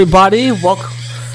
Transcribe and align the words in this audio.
Everybody. 0.00 0.52
Welcome, 0.52 0.92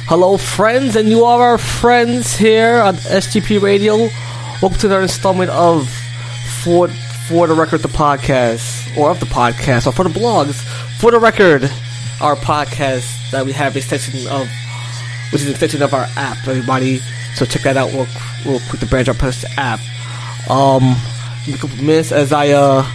hello 0.08 0.38
friends, 0.38 0.96
and 0.96 1.10
you 1.10 1.26
are 1.26 1.42
our 1.42 1.58
friends 1.58 2.34
here 2.34 2.78
on 2.78 2.96
SGP 2.96 3.62
Radio. 3.62 3.98
Welcome 4.62 4.80
to 4.80 4.88
another 4.88 5.02
installment 5.02 5.52
of 5.52 5.90
for 6.64 6.88
for 7.28 7.46
the 7.46 7.54
record 7.54 7.82
the 7.82 7.90
podcast, 7.90 8.96
or 8.98 9.10
of 9.12 9.20
the 9.20 9.26
podcast, 9.26 9.86
or 9.86 9.92
for 9.92 10.04
the 10.04 10.18
blogs. 10.18 10.64
For 10.98 11.12
the 11.12 11.20
record, 11.20 11.70
our 12.22 12.38
podcast 12.38 13.32
that 13.32 13.46
we 13.46 13.52
have 13.52 13.76
extension 13.76 14.26
of, 14.32 14.48
which 15.34 15.42
is 15.42 15.48
an 15.48 15.52
extension 15.52 15.82
of 15.82 15.94
our 15.94 16.08
app. 16.16 16.48
Everybody, 16.48 17.00
so 17.36 17.44
check 17.44 17.64
that 17.64 17.76
out 17.76 17.92
real 17.92 18.62
quick. 18.70 18.80
The 18.80 18.86
branch 18.86 19.10
our 19.10 19.14
post 19.14 19.44
app. 19.58 19.82
Um, 20.50 20.96
give 21.46 21.48
me 21.48 21.54
a 21.56 21.58
couple 21.58 21.84
minutes 21.84 22.14
as 22.14 22.32
I 22.32 22.52
uh 22.52 22.90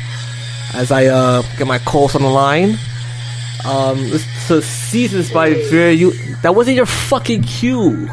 as 0.73 0.91
I 0.91 1.09
uh 1.09 1.43
get 1.59 1.67
my 1.67 1.79
calls 1.79 2.15
on 2.15 2.23
the 2.23 2.31
line. 2.31 2.79
Um, 3.67 3.99
this 4.09 4.25
so 4.49 4.61
seasons 4.61 5.31
by 5.31 5.55
very 5.71 5.93
you. 5.95 6.13
That 6.43 6.55
wasn't 6.55 6.77
your 6.77 6.87
fucking 6.87 7.43
cue. 7.43 8.09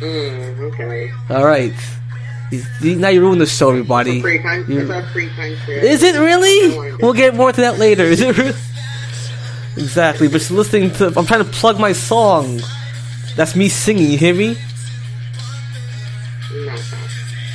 Mm, 0.00 0.58
okay. 0.72 1.10
All 1.30 1.44
right. 1.44 1.72
Now 2.82 3.08
you 3.08 3.20
ruined 3.20 3.40
the 3.40 3.46
show, 3.46 3.70
everybody. 3.70 4.20
Free 4.20 4.38
con- 4.40 4.64
You- 4.68 4.80
it's 4.80 4.90
a 4.90 5.02
free 5.12 5.28
country. 5.30 5.74
Is 5.88 6.02
it 6.02 6.16
really? 6.18 6.96
We'll 7.00 7.12
get 7.12 7.34
more 7.34 7.52
to 7.52 7.60
that 7.62 7.78
later. 7.78 8.04
Is 8.04 8.20
it 8.20 8.36
really? 8.36 8.54
Exactly. 9.76 10.26
But 10.26 10.50
listening 10.50 10.90
to, 10.94 11.12
I'm 11.16 11.24
trying 11.24 11.44
to 11.44 11.50
plug 11.50 11.78
my 11.78 11.92
song. 11.92 12.60
That's 13.36 13.54
me 13.54 13.68
singing. 13.68 14.10
You 14.10 14.18
hear 14.18 14.34
me? 14.34 14.56
No. 16.52 16.74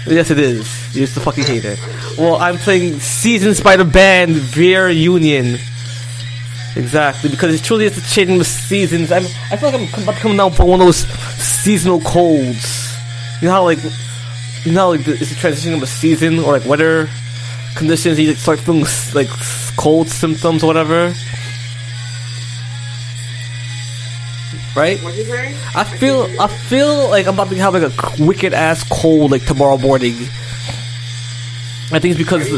Yes, 0.08 0.32
it 0.32 0.40
is. 0.40 0.96
You're 0.96 1.06
just 1.06 1.18
a 1.18 1.20
fucking 1.20 1.44
hater. 1.44 1.76
Well, 2.18 2.36
I'm 2.38 2.56
playing 2.58 3.00
Seasons 3.02 3.60
by 3.60 3.76
the 3.76 3.84
band 3.84 4.32
Veer 4.36 4.90
Union. 4.90 5.58
Exactly, 6.76 7.30
because 7.30 7.54
it 7.54 7.64
truly 7.64 7.86
is 7.86 7.96
the 7.96 8.02
changing 8.02 8.36
of 8.36 8.40
the 8.40 8.46
seasons. 8.46 9.12
I'm, 9.12 9.24
I 9.52 9.58
feel 9.58 9.72
like 9.72 9.94
I'm 9.96 10.04
about 10.04 10.16
to 10.16 10.22
come 10.22 10.38
down 10.38 10.52
for 10.54 10.66
one 10.66 10.82
of 10.82 10.88
those 10.88 11.06
seasonal 11.38 12.02
colds. 12.02 12.92
You 13.42 13.48
know 13.48 13.54
how, 13.54 13.64
like, 13.64 13.78
you 14.64 14.72
know, 14.72 14.80
how, 14.80 14.90
like, 14.90 15.06
the, 15.06 15.12
it's 15.14 15.30
the 15.30 15.36
transition 15.36 15.74
of 15.76 15.84
a 15.84 15.88
season 15.88 16.40
or 16.40 16.54
like 16.54 16.66
weather 16.66 17.10
conditions. 17.76 18.20
You 18.20 18.30
like, 18.30 18.38
start 18.38 18.60
feeling 18.60 18.86
like 19.14 19.28
cold 19.78 20.10
symptoms 20.10 20.64
or 20.64 20.68
whatever, 20.68 21.14
right? 24.76 25.00
What'd 25.02 25.18
you 25.20 25.26
say? 25.26 25.56
I 25.76 25.84
feel 25.84 26.28
I 26.40 26.48
feel 26.48 27.10
like 27.10 27.28
I'm 27.28 27.36
about 27.36 27.50
to 27.50 27.56
have 27.58 27.74
like 27.74 27.84
a 27.84 28.26
wicked 28.26 28.54
ass 28.54 28.84
cold 28.90 29.32
like 29.32 29.46
tomorrow 29.46 29.78
morning. 29.78 30.14
I 31.92 32.00
think 32.00 32.18
it's 32.18 32.18
because 32.18 32.50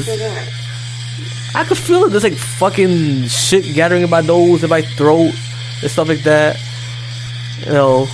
I 1.55 1.63
could 1.63 1.77
feel 1.77 2.03
it. 2.03 2.09
There's 2.09 2.23
like 2.23 2.33
fucking 2.33 3.27
shit 3.27 3.73
gathering 3.73 4.03
in 4.03 4.09
my 4.09 4.21
nose 4.21 4.61
and 4.61 4.69
my 4.69 4.81
throat 4.81 5.33
and 5.81 5.89
stuff 5.89 6.09
like 6.09 6.23
that. 6.23 6.57
You 7.65 7.71
know. 7.71 8.07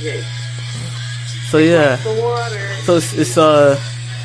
Yeah. 0.00 0.22
So 1.50 1.58
yeah. 1.58 1.96
So 2.84 2.96
it's, 2.96 3.12
it's 3.14 3.36
uh 3.36 3.78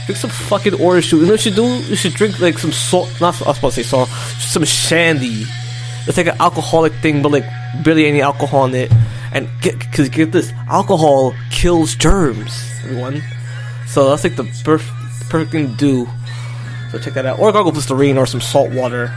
drink 0.06 0.18
some 0.18 0.30
fucking 0.30 0.80
orange 0.80 1.10
juice. 1.10 1.20
You 1.20 1.26
know 1.26 1.34
what 1.34 1.46
you 1.46 1.52
should 1.52 1.56
do? 1.56 1.66
You 1.90 1.96
should 1.96 2.14
drink 2.14 2.40
like 2.40 2.60
some 2.60 2.72
salt. 2.72 3.10
Not 3.20 3.42
I 3.42 3.48
was 3.48 3.56
supposed 3.58 3.76
to 3.76 3.84
say 3.84 3.90
salt. 3.90 4.10
Some 4.40 4.64
shandy. 4.66 5.46
It's 6.06 6.16
like 6.16 6.28
an 6.28 6.38
alcoholic 6.40 6.94
thing, 6.94 7.22
but 7.24 7.32
like 7.32 7.46
barely 7.84 8.06
any 8.06 8.22
alcohol 8.22 8.66
in 8.66 8.76
it. 8.76 8.92
And 9.34 9.50
get 9.62 9.80
because 9.80 10.10
get 10.10 10.32
this, 10.32 10.54
alcohol 10.70 11.34
kills 11.50 11.96
germs. 11.96 12.54
Everyone. 12.84 13.22
So 13.88 14.10
that's 14.10 14.24
like 14.24 14.36
the 14.36 14.44
perf- 14.44 15.30
perfect 15.30 15.52
thing 15.52 15.72
to 15.72 15.76
do. 15.76 16.08
So 16.92 17.00
check 17.00 17.14
that 17.14 17.26
out. 17.26 17.40
Or 17.40 17.52
gargle 17.52 17.72
Listerine 17.72 18.18
or 18.18 18.26
some 18.26 18.42
salt 18.42 18.72
water. 18.72 19.14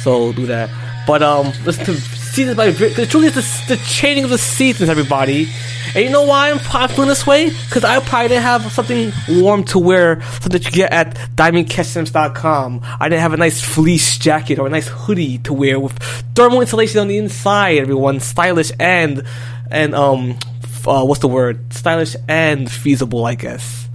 So 0.00 0.32
do 0.32 0.46
that. 0.46 0.70
But 1.06 1.22
um, 1.22 1.52
listen 1.64 1.84
to 1.86 1.94
seasons 1.94 2.56
by 2.56 2.70
because 2.70 3.08
truly 3.08 3.28
it's 3.28 3.66
the, 3.66 3.76
the 3.76 3.82
changing 3.84 4.24
of 4.24 4.30
the 4.30 4.38
seasons, 4.38 4.88
everybody. 4.88 5.48
And 5.94 6.04
you 6.04 6.10
know 6.10 6.24
why 6.24 6.50
I'm 6.50 6.58
probably 6.58 6.94
feeling 6.94 7.08
this 7.08 7.26
way? 7.26 7.50
Because 7.50 7.84
I 7.84 8.00
probably 8.00 8.28
didn't 8.28 8.44
have 8.44 8.72
something 8.72 9.12
warm 9.28 9.64
to 9.64 9.78
wear, 9.78 10.22
something 10.22 10.52
that 10.52 10.64
you 10.64 10.70
get 10.70 10.92
at 10.92 11.14
DiamondCashSims.com. 11.36 12.80
I 12.82 13.08
didn't 13.08 13.20
have 13.20 13.34
a 13.34 13.36
nice 13.36 13.60
fleece 13.60 14.16
jacket 14.16 14.58
or 14.58 14.66
a 14.66 14.70
nice 14.70 14.88
hoodie 14.88 15.38
to 15.38 15.52
wear 15.52 15.78
with 15.78 15.98
thermal 16.34 16.60
insulation 16.60 17.00
on 17.00 17.08
the 17.08 17.18
inside. 17.18 17.78
Everyone, 17.78 18.20
stylish 18.20 18.72
and 18.80 19.24
and 19.70 19.94
um, 19.94 20.38
uh, 20.86 21.04
what's 21.04 21.20
the 21.20 21.28
word? 21.28 21.72
Stylish 21.72 22.16
and 22.28 22.70
feasible, 22.70 23.24
I 23.24 23.34
guess. 23.34 23.88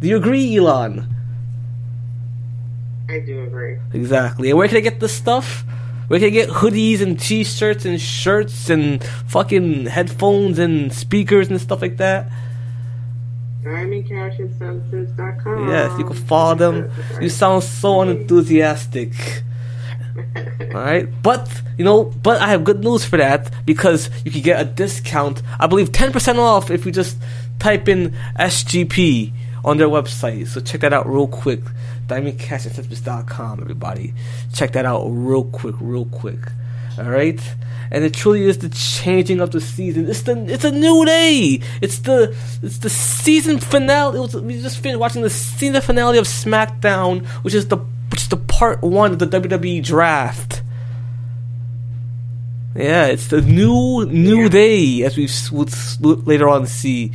Do 0.00 0.08
you 0.08 0.16
agree, 0.16 0.56
Elon? 0.56 1.13
I 3.14 3.20
do 3.20 3.44
agree. 3.44 3.78
Exactly. 3.92 4.50
And 4.50 4.58
where 4.58 4.66
can 4.66 4.78
I 4.78 4.80
get 4.80 4.98
this 4.98 5.12
stuff? 5.12 5.64
Where 6.08 6.18
can 6.18 6.26
I 6.26 6.30
get 6.30 6.48
hoodies 6.48 7.00
and 7.00 7.16
t-shirts 7.18 7.84
and 7.84 8.00
shirts 8.00 8.68
and 8.68 9.04
fucking 9.28 9.86
headphones 9.86 10.58
and 10.58 10.92
speakers 10.92 11.48
and 11.48 11.60
stuff 11.60 11.80
like 11.80 11.98
that? 11.98 12.28
DiamondCashAndSenses.com. 13.62 15.68
Yes, 15.68 15.96
you 15.98 16.04
can 16.04 16.16
follow 16.16 16.56
them. 16.56 16.90
You 17.20 17.28
sound 17.28 17.62
so 17.62 18.00
unenthusiastic. 18.00 19.12
Alright? 20.74 21.22
But, 21.22 21.48
you 21.78 21.84
know, 21.84 22.04
but 22.04 22.40
I 22.40 22.48
have 22.48 22.64
good 22.64 22.82
news 22.82 23.04
for 23.04 23.16
that 23.16 23.48
because 23.64 24.10
you 24.24 24.32
can 24.32 24.42
get 24.42 24.60
a 24.60 24.64
discount, 24.64 25.40
I 25.60 25.68
believe 25.68 25.92
10% 25.92 26.38
off 26.38 26.68
if 26.70 26.84
you 26.84 26.90
just 26.90 27.16
type 27.60 27.88
in 27.88 28.12
SGP 28.38 29.32
on 29.64 29.78
their 29.78 29.88
website. 29.88 30.48
So 30.48 30.60
check 30.60 30.80
that 30.82 30.92
out 30.92 31.08
real 31.08 31.28
quick. 31.28 31.60
DiamondCashAndSenses.com, 32.06 33.60
everybody. 33.60 34.14
Check 34.52 34.72
that 34.72 34.84
out 34.84 35.06
real 35.06 35.44
quick, 35.44 35.74
real 35.80 36.06
quick. 36.06 36.40
Alright? 36.98 37.40
And 37.90 38.04
it 38.04 38.14
truly 38.14 38.44
is 38.44 38.58
the 38.58 38.68
changing 38.68 39.40
of 39.40 39.50
the 39.50 39.60
season. 39.60 40.08
It's 40.08 40.22
the 40.22 40.44
it's 40.52 40.64
a 40.64 40.70
new 40.70 41.04
day. 41.04 41.60
It's 41.80 41.98
the 41.98 42.34
it's 42.62 42.78
the 42.78 42.90
season 42.90 43.58
finale. 43.58 44.18
It 44.18 44.20
was, 44.20 44.34
we 44.36 44.60
just 44.60 44.78
finished 44.78 44.98
watching 44.98 45.22
the 45.22 45.30
season 45.30 45.80
finale 45.82 46.18
of 46.18 46.26
SmackDown, 46.26 47.26
which 47.42 47.54
is 47.54 47.68
the 47.68 47.76
which 48.10 48.22
is 48.22 48.28
the 48.28 48.36
part 48.36 48.82
one 48.82 49.12
of 49.12 49.18
the 49.18 49.26
WWE 49.26 49.82
draft. 49.82 50.62
Yeah, 52.74 53.06
it's 53.06 53.28
the 53.28 53.40
new 53.40 54.04
new 54.06 54.48
day, 54.48 55.02
as 55.02 55.16
we 55.16 55.28
would 55.52 56.26
later 56.26 56.48
on 56.48 56.66
see. 56.66 57.12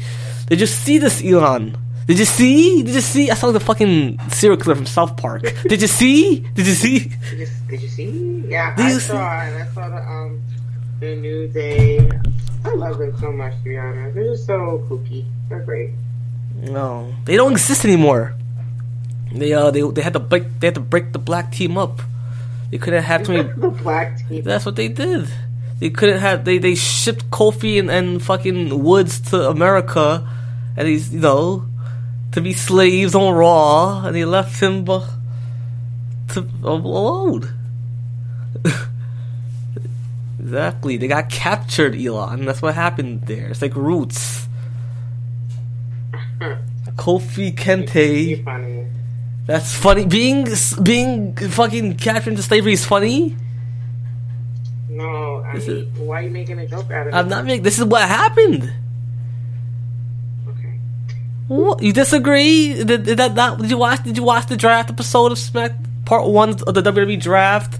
They 0.47 0.55
just 0.55 0.83
see 0.83 0.97
this, 0.97 1.23
Elon? 1.23 1.77
Did 2.09 2.17
you 2.17 2.25
see? 2.25 2.81
Did 2.81 2.95
you 2.95 3.01
see? 3.01 3.29
I 3.29 3.35
saw 3.35 3.51
the 3.51 3.59
fucking 3.59 4.17
serial 4.31 4.57
killer 4.57 4.73
from 4.73 4.87
South 4.87 5.15
Park. 5.15 5.43
Did 5.69 5.79
you 5.79 5.87
see? 5.87 6.39
Did 6.57 6.65
you 6.65 6.73
see? 6.73 6.99
Did 7.29 7.37
you, 7.37 7.47
did 7.69 7.81
you 7.83 7.87
see? 7.87 8.45
Yeah, 8.49 8.75
Did 8.75 8.85
I 8.87 8.97
saw 8.97 9.43
it. 9.45 9.61
I 9.61 9.67
saw 9.75 9.89
the 9.89 10.01
um 10.01 10.41
the 10.99 11.15
New 11.17 11.47
Day. 11.49 12.09
I 12.65 12.73
love 12.73 12.97
them 12.97 13.15
so 13.19 13.31
much, 13.31 13.53
to 13.57 13.63
be 13.63 13.77
honest. 13.77 14.15
They're 14.15 14.23
just 14.23 14.47
so 14.47 14.83
kooky. 14.89 15.23
They're 15.49 15.61
great. 15.61 15.91
No, 16.55 17.13
they 17.25 17.35
don't 17.35 17.51
exist 17.51 17.85
anymore. 17.85 18.33
They 19.31 19.53
uh 19.53 19.69
they 19.69 19.81
they 19.81 20.01
had 20.01 20.13
to 20.13 20.19
break 20.19 20.45
they 20.59 20.65
had 20.65 20.81
to 20.81 20.81
break 20.81 21.13
the 21.13 21.19
black 21.19 21.51
team 21.51 21.77
up. 21.77 22.01
They 22.71 22.79
couldn't 22.79 23.03
have 23.03 23.21
too 23.21 23.33
many. 23.33 23.49
the 23.55 23.69
black 23.69 24.17
team. 24.27 24.41
That's 24.41 24.65
what 24.65 24.77
they 24.77 24.87
did. 24.87 25.29
They 25.77 25.91
couldn't 25.91 26.17
have 26.17 26.43
they 26.43 26.57
they 26.57 26.73
shipped 26.73 27.29
Kofi 27.29 27.77
and, 27.77 27.91
and 27.91 28.17
fucking 28.17 28.81
Woods 28.83 29.21
to 29.29 29.47
America, 29.47 30.27
and 30.75 30.87
he's 30.87 31.13
you 31.13 31.19
know 31.19 31.68
to 32.31 32.41
be 32.41 32.53
slaves 32.53 33.15
on 33.15 33.33
Raw, 33.33 34.05
and 34.05 34.15
he 34.15 34.25
left 34.25 34.61
him 34.61 34.83
bu- 34.85 35.01
to 36.29 36.47
alone. 36.63 37.49
exactly, 40.39 40.97
they 40.97 41.07
got 41.07 41.29
captured, 41.29 41.95
Elon. 41.95 42.45
That's 42.45 42.61
what 42.61 42.75
happened 42.75 43.23
there. 43.23 43.49
It's 43.49 43.61
like 43.61 43.75
Roots. 43.75 44.47
Kofi 46.95 47.53
Kente. 47.55 48.43
Funny. 48.43 48.85
That's 49.45 49.73
funny. 49.73 50.05
Being 50.05 50.47
being 50.83 51.35
fucking 51.35 51.97
captured 51.97 52.31
into 52.31 52.43
slavery 52.43 52.73
is 52.73 52.85
funny. 52.85 53.35
No, 54.89 55.41
I 55.43 55.57
mean, 55.57 55.91
why 55.97 56.19
are 56.19 56.23
you 56.23 56.29
making 56.29 56.59
a 56.59 56.67
joke 56.67 56.91
out 56.91 57.07
of 57.07 57.13
it? 57.13 57.15
I'm 57.15 57.29
not 57.29 57.45
making. 57.45 57.63
This 57.63 57.79
is 57.79 57.85
what 57.85 58.01
happened. 58.07 58.71
What? 61.49 61.81
You 61.83 61.91
disagree? 61.91 62.75
Did, 62.83 63.03
did 63.03 63.17
that? 63.17 63.57
Did 63.59 63.69
you 63.69 63.77
watch? 63.77 64.03
Did 64.03 64.15
you 64.17 64.23
watch 64.23 64.47
the 64.47 64.55
draft 64.55 64.89
episode 64.91 65.31
of 65.31 65.37
Smack 65.39 65.71
Part 66.05 66.27
One 66.27 66.49
of 66.51 66.73
the 66.73 66.81
WWE 66.81 67.19
draft 67.19 67.79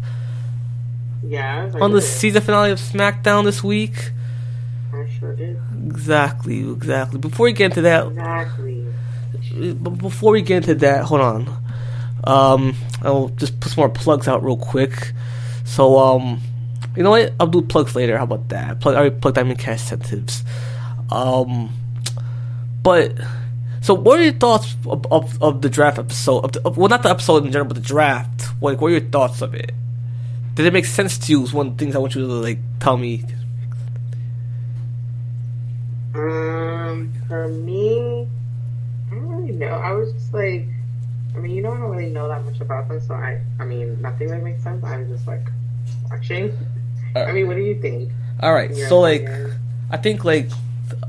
Yeah. 1.24 1.72
I 1.76 1.80
on 1.80 1.92
the 1.92 2.02
season 2.02 2.42
finale 2.42 2.72
of 2.72 2.80
SmackDown 2.80 3.44
this 3.46 3.64
week? 3.64 4.12
I 4.92 5.08
sure 5.20 5.36
did. 5.36 5.60
Exactly, 5.86 6.68
exactly. 6.70 7.20
Before 7.20 7.44
we 7.46 7.54
get 7.54 7.66
into 7.66 7.82
that, 7.82 8.08
Exactly. 8.08 8.86
before 9.84 10.32
we 10.32 10.42
get 10.42 10.58
into 10.58 10.76
that, 10.76 11.04
hold 11.06 11.22
on. 11.22 11.64
Um, 12.24 12.76
I'll 13.04 13.30
just 13.30 13.60
put 13.60 13.72
some 13.72 13.82
more 13.84 13.90
plugs 13.90 14.28
out 14.28 14.44
real 14.44 14.58
quick. 14.58 15.14
So, 15.64 15.98
um, 16.00 16.42
you 16.98 17.04
know 17.04 17.12
what? 17.12 17.34
I'll 17.40 17.48
do 17.48 17.62
plugs 17.62 17.96
later. 17.96 18.18
How 18.18 18.24
about 18.24 18.50
that? 18.50 18.80
Plug. 18.80 18.96
I 18.96 18.98
already 19.00 19.16
plugged 19.16 19.36
Diamond 19.36 19.60
Cash 19.60 19.82
Sensitives. 19.84 20.44
Um, 21.12 21.70
but 22.84 23.14
so 23.82 23.94
what 23.94 24.20
are 24.20 24.24
your 24.24 24.34
thoughts 24.34 24.76
of, 24.86 25.06
of, 25.12 25.42
of 25.42 25.62
the 25.62 25.70
draft 25.70 26.00
episode? 26.00 26.46
Of 26.46 26.52
the, 26.54 26.62
of, 26.66 26.78
well, 26.78 26.90
not 26.90 27.04
the 27.04 27.10
episode 27.10 27.46
in 27.46 27.52
general, 27.52 27.68
but 27.68 27.76
the 27.76 27.82
draft. 27.82 28.44
Like, 28.62 28.82
what 28.82 28.90
are 28.90 28.92
your 28.92 29.10
thoughts 29.10 29.42
of 29.42 29.54
it? 29.54 29.72
Did 30.56 30.66
it 30.66 30.74
make 30.74 30.86
sense 30.86 31.18
to 31.20 31.32
you? 31.32 31.44
Is 31.44 31.54
one 31.54 31.68
of 31.68 31.78
the 31.78 31.84
things 31.84 31.96
I 31.96 32.00
want 32.00 32.16
you 32.16 32.22
to 32.22 32.28
like 32.28 32.60
tell 32.80 32.98
me. 32.98 33.24
Um, 36.16 37.14
for 37.28 37.48
me, 37.48 38.28
I 39.12 39.16
don't 39.16 39.28
really 39.28 39.54
know. 39.54 39.68
I 39.68 39.92
was 39.92 40.12
just 40.14 40.34
like, 40.34 40.66
I 41.36 41.40
mean, 41.40 41.56
you 41.56 41.62
know, 41.62 41.72
I 41.72 41.78
don't 41.78 41.90
really 41.92 42.12
know 42.12 42.28
that 42.28 42.44
much 42.44 42.60
about 42.60 42.90
them, 42.90 43.00
so 43.00 43.14
I, 43.14 43.42
I 43.60 43.66
mean, 43.66 44.02
nothing 44.02 44.30
really 44.30 44.44
makes 44.44 44.64
sense. 44.64 44.84
I'm 44.84 45.08
just 45.08 45.28
like 45.28 45.48
watching. 46.10 46.52
I 47.16 47.32
mean, 47.32 47.48
what 47.48 47.56
do 47.56 47.62
you 47.62 47.80
think? 47.80 48.12
All 48.42 48.54
right, 48.54 48.76
so 48.76 49.00
like. 49.00 49.28
I 49.92 49.98
think 49.98 50.24
like 50.24 50.50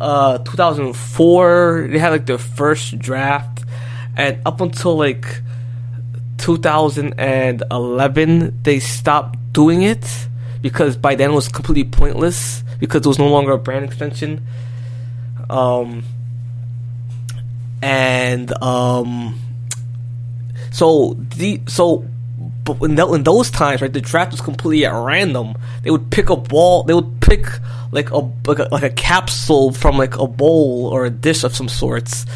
uh 0.00 0.38
2004 0.38 1.88
they 1.90 1.98
had 1.98 2.10
like 2.10 2.26
their 2.26 2.38
first 2.38 2.98
draft 2.98 3.64
and 4.16 4.40
up 4.46 4.60
until 4.60 4.96
like 4.96 5.42
2011 6.38 8.62
they 8.62 8.80
stopped 8.80 9.38
doing 9.52 9.82
it 9.82 10.28
because 10.62 10.96
by 10.96 11.14
then 11.14 11.32
it 11.32 11.34
was 11.34 11.48
completely 11.48 11.84
pointless 11.84 12.64
because 12.78 13.04
it 13.04 13.08
was 13.08 13.18
no 13.18 13.28
longer 13.28 13.52
a 13.52 13.58
brand 13.58 13.84
extension 13.84 14.46
um 15.50 16.02
and 17.82 18.50
um 18.62 19.38
so 20.70 21.14
the 21.36 21.60
so 21.66 22.06
but 22.64 22.80
in, 22.82 22.94
tho- 22.94 23.14
in 23.14 23.24
those 23.24 23.50
times, 23.50 23.82
right, 23.82 23.92
the 23.92 24.00
draft 24.00 24.30
was 24.32 24.40
completely 24.40 24.86
at 24.86 24.92
random. 24.92 25.54
They 25.82 25.90
would 25.90 26.10
pick 26.10 26.30
a 26.30 26.36
ball. 26.36 26.84
They 26.84 26.94
would 26.94 27.20
pick 27.20 27.46
like 27.92 28.10
a 28.10 28.18
like 28.46 28.58
a, 28.58 28.68
like 28.70 28.82
a 28.82 28.90
capsule 28.90 29.72
from 29.72 29.96
like 29.96 30.16
a 30.16 30.26
bowl 30.26 30.88
or 30.92 31.04
a 31.04 31.10
dish 31.10 31.44
of 31.44 31.54
some 31.54 31.68
sorts, 31.68 32.26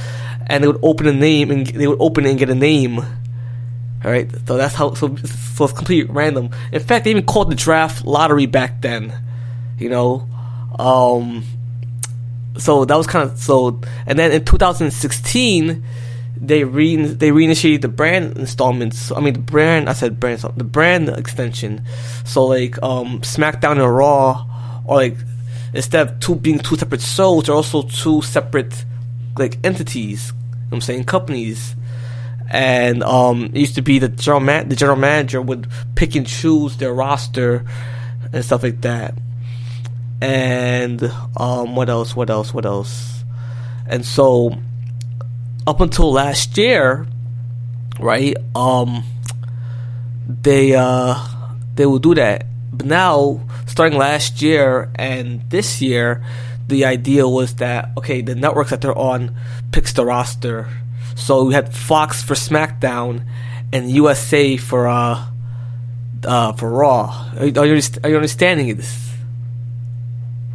and 0.47 0.63
they 0.63 0.69
would 0.69 0.81
open 0.83 1.07
a 1.07 1.13
name 1.13 1.51
and 1.51 1.67
they 1.67 1.87
would 1.87 2.01
open 2.01 2.27
it 2.27 2.31
and 2.31 2.39
get 2.39 2.51
a 2.51 2.55
name. 2.55 2.99
All 2.99 4.11
right, 4.11 4.31
so 4.47 4.57
that's 4.57 4.75
how. 4.75 4.95
So 4.95 5.17
so 5.17 5.65
it's 5.65 5.73
completely 5.73 6.13
random. 6.13 6.51
In 6.73 6.81
fact, 6.81 7.05
they 7.05 7.11
even 7.11 7.25
called 7.25 7.51
the 7.51 7.57
draft 7.57 8.05
lottery 8.05 8.47
back 8.47 8.83
then. 8.83 9.13
You 9.79 9.89
know, 9.89 10.29
um, 10.79 11.45
so 12.59 12.85
that 12.85 12.97
was 12.97 13.07
kind 13.07 13.31
of 13.31 13.39
so. 13.39 13.81
And 14.07 14.19
then 14.19 14.33
in 14.33 14.45
2016 14.45 15.85
they 16.37 16.65
re 16.65 16.97
they 16.97 17.31
reinitiated 17.31 17.83
the 17.83 17.89
brand 17.89 18.37
installments. 18.37 19.13
I 19.13 19.21
mean 19.21 19.35
the 19.35 19.41
brand 19.41 19.89
I 19.89 19.93
said 19.93 20.19
brand 20.21 20.41
the 20.41 20.65
brand 20.65 21.09
extension. 21.09 21.83
So 22.25 22.47
like 22.47 22.81
um 22.83 23.21
SmackDown 23.21 23.73
and 23.73 23.95
Raw 23.95 24.47
or 24.85 24.97
like 24.97 25.17
instead 25.75 26.09
of 26.09 26.21
two 26.21 26.35
being 26.35 26.59
two 26.59 26.77
separate 26.77 27.01
souls, 27.01 27.45
they're 27.45 27.55
also 27.55 27.83
two 27.83 28.23
separate 28.23 28.85
like 29.39 29.59
entities. 29.65 30.33
You 30.33 30.61
know 30.71 30.77
I'm 30.77 30.81
saying 30.81 31.05
companies. 31.05 31.75
And 32.51 33.03
um 33.03 33.47
it 33.47 33.57
used 33.57 33.75
to 33.77 33.83
be 33.83 33.99
the 33.99 34.09
general 34.09 34.41
man 34.41 34.69
the 34.69 34.77
general 34.77 34.99
manager 34.99 35.41
would 35.43 35.67
pick 35.95 36.15
and 36.15 36.27
choose 36.27 36.77
their 36.77 36.93
roster 36.93 37.65
and 38.33 38.45
stuff 38.45 38.63
like 38.63 38.81
that. 38.83 39.15
And 40.21 41.03
um 41.37 41.75
what 41.75 41.89
else, 41.89 42.15
what 42.15 42.31
else, 42.31 42.55
what 42.55 42.67
else? 42.67 43.25
And 43.87 44.05
so 44.05 44.57
up 45.67 45.81
until 45.81 46.13
last 46.13 46.57
year, 46.59 47.07
right? 47.99 48.37
Um, 48.55 49.05
they 50.29 50.75
uh 50.75 51.27
they 51.75 51.87
will 51.87 51.99
do 51.99 52.15
that, 52.15 52.47
but 52.73 52.87
now 52.87 53.41
starting 53.75 53.99
last 53.99 54.41
year 54.41 54.89
and 54.95 55.43
this 55.51 55.83
year, 55.83 56.23
the 56.69 56.85
idea 56.87 57.27
was 57.27 57.57
that 57.57 57.91
okay, 57.99 58.23
the 58.23 58.37
networks 58.37 58.71
that 58.71 58.81
they're 58.81 58.97
on 58.97 59.35
picks 59.73 59.93
the 59.93 60.05
roster. 60.07 60.69
So 61.17 61.45
we 61.45 61.55
had 61.55 61.75
Fox 61.75 62.23
for 62.23 62.35
SmackDown 62.35 63.27
and 63.73 63.91
USA 63.91 64.57
for 64.57 64.87
uh 64.87 65.27
uh 66.25 66.53
for 66.55 66.71
Raw. 66.71 67.11
Are, 67.37 67.47
you- 67.47 67.61
are 67.61 68.09
you 68.11 68.17
understanding 68.17 68.77
this? 68.77 68.95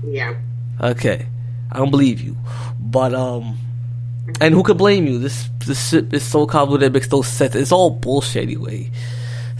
Yeah. 0.07 0.35
Okay, 0.79 1.27
I 1.71 1.77
don't 1.77 1.91
believe 1.91 2.21
you, 2.21 2.37
but 2.79 3.13
um, 3.13 3.57
and 4.39 4.53
who 4.55 4.63
could 4.63 4.77
blame 4.77 5.05
you? 5.07 5.19
This 5.19 5.49
this 5.67 5.89
shit 5.89 6.13
is 6.13 6.23
so 6.23 6.47
convoluted, 6.47 6.87
it 6.87 6.93
makes 6.93 7.11
no 7.11 7.21
sense. 7.21 7.53
It's 7.53 7.73
all 7.73 7.89
bullshit 7.91 8.43
anyway. 8.43 8.89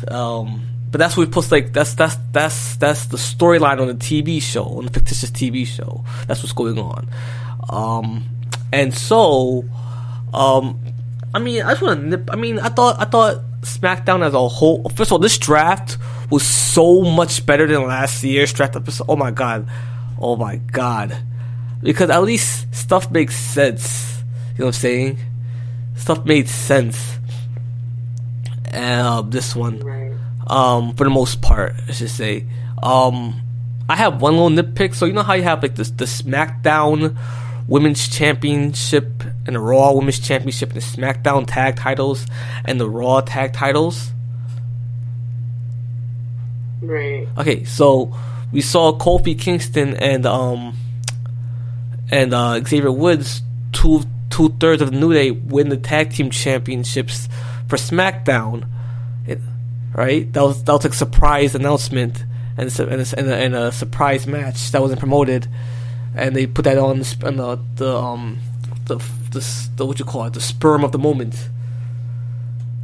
Um, 0.08 0.64
but 0.92 0.98
that's 0.98 1.16
what 1.16 1.28
we 1.28 1.32
post. 1.32 1.52
Like 1.52 1.74
that's 1.74 1.94
that's 1.94 2.16
that's 2.32 2.76
that's 2.78 3.06
the 3.08 3.18
storyline 3.18 3.80
on 3.80 3.88
the 3.88 3.94
TV 3.94 4.42
show, 4.42 4.64
on 4.64 4.86
the 4.86 4.92
fictitious 4.92 5.32
TV 5.32 5.66
show. 5.66 6.04
That's 6.28 6.42
what's 6.42 6.54
going 6.54 6.80
on. 6.80 7.08
Um, 7.70 8.26
and 8.74 8.94
so, 8.94 9.66
um, 10.34 10.80
I 11.34 11.40
mean, 11.40 11.62
I 11.62 11.72
just 11.72 11.82
want 11.82 12.02
to 12.02 12.08
nip. 12.08 12.30
I 12.32 12.36
mean, 12.36 12.60
I 12.60 12.70
thought 12.70 13.00
I 13.00 13.06
thought 13.06 13.42
SmackDown 13.62 14.26
as 14.26 14.34
a 14.34 14.48
whole. 14.48 14.90
First 14.90 15.10
of 15.10 15.14
all, 15.14 15.20
this 15.20 15.38
draft 15.38 15.98
was 16.30 16.46
so 16.46 17.02
much 17.02 17.46
better 17.46 17.68
than 17.68 17.84
last 17.86 18.24
year's 18.24 18.54
draft 18.54 18.76
episode. 18.76 19.06
Oh 19.08 19.16
my 19.16 19.32
god, 19.32 19.68
oh 20.20 20.36
my 20.36 20.58
god, 20.58 21.16
because 21.84 22.10
at 22.10 22.24
least 22.24 22.74
stuff 22.74 23.12
makes 23.12 23.36
sense. 23.36 24.24
You 24.54 24.60
know 24.60 24.66
what 24.68 24.76
I'm 24.76 24.82
saying? 24.82 25.18
Stuff 25.96 26.26
made 26.26 26.50
sense. 26.50 27.18
And 28.72 29.02
uh, 29.08 29.22
this 29.22 29.56
one, 29.56 29.80
Right. 29.80 30.09
Um, 30.50 30.96
for 30.96 31.04
the 31.04 31.10
most 31.10 31.42
part, 31.42 31.76
I 31.88 31.92
should 31.92 32.10
say. 32.10 32.46
Um, 32.82 33.42
I 33.88 33.96
have 33.96 34.22
one 34.22 34.38
little 34.38 34.50
nitpick. 34.50 34.94
So 34.96 35.06
you 35.06 35.14
know 35.14 35.24
how 35.24 35.34
you 35.34 35.44
have 35.44 35.64
like 35.64 35.76
this 35.76 35.92
the 35.92 36.06
SmackDown 36.06 37.18
Women's 37.68 38.08
Championship 38.08 39.24
and 39.46 39.56
the 39.56 39.60
Raw 39.60 39.94
Women's 39.94 40.20
Championship 40.20 40.74
and 40.74 40.82
the 40.82 40.86
SmackDown 40.86 41.46
Tag 41.48 41.76
Titles 41.76 42.26
and 42.66 42.80
the 42.80 42.90
Raw 42.90 43.22
Tag 43.22 43.54
Titles. 43.54 44.12
Right. 46.82 47.28
Okay, 47.38 47.64
so 47.66 48.16
we 48.52 48.62
saw 48.62 48.98
Kofi 48.98 49.38
Kingston 49.38 49.96
and 49.96 50.26
um 50.26 50.76
and 52.12 52.34
uh, 52.34 52.60
Xavier 52.64 52.92
Woods 52.92 53.42
two 53.72 54.04
two 54.30 54.50
thirds 54.60 54.82
of 54.82 54.92
the 54.92 54.98
New 54.98 55.14
Day 55.14 55.32
win 55.32 55.70
the 55.70 55.78
tag 55.78 56.12
team 56.14 56.30
championships 56.30 57.28
for 57.68 57.76
SmackDown. 57.76 58.68
Right? 60.00 60.32
That 60.34 60.44
was 60.44 60.64
that 60.64 60.72
was 60.74 60.86
a 60.86 60.92
surprise 60.94 61.56
announcement 61.56 62.24
and 62.58 62.68
it's 62.68 62.80
a, 62.80 62.84
and, 62.88 63.02
and, 63.18 63.28
a, 63.30 63.36
and 63.36 63.56
a 63.56 63.72
surprise 63.72 64.28
match 64.28 64.72
that 64.72 64.82
wasn't 64.82 65.00
promoted, 65.00 65.48
and 66.16 66.36
they 66.36 66.46
put 66.48 66.64
that 66.66 66.78
on 66.78 67.00
the, 67.00 67.24
on 67.26 67.36
the 67.38 67.60
the 67.76 67.98
um 67.98 68.38
the, 68.86 68.96
the 69.32 69.42
the 69.78 69.86
what 69.86 70.00
you 70.00 70.06
call 70.06 70.26
it 70.26 70.34
the 70.34 70.42
sperm 70.42 70.84
of 70.84 70.92
the 70.92 71.00
moment. 71.00 71.36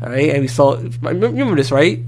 All 0.02 0.10
right, 0.10 0.30
and 0.30 0.42
we 0.42 0.48
saw. 0.48 0.78
Remember 1.02 1.56
this, 1.56 1.72
right? 1.72 2.00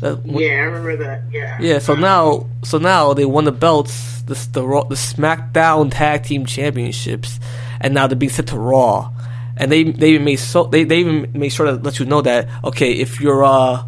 That- 0.00 0.24
Yeah, 0.24 0.48
I 0.48 0.64
remember 0.68 0.96
that. 1.04 1.22
Yeah. 1.30 1.58
Yeah, 1.60 1.78
so 1.78 1.94
now, 1.94 2.46
so 2.62 2.78
now 2.78 3.12
they 3.14 3.24
won 3.26 3.44
the 3.44 3.52
belts, 3.52 4.22
the 4.22 4.34
the, 4.52 4.62
Raw, 4.66 4.84
the 4.84 4.94
SmackDown 4.96 5.90
Tag 5.92 6.24
Team 6.24 6.46
Championships, 6.46 7.40
and 7.80 7.92
now 7.94 8.06
they're 8.06 8.16
being 8.16 8.32
sent 8.32 8.48
to 8.48 8.58
Raw, 8.58 9.12
and 9.56 9.70
they 9.70 9.82
they 9.84 10.10
even 10.10 10.24
made 10.24 10.36
so 10.40 10.64
they, 10.64 10.84
they 10.84 11.00
even 11.00 11.30
made 11.34 11.52
sure 11.52 11.66
to 11.66 11.72
let 11.72 11.98
you 11.98 12.06
know 12.06 12.22
that 12.22 12.48
okay, 12.64 12.92
if 12.92 13.20
you're 13.20 13.44
uh 13.44 13.84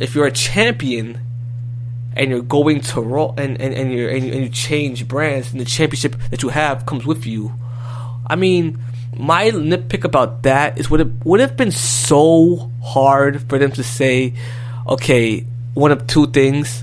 if 0.00 0.14
you're 0.14 0.26
a 0.26 0.32
champion 0.32 1.20
and 2.16 2.30
you're 2.30 2.42
going 2.42 2.80
to 2.80 3.00
Raw 3.00 3.34
and 3.36 3.60
and 3.60 3.72
and, 3.72 3.92
you're, 3.92 4.10
and, 4.10 4.26
you, 4.26 4.32
and 4.32 4.42
you 4.42 4.48
change 4.48 5.06
brands, 5.06 5.52
and 5.52 5.60
the 5.60 5.64
championship 5.64 6.16
that 6.30 6.42
you 6.42 6.48
have 6.48 6.86
comes 6.86 7.06
with 7.06 7.26
you. 7.26 7.52
I 8.26 8.36
mean, 8.36 8.78
my 9.16 9.50
nitpick 9.50 10.04
about 10.04 10.42
that 10.42 10.78
is 10.78 10.90
would 10.90 11.00
it 11.00 11.24
would 11.24 11.40
have 11.40 11.56
been 11.56 11.70
so 11.70 12.70
hard 12.82 13.48
for 13.48 13.58
them 13.58 13.70
to 13.72 13.84
say, 13.84 14.34
okay, 14.88 15.46
one 15.74 15.92
of 15.92 16.06
two 16.06 16.26
things. 16.26 16.82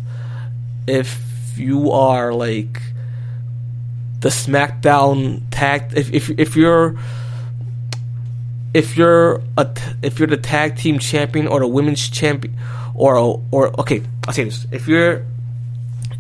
If 0.88 1.58
you 1.58 1.92
are 1.92 2.34
like 2.34 2.82
the 4.20 4.30
SmackDown 4.30 5.42
tag, 5.52 5.94
if 5.96 6.14
if 6.14 6.30
if 6.30 6.56
you're 6.56 6.98
if 8.74 8.96
you're 8.96 9.42
a 9.58 9.68
if 10.04 10.20
you're 10.20 10.28
the 10.28 10.38
tag 10.38 10.78
team 10.78 11.00
champion 11.00 11.48
or 11.48 11.60
the 11.60 11.68
women's 11.68 12.10
champion 12.10 12.56
or 12.98 13.42
or 13.52 13.80
okay, 13.80 14.04
I'll 14.28 14.34
say 14.34 14.44
this: 14.44 14.68
if 14.72 14.88
you're 14.88 15.26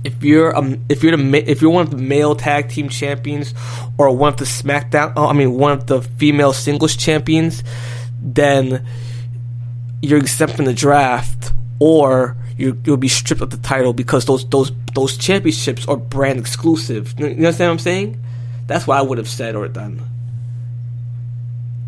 if 0.04 0.24
you're 0.24 0.56
um 0.56 0.86
if 0.88 1.04
you're 1.04 1.16
the 1.16 1.52
if 1.52 1.62
you're 1.62 1.72
one 1.72 1.84
of 1.84 1.92
the 1.92 1.98
male 1.98 2.36
tag 2.36 2.70
team 2.70 2.88
champions 2.88 3.54
or 3.98 4.16
one 4.16 4.34
of 4.34 4.40
the 4.40 4.46
SmackDown, 4.46 5.14
oh, 5.18 5.28
I 5.28 5.34
mean 5.34 5.54
one 5.54 5.74
of 5.74 5.88
the 5.88 6.02
female 6.02 6.54
singles 6.54 6.96
champions, 6.96 7.64
then 8.22 8.86
you're 10.02 10.20
exempt 10.20 10.56
from 10.56 10.66
the 10.66 10.74
draft, 10.74 11.52
or 11.80 12.38
you 12.58 12.80
you'll 12.86 12.98
be 12.98 13.08
stripped 13.08 13.42
of 13.42 13.50
the 13.50 13.58
title 13.58 13.94
because 13.94 14.26
those 14.26 14.48
those 14.50 14.72
those 14.94 15.18
championships 15.18 15.88
are 15.88 15.98
brand 15.98 16.40
exclusive. 16.40 17.14
You 17.18 17.28
understand 17.28 17.70
what 17.70 17.74
I'm 17.74 17.80
saying? 17.80 18.24
That's 18.68 18.86
what 18.86 18.98
I 18.98 19.02
would 19.02 19.18
have 19.18 19.30
said 19.30 19.56
or 19.56 19.68
done. 19.68 20.02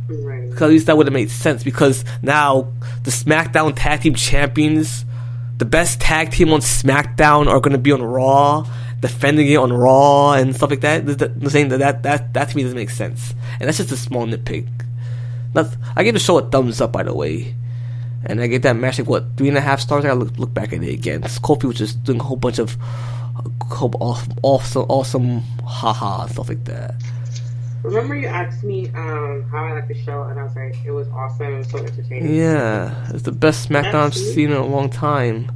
Right. 0.08 0.39
Because 0.60 0.72
at 0.72 0.74
least 0.74 0.88
that 0.88 0.98
would 0.98 1.08
have 1.08 1.14
made 1.14 1.32
sense. 1.32 1.64
Because 1.64 2.04
now 2.22 2.74
the 3.04 3.12
SmackDown 3.12 3.72
Tag 3.78 4.02
Team 4.02 4.14
Champions, 4.14 5.06
the 5.58 5.64
best 5.64 6.02
tag 6.02 6.32
team 6.32 6.52
on 6.52 6.60
SmackDown, 6.60 7.48
are 7.48 7.62
going 7.62 7.72
to 7.72 7.78
be 7.78 7.94
on 7.94 8.02
Raw, 8.02 8.68
defending 9.00 9.48
it 9.48 9.56
on 9.56 9.72
Raw 9.72 10.34
and 10.34 10.54
stuff 10.54 10.70
like 10.70 10.82
that. 10.82 11.06
The, 11.06 11.50
saying 11.50 11.70
that, 11.70 11.78
that 11.78 12.04
that 12.04 12.34
that 12.34 12.50
to 12.50 12.58
me 12.58 12.64
doesn't 12.64 12.78
make 12.78 12.90
sense, 12.90 13.34
and 13.58 13.70
that's 13.70 13.78
just 13.78 13.94
a 13.94 13.96
small 13.96 14.28
nitpick. 14.28 14.68
I 15.96 16.04
gave 16.04 16.14
the 16.14 16.20
show 16.20 16.38
a 16.38 16.50
thumbs 16.50 16.82
up, 16.82 16.92
by 16.92 17.04
the 17.04 17.14
way, 17.14 17.56
and 18.26 18.42
I 18.42 18.48
gave 18.48 18.64
that 18.64 18.76
match 18.76 19.00
like 19.00 19.08
what 19.08 19.38
three 19.38 19.48
and 19.48 19.58
a 19.58 19.62
half 19.62 19.80
stars. 19.80 20.04
I 20.04 20.10
gotta 20.10 20.20
look, 20.20 20.38
look 20.38 20.54
back 20.54 20.74
at 20.74 20.84
it 20.84 20.94
again. 20.94 21.22
Kofi 21.22 21.64
was 21.64 21.78
just 21.78 22.04
doing 22.04 22.20
a 22.20 22.24
whole 22.24 22.36
bunch 22.36 22.60
of 22.60 22.76
awesome, 23.72 24.34
awesome, 24.44 24.86
awesome, 24.90 25.42
haha, 25.64 26.26
stuff 26.26 26.50
like 26.50 26.66
that. 26.66 26.96
Remember 27.84 28.16
you 28.16 28.28
asked 28.28 28.64
me 28.64 28.88
um, 28.90 29.46
how 29.52 29.64
I 29.66 29.74
liked 29.74 29.88
the 29.88 29.94
show, 30.04 30.24
and 30.24 30.40
I 30.40 30.44
was 30.44 30.56
like, 30.56 30.76
it 30.86 30.92
was 30.92 31.08
awesome, 31.10 31.54
it 31.54 31.58
was 31.60 31.70
so 31.70 31.78
entertaining. 31.78 32.36
Yeah, 32.36 33.08
it's 33.14 33.24
the 33.24 33.32
best 33.32 33.70
SmackDown 33.70 33.94
I've 33.96 34.16
seen 34.16 34.52
in 34.52 34.58
a 34.58 34.66
long 34.66 34.90
time. 34.90 35.52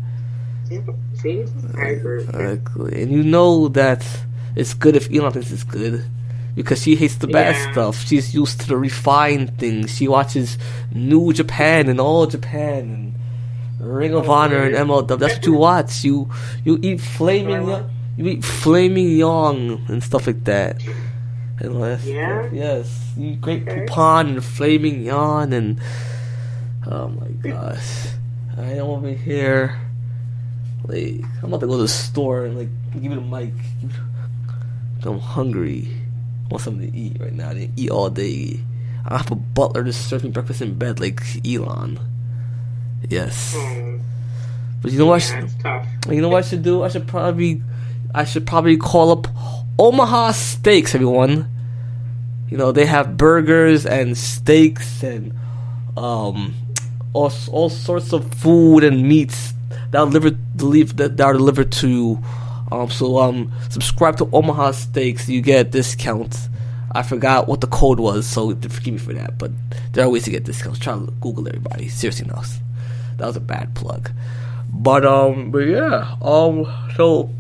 Yeah, 0.69 0.79
See, 1.21 1.45
I 1.77 1.87
agree. 1.87 2.23
Exactly. 2.23 3.01
And 3.03 3.11
you 3.11 3.23
know 3.23 3.67
that 3.69 4.05
it's 4.55 4.73
good 4.73 4.95
if 4.95 5.11
Elon 5.13 5.33
thinks 5.33 5.51
it's 5.51 5.63
good. 5.63 6.05
Because 6.55 6.83
she 6.83 6.95
hates 6.95 7.15
the 7.15 7.27
bad 7.27 7.55
Yeah. 7.55 7.71
stuff. 7.71 8.05
She's 8.05 8.33
used 8.35 8.61
to 8.61 8.67
the 8.67 8.77
refined 8.77 9.57
things. 9.57 9.95
She 9.95 10.07
watches 10.07 10.57
New 10.91 11.33
Japan 11.33 11.89
and 11.89 11.99
All 11.99 12.27
Japan 12.27 13.13
and 13.79 13.95
Ring 13.97 14.13
of 14.13 14.29
Honor 14.29 14.63
and? 14.63 14.75
MLW. 14.75 15.17
That's 15.19 15.35
what 15.35 15.45
you 15.47 15.53
watch. 15.53 16.03
You 16.03 16.29
you 16.63 16.79
eat 16.81 17.01
flaming 17.01 17.67
you 18.17 18.27
eat 18.27 18.43
flaming 18.43 19.17
young 19.17 19.83
and 19.87 20.03
stuff 20.03 20.27
like 20.27 20.43
that. 20.43 20.81
And 21.59 21.81
that's- 21.81 22.05
Yeah? 22.05 22.49
yes, 22.51 23.13
you 23.17 23.35
great 23.35 23.67
Okay. 23.67 23.85
coupon 23.85 24.27
and 24.29 24.43
filet 24.43 24.77
mignon 24.79 25.53
and 25.53 25.79
oh 26.87 27.09
my 27.09 27.27
gosh, 27.49 28.07
I 28.57 28.73
am 28.73 28.85
over 28.87 29.09
here. 29.09 29.79
Like 30.85 31.21
I'm 31.41 31.45
about 31.53 31.61
to 31.61 31.67
go 31.67 31.77
to 31.77 31.83
the 31.83 31.87
store 31.87 32.45
and 32.45 32.57
like 32.57 32.69
give 32.93 33.03
me 33.03 33.15
the 33.15 33.21
mic. 33.21 33.53
I'm 35.03 35.19
hungry. 35.19 35.89
I 36.45 36.47
want 36.49 36.63
something 36.63 36.91
to 36.91 36.97
eat 36.97 37.17
right 37.19 37.33
now. 37.33 37.49
I 37.49 37.53
didn't 37.53 37.77
eat 37.79 37.89
all 37.91 38.09
day. 38.09 38.59
I 39.05 39.17
have 39.17 39.31
a 39.31 39.35
butler 39.35 39.83
to 39.83 39.91
serve 39.93 40.23
me 40.23 40.29
breakfast 40.29 40.61
in 40.61 40.77
bed 40.77 40.99
like 40.99 41.21
Elon. 41.45 41.99
Yes. 43.09 43.55
Um, 43.55 44.01
But 44.81 44.91
you 44.91 44.99
know 44.99 45.05
what? 45.07 45.15
I 45.15 45.19
should, 45.19 45.49
you 46.09 46.21
know 46.21 46.29
what 46.29 46.43
I 46.45 46.47
should 46.47 46.63
do? 46.63 46.83
I 46.83 46.87
should 46.89 47.07
probably, 47.07 47.61
I 48.15 48.23
should 48.25 48.45
probably 48.47 48.75
call 48.77 49.11
up 49.11 49.27
Omaha 49.79 50.33
Steaks, 50.33 50.93
everyone. 50.93 51.49
You 52.49 52.57
know 52.57 52.71
they 52.71 52.85
have 52.85 53.17
burgers 53.17 53.87
and 53.87 54.15
steaks 54.15 55.01
and 55.01 55.33
um, 55.97 56.53
all 57.13 57.31
all 57.51 57.69
sorts 57.69 58.13
of 58.13 58.31
food 58.35 58.83
and 58.83 59.01
meats 59.07 59.53
that 59.89 59.99
are 59.99 60.05
delivered 60.05 60.37
deliver, 60.55 60.93
that 60.93 61.19
are 61.19 61.33
delivered 61.33 61.71
to. 61.71 62.19
Um, 62.71 62.91
so 62.91 63.17
um, 63.17 63.51
subscribe 63.69 64.17
to 64.17 64.29
Omaha 64.31 64.71
Steaks, 64.71 65.27
you 65.27 65.41
get 65.41 65.67
a 65.67 65.69
discount. 65.69 66.37
I 66.91 67.01
forgot 67.01 67.47
what 67.47 67.61
the 67.61 67.67
code 67.67 67.99
was, 67.99 68.27
so 68.27 68.55
forgive 68.55 68.93
me 68.93 68.99
for 68.99 69.13
that. 69.13 69.39
But 69.39 69.51
there 69.93 70.05
are 70.05 70.09
ways 70.09 70.25
to 70.25 70.31
get 70.31 70.43
discounts. 70.43 70.77
Try 70.77 70.93
to 70.93 71.11
Google 71.19 71.47
everybody. 71.47 71.89
Seriously, 71.89 72.27
no, 72.27 72.43
that 73.17 73.25
was 73.25 73.37
a 73.37 73.41
bad 73.41 73.73
plug. 73.73 74.11
But 74.69 75.03
um, 75.03 75.49
but 75.49 75.65
yeah, 75.65 76.15
um, 76.21 76.71
so 76.95 77.31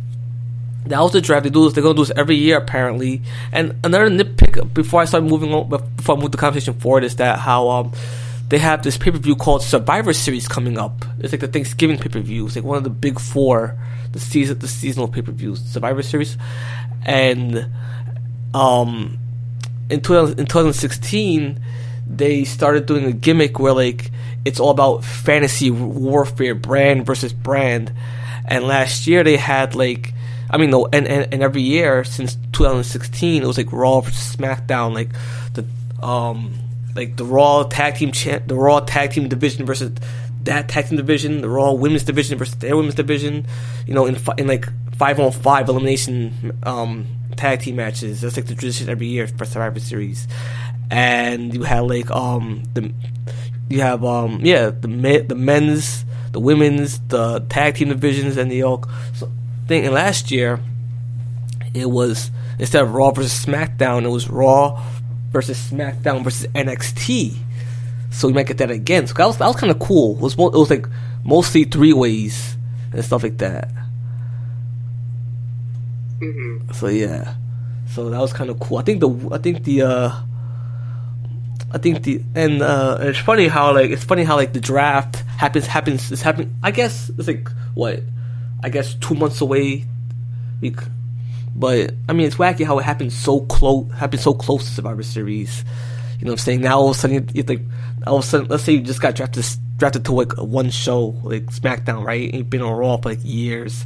the 0.85 1.21
draft. 1.21 1.43
They 1.43 1.49
do 1.49 1.63
this. 1.65 1.73
They're 1.73 1.83
gonna 1.83 1.95
do 1.95 2.05
this 2.05 2.11
every 2.15 2.35
year 2.35 2.57
apparently. 2.57 3.21
And 3.51 3.75
another 3.83 4.09
nitpick 4.09 4.73
before 4.73 5.01
I 5.01 5.05
start 5.05 5.23
moving 5.23 5.53
on, 5.53 5.69
before 5.69 6.17
I 6.17 6.19
move 6.19 6.31
the 6.31 6.37
conversation 6.37 6.73
forward, 6.75 7.03
is 7.03 7.15
that 7.17 7.39
how 7.39 7.69
um 7.69 7.91
they 8.49 8.59
have 8.59 8.83
this 8.83 8.97
pay 8.97 9.11
per 9.11 9.17
view 9.17 9.35
called 9.35 9.63
Survivor 9.63 10.13
Series 10.13 10.47
coming 10.47 10.77
up. 10.77 11.05
It's 11.19 11.31
like 11.33 11.41
the 11.41 11.47
Thanksgiving 11.47 11.97
pay 11.97 12.09
per 12.09 12.19
view. 12.19 12.45
It's 12.45 12.55
like 12.55 12.65
one 12.65 12.77
of 12.77 12.83
the 12.83 12.89
big 12.89 13.19
four, 13.19 13.77
the 14.11 14.19
season, 14.19 14.59
the 14.59 14.67
seasonal 14.67 15.07
pay 15.07 15.21
per 15.21 15.31
views, 15.31 15.61
Survivor 15.61 16.03
Series, 16.03 16.37
and 17.05 17.67
um 18.53 19.17
in 19.89 20.01
2000, 20.01 20.39
in 20.39 20.45
2016 20.45 21.59
they 22.05 22.43
started 22.43 22.85
doing 22.85 23.05
a 23.05 23.11
gimmick 23.11 23.59
where 23.59 23.73
like 23.73 24.11
it's 24.45 24.59
all 24.59 24.69
about 24.69 25.03
fantasy 25.03 25.71
warfare 25.71 26.53
brand 26.53 27.05
versus 27.05 27.33
brand 27.33 27.91
and 28.45 28.65
last 28.65 29.07
year 29.07 29.23
they 29.23 29.37
had 29.37 29.73
like 29.73 30.13
i 30.53 30.57
mean 30.57 30.69
no 30.69 30.85
and, 30.93 31.07
and, 31.07 31.33
and 31.33 31.43
every 31.43 31.61
year 31.61 32.03
since 32.03 32.35
2016 32.53 33.43
it 33.43 33.45
was 33.45 33.57
like 33.57 33.71
raw 33.71 33.99
versus 33.99 34.35
smackdown 34.35 34.93
like 34.93 35.09
the 35.53 35.65
um 36.05 36.53
like 36.95 37.17
the 37.17 37.25
raw 37.25 37.63
tag 37.63 37.95
team 37.95 38.11
cha- 38.11 38.39
the 38.45 38.55
raw 38.55 38.79
tag 38.79 39.11
team 39.11 39.27
division 39.27 39.65
versus 39.65 39.91
that 40.43 40.69
tag 40.69 40.87
team 40.87 40.97
division 40.97 41.41
the 41.41 41.49
raw 41.49 41.71
women's 41.71 42.03
division 42.03 42.37
versus 42.37 42.55
their 42.55 42.77
women's 42.77 42.95
division 42.95 43.45
you 43.87 43.93
know 43.93 44.05
in 44.05 44.15
fi- 44.15 44.35
in 44.37 44.47
like 44.47 44.65
five 44.95 45.19
on 45.19 45.31
five 45.31 45.67
elimination 45.67 46.57
um 46.63 47.05
tag 47.35 47.59
team 47.61 47.75
matches. 47.75 48.21
That's 48.21 48.37
like 48.37 48.45
the 48.45 48.55
tradition 48.55 48.89
every 48.89 49.07
year 49.07 49.27
for 49.27 49.45
survivor 49.45 49.79
series. 49.79 50.27
And 50.89 51.53
you 51.53 51.63
had 51.63 51.81
like 51.81 52.09
um 52.11 52.63
the 52.73 52.93
you 53.69 53.81
have 53.81 54.03
um 54.03 54.39
yeah 54.43 54.69
the 54.69 54.87
me- 54.87 55.19
the 55.19 55.35
men's 55.35 56.05
the 56.31 56.39
women's 56.39 56.99
the 57.07 57.39
tag 57.49 57.75
team 57.75 57.89
divisions 57.89 58.37
and 58.37 58.51
the 58.51 58.63
all 58.63 58.85
so 59.13 59.31
thing. 59.67 59.85
And 59.85 59.93
last 59.93 60.31
year 60.31 60.59
it 61.73 61.89
was 61.89 62.31
instead 62.59 62.83
of 62.83 62.93
raw 62.93 63.11
versus 63.11 63.45
smackdown 63.45 64.03
it 64.03 64.09
was 64.09 64.29
raw 64.29 64.83
versus 65.31 65.57
smackdown 65.57 66.23
versus 66.23 66.45
nxt 66.53 67.35
so 68.11 68.27
we 68.27 68.33
might 68.33 68.45
get 68.45 68.59
that 68.59 68.69
again. 68.69 69.07
So 69.07 69.15
that 69.15 69.25
was, 69.25 69.37
that 69.37 69.47
was 69.47 69.55
kind 69.55 69.71
of 69.71 69.79
cool. 69.79 70.15
It 70.17 70.21
was, 70.21 70.37
mo- 70.37 70.49
it 70.49 70.57
was 70.57 70.69
like 70.69 70.87
mostly 71.23 71.63
three 71.63 71.93
ways 71.93 72.55
and 72.91 73.03
stuff 73.03 73.23
like 73.23 73.39
that. 73.39 73.69
Hmm 76.19 76.53
so 76.73 76.87
yeah, 76.87 77.35
so 77.89 78.09
that 78.09 78.19
was 78.19 78.33
kind 78.33 78.49
of 78.49 78.59
cool. 78.59 78.77
I 78.77 78.81
think 78.83 78.99
the 78.99 79.29
I 79.31 79.37
think 79.37 79.63
the 79.63 79.83
uh, 79.83 80.21
I 81.71 81.77
think 81.77 82.03
the 82.03 82.21
and 82.35 82.61
uh, 82.61 82.97
it's 83.01 83.19
funny 83.19 83.47
how 83.47 83.73
like 83.73 83.91
it's 83.91 84.03
funny 84.03 84.23
how 84.23 84.35
like 84.35 84.53
the 84.53 84.59
draft 84.59 85.17
happens 85.37 85.67
happens 85.67 86.11
it's 86.11 86.21
happening. 86.21 86.55
I 86.63 86.71
guess 86.71 87.09
it's 87.09 87.27
like 87.27 87.49
what 87.73 88.01
I 88.63 88.69
guess 88.69 88.95
two 88.95 89.13
months 89.15 89.41
away. 89.41 89.85
But 91.55 91.93
I 92.09 92.13
mean, 92.13 92.25
it's 92.25 92.37
wacky 92.37 92.65
how 92.65 92.79
it 92.79 92.83
happened 92.83 93.13
so 93.13 93.41
close. 93.41 93.91
Happened 93.91 94.21
so 94.21 94.33
close 94.33 94.65
to 94.65 94.71
Survivor 94.71 95.03
Series. 95.03 95.63
You 96.17 96.25
know 96.25 96.31
what 96.31 96.39
I'm 96.39 96.43
saying? 96.45 96.61
Now 96.61 96.79
all 96.79 96.89
of 96.91 96.95
a 96.95 96.99
sudden, 96.99 97.29
you 97.33 97.43
like 97.43 97.61
all 98.07 98.17
of 98.17 98.23
a 98.23 98.27
sudden, 98.27 98.47
let's 98.47 98.63
say 98.63 98.73
you 98.73 98.81
just 98.81 99.01
got 99.01 99.15
drafted 99.15 99.45
drafted 99.77 100.05
to 100.05 100.13
like 100.13 100.31
one 100.37 100.69
show, 100.69 101.07
like 101.23 101.47
SmackDown, 101.47 102.05
right? 102.05 102.33
You've 102.33 102.49
been 102.49 102.61
on 102.61 102.77
Raw 102.77 102.97
for 102.97 103.09
like 103.09 103.19
years. 103.21 103.85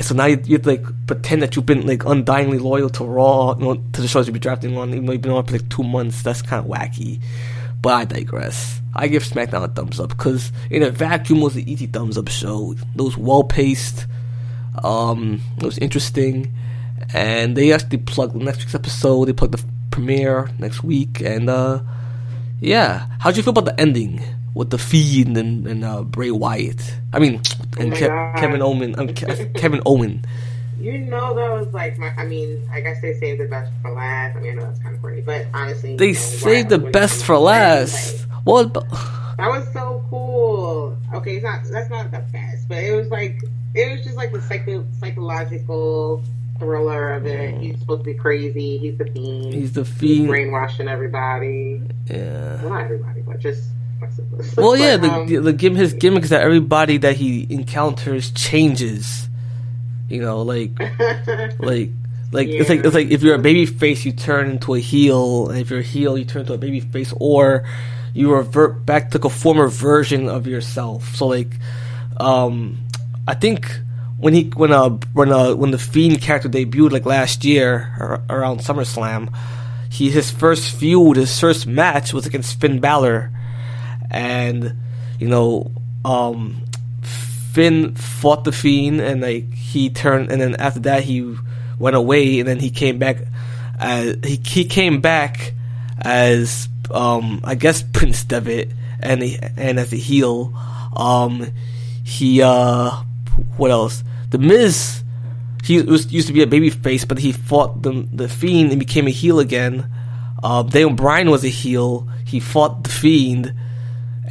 So 0.00 0.14
now 0.14 0.24
you, 0.24 0.40
you 0.44 0.54
have 0.54 0.62
to 0.62 0.70
like 0.70 1.06
pretend 1.06 1.42
that 1.42 1.54
you've 1.54 1.66
been 1.66 1.86
like 1.86 2.00
undyingly 2.00 2.60
loyal 2.60 2.90
to 2.90 3.04
Raw, 3.04 3.54
you 3.56 3.64
know, 3.64 3.74
to 3.74 4.00
the 4.00 4.08
shows 4.08 4.26
you've 4.26 4.32
been 4.32 4.42
drafting 4.42 4.76
on, 4.76 4.90
even 4.90 5.06
though 5.06 5.12
you've 5.12 5.22
been 5.22 5.32
on 5.32 5.44
for 5.44 5.52
like 5.52 5.68
two 5.68 5.84
months. 5.84 6.22
That's 6.22 6.42
kind 6.42 6.64
of 6.64 6.70
wacky. 6.70 7.20
But 7.82 7.94
I 7.94 8.04
digress. 8.04 8.80
I 8.94 9.08
give 9.08 9.24
SmackDown 9.24 9.64
a 9.64 9.68
thumbs 9.68 9.98
up 9.98 10.10
because 10.10 10.52
in 10.70 10.82
a 10.82 10.90
vacuum 10.90 11.40
was 11.40 11.56
an 11.56 11.68
easy 11.68 11.86
thumbs 11.86 12.16
up 12.16 12.28
show. 12.28 12.72
It 12.94 13.02
was 13.02 13.16
well 13.16 13.42
paced. 13.42 14.06
Um, 14.82 15.40
it 15.58 15.64
was 15.64 15.78
interesting, 15.78 16.52
and 17.12 17.56
they 17.56 17.72
actually 17.72 17.98
plugged 17.98 18.34
the 18.34 18.38
next 18.44 18.58
week's 18.60 18.74
episode. 18.74 19.26
They 19.26 19.32
plugged 19.32 19.54
the 19.58 19.64
premiere 19.90 20.50
next 20.58 20.82
week, 20.84 21.20
and 21.20 21.50
uh, 21.50 21.80
yeah. 22.60 23.06
How'd 23.18 23.36
you 23.36 23.42
feel 23.42 23.50
about 23.50 23.64
the 23.64 23.80
ending 23.80 24.22
with 24.54 24.70
the 24.70 24.78
Fiend 24.78 25.36
and, 25.36 25.66
and 25.66 25.84
uh, 25.84 26.02
Bray 26.02 26.30
Wyatt? 26.30 26.94
I 27.12 27.18
mean, 27.18 27.40
and 27.78 27.90
my 27.90 27.96
Ke- 27.96 28.38
Kevin 28.40 28.62
Owen. 28.62 28.98
Um, 28.98 29.08
Ke- 29.08 29.54
Kevin 29.54 29.82
Owen. 29.84 30.24
You 30.82 30.98
know 30.98 31.34
that 31.34 31.50
was 31.52 31.72
like 31.72 31.96
my. 31.96 32.12
I 32.16 32.24
mean, 32.26 32.68
I 32.72 32.80
guess 32.80 33.00
they 33.00 33.14
saved 33.14 33.40
the 33.40 33.46
best 33.46 33.70
for 33.82 33.92
last. 33.92 34.36
I 34.36 34.40
mean, 34.40 34.52
I 34.52 34.54
know 34.56 34.62
that's 34.66 34.80
kind 34.80 34.94
of 34.96 35.00
corny, 35.00 35.20
but 35.20 35.46
honestly, 35.54 35.96
They 35.96 36.08
you 36.08 36.12
know, 36.14 36.18
saved 36.18 36.68
the 36.70 36.78
best 36.78 37.24
for 37.24 37.36
like, 37.38 37.44
last. 37.44 38.26
What? 38.44 38.66
about- 38.66 38.90
That 39.36 39.48
was 39.48 39.64
so 39.72 40.04
cool. 40.10 40.96
Okay, 41.14 41.36
it's 41.36 41.44
not. 41.44 41.62
That's 41.70 41.88
not 41.88 42.10
the 42.10 42.18
best, 42.32 42.68
but 42.68 42.78
it 42.78 42.96
was 42.96 43.08
like 43.10 43.40
it 43.74 43.92
was 43.96 44.04
just 44.04 44.16
like 44.16 44.32
the 44.32 44.42
psycho, 44.42 44.84
psychological 45.00 46.22
thriller 46.58 47.12
of 47.14 47.26
it. 47.26 47.54
He's 47.58 47.78
supposed 47.78 48.00
to 48.00 48.04
be 48.04 48.14
crazy. 48.14 48.78
He's 48.78 48.98
the 48.98 49.06
fiend. 49.06 49.54
He's 49.54 49.72
the 49.72 49.84
He's 49.84 49.92
Fiend. 49.94 50.28
brainwashing 50.28 50.88
everybody. 50.88 51.80
Yeah. 52.08 52.60
Well, 52.62 52.70
not 52.70 52.84
everybody, 52.84 53.20
but 53.22 53.38
just. 53.38 53.68
Well, 54.56 54.76
yeah, 54.76 54.96
the, 54.96 55.10
um, 55.12 55.26
the, 55.28 55.52
the 55.52 55.68
his 55.76 55.92
gimmick 55.92 56.24
is 56.24 56.30
that 56.30 56.42
everybody 56.42 56.96
that 56.98 57.14
he 57.16 57.46
encounters 57.50 58.32
changes. 58.32 59.28
You 60.12 60.20
know, 60.20 60.42
like 60.42 60.78
like 61.58 61.90
like 62.32 62.48
it's 62.48 62.68
like 62.68 62.84
it's 62.84 62.94
like 62.94 63.10
if 63.10 63.22
you're 63.22 63.34
a 63.34 63.38
baby 63.38 63.64
face, 63.64 64.04
you 64.04 64.12
turn 64.12 64.50
into 64.50 64.74
a 64.74 64.78
heel, 64.78 65.48
and 65.48 65.58
if 65.58 65.70
you're 65.70 65.80
a 65.80 65.82
heel, 65.82 66.18
you 66.18 66.24
turn 66.26 66.42
into 66.42 66.52
a 66.52 66.58
baby 66.58 66.80
face, 66.80 67.14
or 67.16 67.64
you 68.12 68.34
revert 68.34 68.84
back 68.84 69.10
to 69.10 69.18
like 69.18 69.24
a 69.24 69.30
former 69.30 69.68
version 69.68 70.28
of 70.28 70.46
yourself. 70.46 71.16
So 71.16 71.28
like, 71.28 71.52
um, 72.18 72.78
I 73.26 73.34
think 73.34 73.66
when 74.18 74.34
he 74.34 74.50
when 74.50 74.70
uh 74.70 74.90
when 75.14 75.32
uh 75.32 75.54
when 75.54 75.70
the 75.70 75.78
fiend 75.78 76.20
character 76.20 76.48
debuted 76.48 76.92
like 76.92 77.06
last 77.06 77.44
year 77.44 77.94
ar- 77.98 78.22
around 78.38 78.60
SummerSlam, 78.60 79.34
he 79.90 80.10
his 80.10 80.30
first 80.30 80.76
feud, 80.76 81.16
his 81.16 81.38
first 81.40 81.66
match 81.66 82.12
was 82.12 82.26
against 82.26 82.60
Finn 82.60 82.80
Balor, 82.80 83.30
and 84.10 84.74
you 85.18 85.28
know 85.28 85.72
um 86.04 86.61
Finn 87.52 87.94
fought 87.94 88.44
the 88.44 88.52
fiend 88.52 89.02
and 89.02 89.20
like 89.20 89.52
he 89.52 89.90
turned 89.90 90.32
and 90.32 90.40
then 90.40 90.56
after 90.56 90.80
that 90.80 91.04
he 91.04 91.36
went 91.78 91.94
away 91.94 92.40
and 92.40 92.48
then 92.48 92.58
he 92.58 92.70
came 92.70 92.98
back 92.98 93.18
as 93.78 94.16
he 94.24 94.40
he 94.42 94.64
came 94.64 95.02
back 95.02 95.52
as 96.00 96.66
um 96.90 97.42
I 97.44 97.54
guess 97.54 97.82
Prince 97.92 98.24
Devitt 98.24 98.70
and 99.00 99.22
he, 99.22 99.38
and 99.58 99.78
as 99.78 99.92
a 99.92 99.96
heel. 99.96 100.54
Um 100.96 101.46
he 102.04 102.40
uh 102.40 102.90
what 103.58 103.70
else? 103.70 104.02
The 104.30 104.38
Miz 104.38 105.02
he 105.62 105.82
was 105.82 106.10
used 106.10 106.28
to 106.28 106.32
be 106.32 106.42
a 106.42 106.46
baby 106.46 106.70
face 106.70 107.04
but 107.04 107.18
he 107.18 107.32
fought 107.32 107.82
the 107.82 108.08
the 108.10 108.28
fiend 108.30 108.70
and 108.70 108.78
became 108.78 109.06
a 109.06 109.10
heel 109.10 109.40
again. 109.40 109.92
Uh, 110.42 110.62
Daniel 110.62 110.94
Bryan 110.94 111.30
was 111.30 111.44
a 111.44 111.48
heel. 111.48 112.08
He 112.26 112.40
fought 112.40 112.82
the 112.82 112.90
fiend 112.90 113.54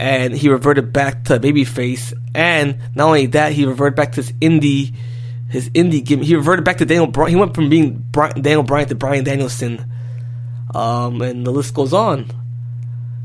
and 0.01 0.34
he 0.34 0.50
reverted 0.50 0.91
back 0.91 1.25
to 1.25 1.39
babyface. 1.39 2.12
And 2.34 2.79
not 2.96 3.05
only 3.05 3.27
that, 3.27 3.53
he 3.53 3.65
reverted 3.65 3.96
back 3.96 4.13
to 4.13 4.24
his 4.24 4.31
indie, 4.34 4.96
his 5.48 5.70
indie 5.70 6.03
gimmick. 6.03 6.25
He 6.25 6.36
reverted 6.36 6.65
back 6.65 6.79
to 6.79 6.86
Daniel 6.86 7.05
Bryan. 7.05 7.29
He 7.29 7.36
went 7.36 7.53
from 7.53 7.70
being 7.70 8.03
Bri- 8.10 8.34
Daniel 8.34 8.63
Bryan 8.63 8.88
to 8.88 8.96
Brian 8.96 9.24
Danielson, 9.24 9.86
um, 10.74 11.22
and 11.22 11.46
the 11.46 11.51
list 11.51 11.75
goes 11.75 11.93
on 11.93 12.31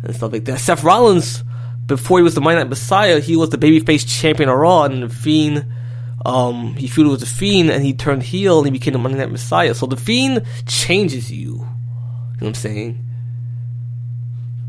and 0.03 0.15
stuff 0.15 0.33
like 0.33 0.45
that. 0.45 0.61
Seth 0.61 0.85
Rollins, 0.85 1.43
before 1.87 2.19
he 2.19 2.23
was 2.23 2.35
the 2.35 2.43
Monday 2.43 2.61
Night 2.61 2.69
Messiah, 2.69 3.21
he 3.21 3.37
was 3.37 3.49
the 3.49 3.57
babyface 3.57 4.07
champion 4.07 4.51
of 4.51 4.59
Raw, 4.59 4.85
and 4.85 5.05
the 5.05 5.09
Fiend. 5.09 5.65
Um, 6.27 6.75
he 6.75 6.89
feuded 6.89 7.11
with 7.11 7.21
the 7.21 7.27
Fiend, 7.27 7.71
and 7.71 7.83
he 7.83 7.95
turned 7.95 8.23
heel, 8.23 8.59
and 8.59 8.67
he 8.67 8.71
became 8.71 8.93
the 8.93 8.99
Monday 8.99 9.17
Night 9.17 9.33
Messiah. 9.33 9.75
So 9.75 9.87
the 9.87 9.97
Fiend 9.97 10.45
changes 10.67 11.33
you. 11.33 11.39
You 11.39 11.55
know 11.55 11.67
what 12.39 12.49
I'm 12.49 12.55
saying? 12.55 13.06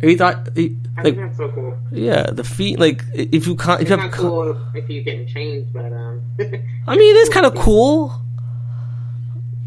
He 0.01 0.15
thought, 0.15 0.49
he, 0.55 0.75
I 0.95 1.01
like, 1.01 1.15
think 1.15 1.17
that's 1.17 1.37
so 1.37 1.49
cool. 1.49 1.75
yeah, 1.91 2.29
the 2.29 2.43
feet. 2.43 2.77
Like 2.79 3.03
if 3.13 3.47
you 3.47 3.55
can't, 3.55 3.81
if 3.81 3.89
It's 3.89 3.97
you 3.97 3.97
have, 3.97 4.11
cool 4.11 4.57
if 4.75 4.87
you 4.89 5.01
getting 5.01 5.27
changed, 5.27 5.73
but 5.73 5.91
um, 5.91 6.21
I 6.87 6.95
mean, 6.95 7.15
it 7.15 7.19
is 7.19 7.29
kind 7.29 7.45
of 7.47 7.55
cool. 7.55 8.13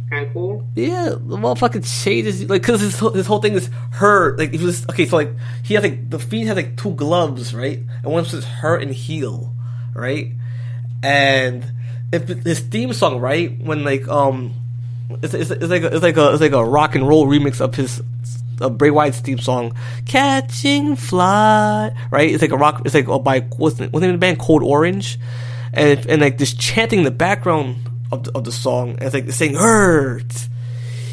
kind 0.08 0.26
of 0.26 0.32
cool. 0.32 0.64
Yeah, 0.76 1.10
the 1.10 1.36
motherfucker 1.36 1.82
changes 2.04 2.48
like 2.48 2.62
because 2.62 2.80
his 2.80 2.98
whole- 2.98 3.12
his 3.12 3.26
whole 3.26 3.40
thing 3.40 3.54
is 3.54 3.70
her. 3.92 4.36
Like 4.36 4.54
if 4.54 4.60
it 4.60 4.64
was 4.64 4.86
okay, 4.90 5.06
so 5.06 5.16
like 5.16 5.30
he 5.64 5.74
has 5.74 5.82
like 5.82 6.08
the 6.10 6.18
feet 6.18 6.46
has 6.46 6.56
like 6.56 6.76
two 6.76 6.92
gloves, 6.94 7.54
right? 7.54 7.80
And 8.02 8.12
one 8.12 8.24
says 8.24 8.44
her 8.44 8.76
and 8.76 8.92
heel, 8.92 9.52
right? 9.94 10.32
And 11.02 11.64
if 12.12 12.28
his 12.28 12.60
theme 12.60 12.92
song, 12.92 13.20
right, 13.20 13.58
when 13.60 13.84
like 13.84 14.06
um, 14.08 14.52
it's, 15.22 15.34
it's, 15.34 15.50
it's 15.50 15.70
like 15.70 15.82
a, 15.82 15.94
it's 15.94 16.02
like 16.02 16.16
a 16.16 16.32
it's 16.32 16.40
like 16.40 16.52
a 16.52 16.64
rock 16.64 16.94
and 16.94 17.06
roll 17.08 17.26
remix 17.26 17.60
of 17.60 17.74
his 17.74 18.02
of 18.60 18.78
Bray 18.78 18.90
Wyatt's 18.90 19.20
theme 19.20 19.38
song, 19.38 19.76
"Catching 20.06 20.96
Fly," 20.96 21.92
right? 22.10 22.30
It's 22.30 22.42
like 22.42 22.52
a 22.52 22.56
rock. 22.56 22.82
It's 22.84 22.94
like 22.94 23.08
oh, 23.08 23.18
by 23.18 23.40
what's 23.56 23.76
the, 23.76 23.88
what's 23.88 24.02
name 24.02 24.12
the 24.12 24.18
band? 24.18 24.38
Code 24.38 24.62
Orange, 24.62 25.18
and 25.72 26.04
and 26.06 26.20
like 26.20 26.38
this 26.38 26.54
chanting 26.54 27.04
the 27.04 27.10
background 27.10 27.76
of 28.12 28.24
the, 28.24 28.32
of 28.36 28.44
the 28.44 28.52
song, 28.52 28.90
and 28.90 29.02
it's 29.02 29.14
like 29.14 29.30
saying 29.30 29.54
"hurt." 29.54 30.48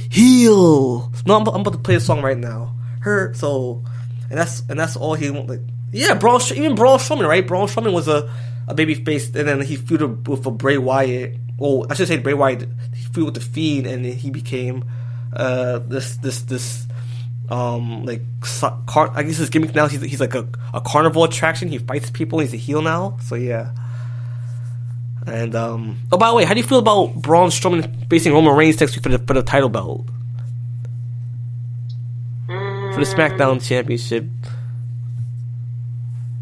heal. 0.09 1.11
No, 1.25 1.35
I'm, 1.35 1.47
I'm 1.47 1.61
about 1.61 1.73
to 1.73 1.79
play 1.79 1.95
a 1.95 1.99
song 1.99 2.21
right 2.21 2.37
now. 2.37 2.75
Hurt. 3.01 3.37
So, 3.37 3.83
and 4.29 4.37
that's 4.37 4.61
and 4.69 4.79
that's 4.79 4.95
all 4.95 5.13
he. 5.13 5.29
Like, 5.29 5.61
yeah, 5.91 6.15
Braun. 6.15 6.41
Even 6.53 6.75
Braun 6.75 6.99
Strowman, 6.99 7.27
right? 7.27 7.45
Braun 7.45 7.67
Strowman 7.67 7.93
was 7.93 8.07
a 8.07 8.31
a 8.67 8.73
baby 8.73 8.95
face, 8.95 9.27
and 9.27 9.47
then 9.47 9.61
he 9.61 9.77
feuded 9.77 10.27
with 10.27 10.45
a 10.45 10.51
Bray 10.51 10.77
Wyatt. 10.77 11.35
Well, 11.57 11.87
I 11.89 11.95
should 11.95 12.07
say 12.07 12.17
Bray 12.17 12.33
Wyatt. 12.33 12.67
He 12.93 13.05
feuded 13.05 13.25
with 13.25 13.33
the 13.35 13.41
Fiend, 13.41 13.87
and 13.87 14.05
then 14.05 14.13
he 14.13 14.29
became 14.29 14.85
uh 15.33 15.79
this 15.79 16.17
this 16.17 16.41
this 16.43 16.87
um 17.49 18.05
like 18.05 18.21
car- 18.41 19.11
I 19.13 19.23
guess 19.23 19.37
his 19.37 19.49
gimmick 19.49 19.73
now 19.73 19.87
he's 19.87 20.01
he's 20.01 20.19
like 20.19 20.35
a, 20.35 20.47
a 20.73 20.81
carnival 20.81 21.23
attraction. 21.23 21.69
He 21.69 21.77
fights 21.77 22.09
people. 22.09 22.39
He's 22.39 22.53
a 22.53 22.57
heel 22.57 22.81
now. 22.81 23.17
So 23.23 23.35
yeah. 23.35 23.71
And 25.25 25.55
um 25.55 25.99
oh 26.11 26.17
by 26.17 26.29
the 26.29 26.35
way, 26.35 26.43
how 26.45 26.53
do 26.53 26.59
you 26.59 26.65
feel 26.67 26.79
about 26.79 27.13
Braun 27.15 27.49
Strowman 27.49 28.09
facing 28.09 28.33
Roman 28.33 28.55
Reigns 28.55 28.79
next 28.79 28.95
week 28.95 29.03
for 29.03 29.09
the 29.09 29.19
for 29.19 29.33
the 29.33 29.43
title 29.43 29.69
belt 29.69 30.05
for 32.47 33.05
the 33.05 33.05
SmackDown 33.05 33.65
Championship? 33.65 34.25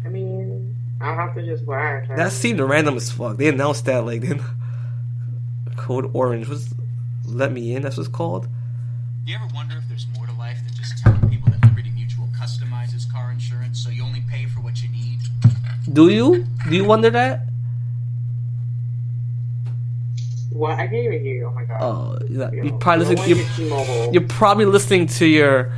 I 0.04 0.08
mean, 0.08 0.76
I'll 1.00 1.14
have 1.14 1.34
to 1.34 1.44
just 1.44 1.64
watch. 1.64 2.08
That 2.16 2.32
seemed 2.32 2.60
random 2.60 2.96
as 2.96 3.10
fuck. 3.10 3.36
They 3.36 3.48
announced 3.48 3.84
that 3.86 4.04
like 4.04 4.22
then 4.22 4.42
Code 5.76 6.10
Orange 6.14 6.48
was 6.48 6.72
Let 7.26 7.52
Me 7.52 7.74
In. 7.74 7.82
That's 7.82 7.96
what 7.96 8.06
it's 8.06 8.14
called. 8.14 8.48
You 9.26 9.34
ever 9.34 9.46
wonder 9.54 9.76
if 9.76 9.88
there's 9.88 10.06
so 13.76 13.90
you 13.90 14.02
only 14.04 14.22
pay 14.28 14.46
for 14.46 14.60
what 14.60 14.82
you 14.82 14.88
need? 14.88 15.18
Do 15.92 16.08
you? 16.08 16.46
Do 16.68 16.74
you 16.74 16.84
wonder 16.84 17.10
that? 17.10 17.42
What? 20.50 20.72
I 20.72 20.86
can't 20.86 20.94
even 20.94 21.22
hear 21.22 21.34
you. 21.34 21.46
Oh 21.46 21.50
my 21.52 21.64
god. 21.64 21.82
Oh, 21.82 22.18
you 22.28 22.40
You 22.40 22.50
you 22.64 22.70
know, 22.70 22.78
probably 22.78 23.04
no 23.04 23.10
listen. 23.22 23.68
one 23.68 23.88
You're, 23.98 24.12
you're 24.14 24.28
probably 24.28 24.64
listening 24.64 25.06
to 25.06 25.26
your 25.26 25.72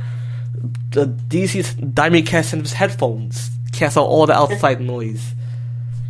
the 0.91 1.05
DC 1.05 1.93
Diamond 1.93 2.25
Cast 2.25 2.53
and 2.53 2.67
headphones. 2.67 3.51
Cancel 3.73 4.05
all 4.05 4.25
the 4.25 4.33
outside 4.33 4.81
noise. 4.81 5.33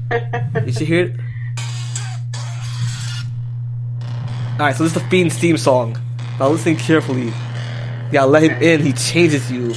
Did 0.10 0.66
You 0.68 0.72
should 0.74 0.88
hear 0.88 1.04
it. 1.06 1.16
Alright, 4.54 4.76
so 4.76 4.84
this 4.84 4.96
is 4.96 5.02
the 5.02 5.08
Fiend's 5.10 5.38
theme 5.38 5.58
song. 5.58 5.98
Now 6.40 6.50
listen 6.50 6.76
carefully. 6.76 7.34
Yeah, 8.12 8.24
let 8.26 8.44
him 8.44 8.62
in, 8.62 8.82
he 8.82 8.94
changes 8.94 9.52
you. 9.52 9.74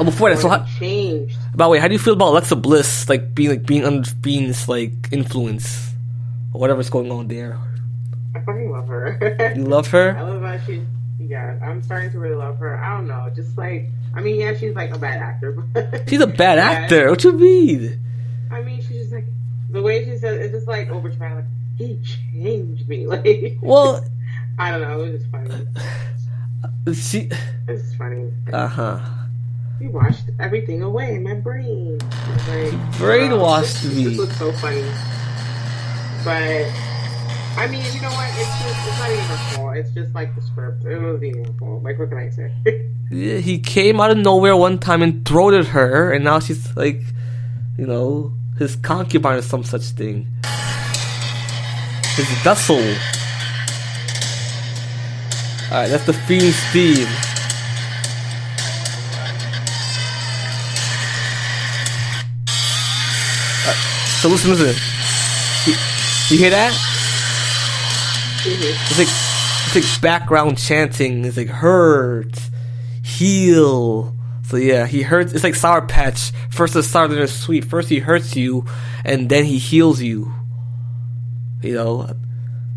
Oh, 0.00 0.04
before 0.04 0.30
that, 0.30 0.38
so 0.40 0.48
how, 0.48 0.64
changed. 0.78 1.36
by 1.54 1.64
the 1.66 1.70
way, 1.70 1.78
how 1.78 1.86
do 1.88 1.92
you 1.92 1.98
feel 1.98 2.14
about 2.14 2.28
Alexa 2.30 2.56
Bliss, 2.56 3.08
like 3.08 3.34
being 3.34 3.50
like 3.50 3.64
being 3.66 3.84
under 3.84 4.08
Fiend's 4.22 4.68
like 4.68 4.92
influence, 5.12 5.90
or 6.52 6.60
whatever's 6.60 6.90
going 6.90 7.10
on 7.12 7.28
there? 7.28 7.58
I 8.34 8.40
fucking 8.40 8.70
love 8.72 8.88
her. 8.88 9.52
You 9.56 9.62
love 9.64 9.86
her. 9.88 10.16
I 10.18 10.22
love 10.22 10.42
how 10.42 10.58
she. 10.66 10.82
Yeah, 11.20 11.58
I'm 11.62 11.82
starting 11.82 12.10
to 12.12 12.18
really 12.18 12.34
love 12.34 12.58
her. 12.58 12.76
I 12.78 12.96
don't 12.96 13.06
know, 13.06 13.30
just 13.34 13.56
like 13.56 13.88
I 14.14 14.20
mean, 14.20 14.40
yeah, 14.40 14.54
she's 14.54 14.74
like 14.74 14.94
a 14.94 14.98
bad 14.98 15.20
actor. 15.20 15.52
but- 15.52 16.02
She's 16.08 16.20
a 16.20 16.26
bad 16.26 16.58
Yeah. 16.58 16.64
actor. 16.70 17.10
What 17.10 17.22
you 17.24 17.32
mean? 17.32 18.00
I 18.50 18.62
mean, 18.62 18.78
she's 18.80 18.98
just 18.98 19.12
like 19.12 19.26
the 19.70 19.80
way 19.82 20.04
she 20.04 20.16
says 20.18 20.38
it's 20.40 20.52
just 20.52 20.66
like 20.68 20.88
overtrying. 20.88 21.36
Like 21.36 21.44
he 21.78 21.98
changed 22.32 22.88
me. 22.88 23.06
Like 23.08 23.58
Well, 23.62 24.04
I 24.58 24.70
don't 24.70 24.80
know. 24.82 25.00
It 25.02 25.12
was 25.12 25.20
just 25.22 25.30
funny. 25.30 25.66
she. 26.94 27.30
It's 27.68 27.94
funny. 27.94 28.30
Uh 28.52 28.66
huh. 28.68 29.00
You 29.80 29.90
washed 29.90 30.30
everything 30.38 30.82
away 30.82 31.16
in 31.16 31.24
my 31.24 31.34
brain. 31.34 31.98
Like, 31.98 32.72
Brainwashed 32.96 33.82
this, 33.82 33.94
me. 33.94 34.04
This 34.04 34.18
looks 34.18 34.38
so 34.38 34.52
funny. 34.52 34.84
But 36.24 36.70
I 37.56 37.66
mean, 37.68 37.84
you 37.92 38.00
know 38.00 38.10
what? 38.10 38.28
It's 38.30 38.62
just 38.62 38.88
it's 38.88 38.98
not 38.98 39.10
even 39.10 39.24
her 39.24 39.36
fault. 39.56 39.76
It's 39.76 39.90
just 39.90 40.14
like 40.14 40.34
the 40.34 40.42
script. 40.42 40.84
It 40.84 40.98
was 40.98 41.22
even 41.22 41.44
her 41.44 41.52
fault. 41.58 41.82
Like, 41.82 41.98
what 41.98 42.08
can 42.08 42.18
I 42.18 42.30
say? 42.30 42.52
Yeah, 43.10 43.36
he 43.36 43.58
came 43.58 44.00
out 44.00 44.10
of 44.10 44.16
nowhere 44.16 44.56
one 44.56 44.78
time 44.78 45.02
and 45.02 45.28
throated 45.28 45.66
her, 45.68 46.10
and 46.10 46.24
now 46.24 46.40
she's 46.40 46.74
like, 46.74 47.02
you 47.76 47.86
know, 47.86 48.32
his 48.58 48.76
concubine 48.76 49.36
or 49.36 49.42
some 49.42 49.62
such 49.62 49.82
thing. 49.82 50.26
His 52.16 52.26
vessel. 52.42 52.78
Alright, 55.70 55.90
that's 55.90 56.06
the 56.06 56.14
Fiend's 56.14 56.58
theme. 56.72 57.06
So 64.24 64.30
listen, 64.30 64.52
listen. 64.52 64.74
You, 65.66 65.76
you 66.30 66.38
hear 66.40 66.48
that? 66.48 66.72
Mm-hmm. 68.42 68.62
It's 68.88 68.98
like 68.98 69.08
it's 69.66 69.74
like 69.74 70.00
background 70.00 70.56
chanting. 70.56 71.26
It's 71.26 71.36
like 71.36 71.48
hurt, 71.48 72.34
heal. 73.02 74.16
So 74.44 74.56
yeah, 74.56 74.86
he 74.86 75.02
hurts. 75.02 75.34
It's 75.34 75.44
like 75.44 75.54
Sour 75.54 75.82
Patch. 75.82 76.30
First 76.48 76.74
it's 76.74 76.88
sour, 76.88 77.06
then 77.06 77.18
it's 77.18 77.34
sweet. 77.34 77.66
First 77.66 77.90
he 77.90 77.98
hurts 77.98 78.34
you, 78.34 78.64
and 79.04 79.28
then 79.28 79.44
he 79.44 79.58
heals 79.58 80.00
you. 80.00 80.32
You 81.60 81.74
know, 81.74 82.16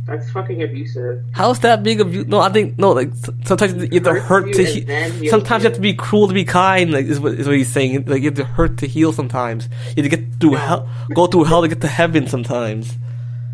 That's 0.07 0.31
fucking 0.31 0.63
abusive. 0.63 1.21
how's 1.33 1.59
that 1.59 1.83
being 1.83 1.99
of 1.99 2.27
No, 2.29 2.39
I 2.39 2.49
think 2.49 2.77
no. 2.79 2.93
Like 2.93 3.13
sometimes 3.43 3.73
you 3.73 3.99
have 3.99 4.03
to 4.03 4.13
hurt 4.13 4.53
to 4.53 4.63
heal. 4.63 5.29
Sometimes 5.29 5.63
you 5.63 5.69
have 5.69 5.75
to 5.75 5.81
be 5.81 5.93
cruel 5.93 6.29
to 6.29 6.33
be 6.33 6.45
kind. 6.45 6.91
Like 6.91 7.05
is 7.07 7.19
what 7.19 7.33
is 7.33 7.45
what 7.45 7.57
he's 7.57 7.67
saying. 7.67 8.05
Like 8.05 8.21
you 8.21 8.29
have 8.29 8.35
to 8.35 8.45
hurt 8.45 8.77
to 8.77 8.87
heal. 8.87 9.11
Sometimes 9.11 9.67
you 9.95 10.03
have 10.03 10.09
to 10.09 10.17
get 10.17 10.39
through 10.39 10.53
hell, 10.53 10.89
go 11.13 11.27
through 11.27 11.43
hell 11.43 11.61
to 11.61 11.67
get 11.67 11.81
to 11.81 11.87
heaven. 11.87 12.25
Sometimes. 12.27 12.95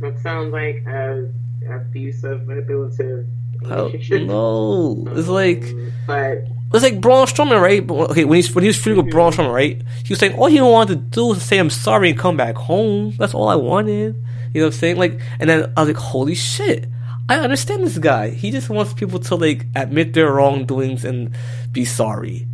That 0.01 0.19
sounds 0.19 0.53
like 0.53 0.85
a 0.85 1.27
abusive, 1.67 2.45
manipulative 2.45 3.25
relationship. 3.61 4.23
no, 4.27 5.05
it's 5.11 5.27
like. 5.27 5.63
Um, 5.63 5.91
but 6.05 6.37
It's 6.73 6.83
like 6.83 7.01
Braun 7.01 7.25
Strowman, 7.25 7.61
right? 7.61 7.89
Okay, 8.11 8.25
when 8.25 8.35
he's 8.35 8.53
when 8.53 8.63
he 8.63 8.67
was 8.67 8.77
feuding 8.77 9.03
with 9.03 9.11
Braun 9.11 9.31
Strowman, 9.31 9.53
right? 9.53 9.81
He 10.03 10.13
was 10.13 10.19
saying 10.19 10.35
all 10.35 10.47
he 10.47 10.61
wanted 10.61 10.93
to 10.93 11.17
do 11.17 11.25
was 11.27 11.41
say 11.41 11.57
I'm 11.57 11.69
sorry 11.71 12.09
and 12.09 12.19
come 12.19 12.37
back 12.37 12.55
home. 12.55 13.15
That's 13.17 13.33
all 13.33 13.47
I 13.47 13.55
wanted. 13.55 14.23
You 14.53 14.61
know 14.61 14.67
what 14.67 14.73
I'm 14.73 14.79
saying? 14.79 14.97
Like, 14.97 15.19
and 15.39 15.49
then 15.49 15.73
I 15.75 15.81
was 15.81 15.89
like, 15.89 15.97
holy 15.97 16.35
shit! 16.35 16.87
I 17.29 17.39
understand 17.39 17.83
this 17.83 17.97
guy. 17.97 18.29
He 18.29 18.51
just 18.51 18.69
wants 18.69 18.93
people 18.93 19.19
to 19.19 19.35
like 19.35 19.65
admit 19.75 20.13
their 20.13 20.31
wrongdoings 20.31 21.05
and 21.05 21.35
be 21.71 21.85
sorry. 21.85 22.47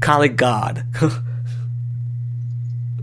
Kind 0.00 0.16
of 0.16 0.20
like 0.20 0.36
God. 0.36 0.84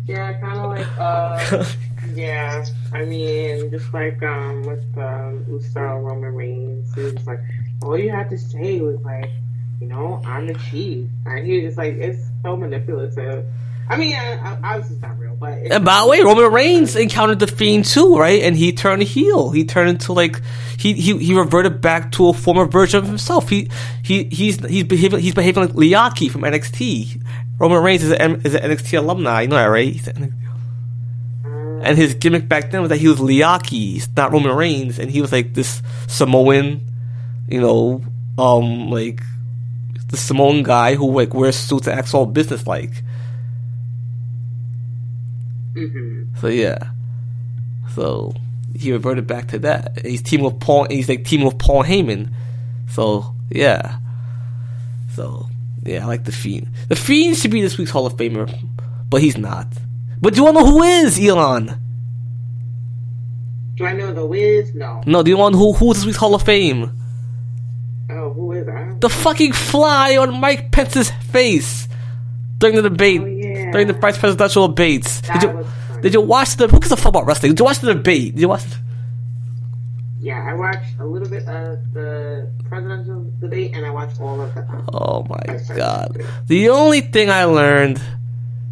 yeah, 0.05 0.33
kind 0.39 0.59
of 0.59 0.71
like 0.71 0.87
uh, 0.99 1.65
yeah. 2.13 2.65
I 2.91 3.05
mean, 3.05 3.69
just 3.71 3.93
like 3.93 4.21
um 4.23 4.63
with 4.63 4.97
um 4.97 5.45
Uso 5.49 5.79
Roman 5.79 6.33
Reigns, 6.33 6.93
he 6.95 7.03
was 7.03 7.27
like, 7.27 7.39
all 7.83 7.97
you 7.97 8.09
had 8.11 8.29
to 8.31 8.37
say 8.37 8.81
was 8.81 8.99
like, 9.01 9.29
you 9.79 9.87
know, 9.87 10.21
I'm 10.25 10.47
the 10.47 10.55
chief, 10.55 11.07
and 11.25 11.45
he 11.45 11.57
was 11.57 11.63
just 11.69 11.77
like, 11.77 11.95
it's 11.95 12.21
so 12.43 12.57
manipulative. 12.57 13.45
I 13.89 13.97
mean, 13.97 14.15
I, 14.15 14.33
I, 14.35 14.57
obviously 14.63 14.95
it's 14.95 15.01
not 15.01 15.19
real, 15.19 15.30
And 15.71 15.83
by 15.83 16.01
the 16.01 16.07
way, 16.07 16.21
Roman 16.21 16.51
Reigns 16.51 16.95
encountered 16.95 17.39
the 17.39 17.47
Fiend 17.47 17.85
too, 17.85 18.15
right? 18.15 18.43
And 18.43 18.55
he 18.55 18.73
turned 18.73 19.01
heel. 19.03 19.49
He 19.49 19.65
turned 19.65 19.89
into 19.89 20.13
like 20.13 20.39
he 20.77 20.93
he, 20.93 21.17
he 21.17 21.33
reverted 21.33 21.81
back 21.81 22.11
to 22.13 22.27
a 22.27 22.33
former 22.33 22.65
version 22.65 22.99
of 22.99 23.07
himself. 23.07 23.49
He 23.49 23.69
he 24.03 24.25
he's 24.25 24.63
he's 24.65 24.83
behaving 24.83 25.19
he's 25.19 25.33
behaving 25.33 25.63
like 25.63 25.73
Leakee 25.73 26.29
from 26.29 26.41
NXT. 26.41 27.23
Roman 27.59 27.83
Reigns 27.83 28.03
is 28.03 28.11
an 28.11 28.41
is 28.45 28.53
an 28.53 28.61
NXT 28.61 28.97
alumni. 28.97 29.41
You 29.41 29.47
know 29.47 29.55
that, 29.55 29.65
right? 29.65 30.07
An- 30.07 30.37
and 31.83 31.97
his 31.97 32.13
gimmick 32.13 32.47
back 32.47 32.69
then 32.69 32.81
was 32.81 32.89
that 32.89 32.97
he 32.97 33.07
was 33.07 33.19
Leakee, 33.19 34.07
not 34.15 34.31
Roman 34.31 34.55
Reigns, 34.55 34.99
and 34.99 35.09
he 35.09 35.19
was 35.21 35.31
like 35.31 35.55
this 35.55 35.81
Samoan, 36.07 36.81
you 37.47 37.59
know, 37.59 38.03
um, 38.37 38.91
like 38.91 39.21
the 40.07 40.17
Samoan 40.17 40.61
guy 40.61 40.93
who 40.93 41.11
like 41.11 41.33
wears 41.33 41.55
suits 41.55 41.87
and 41.87 41.97
acts 41.97 42.13
all 42.13 42.27
business 42.27 42.67
like. 42.67 42.91
Mhm. 45.89 46.39
So 46.39 46.47
yeah. 46.47 46.77
So 47.95 48.33
he 48.75 48.91
reverted 48.91 49.27
back 49.27 49.47
to 49.49 49.59
that. 49.59 49.97
And 49.97 50.05
He's 50.07 50.21
teaming 50.21 50.45
with 50.45 50.59
Paul. 50.59 50.87
He's 50.89 51.09
like 51.09 51.25
team 51.25 51.43
with 51.43 51.57
Paul 51.59 51.83
Heyman. 51.83 52.31
So 52.89 53.35
yeah. 53.49 53.97
So 55.15 55.47
yeah, 55.83 56.03
I 56.03 56.05
like 56.07 56.23
the 56.25 56.31
Fiend. 56.31 56.67
The 56.87 56.95
Fiend 56.95 57.37
should 57.37 57.51
be 57.51 57.61
this 57.61 57.77
week's 57.77 57.91
Hall 57.91 58.05
of 58.05 58.15
Famer, 58.15 58.53
but 59.09 59.21
he's 59.21 59.37
not. 59.37 59.67
But 60.21 60.33
do 60.33 60.37
you 60.39 60.43
want 60.45 60.57
to 60.57 60.63
know 60.63 60.69
who 60.69 60.83
is 60.83 61.19
Elon? 61.19 61.73
Do 63.75 63.85
I 63.85 63.93
know 63.93 64.13
the 64.13 64.25
Wiz? 64.25 64.75
No. 64.75 65.01
No, 65.07 65.23
do 65.23 65.31
you 65.31 65.37
want 65.37 65.55
who 65.55 65.73
who's 65.73 65.97
this 65.97 66.05
week's 66.05 66.17
Hall 66.19 66.35
of 66.35 66.43
Fame? 66.43 66.91
Oh, 68.11 68.31
who 68.31 68.51
is 68.51 68.65
that? 68.67 69.01
The 69.01 69.09
fucking 69.09 69.53
fly 69.53 70.17
on 70.17 70.39
Mike 70.39 70.71
Pence's 70.71 71.09
face 71.31 71.87
during 72.59 72.75
the 72.75 72.83
debate, 72.83 73.21
Oh, 73.21 73.25
yeah. 73.25 73.30
During 73.71 73.87
the 73.87 73.93
vice 73.93 74.17
presidential 74.17 74.67
debates. 74.67 75.21
That 75.21 75.41
Did 75.41 75.51
you 75.51 75.65
did 76.01 76.13
you 76.13 76.21
watch 76.21 76.55
the? 76.55 76.67
Who 76.67 76.79
gives 76.79 76.91
a 76.91 76.97
fuck 76.97 77.09
about 77.09 77.25
wrestling? 77.25 77.51
Did 77.51 77.59
you 77.59 77.65
watch 77.65 77.79
the 77.79 77.93
debate? 77.93 78.35
Did 78.35 78.41
you 78.41 78.49
watch? 78.49 78.63
The, 78.63 78.77
Yeah, 80.19 80.47
I 80.49 80.53
watched 80.53 80.99
a 80.99 81.05
little 81.05 81.29
bit 81.29 81.47
of 81.47 81.93
the 81.93 82.51
presidential 82.67 83.31
debate, 83.39 83.73
and 83.75 83.85
I 83.85 83.91
watched 83.91 84.19
all 84.19 84.41
of 84.41 84.53
the. 84.55 84.65
Oh 84.93 85.25
my 85.29 85.59
god. 85.75 86.21
The 86.47 86.69
only 86.69 87.01
thing 87.01 87.29
I 87.29 87.45
learned 87.45 88.01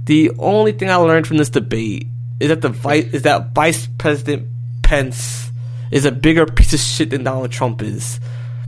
the 0.09 0.31
only 0.39 0.71
thing 0.71 0.89
I 0.89 0.95
learned 0.95 1.27
from 1.27 1.37
this 1.37 1.51
debate 1.51 2.07
is 2.39 2.49
that 2.49 2.61
the 2.61 2.69
vice 2.69 3.05
is 3.13 3.21
that 3.21 3.53
Vice 3.53 3.87
President 3.99 4.47
Pence 4.81 5.51
is 5.91 6.05
a 6.05 6.11
bigger 6.11 6.47
piece 6.47 6.73
of 6.73 6.79
shit 6.79 7.11
than 7.11 7.23
Donald 7.23 7.51
Trump 7.51 7.83
is. 7.83 8.19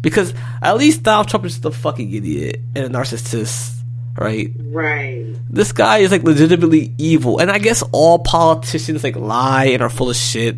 Because 0.02 0.36
at 0.62 0.78
least 0.78 1.02
Donald 1.02 1.30
Trump 1.30 1.46
is 1.46 1.54
just 1.54 1.66
a 1.66 1.72
fucking 1.72 2.14
idiot 2.14 2.60
and 2.76 2.86
a 2.86 2.90
narcissist, 2.90 3.81
right? 4.18 4.52
Right. 4.58 5.36
This 5.50 5.72
guy 5.72 6.00
is 6.00 6.12
like 6.12 6.24
legitimately 6.24 6.94
evil. 6.98 7.40
And 7.40 7.52
I 7.52 7.60
guess 7.60 7.84
all 7.92 8.20
politicians 8.20 9.04
like 9.04 9.16
lie 9.16 9.66
and 9.66 9.82
are 9.82 9.90
full 9.90 10.10
of 10.10 10.16
shit. 10.16 10.58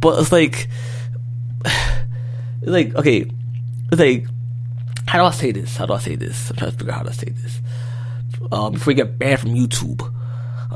But 0.00 0.20
it's 0.20 0.32
like 0.32 0.68
it's 1.64 1.70
like 2.62 2.94
okay, 2.94 3.30
it's 3.92 4.00
like 4.00 4.26
how 5.06 5.20
do 5.20 5.24
I 5.24 5.30
say 5.30 5.52
this? 5.52 5.76
How 5.76 5.86
do 5.86 5.94
I 5.94 5.98
say 5.98 6.16
this? 6.16 6.50
I'm 6.50 6.56
trying 6.56 6.72
to 6.72 6.76
figure 6.76 6.92
out 6.92 6.98
how 6.98 7.04
to 7.04 7.14
say 7.14 7.30
this. 7.30 7.60
Um, 8.52 8.72
before 8.72 8.90
we 8.90 8.94
get 8.94 9.18
banned 9.18 9.40
from 9.40 9.54
YouTube. 9.54 10.02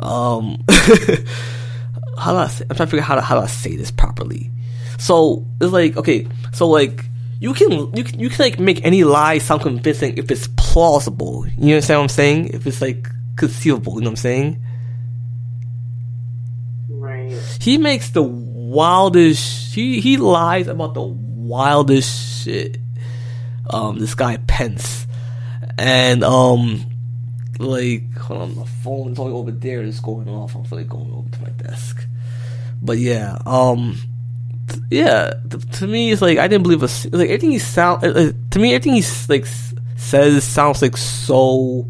Um, 0.02 0.64
how 2.16 2.32
do 2.32 2.38
I 2.38 2.46
say? 2.48 2.64
I'm 2.70 2.76
trying 2.76 2.86
to 2.86 2.90
figure 2.90 3.00
out 3.00 3.06
how 3.06 3.14
to, 3.16 3.20
how 3.20 3.34
do 3.36 3.42
I 3.42 3.46
say 3.46 3.76
this 3.76 3.90
properly. 3.90 4.50
So 4.98 5.46
it's 5.60 5.72
like 5.72 5.96
okay, 5.96 6.26
so 6.52 6.68
like 6.68 7.04
you 7.40 7.54
can 7.54 7.96
you 7.96 8.04
can 8.04 8.20
you 8.20 8.28
can 8.28 8.44
like 8.44 8.60
make 8.60 8.84
any 8.84 9.02
lie 9.02 9.38
sound 9.38 9.62
convincing 9.62 10.18
if 10.18 10.30
it's 10.30 10.46
plausible. 10.58 11.46
You 11.56 11.74
understand 11.74 11.98
what 11.98 12.02
I'm 12.04 12.08
saying? 12.10 12.48
If 12.48 12.66
it's 12.66 12.82
like 12.82 13.08
conceivable, 13.36 13.94
you 13.94 14.00
know 14.02 14.10
what 14.10 14.12
I'm 14.12 14.16
saying? 14.16 14.62
Right. 16.90 17.32
He 17.58 17.78
makes 17.78 18.10
the 18.10 18.22
wildest. 18.22 19.74
He 19.74 20.00
he 20.00 20.18
lies 20.18 20.68
about 20.68 20.92
the 20.92 21.02
wildest 21.02 22.44
shit. 22.44 22.76
Um, 23.70 23.98
this 23.98 24.14
guy 24.14 24.36
Pence, 24.36 25.06
and 25.78 26.22
um, 26.22 26.84
like 27.58 28.18
hold 28.18 28.42
on, 28.42 28.56
my 28.56 28.66
phone's 28.66 29.18
only 29.18 29.32
over 29.32 29.50
there. 29.50 29.82
It's 29.82 30.00
going 30.00 30.28
off. 30.28 30.54
I'm 30.54 30.64
like 30.70 30.88
going 30.88 31.10
over 31.10 31.30
to 31.30 31.40
my 31.40 31.50
desk. 31.50 32.06
But 32.82 32.98
yeah, 32.98 33.38
um, 33.46 33.96
yeah. 34.90 35.34
To 35.72 35.86
me, 35.86 36.10
it's 36.10 36.22
like 36.22 36.38
I 36.38 36.48
didn't 36.48 36.62
believe 36.62 36.82
a 36.82 36.88
like 37.16 37.28
everything 37.28 37.52
he 37.52 37.58
sound. 37.58 38.04
Uh, 38.04 38.08
uh, 38.08 38.32
to 38.50 38.58
me, 38.58 38.74
everything 38.74 38.94
he 38.94 39.04
like 39.28 39.46
says 39.96 40.44
sounds 40.44 40.82
like 40.82 40.96
so 40.96 41.88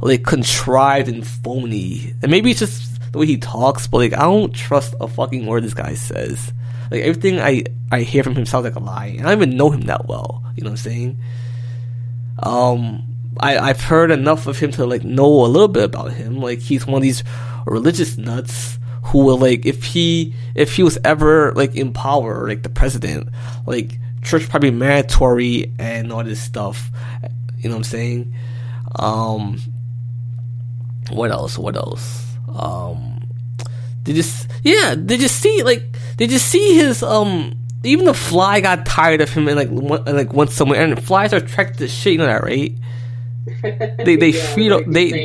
like 0.00 0.24
contrived 0.24 1.08
and 1.08 1.26
phony. 1.26 2.14
And 2.22 2.30
maybe 2.30 2.50
it's 2.50 2.60
just 2.60 3.12
the 3.12 3.18
way 3.18 3.26
he 3.26 3.36
talks, 3.36 3.86
but 3.86 3.98
like 3.98 4.12
I 4.14 4.22
don't 4.22 4.54
trust 4.54 4.94
a 5.00 5.08
fucking 5.08 5.46
word 5.46 5.64
this 5.64 5.74
guy 5.74 5.94
says. 5.94 6.52
Like 6.90 7.02
everything 7.02 7.40
I 7.40 7.64
I 7.92 8.00
hear 8.02 8.22
from 8.22 8.34
him 8.34 8.46
sounds 8.46 8.64
like 8.64 8.74
a 8.74 8.80
lie. 8.80 9.14
And 9.18 9.20
I 9.20 9.34
don't 9.34 9.42
even 9.42 9.56
know 9.56 9.70
him 9.70 9.82
that 9.82 10.06
well. 10.06 10.44
You 10.56 10.64
know 10.64 10.70
what 10.70 10.80
I'm 10.80 10.90
saying? 10.90 11.18
Um, 12.42 13.02
I 13.38 13.58
I've 13.58 13.80
heard 13.80 14.10
enough 14.10 14.46
of 14.46 14.58
him 14.58 14.70
to 14.72 14.86
like 14.86 15.04
know 15.04 15.44
a 15.44 15.46
little 15.46 15.68
bit 15.68 15.84
about 15.84 16.12
him. 16.12 16.40
Like 16.40 16.58
he's 16.60 16.86
one 16.86 16.96
of 16.96 17.02
these 17.02 17.22
religious 17.66 18.16
nuts 18.16 18.78
who 19.04 19.24
will 19.24 19.38
like 19.38 19.66
if 19.66 19.84
he 19.84 20.34
if 20.54 20.74
he 20.76 20.82
was 20.82 20.98
ever 21.04 21.52
like 21.52 21.74
in 21.76 21.92
power, 21.92 22.46
like 22.48 22.62
the 22.62 22.68
president, 22.68 23.28
like 23.66 23.98
church 24.22 24.48
probably 24.48 24.70
mandatory 24.70 25.72
and 25.78 26.12
all 26.12 26.22
this 26.24 26.40
stuff. 26.42 26.90
You 27.58 27.68
know 27.68 27.76
what 27.76 27.80
I'm 27.80 27.84
saying? 27.84 28.34
Um, 28.96 29.60
what 31.10 31.30
else? 31.30 31.58
What 31.58 31.76
else? 31.76 32.26
Um, 32.54 33.22
they 34.04 34.12
just 34.12 34.48
yeah, 34.62 34.94
they 34.96 35.16
just 35.16 35.40
see 35.40 35.62
like 35.62 35.84
they 36.16 36.26
just 36.26 36.46
see 36.46 36.74
his 36.76 37.02
um. 37.02 37.56
Even 37.82 38.04
the 38.04 38.12
fly 38.12 38.60
got 38.60 38.84
tired 38.84 39.22
of 39.22 39.30
him 39.30 39.48
and 39.48 39.56
like 39.56 39.68
and, 39.68 40.16
like 40.16 40.34
went 40.34 40.50
somewhere. 40.50 40.82
And 40.84 41.02
flies 41.02 41.32
are 41.32 41.36
attracted 41.36 41.78
to 41.78 41.88
shit. 41.88 42.12
You 42.12 42.18
know 42.18 42.26
that, 42.26 42.42
right? 42.44 42.74
They 44.04 44.16
they 44.16 44.32
Yeah, 44.32 44.44
feed 44.54 44.72
they 44.86 45.24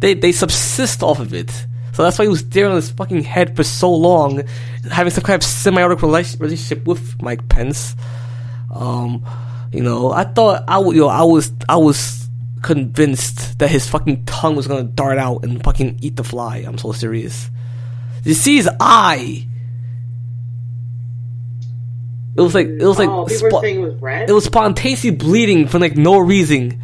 they 0.00 0.14
they 0.14 0.32
subsist 0.32 1.02
off 1.02 1.18
of 1.20 1.32
it. 1.32 1.66
So 1.94 2.02
that's 2.02 2.18
why 2.18 2.24
he 2.24 2.28
was 2.28 2.46
there 2.48 2.68
on 2.68 2.76
his 2.76 2.90
fucking 2.90 3.22
head 3.22 3.54
for 3.56 3.62
so 3.62 3.92
long, 3.94 4.42
having 4.90 5.12
some 5.12 5.22
kind 5.24 5.40
of 5.42 5.48
symbiotic 5.48 5.98
rela- 5.98 6.40
relationship 6.40 6.86
with 6.86 7.22
Mike 7.22 7.48
Pence. 7.48 7.94
Um, 8.74 9.24
you 9.72 9.80
know, 9.82 10.10
I 10.10 10.24
thought 10.24 10.64
I 10.66 10.78
would, 10.78 10.96
you 10.96 11.02
know, 11.02 11.08
I 11.08 11.22
was, 11.22 11.52
I 11.68 11.76
was 11.76 12.28
convinced 12.62 13.58
that 13.60 13.68
his 13.70 13.88
fucking 13.88 14.24
tongue 14.24 14.56
was 14.56 14.66
gonna 14.66 14.82
dart 14.84 15.18
out 15.18 15.44
and 15.44 15.62
fucking 15.62 15.98
eat 16.02 16.16
the 16.16 16.24
fly. 16.24 16.58
I'm 16.66 16.78
so 16.78 16.92
serious. 16.92 17.48
You 18.24 18.34
see 18.34 18.56
his 18.56 18.68
eye? 18.80 19.46
It 22.36 22.40
was 22.40 22.54
like, 22.54 22.66
it 22.66 22.82
was 22.84 22.98
like, 22.98 23.08
oh, 23.08 23.26
people 23.26 23.48
spo- 23.48 23.52
were 23.52 23.60
saying 23.60 23.76
it 23.80 23.84
was 23.84 24.02
red. 24.02 24.28
it 24.28 24.32
was 24.32 24.44
spontaneously 24.44 25.10
bleeding 25.10 25.68
for 25.68 25.78
like 25.78 25.96
no 25.96 26.18
reason. 26.18 26.80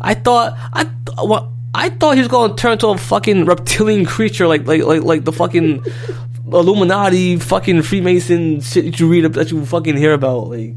I 0.00 0.14
thought 0.14 0.56
I 0.72 0.84
th- 0.84 1.18
what 1.18 1.48
I 1.74 1.90
thought 1.90 2.14
he 2.14 2.20
was 2.20 2.28
going 2.28 2.50
to 2.50 2.56
turn 2.56 2.72
into 2.72 2.86
a 2.88 2.96
fucking 2.96 3.46
reptilian 3.46 4.04
creature 4.06 4.46
like 4.46 4.64
like 4.66 4.82
like 4.82 5.02
like 5.02 5.24
the 5.24 5.32
fucking 5.32 5.84
Illuminati 6.46 7.36
fucking 7.38 7.82
Freemason 7.82 8.60
shit 8.60 8.84
that 8.84 9.00
you 9.00 9.08
read 9.08 9.24
up 9.24 9.32
that 9.32 9.50
you 9.50 9.64
fucking 9.66 9.96
hear 9.96 10.12
about 10.12 10.50
like. 10.50 10.74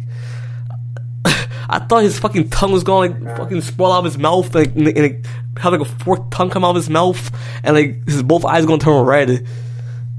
I 1.69 1.79
thought 1.79 2.03
his 2.03 2.17
fucking 2.17 2.49
tongue 2.49 2.71
was 2.71 2.83
going 2.83 3.13
to 3.13 3.23
like 3.25 3.37
fucking 3.37 3.61
sprawl 3.61 3.91
out 3.91 3.99
of 3.99 4.05
his 4.05 4.17
mouth 4.17 4.55
like 4.55 4.75
and, 4.75 4.87
and 4.87 4.97
like, 4.97 5.25
have 5.59 5.73
like 5.73 5.81
a 5.81 5.85
forked 5.85 6.31
tongue 6.31 6.49
come 6.49 6.65
out 6.65 6.71
of 6.71 6.77
his 6.77 6.89
mouth 6.89 7.31
and 7.63 7.75
like 7.75 8.07
his 8.07 8.23
both 8.23 8.43
eyes 8.45 8.65
gonna 8.65 8.79
turn 8.79 9.05
red. 9.05 9.45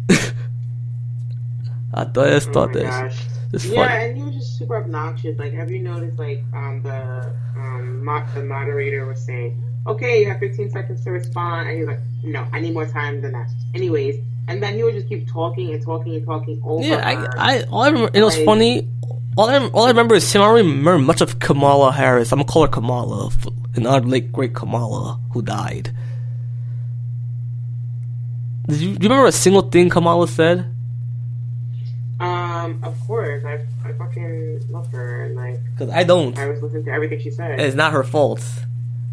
I 1.92 2.04
thought 2.04 2.18
I 2.18 2.30
just 2.30 2.50
Oh 2.50 2.52
thought 2.52 2.74
my 2.74 2.80
that. 2.80 3.12
It's 3.52 3.64
Yeah, 3.64 3.86
funny. 3.88 4.04
and 4.04 4.16
he 4.16 4.22
was 4.24 4.34
just 4.34 4.58
super 4.58 4.76
obnoxious. 4.76 5.38
Like, 5.38 5.52
have 5.54 5.70
you 5.70 5.78
noticed, 5.80 6.18
like, 6.18 6.42
um, 6.54 6.82
the 6.82 7.32
um, 7.56 8.04
mo- 8.04 8.24
the 8.34 8.42
moderator 8.44 9.06
was 9.06 9.24
saying, 9.24 9.56
"Okay, 9.86 10.20
you 10.22 10.28
have 10.28 10.38
15 10.38 10.70
seconds 10.70 11.02
to 11.04 11.10
respond," 11.12 11.68
and 11.68 11.78
he's 11.78 11.86
like, 11.86 12.00
"No, 12.22 12.46
I 12.52 12.60
need 12.60 12.74
more 12.74 12.86
time 12.86 13.22
than 13.22 13.32
that." 13.32 13.48
Anyways, 13.74 14.16
and 14.48 14.62
then 14.62 14.74
he 14.74 14.82
would 14.84 14.94
just 14.94 15.08
keep 15.08 15.26
talking 15.30 15.72
and 15.72 15.82
talking 15.82 16.14
and 16.16 16.26
talking 16.26 16.60
over. 16.64 16.84
Yeah. 16.84 16.96
I, 17.36 17.56
I, 17.58 17.62
all 17.64 17.80
I 17.82 17.88
remember, 17.88 18.10
it 18.12 18.22
was 18.22 18.36
Like- 18.36 18.44
funny. 18.46 18.88
All 19.38 19.48
I, 19.48 19.58
all 19.68 19.84
I 19.84 19.88
remember 19.88 20.16
is 20.16 20.30
him. 20.32 20.42
I 20.42 20.46
don't 20.46 20.56
remember 20.56 20.98
much 20.98 21.20
of 21.20 21.38
Kamala 21.38 21.92
Harris. 21.92 22.32
I'm 22.32 22.38
gonna 22.40 22.48
call 22.48 22.62
her 22.62 22.68
Kamala, 22.68 23.28
f- 23.28 23.46
another 23.76 24.04
late 24.06 24.32
great 24.32 24.52
Kamala 24.52 25.20
who 25.32 25.42
died. 25.42 25.92
Did 28.68 28.80
you, 28.80 28.94
do 28.96 29.04
you 29.04 29.08
remember 29.08 29.28
a 29.28 29.32
single 29.32 29.62
thing 29.62 29.88
Kamala 29.88 30.26
said? 30.28 30.66
Um, 32.64 32.80
of 32.84 32.98
course, 33.06 33.44
I, 33.44 33.64
I 33.84 33.92
fucking 33.92 34.64
love 34.70 34.86
her, 34.92 35.24
and 35.24 35.34
like, 35.36 35.58
Because 35.72 35.90
I 35.90 36.02
don't. 36.04 36.36
I 36.38 36.46
was 36.48 36.60
listening 36.62 36.84
to 36.84 36.90
everything 36.90 37.20
she 37.20 37.30
said. 37.30 37.58
It's 37.60 37.74
not 37.76 37.92
her 37.92 38.02
fault, 38.04 38.42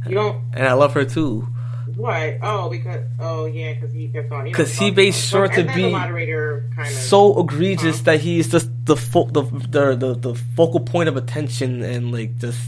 you 0.08 0.15
don't 0.15 0.38
and 0.53 0.67
I 0.67 0.73
love 0.73 0.93
her 0.93 1.05
too. 1.05 1.47
what? 1.95 2.38
Oh, 2.41 2.69
because 2.69 3.03
oh 3.19 3.45
yeah, 3.45 3.73
because 3.73 3.91
he 3.93 4.08
kept 4.10 4.31
on. 4.31 4.45
you 4.45 4.51
know, 4.51 4.58
'Cause 4.58 4.73
he 4.77 4.91
made 4.91 5.13
sure 5.15 5.47
to 5.47 5.63
be 5.63 5.91
moderator 5.91 6.69
kind 6.75 6.88
of 6.88 6.93
So 6.93 7.39
egregious 7.39 8.01
that 8.01 8.19
he's 8.19 8.49
just 8.49 8.69
the, 8.86 8.95
fo- 8.97 9.29
the 9.31 9.43
the 9.43 9.95
the 9.95 10.13
the 10.15 10.36
focal 10.55 10.81
point 10.81 11.10
of 11.10 11.15
attention 11.17 11.81
and 11.84 12.12
like 12.12 12.38
just 12.38 12.60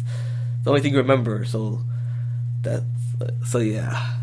the 0.63 0.69
only 0.71 0.81
thing 0.81 0.93
you 0.93 0.99
remember. 0.99 1.45
So 1.45 1.81
that's 2.61 2.83
so 3.45 3.59
yeah. 3.59 4.13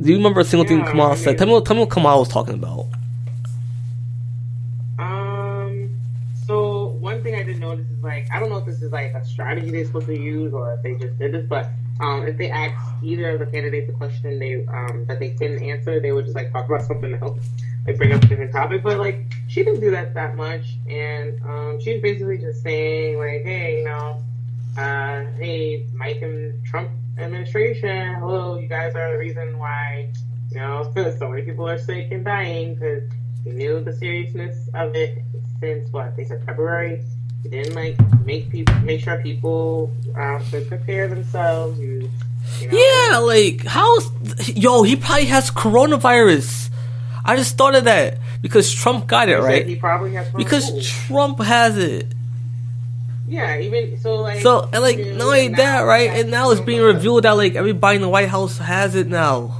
Do 0.00 0.08
you 0.08 0.16
remember 0.16 0.40
a 0.40 0.44
single 0.44 0.66
thing 0.66 0.78
Yeah, 0.78 0.90
Kamala 0.90 1.12
I 1.12 1.16
said? 1.16 1.36
Tell 1.36 1.46
me, 1.46 1.52
what, 1.52 1.66
tell 1.66 1.76
me 1.76 1.80
what 1.80 1.90
Kamala 1.90 2.18
was 2.20 2.28
talking 2.28 2.54
about. 2.54 2.86
Um. 4.98 5.90
So 6.46 6.96
one 7.00 7.22
thing 7.22 7.34
I 7.34 7.42
didn't 7.42 7.60
notice 7.60 7.86
is 7.90 8.02
like 8.02 8.28
I 8.32 8.40
don't 8.40 8.48
know 8.48 8.56
if 8.56 8.66
this 8.66 8.82
is 8.82 8.92
like 8.92 9.12
a 9.14 9.24
strategy 9.24 9.70
they're 9.70 9.84
supposed 9.84 10.06
to 10.06 10.18
use 10.18 10.52
or 10.54 10.72
if 10.72 10.82
they 10.82 10.94
just 10.94 11.18
did 11.18 11.32
this, 11.32 11.46
but 11.46 11.70
um, 12.00 12.26
if 12.26 12.38
they 12.38 12.50
asked 12.50 12.76
either 13.02 13.30
of 13.30 13.40
the 13.40 13.46
candidates 13.46 13.90
a 13.90 13.92
question 13.92 14.38
they 14.38 14.66
um 14.66 15.04
that 15.06 15.20
they 15.20 15.30
couldn't 15.30 15.62
answer, 15.62 16.00
they 16.00 16.12
would 16.12 16.24
just 16.24 16.36
like 16.36 16.50
talk 16.52 16.66
about 16.66 16.82
something 16.86 17.14
else, 17.14 17.38
like 17.86 17.98
bring 17.98 18.12
up 18.12 18.22
a 18.22 18.26
different 18.26 18.52
topic. 18.52 18.82
But 18.82 18.98
like 18.98 19.30
she 19.48 19.62
didn't 19.62 19.80
do 19.80 19.90
that 19.90 20.14
that 20.14 20.34
much, 20.34 20.76
and 20.88 21.40
um, 21.42 21.78
she's 21.80 22.00
basically 22.00 22.38
just 22.38 22.62
saying 22.62 23.18
like, 23.18 23.42
hey, 23.42 23.80
you 23.80 23.84
know, 23.84 24.22
uh, 24.78 25.26
hey, 25.38 25.86
Mike 25.92 26.22
and 26.22 26.64
Trump 26.64 26.90
administration, 27.22 28.14
hello, 28.14 28.58
you 28.58 28.68
guys 28.68 28.94
are 28.94 29.12
the 29.12 29.18
reason 29.18 29.58
why 29.58 30.10
you 30.50 30.58
know 30.58 30.90
so 30.94 31.28
many 31.28 31.42
people 31.42 31.68
are 31.68 31.78
sick 31.78 32.10
and 32.10 32.24
dying 32.24 32.74
because 32.74 33.04
we 33.44 33.52
knew 33.52 33.80
the 33.80 33.92
seriousness 33.92 34.68
of 34.74 34.94
it 34.94 35.22
since 35.60 35.90
what 35.92 36.16
they 36.16 36.24
said 36.24 36.44
February. 36.44 37.02
You 37.44 37.50
didn't 37.50 37.74
like 37.74 37.96
make 38.24 38.50
people 38.50 38.74
make 38.80 39.00
sure 39.00 39.20
people 39.22 39.94
um, 40.16 40.44
could 40.50 40.68
prepare 40.68 41.08
themselves. 41.08 41.78
You, 41.78 42.10
you 42.60 42.68
know, 42.68 42.78
Yeah, 42.78 43.18
like 43.18 43.64
how's 43.64 44.10
yo? 44.48 44.82
He 44.82 44.96
probably 44.96 45.26
has 45.26 45.50
coronavirus. 45.50 46.70
I 47.24 47.36
just 47.36 47.56
thought 47.56 47.74
of 47.74 47.84
that 47.84 48.18
because 48.40 48.72
Trump 48.72 49.06
got 49.06 49.28
it 49.28 49.36
He 49.36 49.44
right. 49.44 49.66
He 49.66 49.76
probably 49.76 50.14
has 50.14 50.28
Because 50.30 50.88
Trump 51.06 51.38
has 51.40 51.76
it. 51.78 52.06
Yeah, 53.30 53.58
even 53.60 53.96
so 54.00 54.16
like 54.16 54.42
So 54.42 54.68
and 54.72 54.82
like 54.82 54.98
not 54.98 55.22
only 55.22 55.48
that, 55.48 55.82
right? 55.82 56.10
And 56.10 56.30
now 56.30 56.50
it's 56.50 56.60
being 56.60 56.82
revealed 56.82 57.22
that 57.22 57.32
like 57.32 57.54
everybody 57.54 57.96
in 57.96 58.02
the 58.02 58.08
White 58.08 58.28
House 58.28 58.58
has 58.58 58.94
it 58.96 59.06
now. 59.06 59.56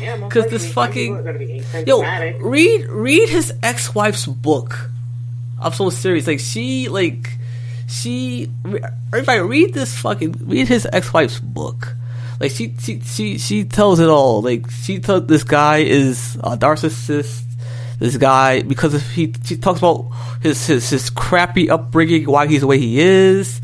Yeah, 0.00 0.16
most 0.16 0.32
'cause 0.32 0.42
likely 0.44 0.58
this 0.58 0.72
fucking- 0.72 1.16
people 1.16 1.28
are 1.28 1.32
gonna 1.32 1.38
be 1.38 1.62
Yo, 1.86 2.00
read 2.40 2.86
read 2.88 3.28
his 3.28 3.52
ex 3.62 3.94
wife's 3.94 4.24
book. 4.26 4.88
I'm 5.60 5.72
so 5.74 5.90
serious. 5.90 6.26
Like 6.26 6.40
she 6.40 6.88
like 6.88 7.30
she 7.86 8.50
everybody 9.12 9.40
read 9.40 9.74
this 9.74 9.94
fucking 9.98 10.36
read 10.46 10.68
his 10.68 10.86
ex 10.90 11.12
wife's 11.12 11.38
book. 11.38 11.96
Like 12.40 12.52
she 12.52 12.74
she 12.80 13.00
she 13.00 13.36
she 13.36 13.64
tells 13.64 14.00
it 14.00 14.08
all. 14.08 14.40
Like 14.40 14.70
she 14.70 15.00
tells 15.00 15.26
this 15.26 15.44
guy 15.44 15.78
is 15.78 16.36
a 16.42 16.56
narcissist. 16.56 17.42
This 18.00 18.16
guy 18.16 18.62
because 18.62 18.94
if 18.94 19.10
he 19.10 19.34
she 19.44 19.58
talks 19.58 19.78
about 19.78 20.10
his 20.42 20.66
his 20.66 20.88
his 20.88 21.10
crappy 21.10 21.68
upbringing, 21.68 22.24
why 22.24 22.46
he's 22.46 22.62
the 22.62 22.66
way 22.66 22.78
he 22.78 22.98
is, 22.98 23.60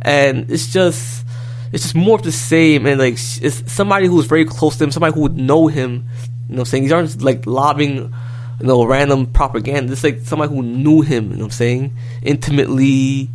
and 0.00 0.50
it's 0.50 0.72
just 0.72 1.26
it's 1.72 1.82
just 1.82 1.94
more 1.94 2.16
of 2.16 2.22
the 2.22 2.32
same. 2.32 2.86
And 2.86 2.98
like 2.98 3.12
it's 3.12 3.70
somebody 3.70 4.06
who's 4.06 4.24
very 4.24 4.46
close 4.46 4.78
to 4.78 4.84
him, 4.84 4.90
somebody 4.90 5.12
who 5.12 5.20
would 5.20 5.36
know 5.36 5.66
him. 5.66 6.08
You 6.48 6.54
know, 6.54 6.54
what 6.54 6.58
I'm 6.60 6.64
saying 6.64 6.82
these 6.84 6.92
aren't 6.92 7.20
like 7.20 7.44
lobbing, 7.44 7.96
you 7.96 8.66
know, 8.66 8.82
random 8.86 9.26
propaganda. 9.26 9.92
It's 9.92 10.02
like 10.02 10.20
somebody 10.22 10.54
who 10.54 10.62
knew 10.62 11.02
him. 11.02 11.24
You 11.24 11.36
know, 11.36 11.36
what 11.40 11.44
I'm 11.44 11.50
saying 11.50 11.94
intimately, 12.22 13.28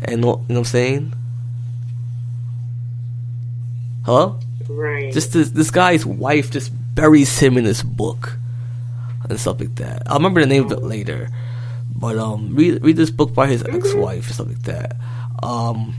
and 0.00 0.12
you 0.12 0.16
know, 0.18 0.44
what 0.46 0.56
I'm 0.58 0.64
saying. 0.64 1.12
Hello. 4.04 4.38
Right. 4.68 5.12
Just 5.12 5.32
this 5.32 5.50
this 5.50 5.72
guy's 5.72 6.06
wife 6.06 6.52
just 6.52 6.70
buries 6.94 7.36
him 7.40 7.58
in 7.58 7.64
this 7.64 7.82
book 7.82 8.37
and 9.30 9.38
stuff 9.38 9.60
like 9.60 9.74
that. 9.76 10.02
I'll 10.06 10.16
remember 10.16 10.40
the 10.40 10.46
name 10.46 10.64
of 10.64 10.72
it 10.72 10.82
later. 10.82 11.28
But 11.94 12.18
um 12.18 12.54
read 12.54 12.82
read 12.82 12.96
this 12.96 13.10
book 13.10 13.34
by 13.34 13.46
his 13.46 13.64
ex 13.64 13.94
wife 13.94 14.26
and 14.26 14.34
stuff 14.34 14.48
like 14.48 14.62
that. 14.62 14.96
Um 15.42 15.94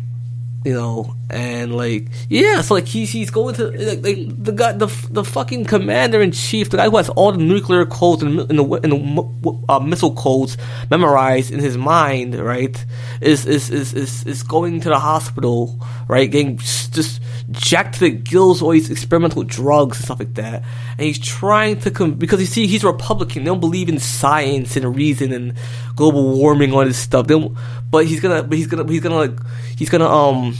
you 0.65 0.73
know, 0.73 1.15
and 1.29 1.75
like 1.75 2.09
yeah, 2.27 2.61
so 2.61 2.73
like 2.73 2.85
he's 2.85 3.09
he's 3.11 3.31
going 3.31 3.55
to 3.55 3.67
like, 3.71 4.03
like 4.03 4.43
the 4.43 4.51
guy 4.51 4.73
the 4.73 4.87
the 5.09 5.23
fucking 5.23 5.65
commander 5.65 6.21
in 6.21 6.31
chief, 6.31 6.69
the 6.69 6.77
guy 6.77 6.89
who 6.89 6.97
has 6.97 7.07
all 7.09 7.31
the 7.31 7.37
nuclear 7.37 7.85
codes 7.85 8.23
and, 8.23 8.39
and 8.41 8.59
the 8.59 8.65
and 8.83 8.91
the 8.91 9.63
uh, 9.69 9.79
missile 9.79 10.13
codes 10.13 10.57
memorized 10.89 11.51
in 11.51 11.59
his 11.59 11.77
mind, 11.77 12.35
right? 12.35 12.85
Is 13.21 13.45
is 13.45 13.69
is 13.69 13.93
is 13.93 14.25
is 14.25 14.43
going 14.43 14.81
to 14.81 14.89
the 14.89 14.99
hospital, 14.99 15.79
right? 16.09 16.29
Getting 16.29 16.57
just 16.57 17.21
jacked 17.51 17.95
to 17.95 17.99
the 18.01 18.09
gills, 18.09 18.61
all 18.61 18.71
these 18.71 18.89
experimental 18.89 19.43
drugs 19.43 19.97
and 19.97 20.05
stuff 20.05 20.19
like 20.19 20.33
that, 20.35 20.63
and 20.97 21.01
he's 21.01 21.19
trying 21.19 21.79
to 21.81 21.91
come 21.91 22.13
because 22.13 22.39
you 22.39 22.45
see 22.45 22.67
he's 22.67 22.83
a 22.83 22.87
Republican. 22.87 23.43
They 23.43 23.49
don't 23.49 23.59
believe 23.59 23.89
in 23.89 23.99
science 23.99 24.75
and 24.75 24.95
reason 24.95 25.31
and 25.31 25.53
global 25.95 26.37
warming, 26.37 26.73
all 26.73 26.85
this 26.85 26.97
stuff. 26.97 27.27
They 27.27 27.39
don't, 27.39 27.57
but 27.89 28.05
he's 28.05 28.19
gonna, 28.19 28.43
but 28.43 28.57
he's 28.57 28.67
gonna, 28.67 28.89
he's 28.89 29.01
gonna 29.01 29.17
like, 29.17 29.39
he's 29.77 29.89
gonna 29.89 30.07
um, 30.07 30.55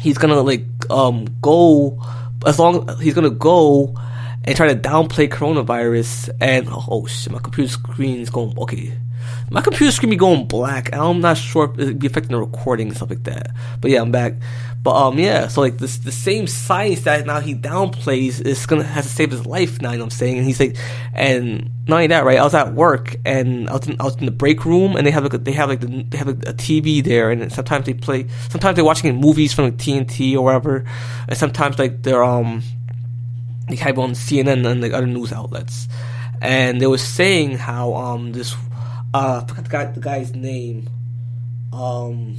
he's 0.00 0.18
gonna 0.18 0.40
like 0.40 0.66
um 0.90 1.26
go 1.40 2.00
as 2.46 2.58
long 2.58 2.88
he's 3.00 3.14
gonna 3.14 3.30
go 3.30 3.94
and 4.44 4.56
try 4.56 4.68
to 4.68 4.78
downplay 4.78 5.28
coronavirus 5.28 6.30
and 6.40 6.68
oh 6.70 7.06
shit, 7.06 7.32
my 7.32 7.38
computer 7.38 7.70
screen's 7.70 8.30
going 8.30 8.56
okay. 8.58 8.92
My 9.50 9.60
computer 9.60 9.90
screen 9.92 10.10
be 10.10 10.16
going 10.16 10.46
black. 10.46 10.94
I'm 10.94 11.20
not 11.20 11.38
sure 11.38 11.72
if 11.72 11.78
it 11.78 11.98
be 11.98 12.06
affecting 12.06 12.32
the 12.32 12.40
recording 12.40 12.88
and 12.88 12.96
stuff 12.96 13.10
like 13.10 13.24
that. 13.24 13.50
But 13.80 13.90
yeah, 13.90 14.00
I'm 14.00 14.10
back. 14.10 14.34
But 14.84 14.96
um, 14.96 15.18
yeah. 15.18 15.48
So 15.48 15.62
like 15.62 15.78
this, 15.78 15.96
the 15.96 16.12
same 16.12 16.46
science 16.46 17.00
that 17.04 17.24
now 17.24 17.40
he 17.40 17.54
downplays 17.54 18.44
is 18.44 18.66
gonna 18.66 18.84
has 18.84 19.06
to 19.06 19.10
save 19.10 19.30
his 19.30 19.46
life 19.46 19.80
now. 19.80 19.92
You 19.92 19.96
know 19.96 20.04
what 20.04 20.12
I'm 20.12 20.18
saying? 20.18 20.36
And 20.36 20.46
he's 20.46 20.60
like, 20.60 20.76
and 21.14 21.70
not 21.88 21.96
only 21.96 22.08
that, 22.08 22.26
right? 22.26 22.38
I 22.38 22.44
was 22.44 22.52
at 22.52 22.74
work 22.74 23.16
and 23.24 23.66
I 23.70 23.72
was 23.72 23.88
in, 23.88 23.96
I 23.98 24.04
was 24.04 24.16
in 24.16 24.26
the 24.26 24.30
break 24.30 24.66
room 24.66 24.94
and 24.94 25.06
they 25.06 25.10
have 25.10 25.22
like 25.22 25.32
a, 25.32 25.38
they 25.38 25.52
have 25.52 25.70
like 25.70 25.80
the, 25.80 25.86
they 25.86 26.18
have 26.18 26.26
like 26.26 26.46
a 26.46 26.52
TV 26.52 27.02
there 27.02 27.30
and 27.30 27.50
sometimes 27.50 27.86
they 27.86 27.94
play 27.94 28.26
sometimes 28.50 28.76
they're 28.76 28.84
watching 28.84 29.16
movies 29.16 29.54
from 29.54 29.64
like 29.64 29.78
TNT 29.78 30.34
or 30.34 30.42
whatever, 30.42 30.84
and 31.28 31.38
sometimes 31.38 31.78
like 31.78 32.02
they're 32.02 32.22
um 32.22 32.62
they 33.70 33.76
have 33.76 33.98
on 33.98 34.10
CNN 34.10 34.66
and 34.66 34.82
like 34.82 34.92
other 34.92 35.06
news 35.06 35.32
outlets, 35.32 35.88
and 36.42 36.78
they 36.78 36.86
were 36.86 36.98
saying 36.98 37.56
how 37.56 37.94
um 37.94 38.32
this 38.32 38.54
uh 39.14 39.40
I 39.42 39.46
forgot 39.48 39.64
the, 39.64 39.70
guy, 39.70 39.84
the 39.86 40.00
guy's 40.00 40.34
name, 40.34 40.90
um 41.72 42.36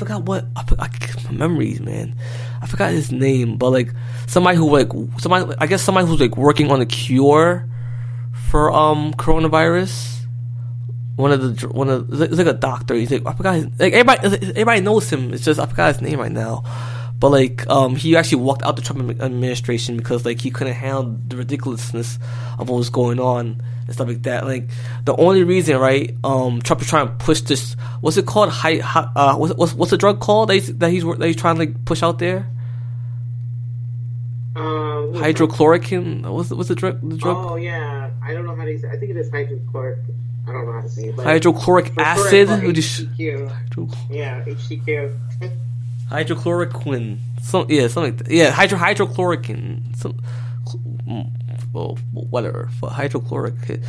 forgot 0.00 0.22
what 0.24 0.46
I, 0.56 0.64
I 0.78 0.88
my 1.26 1.32
memories, 1.32 1.80
man. 1.80 2.16
I 2.62 2.66
forgot 2.66 2.90
his 2.90 3.12
name, 3.12 3.58
but 3.58 3.70
like 3.70 3.92
somebody 4.26 4.56
who 4.56 4.68
like 4.70 4.90
somebody 5.20 5.54
I 5.58 5.66
guess 5.66 5.82
somebody 5.82 6.06
who's 6.06 6.20
like 6.20 6.36
working 6.36 6.70
on 6.70 6.80
a 6.80 6.86
cure 6.86 7.68
for 8.48 8.72
um 8.72 9.12
coronavirus. 9.14 10.16
One 11.16 11.32
of 11.32 11.40
the 11.60 11.68
one 11.68 11.90
of 11.90 12.22
it's 12.22 12.38
like 12.38 12.46
a 12.46 12.54
doctor. 12.54 12.94
He's 12.94 13.10
like 13.10 13.26
I 13.26 13.34
forgot 13.34 13.56
his, 13.56 13.66
like 13.78 13.92
everybody 13.92 14.48
everybody 14.48 14.80
knows 14.80 15.10
him. 15.10 15.34
It's 15.34 15.44
just 15.44 15.60
I 15.60 15.66
forgot 15.66 15.94
his 15.94 16.00
name 16.02 16.18
right 16.18 16.32
now. 16.32 16.64
But 17.20 17.30
like 17.30 17.68
um 17.68 17.96
he 17.96 18.16
actually 18.16 18.42
walked 18.42 18.62
out 18.62 18.76
the 18.76 18.82
Trump 18.82 19.20
administration 19.20 19.98
because 19.98 20.24
like 20.24 20.40
he 20.40 20.50
couldn't 20.50 20.72
handle 20.72 21.18
the 21.28 21.36
ridiculousness 21.36 22.18
of 22.58 22.70
what 22.70 22.78
was 22.78 22.88
going 22.88 23.20
on 23.20 23.62
and 23.84 23.94
stuff 23.94 24.08
like 24.08 24.22
that. 24.22 24.46
Like 24.46 24.70
the 25.04 25.14
only 25.16 25.44
reason, 25.44 25.76
right? 25.76 26.16
Um, 26.24 26.62
Trump 26.62 26.80
is 26.80 26.88
trying 26.88 27.08
to 27.08 27.12
push 27.22 27.42
this. 27.42 27.74
What's 28.00 28.16
it 28.16 28.24
called? 28.24 28.48
Hi, 28.50 28.76
hi, 28.78 29.10
uh, 29.14 29.36
what's, 29.36 29.54
what's 29.54 29.74
what's 29.74 29.90
the 29.90 29.98
drug 29.98 30.20
called 30.20 30.48
that 30.48 30.54
he's 30.54 30.74
that 30.78 30.90
he's, 30.90 31.04
that 31.04 31.20
he's 31.26 31.36
trying 31.36 31.56
to 31.56 31.60
like 31.60 31.84
push 31.84 32.02
out 32.02 32.18
there? 32.18 32.48
Um, 34.56 35.12
Hydrochloroquine. 35.14 36.26
What's 36.32 36.50
what's 36.50 36.68
the 36.68 36.74
drug? 36.74 37.06
The 37.08 37.16
drug? 37.16 37.36
Oh 37.36 37.56
yeah, 37.56 38.10
I 38.22 38.32
don't 38.32 38.46
know 38.46 38.56
how 38.56 38.64
to 38.64 38.78
say. 38.78 38.88
I 38.88 38.96
think 38.96 39.10
it 39.10 39.16
is 39.18 39.30
hydrochloric. 39.30 39.98
I 40.48 40.52
don't 40.52 40.66
know 40.66 40.72
how 40.72 40.80
to 40.80 40.88
say 40.88 41.08
it. 41.08 41.14
Hydrochloric 41.16 41.92
acid. 41.98 42.48
correct, 42.48 42.66
Which 42.66 42.78
is- 42.78 43.00
HCQ. 43.18 43.96
Yeah, 44.10 44.42
HCQ. 44.44 45.18
hydrochloroquine. 46.10 47.18
Some 47.42 47.66
yeah, 47.68 47.88
something 47.88 48.18
like. 48.18 48.28
Yeah, 48.28 48.50
hydro 48.50 48.78
hydrochloroquine. 48.78 49.96
Some 49.96 50.20
well, 51.72 51.98
whatever. 52.12 52.68
But 52.80 52.90
hydrochloric. 52.90 53.80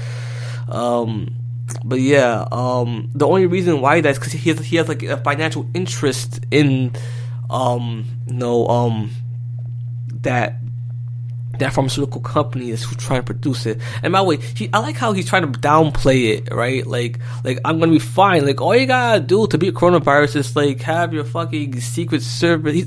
Um, 0.69 1.36
but 1.84 1.99
yeah. 1.99 2.47
Um, 2.51 3.10
the 3.13 3.27
only 3.27 3.47
reason 3.47 3.81
why 3.81 4.01
that's 4.01 4.19
because 4.19 4.34
he 4.34 4.49
has 4.49 4.60
he 4.60 4.77
has 4.77 4.88
like 4.88 5.03
a 5.03 5.17
financial 5.17 5.67
interest 5.73 6.45
in 6.51 6.93
um, 7.49 8.05
no 8.27 8.67
um, 8.67 9.12
that 10.21 10.61
that 11.62 11.74
pharmaceutical 11.74 12.21
company 12.21 12.69
is 12.71 12.84
who's 12.84 12.97
trying 12.97 13.21
to 13.21 13.26
produce 13.26 13.65
it. 13.65 13.80
And 14.04 14.12
by 14.13 14.19
the 14.19 14.26
way, 14.26 14.38
he, 14.38 14.69
I 14.74 14.80
like 14.80 14.97
how 14.97 15.13
he's 15.13 15.28
trying 15.28 15.52
to 15.52 15.60
downplay 15.60 16.38
it, 16.38 16.54
right? 16.54 16.86
Like, 16.86 17.19
like 17.43 17.60
I'm 17.63 17.80
gonna 17.80 17.91
be 17.91 18.00
fine. 18.00 18.45
Like, 18.45 18.62
all 18.62 18.76
you 18.76 18.86
gotta 18.86 19.19
do 19.19 19.47
to 19.47 19.58
beat 19.58 19.74
coronavirus 19.74 20.36
is 20.38 20.56
like 20.56 20.82
have 20.82 21.13
your 21.13 21.24
fucking 21.24 21.80
secret 21.80 22.21
service, 22.21 22.86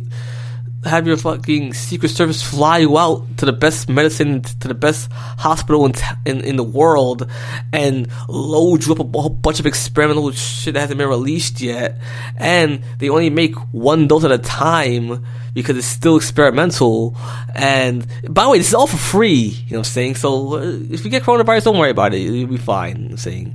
have 0.84 1.06
your 1.06 1.16
fucking 1.16 1.74
secret 1.74 2.10
service 2.10 2.42
fly 2.42 2.78
you 2.78 2.96
out 2.98 3.24
to 3.38 3.46
the 3.46 3.52
best 3.52 3.88
medicine, 3.88 4.42
to 4.42 4.68
the 4.68 4.74
best 4.74 5.10
hospital 5.12 5.84
in 5.86 5.92
t- 5.92 6.04
in, 6.26 6.40
in 6.42 6.56
the 6.56 6.62
world, 6.64 7.28
and 7.72 8.08
load 8.28 8.84
you 8.84 8.92
up 8.92 9.00
a 9.00 9.04
whole 9.20 9.28
bunch 9.30 9.60
of 9.60 9.66
experimental 9.66 10.30
shit 10.32 10.74
that 10.74 10.80
hasn't 10.80 10.98
been 10.98 11.08
released 11.08 11.60
yet, 11.60 11.98
and 12.36 12.82
they 12.98 13.08
only 13.08 13.30
make 13.30 13.54
one 13.72 14.06
dose 14.08 14.24
at 14.24 14.32
a 14.32 14.38
time 14.38 15.24
because 15.54 15.76
it's 15.76 15.86
still 15.86 16.16
experimental. 16.16 17.16
And 17.54 18.06
by 18.28 18.44
the 18.44 18.50
way, 18.50 18.58
this 18.58 18.68
is 18.68 18.74
all 18.74 18.86
for 18.86 18.96
free. 18.96 19.34
You 19.36 19.72
know 19.72 19.78
what 19.78 19.78
I'm 19.78 19.84
saying? 19.84 20.14
So 20.16 20.54
uh, 20.56 20.62
if 20.90 21.04
you 21.04 21.10
get 21.10 21.22
coronavirus, 21.22 21.64
don't 21.64 21.78
worry 21.78 21.90
about 21.90 22.12
it. 22.14 22.18
You'll 22.18 22.48
be 22.48 22.56
fine. 22.58 23.08
I'm 23.12 23.16
saying, 23.16 23.46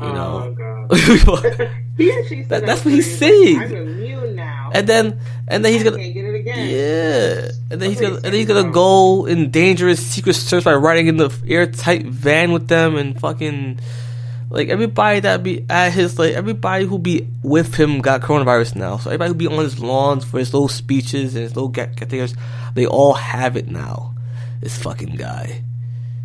you 0.00 0.06
Oh 0.06 0.12
know. 0.12 0.52
god. 0.54 1.70
He 1.98 2.42
That- 2.48 2.64
that's 2.66 2.84
what 2.84 2.94
he's 2.94 3.18
saying. 3.18 3.58
I'm 4.72 4.78
immune 4.78 4.78
now. 4.78 4.78
and 4.78 4.88
then, 4.88 5.20
and 5.48 5.64
then 5.64 5.72
he's 5.72 5.82
gonna. 5.82 5.96
get 5.98 6.24
it 6.24 6.34
again. 6.34 6.70
Yeah, 6.70 7.50
and 7.70 7.80
then 7.80 7.90
he's 7.90 8.00
gonna 8.00 8.14
and 8.16 8.24
then 8.24 8.32
he's 8.34 8.48
gonna 8.48 8.70
go 8.70 9.26
in 9.26 9.50
dangerous 9.50 10.04
secret 10.04 10.34
service 10.34 10.64
by 10.64 10.74
riding 10.74 11.06
in 11.06 11.16
the 11.16 11.30
airtight 11.46 12.06
van 12.06 12.52
with 12.52 12.68
them 12.68 12.96
and 12.96 13.18
fucking 13.18 13.80
like 14.52 14.68
everybody 14.68 15.20
that 15.20 15.42
be 15.42 15.64
at 15.70 15.92
his 15.92 16.18
like 16.18 16.34
everybody 16.34 16.84
who 16.84 16.98
be 16.98 17.26
with 17.42 17.74
him 17.74 18.00
got 18.00 18.20
coronavirus 18.20 18.76
now. 18.76 18.98
So 18.98 19.08
everybody 19.08 19.28
who 19.28 19.34
be 19.34 19.46
on 19.46 19.64
his 19.64 19.80
lawns 19.80 20.24
for 20.24 20.38
his 20.38 20.52
little 20.52 20.68
speeches 20.68 21.34
and 21.34 21.42
his 21.42 21.56
little 21.56 21.70
get 21.70 21.96
get 21.96 22.10
they 22.74 22.86
all 22.86 23.14
have 23.14 23.56
it 23.56 23.68
now. 23.68 24.14
This 24.60 24.76
fucking 24.78 25.16
guy, 25.16 25.62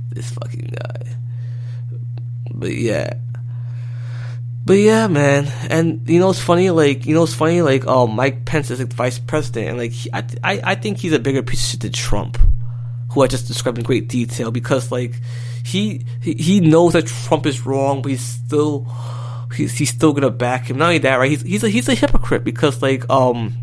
this 0.09 0.29
fucking 0.31 0.73
guy. 0.77 1.15
But 2.53 2.73
yeah. 2.73 3.13
But 4.67 4.79
yeah, 4.79 5.07
man, 5.07 5.47
and 5.69 6.09
you 6.09 6.19
know 6.19 6.29
it's 6.29 6.41
funny, 6.41 6.71
like 6.71 7.05
you 7.05 7.15
know 7.15 7.23
it's 7.23 7.33
funny, 7.33 7.61
like 7.61 7.85
oh 7.87 8.05
Mike 8.05 8.43
Pence 8.43 8.69
is 8.69 8.79
like 8.81 8.91
vice 8.91 9.17
president, 9.17 9.69
and 9.69 9.77
like 9.77 9.91
he, 9.91 10.09
I, 10.11 10.25
I 10.43 10.61
I 10.71 10.75
think 10.75 10.97
he's 10.97 11.13
a 11.13 11.19
bigger 11.19 11.41
piece 11.41 11.63
of 11.63 11.69
shit 11.69 11.79
than 11.79 11.93
Trump, 11.93 12.37
who 13.13 13.23
I 13.23 13.27
just 13.27 13.47
described 13.47 13.77
in 13.77 13.85
great 13.85 14.09
detail 14.09 14.51
because 14.51 14.91
like 14.91 15.13
he 15.63 16.05
he, 16.21 16.33
he 16.33 16.59
knows 16.59 16.91
that 16.93 17.07
Trump 17.07 17.45
is 17.45 17.65
wrong, 17.65 18.01
but 18.01 18.09
he's 18.09 18.19
still 18.19 18.85
he's, 19.55 19.71
he's 19.77 19.89
still 19.89 20.11
gonna 20.11 20.29
back 20.29 20.69
him. 20.69 20.79
Not 20.79 20.87
only 20.87 20.97
that, 20.97 21.15
right? 21.15 21.31
He's 21.31 21.43
he's 21.43 21.63
a 21.63 21.69
he's 21.69 21.87
a 21.87 21.95
hypocrite 21.95 22.43
because 22.43 22.81
like 22.81 23.09
um 23.09 23.53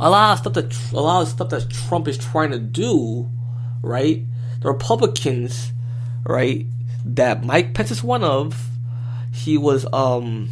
a 0.00 0.10
lot 0.10 0.32
of 0.32 0.38
stuff 0.40 0.54
that 0.54 0.92
a 0.92 1.00
lot 1.00 1.22
of 1.22 1.28
stuff 1.28 1.50
that 1.50 1.70
Trump 1.70 2.08
is 2.08 2.18
trying 2.18 2.50
to 2.50 2.58
do, 2.58 3.30
right? 3.80 4.24
The 4.58 4.72
Republicans, 4.72 5.70
right? 6.24 6.66
That 7.04 7.44
Mike 7.44 7.74
Pence 7.74 7.92
is 7.92 8.02
one 8.02 8.24
of 8.24 8.73
he 9.34 9.58
was 9.58 9.84
um 9.92 10.48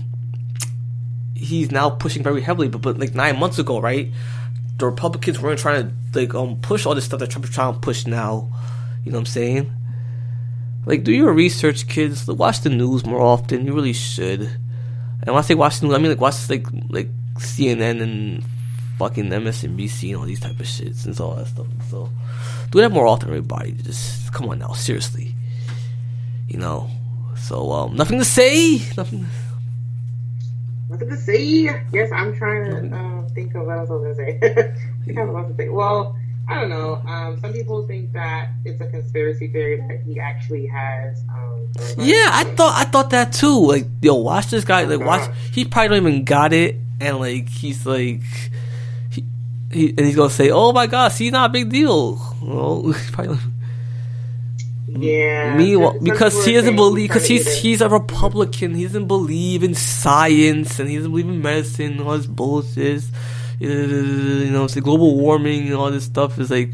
he's 1.37 1.71
now 1.71 1.88
pushing 1.88 2.23
very 2.23 2.40
heavily 2.40 2.68
but, 2.68 2.83
but 2.83 2.99
like 2.99 3.14
nine 3.14 3.38
months 3.38 3.59
ago 3.59 3.81
right 3.81 4.11
the 4.79 4.87
republicans 4.87 5.40
weren't 5.40 5.61
trying 5.61 5.88
to 5.88 6.21
like 6.21 6.35
um 6.35 6.61
push 6.61 6.85
all 6.85 6.95
this 6.95 7.05
stuff 7.05 7.21
that 7.21 7.31
trump 7.31 7.45
is 7.45 7.55
trying 7.55 7.73
to 7.73 7.79
push 7.79 8.07
now. 8.07 8.51
You 9.05 9.12
know 9.12 9.18
what 9.18 9.23
i'm 9.23 9.27
saying? 9.27 9.73
Like 10.85 11.05
do 11.05 11.12
your 11.12 11.33
research 11.33 11.87
kids. 11.87 12.27
Watch 12.27 12.62
the 12.62 12.71
news 12.71 13.07
more 13.07 13.21
often. 13.21 13.66
You 13.66 13.75
really 13.75 13.92
should. 13.92 14.40
And 14.40 15.27
when 15.27 15.37
i 15.37 15.40
say 15.42 15.55
watch 15.55 15.79
the 15.79 15.87
news 15.87 15.95
i 15.95 15.99
mean 15.99 16.11
like 16.11 16.21
watch 16.21 16.51
like 16.51 16.66
like 16.88 17.09
cnn 17.37 18.03
and 18.03 18.45
fucking 18.99 19.31
msnbc 19.31 20.09
and 20.09 20.16
all 20.16 20.25
these 20.25 20.40
type 20.40 20.59
of 20.59 20.66
shits 20.66 21.07
and 21.07 21.18
all 21.21 21.37
that 21.37 21.47
stuff. 21.47 21.66
So 21.88 22.11
do 22.71 22.81
that 22.81 22.90
more 22.90 23.07
often 23.07 23.29
everybody. 23.29 23.73
Just 23.73 24.33
come 24.33 24.49
on 24.49 24.59
now. 24.59 24.73
Seriously. 24.73 25.35
You 26.49 26.59
know 26.59 26.90
so 27.52 27.70
um, 27.70 27.96
nothing 27.96 28.18
to 28.18 28.24
say. 28.24 28.80
Nothing. 28.96 29.26
Nothing 30.88 31.10
to 31.10 31.16
say. 31.18 31.82
Yes, 31.92 32.10
I'm 32.10 32.34
trying 32.34 32.64
to 32.64 32.96
uh, 32.96 33.28
think 33.34 33.54
of 33.54 33.66
what 33.66 33.76
else 33.76 33.90
I 33.90 33.92
was 33.92 34.02
gonna 34.02 34.14
say. 34.14 34.38
I 35.10 35.20
have 35.20 35.28
a 35.28 35.32
lot 35.32 35.48
to 35.48 35.54
say. 35.54 35.68
Well, 35.68 36.16
I 36.48 36.58
don't 36.58 36.70
know. 36.70 36.94
Um, 37.06 37.38
some 37.40 37.52
people 37.52 37.86
think 37.86 38.14
that 38.14 38.48
it's 38.64 38.80
a 38.80 38.86
conspiracy 38.86 39.48
theory 39.48 39.76
that 39.86 40.00
he 40.00 40.18
actually 40.18 40.66
has. 40.66 41.22
Um. 41.28 41.68
Yeah, 41.98 42.30
I 42.32 42.44
thought 42.56 42.74
I 42.74 42.84
thought 42.84 43.10
that 43.10 43.34
too. 43.34 43.66
Like, 43.66 43.84
yo, 44.00 44.14
watch 44.14 44.46
this 44.46 44.64
guy. 44.64 44.84
Like, 44.84 45.06
watch. 45.06 45.30
He 45.52 45.66
probably 45.66 45.88
don't 46.00 46.08
even 46.08 46.24
got 46.24 46.54
it, 46.54 46.76
and 47.00 47.18
like, 47.18 47.50
he's 47.50 47.84
like, 47.84 48.22
he, 49.10 49.26
he 49.70 49.90
and 49.90 50.06
he's 50.06 50.16
gonna 50.16 50.30
say, 50.30 50.48
"Oh 50.50 50.72
my 50.72 50.86
god, 50.86 51.12
see, 51.12 51.28
not 51.28 51.50
a 51.50 51.52
big 51.52 51.68
deal." 51.68 52.14
Well, 52.40 52.94
probably. 53.12 53.36
Yeah. 54.98 55.57
Me, 55.57 55.74
some- 55.74 55.83
some 55.94 56.05
because 56.05 56.44
he 56.44 56.52
doesn't 56.55 56.76
believe, 56.76 57.09
because 57.09 57.26
he's 57.26 57.46
he's 57.62 57.81
a 57.81 57.88
Republican. 57.88 58.74
He 58.74 58.85
doesn't 58.85 59.07
believe 59.07 59.62
in 59.62 59.74
science, 59.74 60.78
and 60.78 60.88
he 60.88 60.96
doesn't 60.96 61.11
believe 61.11 61.28
in 61.28 61.40
medicine. 61.42 62.00
All 62.00 62.16
this 62.16 62.26
bullshit, 62.26 63.02
you 63.59 64.50
know, 64.50 64.64
it's 64.64 64.74
global 64.81 65.16
warming 65.18 65.66
and 65.68 65.74
all 65.76 65.90
this 65.90 66.05
stuff 66.05 66.38
is 66.38 66.50
like, 66.50 66.70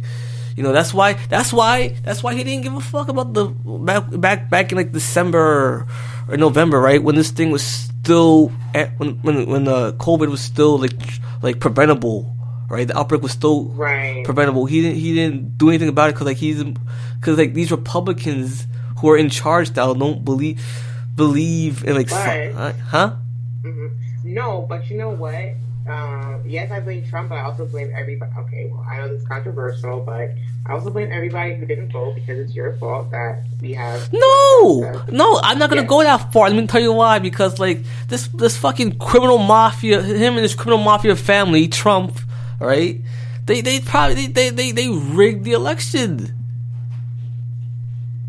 you 0.56 0.62
know, 0.62 0.72
that's 0.72 0.92
why, 0.94 1.14
that's 1.28 1.52
why, 1.52 1.94
that's 2.02 2.22
why 2.22 2.34
he 2.34 2.42
didn't 2.44 2.62
give 2.64 2.74
a 2.74 2.80
fuck 2.80 3.08
about 3.08 3.34
the 3.34 3.46
back 3.46 4.04
back 4.10 4.50
back 4.50 4.72
in 4.72 4.78
like 4.78 4.92
December 4.92 5.86
or 6.28 6.36
November, 6.36 6.80
right? 6.80 7.02
When 7.02 7.14
this 7.14 7.30
thing 7.30 7.50
was 7.50 7.62
still 7.62 8.50
at, 8.74 8.98
when 8.98 9.20
when 9.22 9.46
when 9.46 9.64
the 9.64 9.92
COVID 9.94 10.28
was 10.28 10.40
still 10.40 10.78
like 10.78 10.98
like 11.42 11.60
preventable, 11.60 12.34
right? 12.68 12.86
The 12.86 12.96
outbreak 12.98 13.22
was 13.22 13.32
still 13.32 13.64
Right. 13.66 14.24
preventable. 14.24 14.66
He 14.66 14.82
didn't 14.82 14.96
he 14.98 15.14
didn't 15.14 15.58
do 15.58 15.68
anything 15.70 15.88
about 15.88 16.10
it 16.10 16.12
because 16.14 16.26
like 16.26 16.36
he's 16.36 16.62
because 16.62 17.38
like 17.38 17.54
these 17.54 17.70
Republicans 17.70 18.66
who 18.98 19.08
are 19.10 19.16
in 19.16 19.28
charge 19.30 19.74
now 19.76 19.94
don't 19.94 20.24
believe 20.24 20.60
believe 21.16 21.84
in 21.84 21.94
like 21.96 22.08
But- 22.10 22.74
huh? 22.90 23.12
Mhm. 23.62 23.90
No, 24.24 24.66
but 24.68 24.88
you 24.90 24.98
know 24.98 25.10
what? 25.10 25.54
Um, 25.88 26.42
yes, 26.46 26.70
I 26.70 26.80
blame 26.80 27.02
Trump, 27.08 27.30
but 27.30 27.36
I 27.38 27.42
also 27.42 27.64
blame 27.64 27.90
everybody. 27.96 28.30
Okay, 28.40 28.70
well, 28.70 28.84
I 28.88 28.98
know 28.98 29.08
this 29.08 29.22
is 29.22 29.26
controversial, 29.26 30.00
but 30.04 30.28
I 30.66 30.72
also 30.72 30.90
blame 30.90 31.08
everybody 31.10 31.54
who 31.54 31.64
didn't 31.64 31.90
vote 31.92 32.14
because 32.14 32.38
it's 32.38 32.54
your 32.54 32.74
fault 32.76 33.10
that 33.10 33.42
we 33.62 33.72
have. 33.72 34.12
No, 34.12 35.02
no, 35.10 35.40
I'm 35.42 35.58
not 35.58 35.70
gonna 35.70 35.80
Yeah. 35.82 35.86
go 35.86 36.02
that 36.02 36.30
far. 36.30 36.50
Let 36.50 36.56
me 36.56 36.66
tell 36.66 36.82
you 36.82 36.92
why. 36.92 37.20
Because 37.20 37.58
like 37.58 37.80
this, 38.08 38.28
this 38.28 38.56
fucking 38.58 38.98
criminal 38.98 39.38
mafia, 39.38 40.02
him 40.02 40.34
and 40.34 40.42
his 40.42 40.54
criminal 40.54 40.84
mafia 40.84 41.16
family, 41.16 41.66
Trump, 41.68 42.20
right? 42.58 43.00
They, 43.46 43.60
they 43.60 43.80
probably, 43.80 44.26
they, 44.26 44.50
they, 44.50 44.72
they, 44.72 44.88
rigged 44.88 45.44
the 45.44 45.52
election. 45.52 46.34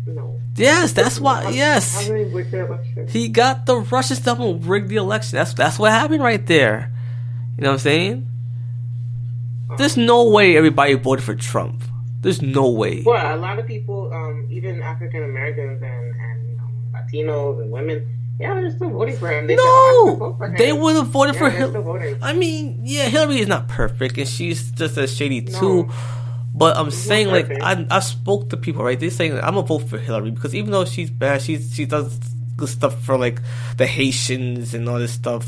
No. 0.06 0.40
Yes, 0.56 0.92
that's 0.92 1.20
why. 1.20 1.50
Yes, 1.50 2.06
How 2.06 2.12
many 2.12 2.24
wicked 2.24 2.54
elections? 2.54 3.12
he 3.12 3.28
got 3.28 3.66
the 3.66 3.76
Russian 3.76 4.16
stuff 4.16 4.38
and 4.40 4.64
rigged 4.64 4.88
the 4.88 4.96
election. 4.96 5.36
That's 5.36 5.52
that's 5.54 5.78
what 5.78 5.92
happened 5.92 6.22
right 6.22 6.44
there. 6.46 6.90
You 7.56 7.64
know 7.64 7.70
what 7.70 7.74
I'm 7.74 7.78
saying? 7.80 8.26
There's 9.76 9.96
no 9.96 10.28
way 10.28 10.56
everybody 10.56 10.94
voted 10.94 11.24
for 11.24 11.34
Trump. 11.34 11.82
There's 12.20 12.42
no 12.42 12.70
way. 12.70 13.02
Well, 13.04 13.34
a 13.34 13.38
lot 13.38 13.58
of 13.58 13.66
people, 13.66 14.12
um, 14.12 14.46
even 14.50 14.82
African 14.82 15.22
Americans 15.22 15.82
and, 15.82 16.14
and 16.20 16.60
um, 16.60 16.74
Latinos 16.92 17.62
and 17.62 17.70
women, 17.70 18.19
Yeah, 18.40 18.54
they're 18.54 18.70
still 18.70 18.88
voting 18.90 19.16
for 19.18 19.28
him. 19.30 19.46
They 19.46 19.54
said, 19.56 19.62
"Oh, 19.62 20.08
I'm 20.12 20.18
gonna 20.18 20.30
No, 20.32 20.36
for 20.38 20.46
him." 20.48 20.56
they 20.56 20.72
would 20.72 20.96
have 20.96 21.06
voted 21.08 21.34
Yeah, 21.34 21.40
for 21.40 21.50
him. 21.50 22.18
I 22.22 22.32
mean, 22.32 22.80
yeah, 22.82 23.04
Hillary 23.08 23.40
is 23.40 23.48
not 23.48 23.68
perfect, 23.68 24.16
and 24.16 24.26
she's 24.26 24.70
just 24.70 24.96
as 24.96 25.14
shady 25.14 25.42
No. 25.42 25.58
too. 25.60 25.88
But 26.54 26.76
I'm 26.76 26.90
saying, 26.90 27.28
like. 27.28 27.50
I 27.62 27.86
I 27.90 28.00
spoke 28.00 28.48
to 28.50 28.56
people, 28.56 28.82
right? 28.82 28.98
They're 28.98 29.10
saying 29.10 29.32
I'm 29.34 29.54
gonna 29.54 29.62
vote 29.62 29.88
for 29.88 29.98
Hillary 29.98 30.30
because 30.30 30.54
even 30.54 30.70
though 30.72 30.84
she's 30.84 31.10
bad, 31.10 31.42
she's 31.42 31.74
she 31.74 31.84
does 31.84 32.18
good 32.56 32.68
stuff 32.68 33.02
for 33.04 33.16
like 33.18 33.40
the 33.76 33.86
Haitians 33.86 34.74
and 34.74 34.88
all 34.88 34.98
this 34.98 35.12
stuff. 35.12 35.46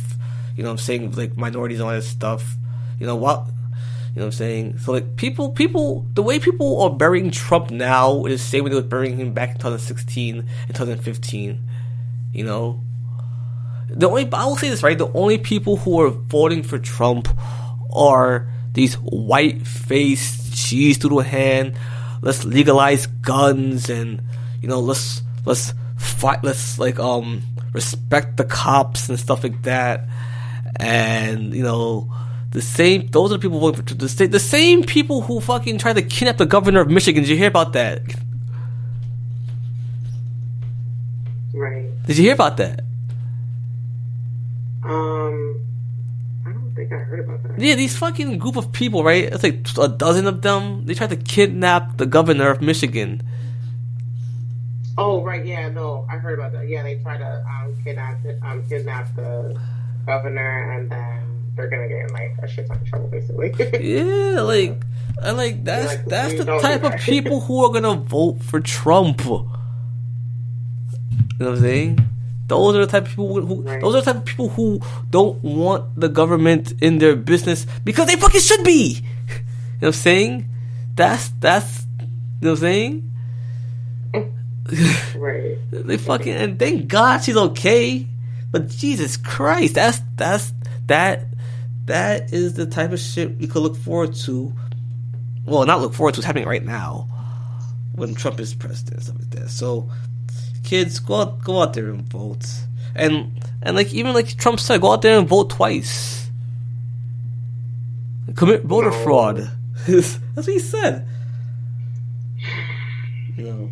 You 0.56 0.62
know, 0.62 0.68
what 0.68 0.80
I'm 0.80 0.84
saying 0.84 1.12
like 1.12 1.36
minorities 1.36 1.80
and 1.80 1.88
all 1.88 1.94
this 1.94 2.08
stuff. 2.08 2.56
You 3.00 3.06
know 3.06 3.16
what? 3.16 3.46
You 4.14 4.20
know 4.20 4.26
what 4.26 4.26
I'm 4.26 4.32
saying? 4.32 4.78
So 4.78 4.92
like 4.92 5.16
people, 5.16 5.50
people, 5.52 6.06
the 6.12 6.22
way 6.22 6.38
people 6.38 6.82
are 6.82 6.90
burying 6.90 7.30
Trump 7.30 7.70
now 7.70 8.24
is 8.26 8.42
the 8.42 8.46
same 8.46 8.64
way 8.64 8.68
they 8.70 8.76
were 8.76 8.82
burying 8.82 9.16
him 9.16 9.32
back 9.32 9.48
in 9.50 9.56
2016 9.56 10.38
and 10.38 10.74
2015. 10.76 11.58
You 12.32 12.44
know, 12.44 12.80
the 13.88 14.08
only 14.08 14.28
I 14.32 14.46
will 14.46 14.56
say 14.56 14.70
this 14.70 14.82
right. 14.82 14.96
The 14.96 15.12
only 15.12 15.38
people 15.38 15.76
who 15.76 16.00
are 16.00 16.08
voting 16.08 16.62
for 16.62 16.78
Trump 16.78 17.28
are 17.92 18.48
these 18.72 18.94
white 18.94 19.66
faced 19.66 20.54
cheese 20.54 20.98
doodle 20.98 21.20
hand. 21.20 21.74
Let's 22.22 22.44
legalize 22.44 23.06
guns 23.06 23.90
and 23.90 24.22
you 24.60 24.68
know 24.68 24.80
let's 24.80 25.22
let's 25.44 25.74
fight. 25.98 26.42
Let's 26.42 26.78
like 26.78 26.98
um 26.98 27.42
respect 27.72 28.36
the 28.36 28.44
cops 28.44 29.08
and 29.08 29.18
stuff 29.18 29.42
like 29.42 29.62
that. 29.62 30.08
And 30.76 31.54
you 31.54 31.62
know 31.62 32.10
the 32.50 32.62
same. 32.62 33.08
Those 33.08 33.32
are 33.32 33.34
the 33.34 33.40
people 33.40 33.60
voting 33.60 33.82
for 33.82 33.94
the 33.94 34.08
same. 34.08 34.30
The 34.30 34.40
same 34.40 34.82
people 34.84 35.22
who 35.22 35.40
fucking 35.40 35.78
tried 35.78 35.96
to 35.96 36.02
kidnap 36.02 36.38
the 36.38 36.46
governor 36.46 36.80
of 36.80 36.88
Michigan. 36.88 37.22
Did 37.22 37.30
you 37.30 37.36
hear 37.36 37.48
about 37.48 37.74
that? 37.74 38.02
Right. 41.54 41.90
Did 42.12 42.18
you 42.18 42.24
hear 42.24 42.34
about 42.34 42.58
that? 42.58 42.80
Um, 44.84 45.64
I 46.46 46.52
don't 46.52 46.74
think 46.76 46.92
I 46.92 46.96
heard 46.96 47.20
about 47.20 47.42
that. 47.42 47.58
Yeah, 47.58 47.74
these 47.74 47.96
fucking 47.96 48.36
group 48.36 48.56
of 48.56 48.70
people, 48.70 49.02
right? 49.02 49.32
It's 49.32 49.42
like 49.42 49.66
a 49.78 49.88
dozen 49.88 50.26
of 50.26 50.42
them. 50.42 50.84
They 50.84 50.92
tried 50.92 51.08
to 51.08 51.16
kidnap 51.16 51.96
the 51.96 52.04
governor 52.04 52.50
of 52.50 52.60
Michigan. 52.60 53.22
Oh, 54.98 55.24
right. 55.24 55.42
Yeah, 55.42 55.70
no, 55.70 56.06
I 56.10 56.18
heard 56.18 56.38
about 56.38 56.52
that. 56.52 56.68
Yeah, 56.68 56.82
they 56.82 56.96
tried 56.96 57.16
to 57.24 57.46
um, 57.48 57.82
kidnap 57.82 58.20
um, 58.42 58.68
kidnap 58.68 59.16
the 59.16 59.58
governor, 60.04 60.72
and 60.72 60.90
then 60.90 61.22
they're 61.56 61.70
gonna 61.70 61.88
get 61.88 62.10
in 62.10 62.12
like 62.12 62.36
a 62.42 62.46
shit 62.46 62.66
ton 62.66 62.76
of 62.76 62.86
trouble, 62.86 63.08
basically. 63.08 63.54
Yeah, 63.80 64.42
like, 64.42 64.82
and 65.22 65.38
like 65.38 65.64
that's 65.64 65.96
like, 65.96 66.04
that's 66.04 66.34
the 66.34 66.58
type 66.58 66.84
of 66.84 67.00
people 67.00 67.40
who 67.40 67.64
are 67.64 67.72
gonna 67.72 67.94
vote 67.96 68.42
for 68.42 68.60
Trump. 68.60 69.22
You 71.42 71.48
know 71.48 71.54
what 71.54 71.58
I'm 71.58 71.64
saying? 71.64 71.98
Those 72.46 72.76
are 72.76 72.86
the 72.86 72.92
type 72.92 73.02
of 73.02 73.08
people 73.08 73.40
who. 73.40 73.62
Right. 73.62 73.80
Those 73.80 73.96
are 73.96 74.00
the 74.00 74.12
type 74.12 74.20
of 74.20 74.24
people 74.24 74.48
who 74.48 74.80
don't 75.10 75.42
want 75.42 75.98
the 75.98 76.08
government 76.08 76.72
in 76.80 76.98
their 76.98 77.16
business 77.16 77.66
because 77.82 78.06
they 78.06 78.14
fucking 78.14 78.40
should 78.40 78.62
be. 78.62 79.02
You 79.82 79.86
know 79.86 79.88
what 79.88 79.96
I'm 79.96 80.00
saying? 80.02 80.48
That's 80.94 81.30
that's. 81.40 81.84
You 82.00 82.06
know 82.42 82.50
what 82.50 82.50
I'm 82.50 82.56
saying? 82.58 83.10
right. 85.16 85.58
They 85.72 85.96
fucking 85.98 86.32
and 86.32 86.56
thank 86.60 86.86
God 86.86 87.24
she's 87.24 87.36
okay. 87.36 88.06
But 88.52 88.68
Jesus 88.68 89.16
Christ, 89.16 89.74
that's 89.74 90.00
that's 90.14 90.52
that 90.86 91.24
that 91.86 92.32
is 92.32 92.54
the 92.54 92.66
type 92.66 92.92
of 92.92 93.00
shit 93.00 93.32
you 93.40 93.48
could 93.48 93.62
look 93.62 93.74
forward 93.76 94.14
to. 94.26 94.54
Well, 95.44 95.66
not 95.66 95.80
look 95.80 95.94
forward 95.94 96.14
to. 96.14 96.20
It's 96.20 96.26
happening 96.26 96.46
right 96.46 96.64
now 96.64 97.08
when 97.96 98.14
Trump 98.14 98.38
is 98.38 98.54
president 98.54 98.94
and 98.94 99.02
stuff 99.02 99.18
like 99.18 99.30
that. 99.30 99.50
So, 99.50 99.90
kids, 100.62 100.98
go 101.00 101.16
out, 101.16 101.42
go 101.44 101.60
out 101.62 101.72
there 101.74 101.88
and 101.90 102.02
vote. 102.10 102.46
And 102.94 103.40
and 103.62 103.76
like 103.76 103.92
even 103.92 104.12
like 104.14 104.36
Trump 104.36 104.60
said, 104.60 104.80
go 104.80 104.92
out 104.92 105.02
there 105.02 105.18
and 105.18 105.28
vote 105.28 105.50
twice. 105.50 106.30
Commit 108.34 108.64
voter 108.64 108.90
No. 108.90 109.02
fraud. 109.04 109.50
That's 109.86 110.18
what 110.34 110.46
he 110.46 110.58
said. 110.58 111.06
You 113.36 113.44
know. 113.44 113.70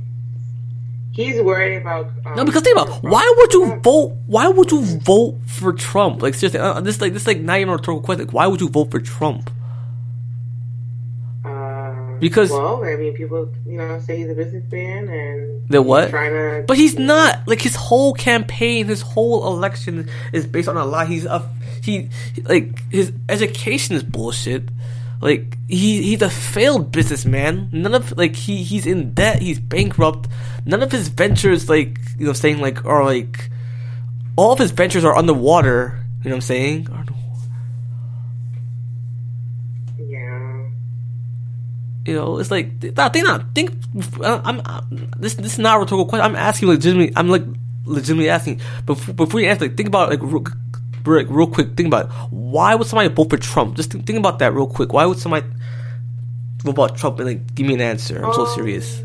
He's 1.13 1.41
worried 1.43 1.77
about. 1.79 2.07
Um, 2.25 2.37
No, 2.37 2.45
because 2.45 2.63
think 2.63 2.79
about 2.79 3.03
why 3.03 3.35
would 3.39 3.53
you 3.53 3.77
vote? 3.81 4.17
Why 4.27 4.49
would 4.49 4.71
you 4.71 4.83
vote 4.85 5.39
for 5.47 5.73
Trump? 5.73 6.23
Like 6.23 6.35
seriously, 6.35 6.61
uh, 6.61 6.81
this 6.81 7.01
like 7.01 7.13
this 7.13 7.27
like 7.27 7.41
not 7.41 7.57
even 7.59 7.69
a 7.71 7.73
rhetorical 7.77 8.03
question. 8.03 8.27
Like, 8.27 8.33
why 8.35 8.47
would 8.47 8.61
you 8.61 8.69
vote 8.69 8.91
for 8.91 9.01
Trump? 9.01 9.51
Because- 12.21 12.51
well, 12.51 12.85
I 12.85 12.97
mean, 12.97 13.15
people, 13.15 13.53
you 13.67 13.79
know, 13.79 13.99
say 14.01 14.19
he's 14.19 14.31
a 14.31 14.35
businessman 14.35 15.09
and 15.09 15.69
The 15.69 15.83
what? 15.83 16.11
trying 16.11 16.33
to. 16.33 16.65
But 16.67 16.77
he's 16.77 16.99
not. 16.99 17.47
Like 17.47 17.61
his 17.61 17.75
whole 17.75 18.15
campaign, 18.15 18.87
his 18.87 19.01
whole 19.01 19.47
election 19.55 20.09
is 20.33 20.47
based 20.47 20.69
on 20.69 20.77
a 20.77 20.85
lie. 20.85 21.07
He's 21.07 21.25
a 21.25 21.49
he 21.83 22.11
like 22.45 22.79
his 22.91 23.13
education 23.29 23.97
is 23.97 24.03
bullshit. 24.03 24.65
Like 25.21 25.57
he 25.69 26.03
he's 26.03 26.23
a 26.23 26.31
failed 26.31 26.93
businessman. 26.93 27.69
None 27.73 27.95
of 27.95 28.17
like 28.17 28.37
he 28.37 28.63
he's 28.63 28.87
in 28.87 29.13
debt. 29.15 29.41
He's 29.43 29.59
bankrupt. 29.59 30.29
None 30.65 30.83
of 30.83 30.91
his 30.93 31.09
ventures 31.09 31.69
like 31.69 31.99
you 32.19 32.27
know 32.27 32.33
saying 32.33 32.61
like 32.61 32.85
are 32.85 33.05
like 33.05 33.51
all 34.37 34.53
of 34.53 34.59
his 34.59 34.71
ventures 34.71 35.05
are 35.05 35.15
underwater. 35.17 35.99
You 36.23 36.31
know 36.31 36.37
what 36.37 36.37
I'm 36.37 36.41
saying? 36.43 36.89
You 42.07 42.15
know, 42.15 42.39
it's 42.39 42.51
like 42.51 42.83
nah, 42.97 43.09
think 43.11 43.25
not 43.27 43.55
think. 43.55 43.73
uh, 44.25 44.41
I'm, 44.43 44.63
I'm 44.65 45.11
this 45.19 45.35
this 45.35 45.53
is 45.55 45.59
not 45.59 45.77
a 45.77 45.81
rhetorical 45.81 46.07
question. 46.07 46.25
I'm 46.25 46.37
asking 46.37 46.69
legitimately. 46.69 47.13
I'm 47.15 47.29
like 47.29 47.45
legitimately 47.85 48.31
asking. 48.31 48.61
Before 48.87 49.15
before 49.15 49.41
you 49.41 49.49
answer, 49.49 49.67
like 49.67 49.77
think 49.77 49.89
about 49.89 50.09
like 50.09 50.23
real, 50.23 50.45
real, 51.05 51.27
real 51.27 51.47
quick. 51.47 51.77
Think 51.77 51.89
about 51.89 52.07
it. 52.07 52.11
why 52.31 52.75
would 52.75 52.87
somebody 52.87 53.13
vote 53.13 53.29
for 53.31 53.37
Trump? 53.37 53.77
Just 53.77 53.93
think, 53.93 54.07
think 54.07 54.19
about 54.19 54.39
that 54.39 54.55
real 54.55 54.67
quick. 54.67 54.93
Why 54.95 55.05
would 55.05 55.19
somebody 55.19 55.47
vote 56.65 56.71
about 56.73 56.97
Trump 56.97 57.19
and 57.21 57.29
like 57.29 57.55
give 57.55 57.67
me 57.67 57.75
an 57.75 57.81
answer? 57.83 58.25
I'm 58.25 58.33
so 58.33 58.47
Um, 58.47 58.55
serious. 58.55 59.03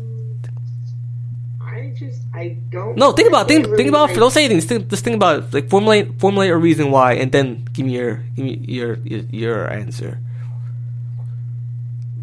I 1.60 1.92
just, 1.94 2.20
I 2.34 2.56
don't. 2.70 2.96
No, 2.96 3.12
think 3.12 3.28
about 3.28 3.46
think 3.48 3.64
can't 3.66 3.76
think 3.76 3.88
about 3.90 4.08
like- 4.08 4.16
Don't 4.16 4.30
say 4.30 4.44
anything. 4.44 4.58
Just 4.58 4.68
think, 4.68 4.88
just 4.88 5.04
think 5.04 5.16
about 5.16 5.44
it. 5.44 5.54
Like 5.54 5.68
formulate 5.68 6.18
formulate 6.18 6.50
a 6.50 6.56
reason 6.56 6.90
why, 6.90 7.14
and 7.14 7.30
then 7.30 7.64
give 7.72 7.84
me 7.84 7.92
your 7.92 8.24
give 8.34 8.44
me 8.44 8.56
your 8.66 8.96
your, 9.04 9.20
your 9.30 9.70
answer. 9.70 10.18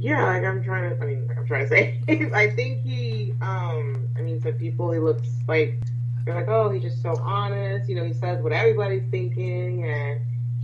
Yeah, 0.04 0.26
like 0.26 0.44
I'm 0.44 0.62
trying 0.64 0.90
to. 0.90 1.02
I 1.02 1.06
mean, 1.08 1.28
like 1.28 1.38
I'm 1.38 1.48
trying 1.48 1.64
to 1.64 1.70
say. 1.70 2.00
I 2.34 2.50
think 2.52 2.84
he. 2.84 3.34
Um. 3.42 4.08
I 4.18 4.22
mean, 4.22 4.42
to 4.42 4.52
people, 4.52 4.92
he 4.92 5.00
looks 5.00 5.28
like 5.48 5.80
they're 6.26 6.36
like, 6.36 6.48
oh, 6.50 6.70
he's 6.70 6.82
just 6.84 7.02
so 7.02 7.16
honest. 7.22 7.90
You 7.90 7.96
know, 7.96 8.04
he 8.06 8.14
says 8.14 8.42
what 8.44 8.52
everybody's 8.52 9.04
thinking, 9.12 9.86
and 9.86 10.20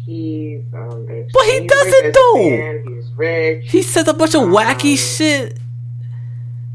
he's. 0.05 0.61
Um. 0.73 1.05
But 1.07 1.45
he 1.45 1.67
doesn't, 1.67 2.13
though. 2.13 2.83
He's 2.87 3.09
rich. 3.13 3.71
He 3.71 3.81
says 3.81 4.07
a 4.09 4.13
bunch 4.13 4.35
of 4.35 4.41
wacky 4.43 4.91
Um, 4.91 4.97
shit. 4.97 5.59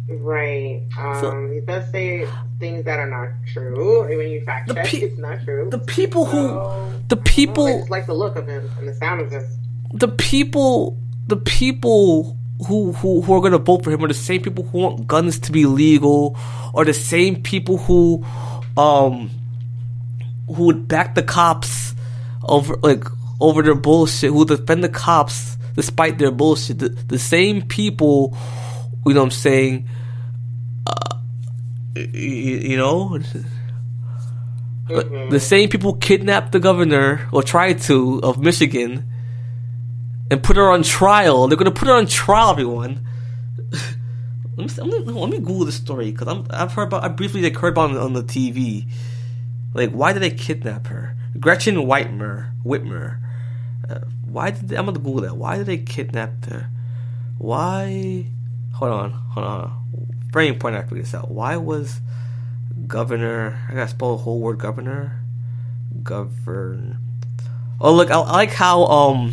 Right. 0.09 0.83
Um. 0.99 1.21
So- 1.21 1.51
he 1.53 1.61
does 1.61 1.91
say 1.91 2.27
things 2.61 2.85
that 2.85 2.99
are 2.99 3.09
not 3.09 3.29
true. 3.53 4.07
When 4.17 4.29
you 4.31 4.41
fact 4.43 4.73
check, 4.73 4.87
pe- 4.87 4.99
it's 4.99 5.19
not 5.19 5.43
true. 5.45 5.69
The 5.71 5.79
people 5.79 6.25
who 6.25 6.49
So, 6.49 6.93
the 7.09 7.17
I 7.19 7.23
people 7.25 7.67
just 7.79 7.91
like 7.91 8.07
the 8.07 8.15
look 8.15 8.37
of 8.37 8.47
him 8.47 8.71
and 8.79 8.89
the 8.89 8.95
sound 8.95 9.21
of 9.21 9.31
him. 9.31 9.45
the 9.93 10.09
people 10.09 10.99
the 11.27 11.37
people 11.37 12.39
who, 12.69 12.93
who 12.93 13.21
who 13.23 13.33
are 13.35 13.41
gonna 13.41 13.59
vote 13.59 13.83
for 13.85 13.91
him 13.91 14.05
are 14.05 14.09
the 14.09 14.15
same 14.15 14.41
people 14.43 14.65
who 14.65 14.79
want 14.79 15.07
guns 15.07 15.39
to 15.41 15.53
be 15.53 15.67
legal 15.67 16.37
or 16.73 16.85
the 16.85 16.95
same 16.95 17.43
people 17.43 17.79
who 17.79 18.25
um 18.77 19.31
who 20.47 20.65
would 20.67 20.87
back 20.89 21.15
the 21.15 21.23
cops 21.23 21.95
over 22.45 22.77
like 22.83 23.05
over 23.41 23.63
their 23.63 23.75
bullshit 23.75 24.31
who 24.31 24.45
defend 24.45 24.85
the 24.85 24.89
cops 24.89 25.57
despite 25.75 26.19
their 26.19 26.31
bullshit 26.31 26.79
the, 26.79 26.89
the 26.91 27.19
same 27.19 27.61
people 27.63 28.37
you 29.05 29.15
know 29.15 29.21
what 29.21 29.27
I'm 29.27 29.31
saying 29.33 29.89
uh, 30.87 31.17
y- 31.97 32.09
y- 32.13 32.63
you 32.71 32.77
know 32.77 33.19
Mhm. 34.89 35.31
the 35.31 35.41
same 35.41 35.71
people 35.71 35.95
kidnapped 35.95 36.53
the 36.53 36.61
governor 36.61 37.27
or 37.33 37.43
tried 37.43 37.81
to 37.83 38.21
of 38.23 38.39
Michigan 38.39 39.05
and 40.35 40.43
put 40.43 40.57
her 40.57 40.69
on 40.69 40.83
trial. 40.83 41.47
They're 41.47 41.57
gonna 41.57 41.71
put 41.71 41.87
her 41.87 41.95
on 41.95 42.07
trial, 42.07 42.51
everyone. 42.51 43.07
let, 44.57 44.67
me, 44.67 44.83
let, 44.83 45.07
me, 45.07 45.13
let 45.13 45.31
me 45.31 45.39
Google 45.39 45.65
the 45.65 45.73
story 45.73 46.11
because 46.11 46.45
I've 46.51 46.73
heard 46.73 46.89
about 46.89 47.05
I 47.05 47.09
briefly 47.09 47.41
like 47.41 47.57
heard 47.57 47.69
about 47.69 47.93
it 47.93 47.97
on 47.99 48.15
the 48.15 48.25
TV. 48.25 48.91
Like, 49.73 49.91
why 49.91 50.13
did 50.13 50.23
they 50.23 50.31
kidnap 50.31 50.89
her? 50.89 51.17
Gretchen 51.39 51.77
Whitmer, 51.77 52.51
Whitmer. 52.65 53.21
Uh, 53.89 54.01
why 54.27 54.51
did 54.51 54.69
they, 54.69 54.77
I'm 54.77 54.87
gonna 54.87 54.99
Google 54.99 55.21
that? 55.21 55.37
Why 55.37 55.57
did 55.57 55.67
they 55.67 55.79
kidnap 55.79 56.45
her? 56.47 56.69
Why? 57.39 58.27
Hold 58.75 58.91
on, 58.93 59.13
hold 59.13 59.47
on. 59.47 59.85
Very 60.33 60.49
important. 60.49 60.85
I 60.85 60.89
figure 60.89 61.05
this 61.05 61.15
out. 61.15 61.31
Why 61.31 61.57
was 61.57 62.01
governor? 62.89 63.65
I 63.71 63.75
gotta 63.75 63.89
spell 63.89 64.17
the 64.17 64.25
whole 64.25 64.41
word 64.41 64.59
governor. 64.59 65.21
Govern. 66.03 66.99
Oh 67.81 67.95
look, 67.95 68.11
I, 68.11 68.19
I 68.19 68.33
like 68.33 68.53
how 68.53 68.85
um 68.87 69.33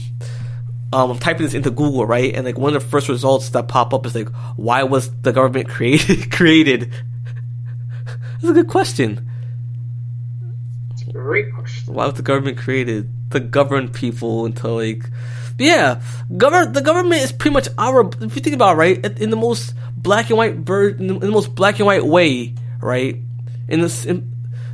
um 0.94 1.12
I'm 1.12 1.20
typing 1.20 1.44
this 1.44 1.54
into 1.54 1.72
Google 1.72 2.06
right, 2.06 2.34
and 2.34 2.46
like 2.46 2.58
one 2.58 2.76
of 2.76 2.84
the 2.84 2.90
first 2.90 3.10
results 3.10 3.50
that 3.50 3.68
pop 3.68 3.94
up 3.94 4.06
is 4.06 4.16
like, 4.16 4.30
why 4.56 4.84
was 4.84 5.12
the 5.22 5.32
government 5.32 5.70
created? 5.76 6.32
created. 6.32 6.94
That's 8.06 8.52
a 8.52 8.54
good 8.54 8.68
question. 8.68 9.30
great 11.12 11.54
question. 11.54 11.94
Why 11.94 12.06
was 12.06 12.16
the 12.16 12.24
government 12.24 12.58
created 12.58 13.10
to 13.32 13.40
govern 13.40 13.90
people 13.90 14.46
until 14.46 14.76
like, 14.76 15.10
yeah, 15.58 16.02
govern 16.36 16.74
the 16.74 16.82
government 16.82 17.22
is 17.22 17.32
pretty 17.32 17.54
much 17.54 17.68
our. 17.78 18.10
If 18.22 18.36
you 18.36 18.42
think 18.42 18.56
about 18.56 18.74
it, 18.74 18.78
right, 18.78 19.20
in 19.20 19.30
the 19.30 19.36
most 19.36 19.74
black 19.96 20.30
and 20.30 20.38
white 20.38 20.66
bird, 20.66 21.00
in 21.00 21.20
the 21.20 21.32
most 21.32 21.54
black 21.54 21.80
and 21.80 21.86
white 21.86 22.06
way, 22.06 22.56
right, 22.80 23.18
in 23.68 23.82
this, 23.82 24.06
in, 24.06 24.32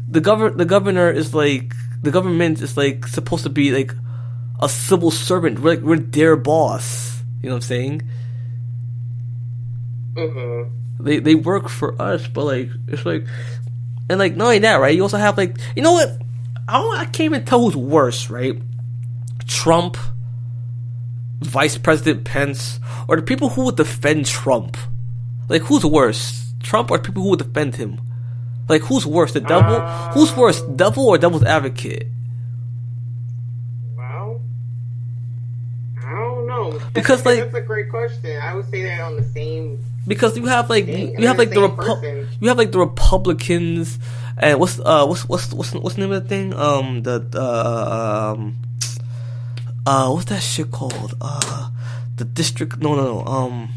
the 0.08 0.22
govern 0.22 0.58
the 0.58 0.66
governor 0.66 1.12
is 1.12 1.34
like 1.34 1.74
the 2.02 2.12
government 2.12 2.62
is 2.62 2.78
like 2.78 3.06
supposed 3.08 3.44
to 3.44 3.50
be 3.50 3.72
like 3.72 3.94
a 4.60 4.70
civil 4.70 5.12
servant. 5.12 5.60
We're 5.60 5.76
like 5.76 5.82
we're 5.82 5.98
their 5.98 6.36
boss. 6.36 7.22
You 7.42 7.50
know 7.50 7.56
what 7.56 7.64
I'm 7.64 7.68
saying? 7.68 8.02
Mm-hmm. 10.14 11.04
They 11.04 11.20
they 11.20 11.36
work 11.36 11.70
for 11.70 12.02
us, 12.02 12.28
but 12.28 12.46
like 12.46 12.70
it's 12.88 13.06
like, 13.06 13.26
and 14.10 14.20
like 14.20 14.36
not 14.36 14.46
only 14.46 14.60
that, 14.60 14.76
right? 14.78 14.96
You 14.96 15.04
also 15.04 15.18
have 15.18 15.38
like 15.38 15.58
you 15.76 15.84
know 15.84 15.94
what? 15.94 16.10
I 16.68 16.80
don't, 16.80 16.98
I 16.98 17.06
can't 17.06 17.22
even 17.22 17.46
tell 17.46 17.62
who's 17.62 17.76
worse, 17.76 18.30
right? 18.30 18.60
Trump, 19.46 19.96
Vice 21.40 21.78
President 21.78 22.26
Pence, 22.26 22.80
or 23.08 23.16
the 23.16 23.22
people 23.22 23.50
who 23.50 23.66
would 23.66 23.78
defend 23.78 24.26
Trump. 24.26 24.76
Like 25.48 25.62
who's 25.62 25.86
worse, 25.86 26.54
Trump 26.62 26.92
or 26.92 27.00
people 27.00 27.24
who 27.24 27.30
would 27.30 27.40
defend 27.40 27.76
him? 27.76 28.02
Like 28.68 28.82
who's 28.82 29.06
worse, 29.06 29.34
the 29.34 29.40
devil? 29.40 29.80
who's 30.12 30.36
worse, 30.36 30.62
devil 30.62 31.08
or 31.08 31.18
devil's 31.18 31.44
advocate? 31.44 32.08
Well, 33.96 34.42
I 36.04 36.12
don't 36.12 36.48
know. 36.48 36.80
Because, 37.02 37.26
like- 37.26 37.40
that's 37.40 37.54
a 37.56 37.62
great 37.62 37.90
question. 37.90 38.40
I 38.42 38.54
would 38.56 38.70
say 38.70 38.84
they're 38.84 39.04
on 39.04 39.16
the 39.16 39.24
same. 39.24 39.80
because 40.08 40.38
you 40.38 40.46
have 40.46 40.70
like 40.70 40.86
Dang, 40.86 41.20
you 41.20 41.28
have 41.28 41.38
like 41.38 41.50
the 41.50 41.62
Repu- 41.68 42.28
you 42.42 42.48
have 42.50 42.58
like 42.58 42.72
the 42.72 42.80
Republicans 42.80 44.00
and 44.38 44.60
what's 44.60 44.80
uh 44.80 45.06
what's 45.06 45.28
what's 45.28 45.52
what's 45.54 45.74
what's 45.74 45.96
the 45.96 46.02
name 46.02 46.12
of 46.12 46.24
the 46.24 46.30
thing? 46.30 46.54
Um 46.54 47.04
the 47.04 47.16
uh, 47.36 48.34
um 48.36 48.56
uh 49.86 50.10
what's 50.12 50.26
that 50.32 50.42
shit 50.42 50.72
called? 50.72 51.16
Uh 51.22 51.70
the 52.16 52.24
district 52.26 52.78
no 52.80 52.96
no 52.96 53.04
no 53.04 53.26
um 53.26 53.70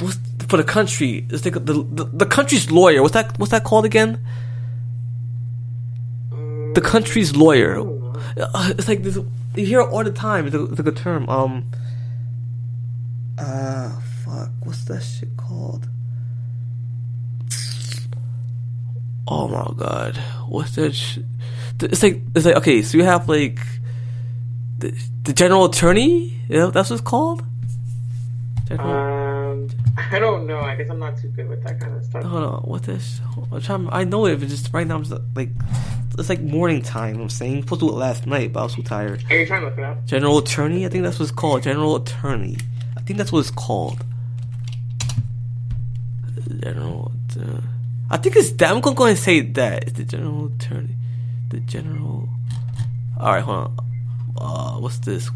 what's, 0.00 0.18
for 0.48 0.56
the 0.58 0.64
country 0.64 1.26
it's 1.30 1.44
like 1.44 1.54
the, 1.54 1.74
the 1.98 2.04
the 2.12 2.26
country's 2.26 2.70
lawyer 2.70 3.00
what's 3.02 3.14
that 3.14 3.38
what's 3.38 3.52
that 3.52 3.64
called 3.64 3.84
again? 3.84 4.18
The 6.74 6.80
country's 6.80 7.34
lawyer. 7.34 7.80
Uh, 8.36 8.72
it's 8.78 8.86
like 8.86 9.02
this 9.02 9.18
you 9.56 9.66
hear 9.66 9.82
all 9.82 10.04
the 10.04 10.12
time 10.12 10.46
it's 10.46 10.54
a, 10.54 10.64
it's 10.64 10.80
a 10.80 10.82
good 10.82 10.96
term 10.96 11.28
um 11.28 11.70
uh, 13.38 13.90
fuck, 14.24 14.50
what's 14.64 14.84
that 14.84 15.00
shit 15.02 15.34
called? 15.36 15.88
Oh 19.26 19.48
my 19.48 19.72
god, 19.76 20.16
what's 20.48 20.74
that? 20.74 20.94
Sh- 20.94 21.20
it's 21.80 22.02
like 22.02 22.20
it's 22.34 22.44
like 22.44 22.56
okay, 22.56 22.82
so 22.82 22.98
you 22.98 23.04
have 23.04 23.28
like 23.28 23.60
the, 24.78 24.92
the 25.22 25.32
general 25.32 25.66
attorney. 25.66 26.38
Yeah, 26.48 26.66
that's 26.66 26.90
what 26.90 27.00
it's 27.00 27.08
called. 27.08 27.42
General, 28.66 28.88
I 30.12 30.18
don't 30.18 30.46
know. 30.46 30.60
I 30.60 30.74
guess 30.74 30.90
I'm 30.90 30.98
not 30.98 31.16
too 31.16 31.28
good 31.28 31.48
with 31.48 31.62
that 31.64 31.80
kind 31.80 31.96
of 31.96 32.04
stuff. 32.04 32.24
hold 32.24 32.42
on, 32.42 32.62
what 32.62 32.82
this? 32.82 33.20
I'm 33.52 33.60
trying, 33.60 33.88
I 33.90 34.04
know 34.04 34.26
it, 34.26 34.40
but 34.40 34.48
just 34.48 34.72
right 34.72 34.86
now 34.86 34.96
I'm 34.96 35.04
just 35.04 35.20
like 35.34 35.50
it's 36.18 36.28
like 36.28 36.40
morning 36.40 36.82
time. 36.82 37.20
I'm 37.20 37.28
saying 37.28 37.56
I'm 37.56 37.62
supposed 37.62 37.80
to 37.80 37.86
do 37.88 37.92
it 37.92 37.96
last 37.96 38.26
night, 38.26 38.52
but 38.52 38.60
I 38.60 38.62
was 38.64 38.74
so 38.74 38.82
tired. 38.82 39.24
Are 39.30 39.36
you 39.36 39.46
trying 39.46 39.60
to 39.62 39.68
look 39.68 39.78
it 39.78 39.84
up? 39.84 40.04
General 40.06 40.38
attorney, 40.38 40.84
I 40.84 40.88
think 40.88 41.04
that's 41.04 41.18
what 41.18 41.28
it's 41.28 41.32
called. 41.32 41.62
General 41.62 41.96
attorney, 41.96 42.56
I 42.96 43.00
think 43.02 43.18
that's 43.18 43.32
what 43.32 43.40
it's 43.40 43.50
called. 43.50 44.04
General. 46.60 47.12
Uh, 47.38 47.60
I 48.10 48.16
think 48.16 48.36
it's 48.36 48.50
that. 48.52 48.72
I'm 48.72 48.80
gonna 48.80 48.96
go 48.96 49.06
and 49.06 49.16
say 49.16 49.40
that. 49.40 49.84
It's 49.84 49.92
the 49.92 50.04
general 50.04 50.46
attorney. 50.46 50.96
The 51.48 51.60
general. 51.60 52.28
All 53.18 53.32
right, 53.32 53.42
hold 53.42 53.56
on. 53.56 53.86
Uh, 54.36 54.80
what's 54.80 54.98
this 54.98 55.30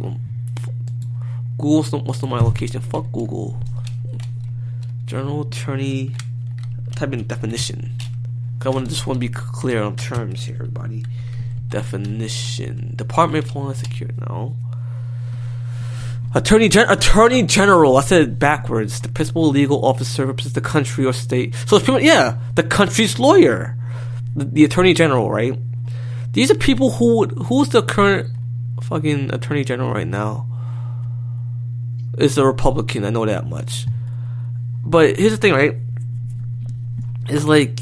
not, 1.93 2.05
what's 2.05 2.21
not 2.23 2.31
my 2.31 2.41
location? 2.41 2.81
Fuck 2.81 3.13
Google. 3.13 3.59
General 5.07 5.43
attorney. 5.43 6.15
Type 6.97 7.13
in 7.13 7.27
definition. 7.27 7.91
I 8.65 8.71
want 8.71 8.89
just 8.89 9.07
want 9.07 9.17
to 9.17 9.21
be 9.21 9.29
clear 9.29 9.83
on 9.83 9.97
terms 9.97 10.45
here, 10.45 10.55
everybody. 10.55 11.05
Definition. 11.69 12.95
Department 12.97 13.45
of 13.45 13.51
Homeland 13.51 13.77
Security. 13.77 14.17
No. 14.29 14.57
Attorney 16.35 16.69
Gen- 16.69 16.91
Attorney 16.91 17.43
General. 17.43 17.97
I 17.97 18.01
said 18.01 18.23
it 18.23 18.39
backwards. 18.39 19.01
The 19.01 19.09
principal 19.09 19.49
legal 19.49 19.85
officer 19.85 20.27
represents 20.27 20.55
the 20.55 20.61
country 20.61 21.05
or 21.05 21.13
state. 21.13 21.55
So 21.67 21.77
it's 21.77 21.87
much, 21.87 22.03
yeah, 22.03 22.39
the 22.55 22.63
country's 22.63 23.19
lawyer, 23.19 23.77
the, 24.35 24.45
the 24.45 24.65
Attorney 24.65 24.95
General, 24.95 25.31
right? 25.31 25.57
These 26.33 26.51
are 26.51 26.57
people 26.57 26.91
who 26.91 27.27
who's 27.27 27.69
the 27.69 27.83
current 27.83 28.31
fucking 28.83 29.33
Attorney 29.33 29.65
General 29.65 29.93
right 29.93 30.07
now? 30.07 30.49
Is 32.19 32.39
a 32.39 32.47
Republican. 32.47 33.05
I 33.05 33.11
know 33.11 33.27
that 33.27 33.47
much. 33.47 33.87
But 34.85 35.19
here's 35.19 35.33
the 35.33 35.39
thing, 35.39 35.53
right? 35.53 35.77
It's 37.29 37.45
like 37.45 37.81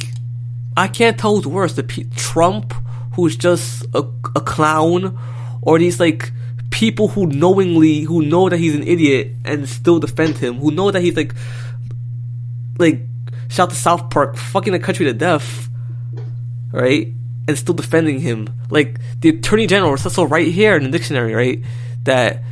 I 0.76 0.88
can't 0.88 1.18
tell 1.18 1.36
who's 1.36 1.46
worse: 1.46 1.74
the 1.74 1.82
P- 1.82 2.06
Trump, 2.16 2.72
who's 3.14 3.36
just 3.36 3.84
a, 3.94 4.04
a 4.36 4.40
clown, 4.40 5.18
or 5.62 5.78
these 5.78 5.98
like 5.98 6.30
people 6.70 7.08
who 7.08 7.26
knowingly 7.26 8.00
who 8.00 8.22
know 8.22 8.48
that 8.48 8.58
he's 8.58 8.74
an 8.74 8.86
idiot 8.86 9.32
and 9.44 9.68
still 9.68 9.98
defend 9.98 10.38
him, 10.38 10.56
who 10.56 10.70
know 10.70 10.90
that 10.90 11.02
he's 11.02 11.16
like 11.16 11.34
like 12.78 13.00
shout 13.48 13.70
to 13.70 13.76
South 13.76 14.10
Park, 14.10 14.36
fucking 14.36 14.72
the 14.72 14.78
country 14.78 15.06
to 15.06 15.12
death, 15.12 15.68
right? 16.70 17.08
And 17.48 17.58
still 17.58 17.74
defending 17.74 18.20
him. 18.20 18.48
Like 18.70 18.98
the 19.20 19.30
Attorney 19.30 19.66
General 19.66 19.96
says 19.96 20.14
so 20.14 20.24
right 20.24 20.46
here 20.46 20.76
in 20.76 20.84
the 20.84 20.90
dictionary, 20.90 21.34
right? 21.34 21.62
That 22.04 22.42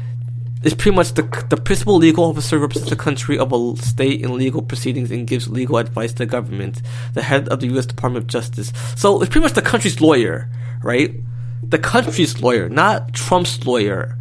is 0.62 0.74
pretty 0.74 0.94
much 0.96 1.14
the 1.14 1.22
the 1.48 1.56
principal 1.56 1.96
legal 1.96 2.24
officer 2.24 2.58
represents 2.58 2.90
the 2.90 2.96
country 2.96 3.38
of 3.38 3.52
a 3.52 3.76
state 3.82 4.20
in 4.20 4.36
legal 4.36 4.60
proceedings 4.62 5.10
and 5.10 5.26
gives 5.26 5.48
legal 5.48 5.78
advice 5.78 6.12
to 6.12 6.18
the 6.18 6.26
government. 6.26 6.82
The 7.14 7.22
head 7.22 7.48
of 7.48 7.60
the 7.60 7.66
U.S. 7.68 7.86
Department 7.86 8.24
of 8.24 8.28
Justice. 8.28 8.72
So 8.96 9.20
it's 9.22 9.30
pretty 9.30 9.44
much 9.44 9.54
the 9.54 9.62
country's 9.62 10.00
lawyer, 10.00 10.48
right? 10.82 11.14
The 11.62 11.78
country's 11.78 12.40
lawyer, 12.42 12.68
not 12.68 13.12
Trump's 13.14 13.64
lawyer. 13.64 14.16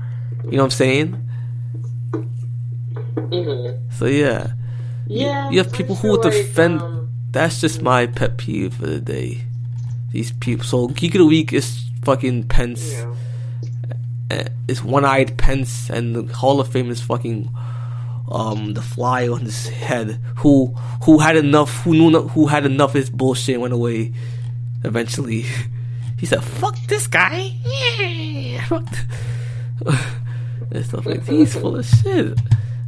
You 0.46 0.52
know 0.52 0.58
what 0.60 0.64
I'm 0.66 0.72
saying? 0.72 1.30
Mm-hmm. 3.16 3.90
So 3.98 4.06
yeah, 4.06 4.54
Yeah. 5.08 5.50
you 5.50 5.58
have 5.60 5.72
people 5.72 5.96
who 5.96 6.10
will 6.10 6.22
like, 6.22 6.34
defend. 6.34 6.82
um, 6.82 7.10
That's 7.32 7.62
just 7.62 7.82
my 7.82 8.08
pet 8.08 8.38
peeve 8.38 8.74
for 8.76 8.88
the 8.88 9.00
day. 9.00 9.42
These 10.12 10.32
people. 10.34 10.66
So 10.66 10.88
geek 10.88 11.16
of 11.16 11.20
the 11.20 11.26
week 11.26 11.54
is 11.54 11.84
fucking 12.04 12.48
Pence. 12.48 12.94
you 12.94 12.98
know, 13.06 13.16
uh, 14.32 14.44
is 14.68 14.84
one-eyed 14.84 15.38
Pence, 15.38 15.90
and 15.90 16.16
the 16.16 16.34
Hall 16.34 16.60
of 16.60 16.68
Fame 16.72 16.90
is 16.90 17.02
fucking 17.02 17.50
um 18.32 18.74
the 18.76 18.82
fly 18.82 19.28
on 19.28 19.42
his 19.42 19.68
head. 19.68 20.20
Who 20.38 20.68
who 21.04 21.20
had 21.20 21.36
enough? 21.36 21.84
Who 21.84 21.94
knew? 21.94 22.28
Who 22.30 22.48
had 22.48 22.66
enough 22.66 22.92
of 22.92 22.96
his 22.96 23.10
bullshit? 23.10 23.60
Went 23.60 23.74
away. 23.74 24.14
Eventually, 24.84 25.46
he 26.18 26.26
said, 26.26 26.44
"Fuck 26.44 26.78
this 26.88 27.08
guy." 27.08 27.54
Fuck 28.68 28.86
and 30.72 30.86
stuff 30.86 31.06
like 31.06 31.26
that. 31.26 31.32
he's 31.32 31.54
full 31.54 31.78
of 31.78 31.86
shit 31.86 32.38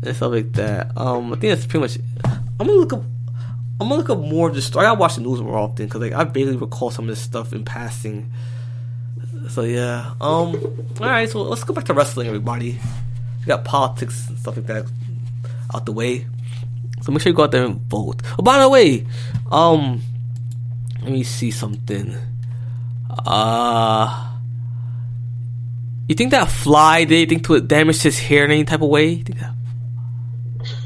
and 0.04 0.16
stuff 0.16 0.32
like 0.32 0.52
that. 0.54 0.96
Um, 0.98 1.34
I 1.34 1.38
think 1.38 1.54
that's 1.54 1.66
pretty 1.66 1.80
much. 1.82 1.98
I'm 2.60 2.68
gonna 2.68 2.74
look 2.74 2.94
up. 2.94 3.04
I'm 3.80 3.90
gonna 3.90 3.96
look 3.96 4.10
up 4.10 4.20
more 4.20 4.50
of 4.50 4.56
the 4.56 4.62
story. 4.62 4.86
I 4.86 4.90
gotta 4.90 5.00
watch 5.00 5.16
the 5.16 5.22
news 5.22 5.42
more 5.42 5.58
often 5.58 5.86
because 5.86 6.02
like 6.02 6.14
I 6.14 6.24
barely 6.24 6.56
recall 6.56 6.92
some 6.92 7.06
of 7.06 7.10
this 7.10 7.22
stuff 7.22 7.54
in 7.54 7.64
passing. 7.66 8.32
So 9.52 9.62
yeah. 9.64 10.14
Um. 10.22 10.56
All 11.00 11.08
right. 11.08 11.30
So 11.30 11.42
let's 11.44 11.64
go 11.64 11.74
back 11.74 11.86
to 11.86 11.94
wrestling, 11.94 12.28
everybody. 12.28 12.80
We 13.42 13.46
got 13.46 13.66
politics 13.66 14.28
and 14.30 14.38
stuff 14.38 14.56
like 14.56 14.68
that 14.68 14.86
out 15.74 15.86
the 15.86 15.92
way. 15.92 16.26
So 17.02 17.12
make 17.12 17.22
sure 17.22 17.32
you 17.32 17.36
go 17.36 17.44
out 17.44 17.52
there 17.52 17.66
and 17.66 17.82
vote. 17.82 18.22
Oh, 18.38 18.44
by 18.44 18.60
the 18.60 18.70
way, 18.70 19.06
um, 19.52 20.02
let 21.02 21.12
me 21.12 21.24
see 21.24 21.50
something. 21.52 22.16
Uh, 23.26 24.30
you 26.08 26.16
think 26.16 26.32
that 26.32 26.50
fly 26.50 27.04
did 27.06 27.16
anything 27.16 27.40
to 27.44 27.56
it 27.56 27.68
damage 27.68 28.02
his 28.04 28.20
hair 28.20 28.46
in 28.46 28.52
any 28.52 28.64
type 28.64 28.82
of 28.82 28.90
way? 28.90 29.10
You 29.10 29.24
think 29.24 29.40
that- 29.40 29.56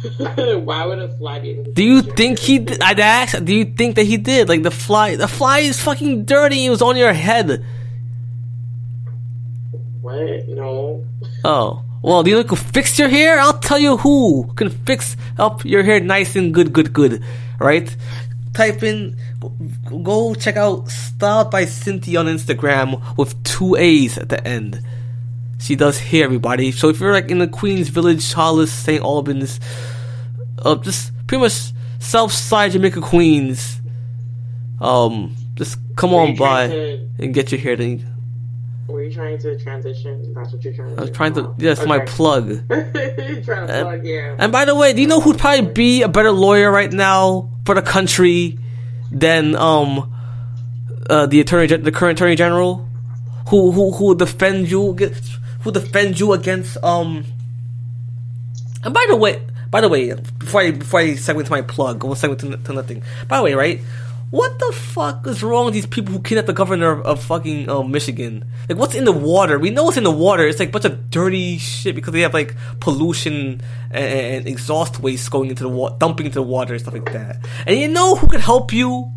Why 0.63 0.85
would 0.85 0.99
a 0.99 1.09
fly 1.17 1.39
be? 1.39 1.61
do 1.73 1.83
you 1.83 2.01
think 2.01 2.39
he? 2.39 2.59
Did, 2.59 2.81
I'd 2.81 2.99
ask. 2.99 3.43
Do 3.43 3.53
you 3.53 3.65
think 3.65 3.95
that 3.97 4.03
he 4.05 4.15
did? 4.17 4.47
Like 4.47 4.63
the 4.63 4.71
fly, 4.71 5.17
the 5.17 5.27
fly 5.27 5.59
is 5.59 5.81
fucking 5.81 6.23
dirty. 6.25 6.65
It 6.65 6.69
was 6.69 6.81
on 6.81 6.95
your 6.95 7.11
head. 7.13 7.65
No. 10.47 11.03
Oh. 11.43 11.81
Well, 12.01 12.21
do 12.23 12.29
you 12.29 12.35
know 12.37 12.43
who 12.43 12.49
can 12.55 12.57
fix 12.57 12.99
your 12.99 13.09
hair? 13.09 13.39
I'll 13.39 13.57
tell 13.57 13.79
you 13.79 13.97
who 13.97 14.51
can 14.55 14.69
fix 14.69 15.17
up 15.39 15.65
your 15.65 15.81
hair 15.83 15.99
nice 15.99 16.35
and 16.35 16.53
good, 16.53 16.71
good, 16.71 16.93
good. 16.93 17.23
Right? 17.59 17.95
Type 18.53 18.83
in, 18.83 19.17
go- 20.03 20.35
check 20.35 20.55
out 20.55 20.87
Styled 20.89 21.49
by 21.49 21.65
Cynthia 21.65 22.19
on 22.19 22.27
Instagram 22.27 23.17
with 23.17 23.41
two 23.43 23.75
A's 23.75 24.17
at 24.17 24.29
the 24.29 24.45
end. 24.47 24.81
She 25.59 25.75
does 25.75 25.97
hair, 25.97 26.25
everybody. 26.25 26.71
So 26.71 26.89
if 26.89 26.99
you're 26.99 27.11
like 27.11 27.31
in 27.31 27.39
the 27.39 27.47
Queens 27.47 27.89
Village, 27.89 28.31
Hollis, 28.33 28.71
St. 28.71 29.01
Albans, 29.03 29.59
uh, 30.59 30.75
just 30.75 31.11
pretty 31.27 31.41
much 31.41 31.71
South 31.99 32.31
Side 32.31 32.73
Jamaica, 32.73 33.01
Queens, 33.01 33.81
um, 34.79 35.35
just 35.55 35.79
come 35.95 36.13
on 36.13 36.35
by 36.35 36.65
and 37.17 37.33
get 37.33 37.51
your 37.51 37.59
hair 37.59 37.75
done. 37.75 38.05
Were 38.87 39.03
you 39.03 39.11
trying 39.11 39.39
to 39.39 39.57
transition? 39.59 40.33
That's 40.33 40.51
what 40.53 40.63
you're 40.63 40.73
trying 40.73 40.95
to 40.95 40.97
I 40.97 41.01
was 41.01 41.09
do. 41.09 41.15
trying 41.15 41.33
to. 41.33 41.41
Oh, 41.47 41.55
Yes, 41.57 41.85
my 41.85 41.99
plug. 41.99 42.67
Trying 42.69 43.67
to 43.67 43.81
plug, 43.81 44.05
yeah. 44.05 44.35
And 44.37 44.51
by 44.51 44.65
the 44.65 44.75
way, 44.75 44.93
do 44.93 45.01
you 45.01 45.07
know 45.07 45.19
who'd 45.19 45.39
probably 45.39 45.71
be 45.71 46.03
a 46.03 46.07
better 46.07 46.31
lawyer 46.31 46.71
right 46.71 46.91
now 46.91 47.49
for 47.65 47.73
the 47.75 47.81
country 47.81 48.59
than 49.11 49.55
um 49.55 50.11
uh, 51.09 51.25
the 51.25 51.39
attorney, 51.39 51.67
the 51.67 51.91
current 51.91 52.19
attorney 52.19 52.35
general, 52.35 52.87
who 53.49 53.71
who 53.71 53.91
who 53.91 54.05
would 54.07 54.19
defend 54.19 54.69
you, 54.69 54.91
against- 54.91 55.39
who 55.61 55.71
defend 55.71 56.19
you 56.19 56.33
against 56.33 56.77
um. 56.83 57.25
And 58.83 58.93
by 58.93 59.05
the 59.09 59.15
way, 59.15 59.41
by 59.71 59.81
the 59.81 59.89
way, 59.89 60.13
before 60.13 60.61
I 60.61 60.71
before 60.71 60.99
I 60.99 61.07
segue 61.13 61.39
into 61.39 61.51
my 61.51 61.61
plug, 61.63 62.03
I 62.03 62.07
will 62.07 62.15
segue 62.15 62.37
to, 62.39 62.57
to 62.57 62.73
nothing. 62.73 63.01
By 63.27 63.37
the 63.37 63.43
way, 63.43 63.53
right? 63.55 63.81
What 64.31 64.57
the 64.59 64.71
fuck 64.73 65.27
is 65.27 65.43
wrong 65.43 65.65
with 65.65 65.73
these 65.75 65.85
people 65.85 66.13
who 66.13 66.19
kidnapped 66.19 66.47
the 66.47 66.53
governor 66.53 66.91
of, 66.91 67.05
of 67.05 67.23
fucking 67.23 67.69
um, 67.69 67.91
Michigan? 67.91 68.45
Like, 68.67 68.77
what's 68.77 68.95
in 68.95 69.05
the 69.05 69.11
water? 69.11 69.59
We 69.59 69.69
know 69.69 69.83
what's 69.83 69.97
in 69.97 70.03
the 70.03 70.11
water. 70.11 70.47
It's 70.47 70.59
like 70.59 70.69
a 70.69 70.71
bunch 70.71 70.85
of 70.85 71.09
dirty 71.09 71.57
shit 71.57 71.95
because 71.95 72.11
they 72.11 72.21
have 72.21 72.33
like 72.33 72.55
pollution 72.79 73.61
and, 73.91 74.19
and 74.35 74.47
exhaust 74.47 74.99
waste 74.99 75.29
going 75.31 75.49
into 75.49 75.63
the 75.63 75.69
water, 75.69 75.95
dumping 75.99 76.25
into 76.25 76.39
the 76.39 76.43
water 76.43 76.73
and 76.73 76.81
stuff 76.81 76.95
like 76.95 77.11
that. 77.13 77.45
And 77.67 77.77
you 77.79 77.87
know 77.87 78.15
who 78.15 78.27
could 78.27 78.41
help 78.41 78.73
you? 78.73 79.11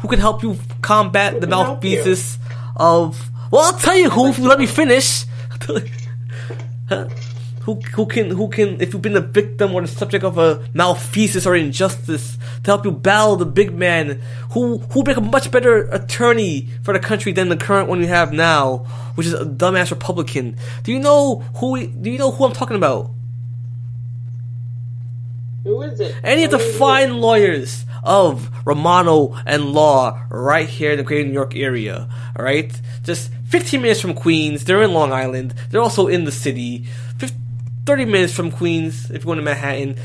Who 0.00 0.08
could 0.08 0.18
help 0.18 0.42
you 0.42 0.58
combat 0.82 1.34
the 1.34 1.46
can 1.46 1.50
help 1.50 1.84
you? 1.84 1.96
malfeasance 1.96 2.38
of? 2.76 3.30
Well, 3.50 3.62
I'll 3.62 3.78
tell 3.78 3.96
you 3.96 4.10
who. 4.10 4.28
If 4.28 4.38
you 4.38 4.46
let 4.46 4.58
me 4.58 4.66
finish. 4.66 5.24
Huh? 6.88 7.08
Who, 7.62 7.74
who 7.94 8.06
can 8.06 8.30
who 8.30 8.48
can 8.48 8.80
if 8.80 8.92
you've 8.92 9.02
been 9.02 9.12
the 9.12 9.20
victim 9.20 9.72
or 9.72 9.82
the 9.82 9.86
subject 9.86 10.24
of 10.24 10.36
a 10.36 10.66
malfeasance 10.74 11.46
or 11.46 11.54
injustice 11.54 12.36
to 12.64 12.70
help 12.72 12.84
you 12.84 12.90
battle 12.90 13.36
the 13.36 13.46
big 13.46 13.72
man 13.72 14.20
who 14.50 14.78
who 14.78 15.04
make 15.04 15.16
a 15.16 15.20
much 15.20 15.48
better 15.52 15.84
attorney 15.90 16.66
for 16.82 16.92
the 16.92 16.98
country 16.98 17.30
than 17.30 17.50
the 17.50 17.56
current 17.56 17.88
one 17.88 18.00
we 18.00 18.06
have 18.06 18.32
now, 18.32 18.78
which 19.14 19.28
is 19.28 19.34
a 19.34 19.44
dumbass 19.44 19.92
Republican. 19.92 20.56
Do 20.82 20.90
you 20.92 20.98
know 20.98 21.44
who 21.56 21.70
we, 21.70 21.86
do 21.86 22.10
you 22.10 22.18
know 22.18 22.32
who 22.32 22.44
I'm 22.44 22.52
talking 22.52 22.76
about? 22.76 23.10
Who 25.64 25.82
is 25.82 26.00
it? 26.00 26.16
Any 26.24 26.44
of 26.44 26.50
the 26.50 26.58
Who 26.58 26.64
is 26.64 26.74
it? 26.74 26.78
fine 26.78 27.20
lawyers 27.20 27.86
of 28.02 28.50
Romano 28.66 29.36
and 29.46 29.72
Law 29.72 30.20
right 30.28 30.68
here 30.68 30.92
in 30.92 30.96
the 30.98 31.04
greater 31.04 31.28
New 31.28 31.34
York 31.34 31.54
area. 31.54 32.08
Alright? 32.36 32.80
Just 33.04 33.30
15 33.46 33.80
minutes 33.80 34.00
from 34.00 34.14
Queens. 34.14 34.64
They're 34.64 34.82
in 34.82 34.92
Long 34.92 35.12
Island. 35.12 35.54
They're 35.70 35.80
also 35.80 36.08
in 36.08 36.24
the 36.24 36.32
city. 36.32 36.86
Fif- 37.82 37.86
30 37.86 38.04
minutes 38.06 38.32
from 38.34 38.50
Queens 38.50 39.10
if 39.10 39.24
you're 39.24 39.34
going 39.34 39.38
to 39.38 39.44
Manhattan. 39.44 39.96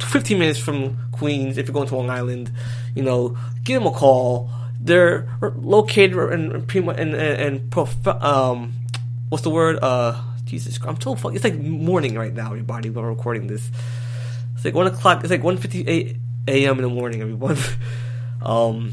15 0.00 0.38
minutes 0.38 0.58
from 0.58 0.98
Queens 1.12 1.58
if 1.58 1.66
you're 1.66 1.72
going 1.74 1.88
to 1.88 1.96
Long 1.96 2.10
Island. 2.10 2.52
You 2.94 3.02
know, 3.02 3.36
give 3.62 3.82
them 3.82 3.92
a 3.92 3.96
call. 3.96 4.50
They're 4.80 5.26
located 5.40 6.12
in, 6.32 6.66
Prima- 6.66 6.94
in, 6.94 7.14
in, 7.14 7.40
in 7.40 7.70
prof- 7.70 8.06
um, 8.06 8.74
what's 9.30 9.42
the 9.44 9.50
word? 9.50 9.78
Uh, 9.82 10.20
Jesus 10.44 10.78
Christ. 10.78 10.96
I'm 10.96 11.00
so 11.00 11.14
fucking, 11.14 11.36
it's 11.36 11.44
like 11.44 11.58
morning 11.58 12.14
right 12.16 12.32
now, 12.34 12.46
everybody, 12.46 12.88
I'm 12.88 12.94
recording 12.98 13.46
this. 13.46 13.70
It's 14.54 14.64
like 14.64 14.74
one 14.74 14.86
o'clock. 14.86 15.20
It's 15.22 15.30
like 15.30 15.42
one 15.42 15.56
fifty 15.56 15.86
eight 15.88 16.16
a.m. 16.46 16.76
in 16.76 16.82
the 16.82 16.88
morning. 16.88 17.22
Everyone, 17.22 17.56
um, 18.42 18.92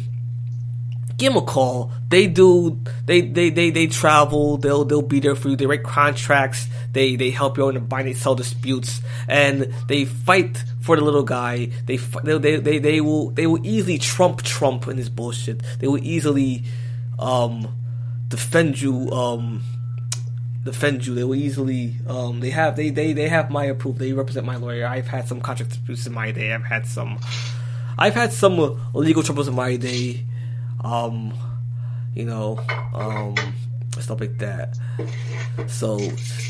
give 1.21 1.33
them 1.33 1.43
a 1.43 1.45
call. 1.45 1.91
They 2.09 2.25
do. 2.27 2.79
They 3.05 3.21
they 3.21 3.51
they 3.51 3.69
they 3.69 3.87
travel. 3.87 4.57
They'll 4.57 4.83
they'll 4.83 5.03
be 5.03 5.19
there 5.19 5.35
for 5.35 5.49
you. 5.49 5.55
They 5.55 5.67
write 5.67 5.83
contracts. 5.83 6.67
They 6.91 7.15
they 7.15 7.29
help 7.29 7.57
you 7.57 7.65
out 7.67 7.75
in 7.75 7.87
and 7.91 8.17
sell 8.17 8.33
disputes, 8.33 9.01
and 9.27 9.71
they 9.87 10.05
fight 10.05 10.63
for 10.81 10.95
the 10.95 11.03
little 11.03 11.23
guy. 11.23 11.67
They 11.85 11.97
they 11.97 12.37
they 12.39 12.55
they, 12.57 12.79
they 12.79 13.01
will 13.01 13.29
they 13.29 13.45
will 13.45 13.65
easily 13.65 13.99
trump 13.99 14.41
Trump 14.41 14.87
in 14.87 14.97
this 14.97 15.09
bullshit. 15.09 15.61
They 15.79 15.87
will 15.87 16.03
easily 16.03 16.63
um 17.19 17.67
defend 18.27 18.81
you 18.81 19.11
um 19.11 19.61
defend 20.63 21.05
you. 21.05 21.13
They 21.13 21.23
will 21.23 21.35
easily. 21.35 21.97
Um, 22.07 22.39
they 22.39 22.49
have 22.49 22.75
they, 22.75 22.89
they 22.89 23.13
they 23.13 23.29
have 23.29 23.51
my 23.51 23.65
approval. 23.65 23.99
They 23.99 24.13
represent 24.13 24.45
my 24.45 24.55
lawyer. 24.55 24.87
I've 24.87 25.07
had 25.07 25.27
some 25.27 25.39
contract 25.39 25.71
disputes 25.71 26.07
in 26.07 26.13
my 26.13 26.31
day. 26.31 26.51
I've 26.51 26.63
had 26.63 26.87
some. 26.87 27.19
I've 27.97 28.15
had 28.15 28.33
some 28.33 28.59
uh, 28.59 28.73
legal 28.93 29.21
troubles 29.21 29.47
in 29.47 29.53
my 29.53 29.75
day. 29.75 30.25
Um, 30.83 31.33
you 32.15 32.25
know, 32.25 32.59
um, 32.93 33.35
stuff 33.99 34.19
like 34.19 34.37
that. 34.39 34.77
So 35.67 35.99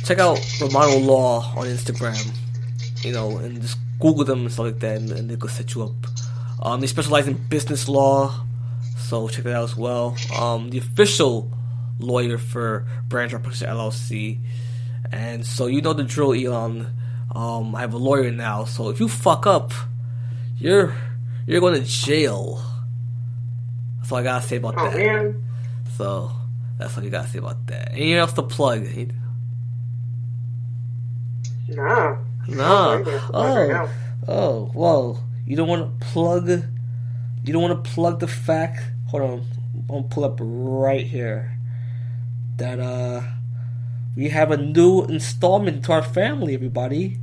check 0.04 0.20
out 0.20 0.40
Romano 0.62 0.98
Law 1.00 1.54
on 1.56 1.68
Instagram. 1.68 2.38
You 3.04 3.14
know, 3.14 3.38
and 3.38 3.62
just 3.62 3.78
Google 4.00 4.26
them 4.26 4.42
and 4.42 4.52
stuff 4.52 4.66
like 4.66 4.80
that, 4.80 4.98
and, 4.98 5.12
and 5.12 5.30
they 5.30 5.36
could 5.36 5.52
set 5.52 5.74
you 5.76 5.84
up. 5.84 6.08
Um, 6.62 6.82
they 6.82 6.88
specialize 6.88 7.28
in 7.28 7.36
business 7.50 7.90
law, 7.90 8.46
so 8.98 9.28
check 9.28 9.44
that 9.46 9.56
out 9.56 9.64
as 9.64 9.76
well. 9.76 10.16
Um, 10.40 10.70
the 10.70 10.78
official 10.78 11.52
lawyer 12.00 12.38
for 12.38 12.86
Branch 13.08 13.32
Publisher 13.32 13.66
LLC. 13.66 14.40
And 15.12 15.46
so 15.46 15.68
you 15.68 15.82
know 15.82 15.94
the 15.94 16.04
drill, 16.04 16.34
Elon. 16.34 16.88
Um, 17.34 17.76
I 17.76 17.82
have 17.82 17.94
a 17.94 17.98
lawyer 17.98 18.32
now, 18.32 18.66
so 18.66 18.90
if 18.90 19.00
you 19.00 19.08
fuck 19.08 19.48
up, 19.48 19.72
you're 20.58 20.96
you're 21.48 21.62
going 21.62 21.82
to 21.82 21.88
jail. 21.88 22.62
That's 24.12 24.18
all 24.18 24.20
I 24.20 24.24
gotta 24.24 24.46
say 24.46 24.58
about 24.58 24.76
Oh 24.78 24.90
that. 24.90 24.98
man. 24.98 25.42
So 25.96 26.32
that's 26.78 26.98
all 26.98 27.04
you 27.04 27.10
gotta 27.10 27.30
say 27.30 27.40
about 27.40 27.66
that. 27.68 27.92
Anything 27.94 28.14
else 28.16 28.34
to 28.34 28.44
plug? 28.44 28.86
Nah. 31.70 32.18
No. 32.50 33.02
To 33.06 33.20
plug 33.20 33.70
right 33.70 33.90
Oh, 34.28 34.28
oh, 34.28 34.72
well, 34.76 35.24
you 35.46 35.56
don't 35.56 35.70
want 35.70 35.98
to 36.02 36.06
plug. 36.08 36.50
You 36.50 37.54
don't 37.54 37.62
want 37.62 37.82
to 37.86 37.90
plug 37.90 38.20
the 38.20 38.28
fact. 38.28 38.84
Hold 39.08 39.24
on, 39.24 39.46
I'm 39.76 39.88
gonna 39.88 40.04
pull 40.04 40.26
up 40.26 40.38
right 40.42 41.06
here. 41.08 41.58
That 42.58 42.82
uh, 42.82 43.22
we 44.18 44.28
have 44.28 44.52
a 44.52 44.58
new 44.58 45.06
installment 45.06 45.86
to 45.86 45.94
our 45.94 46.04
family, 46.04 46.54
everybody. 46.54 47.18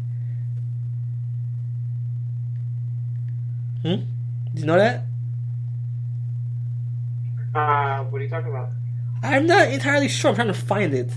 Hmm? 3.82 4.06
Did 4.54 4.60
you 4.60 4.64
know 4.64 4.78
that? 4.78 5.04
Uh, 7.58 8.04
what 8.04 8.20
are 8.20 8.24
you 8.24 8.30
talking 8.30 8.50
about? 8.50 8.70
I'm 9.22 9.46
not 9.46 9.68
entirely 9.68 10.08
sure. 10.08 10.30
I'm 10.30 10.36
trying 10.36 10.46
to 10.48 10.54
find 10.54 10.94
it, 10.94 11.10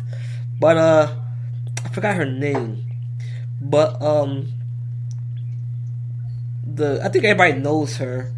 but 0.59 0.75
uh, 0.75 1.15
I 1.85 1.89
forgot 1.89 2.15
her 2.15 2.25
name. 2.25 2.83
But 3.61 4.01
um, 4.01 4.51
the 6.65 6.99
I 7.03 7.09
think 7.09 7.25
everybody 7.25 7.59
knows 7.59 7.97
her. 7.97 8.33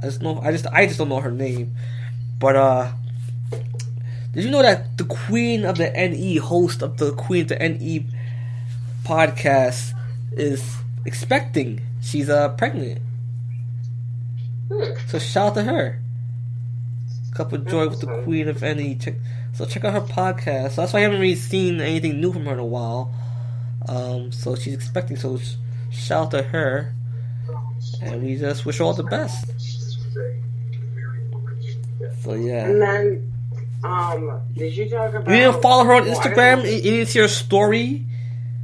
I 0.00 0.02
just 0.06 0.22
know 0.22 0.40
I 0.40 0.52
just 0.52 0.66
I 0.68 0.86
just 0.86 0.98
don't 0.98 1.08
know 1.08 1.20
her 1.20 1.32
name. 1.32 1.74
But 2.38 2.54
uh, 2.54 2.92
did 4.32 4.44
you 4.44 4.50
know 4.50 4.62
that 4.62 4.96
the 4.96 5.04
Queen 5.04 5.64
of 5.64 5.78
the 5.78 5.90
NE, 5.90 6.36
host 6.36 6.80
of 6.80 6.98
the 6.98 7.12
Queen 7.12 7.42
of 7.42 7.48
the 7.48 7.58
NE 7.58 8.06
podcast, 9.02 9.94
is 10.30 10.76
expecting? 11.04 11.80
She's 12.00 12.28
uh 12.28 12.50
pregnant. 12.50 13.02
Hmm. 14.70 14.92
So 15.08 15.18
shout 15.18 15.48
out 15.48 15.54
to 15.54 15.62
her. 15.64 16.00
Cup 17.38 17.52
of 17.52 17.68
Joy 17.68 17.88
with 17.88 18.00
the 18.00 18.22
Queen 18.24 18.48
of 18.48 18.64
Any. 18.64 18.96
Check, 18.96 19.14
so 19.52 19.64
check 19.64 19.84
out 19.84 19.92
her 19.92 20.00
podcast. 20.00 20.72
So 20.72 20.80
that's 20.80 20.92
why 20.92 20.98
I 20.98 21.02
haven't 21.02 21.20
really 21.20 21.36
seen 21.36 21.80
anything 21.80 22.20
new 22.20 22.32
from 22.32 22.46
her 22.46 22.52
in 22.52 22.58
a 22.58 22.66
while. 22.66 23.14
Um, 23.88 24.32
so 24.32 24.56
she's 24.56 24.74
expecting. 24.74 25.16
So 25.16 25.38
shout 25.88 26.26
out 26.26 26.30
to 26.32 26.42
her, 26.42 26.94
and 28.02 28.24
we 28.24 28.34
just 28.36 28.66
wish 28.66 28.78
her 28.78 28.84
all 28.84 28.92
the 28.92 29.04
best. 29.04 29.46
So 32.22 32.34
yeah, 32.34 32.66
And 32.66 32.82
then, 32.82 33.32
um, 33.84 34.40
did 34.56 34.76
you 34.76 34.90
talk 34.90 35.14
about? 35.14 35.28
you 35.30 35.36
didn't 35.36 35.62
follow 35.62 35.84
her 35.84 35.94
on 35.94 36.02
Instagram. 36.06 36.64
You 36.64 36.82
didn't 36.82 37.06
see 37.06 37.20
her 37.20 37.28
story. 37.28 38.04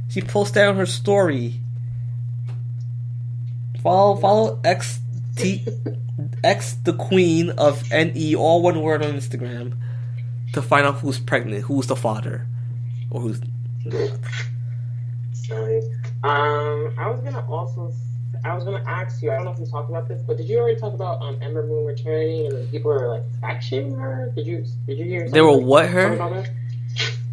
She 0.09 0.19
posted 0.21 0.63
on 0.63 0.75
her 0.75 0.85
story. 0.85 1.61
Follow 3.81 4.17
follow 4.17 4.59
X 4.65 4.99
T 5.35 5.65
X 6.43 6.73
the 6.83 6.93
Queen 6.93 7.49
of 7.51 7.89
NE, 7.91 8.35
all 8.35 8.61
one 8.61 8.81
word 8.81 9.03
on 9.03 9.13
Instagram, 9.13 9.73
to 10.53 10.61
find 10.61 10.85
out 10.85 10.95
who's 10.95 11.19
pregnant, 11.19 11.63
who's 11.63 11.87
the 11.87 11.95
father, 11.95 12.47
or 13.09 13.21
who's. 13.21 13.41
Sorry. 15.33 15.81
Um, 16.23 16.93
I 16.97 17.09
was 17.09 17.19
gonna 17.21 17.45
also, 17.49 17.93
I 18.43 18.55
was 18.55 18.63
gonna 18.63 18.83
ask 18.87 19.21
you. 19.21 19.31
I 19.31 19.35
don't 19.35 19.45
know 19.45 19.51
if 19.51 19.59
we 19.59 19.65
talked 19.65 19.89
about 19.89 20.07
this, 20.07 20.21
but 20.21 20.37
did 20.37 20.47
you 20.47 20.59
already 20.59 20.79
talk 20.79 20.93
about 20.93 21.21
um 21.21 21.37
Ember 21.41 21.65
Moon 21.67 21.85
returning 21.85 22.47
and 22.47 22.71
people 22.71 22.91
were 22.91 23.07
like 23.07 23.23
fat 23.41 23.59
shaming 23.59 23.95
her? 23.95 24.31
Did 24.35 24.47
you 24.47 24.65
did 24.87 24.97
you 24.97 25.05
hear? 25.05 25.19
Something? 25.21 25.33
They 25.33 25.41
were 25.41 25.57
what, 25.57 25.87
her? 25.87 26.17
something 26.17 26.19
about 26.19 26.43
that? 26.43 26.51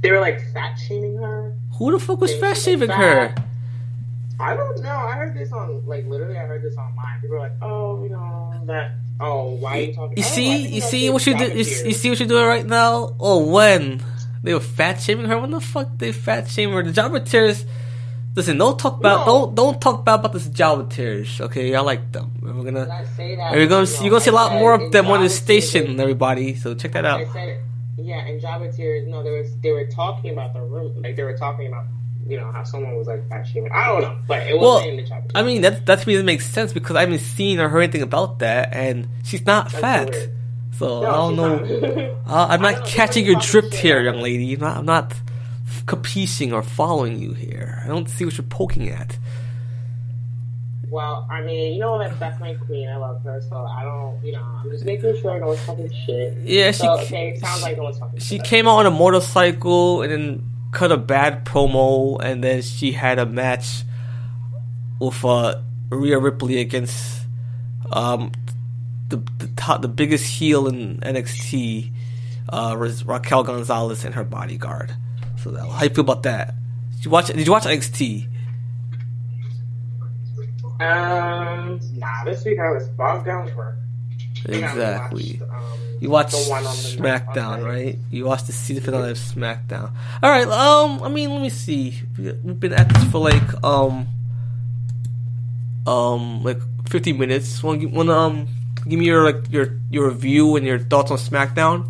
They 0.03 0.11
were 0.11 0.21
like 0.21 0.43
fat 0.53 0.75
shaming 0.75 1.17
her. 1.19 1.55
Who 1.79 1.93
the 1.93 1.99
fuck 2.01 2.21
was 2.21 2.35
fat 2.35 2.57
shaming 2.57 2.91
her? 2.91 3.35
I 4.41 4.57
don't 4.57 4.83
know. 4.83 4.91
I 4.91 5.13
heard 5.13 5.37
this 5.37 5.53
on 5.53 5.87
like 5.87 6.07
literally. 6.07 6.37
I 6.37 6.47
heard 6.47 6.63
this 6.63 6.77
online. 6.77 7.21
People 7.21 7.37
were 7.37 7.43
like, 7.43 7.53
"Oh, 7.63 8.03
you 8.03 8.11
know 8.11 8.53
that. 8.67 8.93
Oh, 9.21 9.55
why 9.55 9.79
are 9.79 9.81
you 9.83 9.95
talking?" 9.95 10.17
You 10.19 10.25
oh, 10.25 10.29
see, 10.29 10.67
you 10.69 10.81
see 10.81 11.11
what 11.11 11.25
you 11.27 11.37
do. 11.37 11.45
You, 11.45 11.59
you 11.59 11.93
see 11.93 12.11
what 12.11 12.19
you're 12.19 12.29
doing 12.29 12.47
right 12.47 12.67
now. 12.67 13.15
Oh, 13.21 13.47
when 13.47 14.03
they 14.43 14.55
were 14.55 14.61
fat 14.61 15.01
shaming 15.01 15.27
her. 15.27 15.39
When 15.39 15.51
the 15.51 15.61
fuck 15.61 15.89
they 15.99 16.13
fat 16.13 16.49
shaming 16.49 16.75
her? 16.75 16.83
The 16.83 16.93
job 16.93 17.13
materials. 17.13 17.65
Listen, 18.35 18.57
don't 18.57 18.79
talk 18.79 18.99
about 18.99 19.27
No. 19.27 19.33
don't 19.33 19.55
don't 19.55 19.81
talk 19.81 20.05
bad 20.07 20.21
about 20.21 20.33
this 20.33 20.49
Java 20.49 20.87
tears. 20.89 21.39
Okay, 21.41 21.75
I 21.75 21.81
like 21.81 22.11
them. 22.13 22.33
We're 22.41 22.65
gonna 22.65 22.89
I 22.91 23.05
say 23.05 23.37
that? 23.37 23.53
and 23.53 23.61
you're 23.61 23.69
gonna 23.69 23.87
see, 23.87 24.05
you're 24.05 24.11
gonna 24.11 24.23
see 24.23 24.31
a 24.31 24.35
lot 24.35 24.53
more 24.55 24.73
of 24.73 24.91
them 24.91 25.07
on 25.09 25.23
the 25.23 25.29
station, 25.29 25.85
Tears- 25.87 26.01
everybody. 26.01 26.55
So 26.55 26.75
check 26.75 26.93
that 26.93 27.05
out. 27.05 27.21
Said, 27.35 27.61
yeah, 27.99 28.25
in 28.27 28.41
Java 28.41 28.73
Tears, 28.73 29.07
no, 29.07 29.23
they 29.23 29.31
were 29.31 29.45
they 29.63 29.71
were 29.71 29.87
talking 29.87 30.33
about 30.33 30.55
the 30.55 30.63
room, 30.63 31.03
like 31.03 31.15
they 31.15 31.23
were 31.25 31.37
talking 31.37 31.67
about, 31.67 31.85
you 32.33 32.39
know, 32.41 32.51
how 32.51 32.65
someone 32.65 32.97
was 32.97 33.07
like 33.13 33.23
fat 33.29 33.43
shaming. 33.47 33.71
I 33.73 33.87
don't 33.89 34.03
know, 34.03 34.17
but 34.27 34.41
it 34.47 34.59
Well, 34.59 34.75
wasn't 34.77 34.91
in 34.93 34.97
the 34.97 35.03
Tears. 35.05 35.25
I 35.35 35.43
mean 35.43 35.61
that 35.63 35.87
that 35.87 35.99
to 36.01 36.09
me 36.09 36.15
doesn't 36.15 36.27
make 36.35 36.41
sense 36.41 36.73
because 36.73 36.97
I 36.97 37.01
haven't 37.05 37.21
seen 37.37 37.61
or 37.61 37.69
heard 37.69 37.83
anything 37.83 38.03
about 38.11 38.39
that, 38.41 38.65
and 38.73 39.07
she's 39.25 39.45
not 39.47 39.65
That's 39.71 39.81
fat. 39.81 40.11
weird. 40.11 40.31
So 40.79 40.87
No, 41.03 41.07
I 41.09 41.13
don't 41.13 41.37
know. 41.37 41.59
not. 41.59 42.09
Uh, 42.33 42.47
I'm 42.53 42.63
not 42.63 42.77
know, 42.77 42.85
catching 42.87 43.27
your 43.27 43.39
drift 43.41 43.75
here, 43.75 44.01
young 44.01 44.21
lady. 44.21 44.55
I'm 44.55 44.61
not, 44.61 44.77
I'm 44.79 44.87
not 44.87 45.15
capising 45.85 46.53
or 46.53 46.63
following 46.63 47.19
you 47.19 47.33
here. 47.35 47.83
I 47.85 47.89
don't 47.89 48.09
see 48.09 48.25
what 48.25 48.35
you're 48.39 48.47
poking 48.61 48.89
at. 48.89 49.19
Well, 50.89 51.27
I 51.31 51.41
mean, 51.43 51.75
you 51.75 51.81
know 51.81 51.99
that's 51.99 52.19
that's 52.19 52.39
my 52.41 52.55
queen. 52.55 52.89
I 52.89 52.97
love 52.97 53.23
her, 53.25 53.41
so 53.49 53.57
I 53.65 53.83
don't, 53.83 54.23
you 54.25 54.33
know, 54.33 54.43
I'm 54.43 54.71
just 54.71 54.85
making 54.85 55.17
sure 55.21 55.39
no 55.41 55.47
one's 55.49 55.65
talking 55.65 55.91
shit. 56.07 56.37
Yeah, 56.45 56.71
she 56.71 56.79
So, 56.85 56.99
okay, 57.01 57.31
it 57.31 57.41
sounds 57.41 57.63
like 57.63 57.77
no 57.79 57.85
one's 57.85 57.99
talking 57.99 58.19
she 58.21 58.37
shit. 58.37 58.45
came 58.45 58.69
out 58.69 58.77
on 58.81 58.87
a 58.87 58.91
motorcycle 58.91 60.03
and 60.03 60.13
then 60.13 60.51
cut 60.73 60.91
a 60.91 60.97
bad 60.97 61.45
promo, 61.45 62.21
and 62.21 62.43
then 62.43 62.63
she 62.63 62.93
had 62.93 63.19
a 63.19 63.27
match 63.27 63.85
with 64.99 65.25
uh, 65.25 65.61
Rhea 65.91 66.19
Ripley 66.19 66.59
against 66.61 67.27
um, 67.93 68.33
the 69.09 69.23
the 69.39 69.47
top, 69.55 69.83
the 69.83 69.89
biggest 69.89 70.27
heel 70.27 70.67
in 70.67 70.99
NXT, 70.99 71.93
uh, 72.49 72.75
Raquel 73.05 73.45
Gonzalez 73.45 74.05
and 74.05 74.15
her 74.15 74.25
bodyguard. 74.25 74.95
So 75.37 75.55
how 75.57 75.85
you 75.85 75.91
feel 75.91 76.01
about 76.01 76.25
that? 76.25 76.55
Did 76.97 77.05
you 77.05 77.11
watch? 77.11 77.27
Did 77.29 77.47
you 77.47 77.53
watch 77.53 77.65
NXT? 77.65 78.29
Um, 80.81 81.81
nah, 81.95 82.25
this 82.25 82.45
week 82.45 82.59
I 82.59 82.71
was 82.71 82.89
bogged 82.89 83.27
down 83.27 83.45
with 83.45 83.55
work. 83.55 83.77
Exactly. 84.47 85.41
watched, 85.41 85.53
um, 85.53 85.92
You 86.03 86.11
watched 86.11 86.33
the 86.33 86.51
one 86.51 86.67
on 86.67 86.75
the 86.75 86.83
SmackDown, 86.99 87.59
okay. 87.59 87.63
right? 87.63 87.99
You 88.11 88.25
watched 88.25 88.49
the 88.49 88.53
season 88.53 88.83
finale 88.83 89.13
of 89.13 89.17
SmackDown. 89.19 89.93
All 90.21 90.31
right. 90.31 90.49
Um, 90.49 91.01
I 91.01 91.09
mean, 91.09 91.31
let 91.31 91.41
me 91.41 91.49
see. 91.49 91.95
We- 92.19 92.33
We've 92.43 92.59
been 92.59 92.73
at 92.73 92.89
this 92.89 93.05
for 93.05 93.21
like 93.21 93.63
um, 93.63 94.09
um, 95.87 96.43
like 96.43 96.59
fifty 96.89 97.13
minutes. 97.13 97.63
Want 97.63 97.83
to 97.83 97.87
want 97.87 98.09
to 98.09 98.15
um, 98.15 98.49
give 98.89 98.99
me 98.99 99.05
your 99.07 99.23
like 99.23 99.53
your 99.53 99.79
your 99.93 100.09
review 100.09 100.57
and 100.57 100.67
your 100.67 100.81
thoughts 100.81 101.13
on 101.13 101.19
SmackDown? 101.19 101.89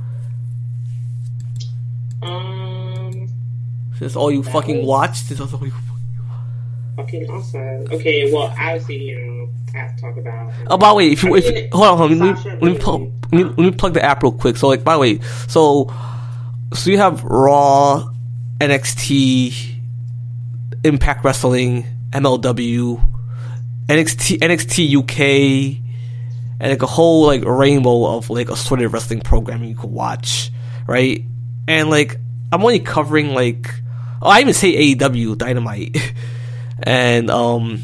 Um, 2.21 3.29
Since 3.99 4.15
all 4.15 4.31
you 4.31 4.43
fucking 4.43 4.79
was- 4.79 4.87
watched, 4.87 5.25
since 5.27 5.41
all 5.41 5.67
you. 5.67 5.73
Fucking 6.97 7.31
awesome. 7.31 7.87
Okay, 7.93 8.33
well, 8.33 8.55
obviously, 8.59 9.03
you 9.03 9.19
know, 9.19 9.49
I 9.75 9.79
have 9.79 9.97
to 9.97 10.03
talk 10.03 10.17
about. 10.17 10.49
Um, 10.49 10.67
oh, 10.69 10.79
by 10.79 10.89
the 10.91 10.95
way, 10.95 11.13
if 11.13 11.23
you 11.23 11.35
if 11.37 11.73
hold 11.73 11.85
on, 11.87 11.99
hold 11.99 12.13
on, 12.13 12.19
let 12.19 12.45
me 12.45 12.51
let 12.51 12.73
me, 12.73 12.79
plug, 12.79 13.11
let 13.33 13.33
me 13.33 13.45
let 13.45 13.59
me 13.59 13.71
plug 13.71 13.95
the 13.95 14.03
app 14.03 14.23
real 14.23 14.33
quick. 14.33 14.57
So 14.57 14.69
like, 14.69 14.85
by 14.85 14.95
the 14.95 14.99
way, 14.99 15.21
so 15.49 15.93
so 16.75 16.91
you 16.91 16.99
have 16.99 17.25
Raw, 17.25 18.09
NXT, 18.61 19.81
Impact 20.85 21.25
Wrestling, 21.25 21.85
MLW, 22.11 23.11
NXT 23.89 24.39
NXT 24.39 24.97
UK, 24.99 25.83
and 26.61 26.71
like 26.71 26.83
a 26.83 26.87
whole 26.87 27.27
like 27.27 27.45
rainbow 27.45 28.17
of 28.17 28.31
like 28.31 28.51
assorted 28.51 28.89
wrestling 28.89 29.21
programming 29.21 29.71
you 29.71 29.77
can 29.77 29.93
watch, 29.93 30.51
right? 30.87 31.25
And 31.69 31.91
like 31.91 32.19
I'm 32.53 32.63
only 32.63 32.81
covering 32.81 33.35
like 33.35 33.69
oh 34.21 34.29
I 34.29 34.41
even 34.41 34.55
say 34.55 34.95
AEW 34.95 35.37
Dynamite, 35.37 35.97
and 36.83 37.31
um 37.31 37.83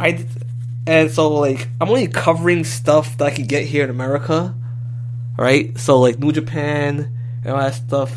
I 0.00 0.26
and 0.86 1.10
so 1.10 1.28
like 1.34 1.68
I'm 1.80 1.88
only 1.88 2.06
covering 2.06 2.64
stuff 2.64 3.18
that 3.18 3.24
I 3.24 3.30
can 3.30 3.46
get 3.46 3.64
here 3.64 3.84
in 3.84 3.90
America, 3.90 4.54
right? 5.36 5.76
So 5.78 6.00
like 6.00 6.18
New 6.18 6.32
Japan 6.32 7.12
and 7.44 7.52
all 7.52 7.58
that 7.58 7.74
stuff. 7.74 8.14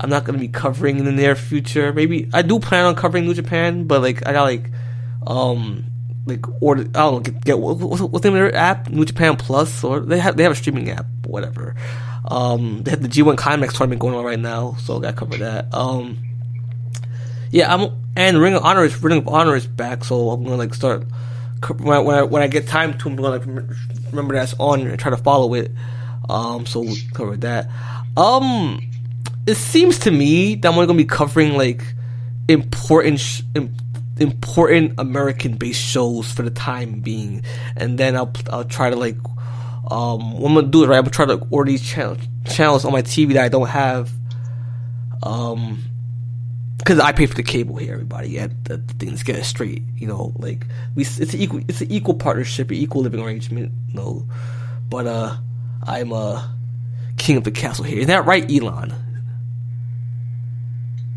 I'm 0.00 0.10
not 0.10 0.24
gonna 0.24 0.38
be 0.38 0.48
covering 0.48 0.98
in 0.98 1.04
the 1.04 1.12
near 1.12 1.34
future. 1.34 1.92
Maybe 1.92 2.28
I 2.32 2.42
do 2.42 2.60
plan 2.60 2.84
on 2.84 2.94
covering 2.94 3.24
New 3.24 3.34
Japan, 3.34 3.84
but 3.84 4.00
like 4.00 4.26
I 4.26 4.32
got 4.32 4.44
like 4.44 4.70
um 5.26 5.84
like 6.26 6.44
order 6.62 6.82
I 6.82 7.00
don't 7.00 7.14
know 7.14 7.20
get, 7.20 7.44
get 7.44 7.58
what, 7.58 7.78
what's, 7.78 8.02
what's 8.02 8.22
the 8.22 8.30
name 8.30 8.42
of 8.42 8.52
their 8.52 8.54
app? 8.54 8.88
New 8.90 9.04
Japan 9.04 9.36
Plus 9.36 9.82
or 9.82 10.00
they 10.00 10.18
have 10.18 10.36
they 10.36 10.44
have 10.44 10.52
a 10.52 10.56
streaming 10.56 10.90
app, 10.90 11.06
whatever. 11.26 11.74
Um, 12.30 12.82
they 12.82 12.90
have 12.90 13.02
the 13.02 13.08
G1 13.08 13.38
Climax 13.38 13.74
tournament 13.74 14.00
going 14.00 14.14
on 14.14 14.22
right 14.22 14.38
now, 14.38 14.76
so 14.80 14.98
I 14.98 15.00
gotta 15.00 15.16
cover 15.16 15.38
that. 15.38 15.72
Um, 15.72 16.18
yeah, 17.50 17.74
I'm 17.74 17.92
and 18.16 18.38
Ring 18.38 18.54
of 18.54 18.64
Honor 18.64 18.84
is 18.84 19.00
Ring 19.02 19.18
of 19.18 19.28
Honor 19.28 19.56
is 19.56 19.66
back, 19.66 20.04
so 20.04 20.30
I'm 20.30 20.42
gonna 20.44 20.56
like 20.56 20.74
start 20.74 21.04
when 21.78 21.96
I, 21.96 22.22
when 22.22 22.42
I, 22.42 22.46
get 22.46 22.66
time 22.68 22.96
to, 22.98 23.08
I'm 23.08 23.16
gonna 23.16 23.30
like, 23.30 23.44
remember 24.10 24.34
that's 24.34 24.54
on 24.58 24.86
and 24.86 24.98
try 24.98 25.10
to 25.10 25.16
follow 25.16 25.54
it. 25.54 25.72
Um, 26.28 26.66
so 26.66 26.86
cover 27.14 27.36
that. 27.38 27.68
Um, 28.16 28.80
it 29.46 29.56
seems 29.56 29.98
to 30.00 30.10
me 30.10 30.54
that 30.56 30.68
I'm 30.68 30.74
only 30.74 30.86
gonna 30.86 30.98
be 30.98 31.04
covering 31.04 31.54
like 31.54 31.82
important 32.48 33.20
sh- 33.20 33.42
im- 33.54 33.74
important 34.18 34.98
American 34.98 35.56
based 35.56 35.80
shows 35.80 36.30
for 36.30 36.42
the 36.42 36.50
time 36.50 37.00
being, 37.00 37.44
and 37.76 37.98
then 37.98 38.14
I'll 38.16 38.32
I'll 38.50 38.64
try 38.64 38.90
to 38.90 38.96
like 38.96 39.16
um 39.90 40.38
what 40.38 40.48
I'm 40.48 40.54
gonna 40.54 40.66
do 40.68 40.82
is 40.82 40.88
right. 40.88 40.98
I'm 40.98 41.04
gonna 41.04 41.10
try 41.10 41.26
to 41.26 41.46
order 41.50 41.70
these 41.70 41.82
channel- 41.82 42.18
channels 42.44 42.84
on 42.84 42.92
my 42.92 43.02
TV 43.02 43.34
that 43.34 43.44
I 43.44 43.48
don't 43.48 43.68
have. 43.68 44.10
Um, 45.22 45.82
because 46.78 47.00
I 47.00 47.12
pay 47.12 47.26
for 47.26 47.34
the 47.34 47.42
cable 47.42 47.76
here, 47.76 47.94
everybody. 47.94 48.30
Yeah, 48.30 48.48
the, 48.64 48.78
the 48.78 48.94
things 48.94 49.22
get 49.22 49.36
it 49.36 49.44
straight. 49.44 49.82
You 49.96 50.06
know, 50.06 50.32
like 50.38 50.66
we, 50.94 51.02
it's 51.02 51.34
an 51.34 51.40
equal, 51.40 51.60
it's 51.68 51.80
an 51.80 51.90
equal 51.90 52.14
partnership, 52.14 52.70
an 52.70 52.76
equal 52.76 53.02
living 53.02 53.20
arrangement. 53.20 53.72
You 53.88 53.94
know, 53.94 54.28
but 54.88 55.06
uh, 55.06 55.36
I'm 55.86 56.12
uh 56.12 56.46
king 57.18 57.36
of 57.36 57.44
the 57.44 57.50
castle 57.50 57.84
here. 57.84 57.98
Is 57.98 58.06
that 58.06 58.24
right, 58.26 58.50
Elon? 58.50 58.94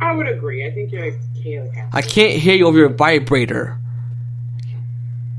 I 0.02 0.16
would 0.16 0.28
agree. 0.28 0.66
I 0.66 0.72
think 0.72 0.92
you're 0.92 1.06
a 1.06 1.20
king 1.42 1.60
of 1.60 1.66
the 1.68 1.76
castle. 1.76 1.90
I 1.94 2.02
can't 2.02 2.34
hear 2.34 2.56
you 2.56 2.66
over 2.66 2.78
your 2.78 2.90
vibrator. 2.90 3.78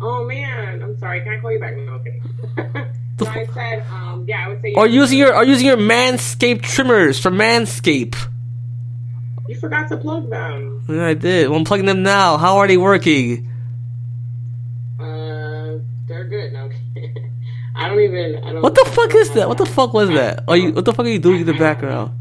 Oh 0.00 0.24
man, 0.24 0.82
I'm 0.82 0.96
sorry. 0.98 1.20
Can 1.22 1.34
I 1.34 1.40
call 1.40 1.52
you 1.52 1.60
back? 1.60 1.76
No, 1.76 1.92
okay. 1.94 2.20
so 3.18 3.26
I 3.26 3.46
said, 3.52 3.84
um, 3.90 4.24
yeah, 4.26 4.46
I 4.46 4.48
would 4.48 4.62
say. 4.62 4.72
Or 4.74 4.86
using 4.86 5.18
your, 5.18 5.34
or 5.34 5.44
using 5.44 5.66
your 5.66 5.76
Manscaped 5.76 6.62
trimmers 6.62 7.20
from 7.20 7.36
Manscaped. 7.36 8.31
You 9.52 9.60
forgot 9.60 9.86
to 9.90 9.98
plug 9.98 10.30
them. 10.30 10.82
Yeah, 10.88 11.08
I 11.08 11.12
did. 11.12 11.50
Well, 11.50 11.58
I'm 11.58 11.64
plugging 11.66 11.84
them 11.84 12.02
now. 12.02 12.38
How 12.38 12.56
are 12.56 12.66
they 12.66 12.78
working? 12.78 13.50
Uh, 14.98 15.76
they're 16.08 16.24
good. 16.24 16.54
No, 16.54 16.70
I 17.76 17.88
don't 17.88 18.00
even. 18.00 18.42
I 18.42 18.52
don't. 18.52 18.62
What 18.62 18.74
the 18.74 18.90
fuck 18.90 19.14
is 19.14 19.30
that? 19.32 19.48
What 19.50 19.58
the 19.58 19.66
fuck 19.66 19.92
was 19.92 20.08
that? 20.08 20.44
Are 20.48 20.56
you? 20.56 20.72
What 20.72 20.86
the 20.86 20.94
fuck 20.94 21.04
are 21.04 21.08
you 21.10 21.18
doing 21.18 21.40
in 21.42 21.46
the 21.46 21.52
background? 21.52 22.18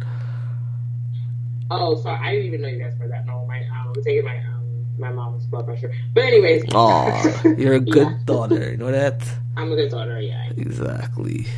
Oh, 1.72 1.96
sorry. 2.02 2.20
I 2.22 2.32
didn't 2.34 2.48
even 2.48 2.62
know 2.64 2.68
you 2.68 2.80
guys 2.80 2.98
heard 3.00 3.12
that. 3.12 3.26
No, 3.26 3.46
my 3.46 3.60
um, 3.60 3.94
I'm 3.96 4.04
taking 4.04 4.26
my 4.26 4.38
um, 4.40 4.86
my 5.00 5.10
mom's 5.14 5.46
blood 5.46 5.66
pressure. 5.66 5.94
But 6.14 6.26
anyways. 6.26 6.66
Aw, 6.76 7.44
you're 7.58 7.76
a 7.76 7.80
good 7.80 8.10
Yeah, 8.10 8.18
daughter. 8.26 8.72
You 8.72 8.78
know 8.78 8.92
that? 8.92 9.24
I'm 9.56 9.72
a 9.72 9.76
good 9.78 9.90
daughter. 9.90 10.20
Yeah. 10.20 10.50
Exactly. 10.58 11.48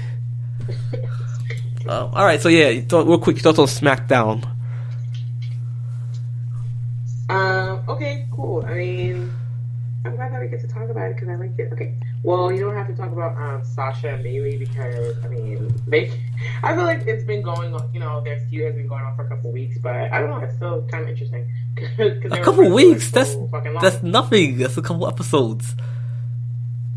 Um, 1.86 2.12
all 2.14 2.24
right, 2.24 2.42
so 2.42 2.48
yeah, 2.48 2.80
thought, 2.80 3.08
real 3.08 3.18
quick, 3.20 3.36
you 3.36 3.42
thoughts 3.42 3.60
on 3.60 3.68
SmackDown? 3.68 4.48
Um. 7.30 7.84
Okay. 7.88 8.28
Cool. 8.32 8.66
I 8.66 8.74
mean, 8.74 9.32
I'm 10.06 10.16
glad 10.16 10.34
that 10.34 10.42
we 10.42 10.48
get 10.48 10.60
to 10.62 10.68
talk 10.68 10.90
about 10.90 11.12
it 11.12 11.16
because 11.16 11.30
I 11.30 11.36
like 11.36 11.58
it. 11.58 11.72
Okay. 11.72 11.96
Well, 12.24 12.52
you 12.52 12.60
don't 12.60 12.76
have 12.76 12.88
to 12.88 12.96
talk 12.96 13.12
about 13.12 13.38
um 13.38 13.64
Sasha 13.64 14.10
and 14.14 14.24
Bayley 14.24 14.58
because 14.58 15.16
I 15.24 15.28
mean 15.30 15.74
they. 15.88 16.12
I 16.64 16.76
feel 16.76 16.84
like 16.84 17.08
it's 17.08 17.24
been 17.24 17.42
going 17.42 17.74
on. 17.74 17.90
You 17.94 18.02
know, 18.02 18.22
their 18.22 18.40
feud 18.50 18.66
has 18.66 18.76
been 18.76 18.88
going 18.88 19.04
on 19.04 19.16
for 19.16 19.26
a 19.26 19.30
couple 19.30 19.52
weeks, 19.52 19.78
but 19.82 19.96
I 19.96 20.20
don't 20.20 20.30
know. 20.30 20.38
It's 20.38 20.56
still 20.56 20.86
kind 20.92 21.04
of 21.04 21.10
interesting. 21.10 21.50
A 22.00 22.44
couple 22.44 22.70
weeks. 22.70 23.10
so 23.10 23.20
That's 23.20 23.36
that's 23.82 24.04
nothing. 24.04 24.58
That's 24.58 24.78
a 24.78 24.82
couple 24.82 25.08
episodes. 25.08 25.76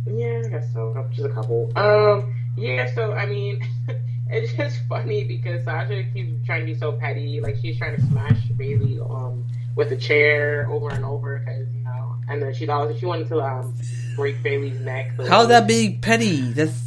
Yeah, 0.06 0.42
I 0.44 0.48
guess 0.48 0.72
so. 0.72 1.06
Just 1.10 1.26
a 1.26 1.30
couple. 1.30 1.72
Um, 1.76 2.34
yeah. 2.56 2.92
So 2.94 3.12
I 3.12 3.26
mean, 3.26 3.66
it's 4.30 4.52
just 4.52 4.80
funny 4.88 5.24
because 5.24 5.64
Sasha 5.64 6.04
keeps 6.12 6.44
trying 6.44 6.66
to 6.66 6.72
be 6.72 6.78
so 6.78 6.92
petty. 6.92 7.40
Like 7.40 7.56
she's 7.56 7.78
trying 7.78 7.96
to 7.96 8.02
smash 8.02 8.38
Bayley 8.56 9.00
um 9.00 9.46
with 9.76 9.92
a 9.92 9.96
chair 9.96 10.66
over 10.68 10.88
and 10.88 11.04
over 11.04 11.38
because 11.38 11.72
you 11.72 11.84
know, 11.84 12.16
and 12.28 12.42
then 12.42 12.52
she 12.52 12.68
always 12.68 12.98
she 12.98 13.06
wanted 13.06 13.28
to 13.28 13.40
um 13.40 13.74
break 14.16 14.42
Bayley's 14.42 14.80
neck. 14.80 15.12
So 15.16 15.28
How's 15.28 15.48
that 15.48 15.68
being 15.68 16.00
petty? 16.00 16.40
That's 16.40 16.86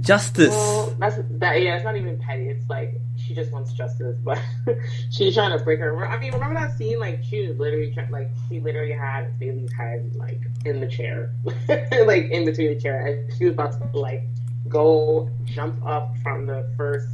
justice. 0.00 0.48
Well, 0.48 0.94
that's 0.98 1.16
that. 1.30 1.62
Yeah, 1.62 1.76
it's 1.76 1.84
not 1.84 1.96
even 1.96 2.18
petty. 2.18 2.48
It's 2.48 2.68
like 2.68 2.94
she 3.16 3.34
just 3.34 3.52
wants 3.52 3.72
justice, 3.74 4.16
but 4.24 4.40
she's 5.10 5.34
trying 5.34 5.56
to 5.56 5.62
break 5.62 5.78
her. 5.78 6.06
I 6.06 6.18
mean, 6.18 6.32
remember 6.32 6.58
that 6.58 6.76
scene? 6.76 6.98
Like 6.98 7.22
she 7.22 7.46
was 7.46 7.58
literally 7.58 7.92
trying, 7.92 8.10
like 8.10 8.30
she 8.48 8.58
literally 8.58 8.92
had 8.92 9.38
Bayley's 9.38 9.72
head 9.72 10.10
like 10.16 10.40
in 10.64 10.80
the 10.80 10.88
chair, 10.88 11.30
like 11.68 12.30
in 12.30 12.44
between 12.46 12.74
the 12.74 12.80
chair, 12.80 13.06
and 13.06 13.32
she 13.34 13.44
was 13.44 13.52
about 13.52 13.92
to 13.92 13.98
like 13.98 14.24
go 14.68 15.28
jump 15.44 15.84
up 15.84 16.16
from 16.22 16.46
the 16.46 16.68
first 16.76 17.08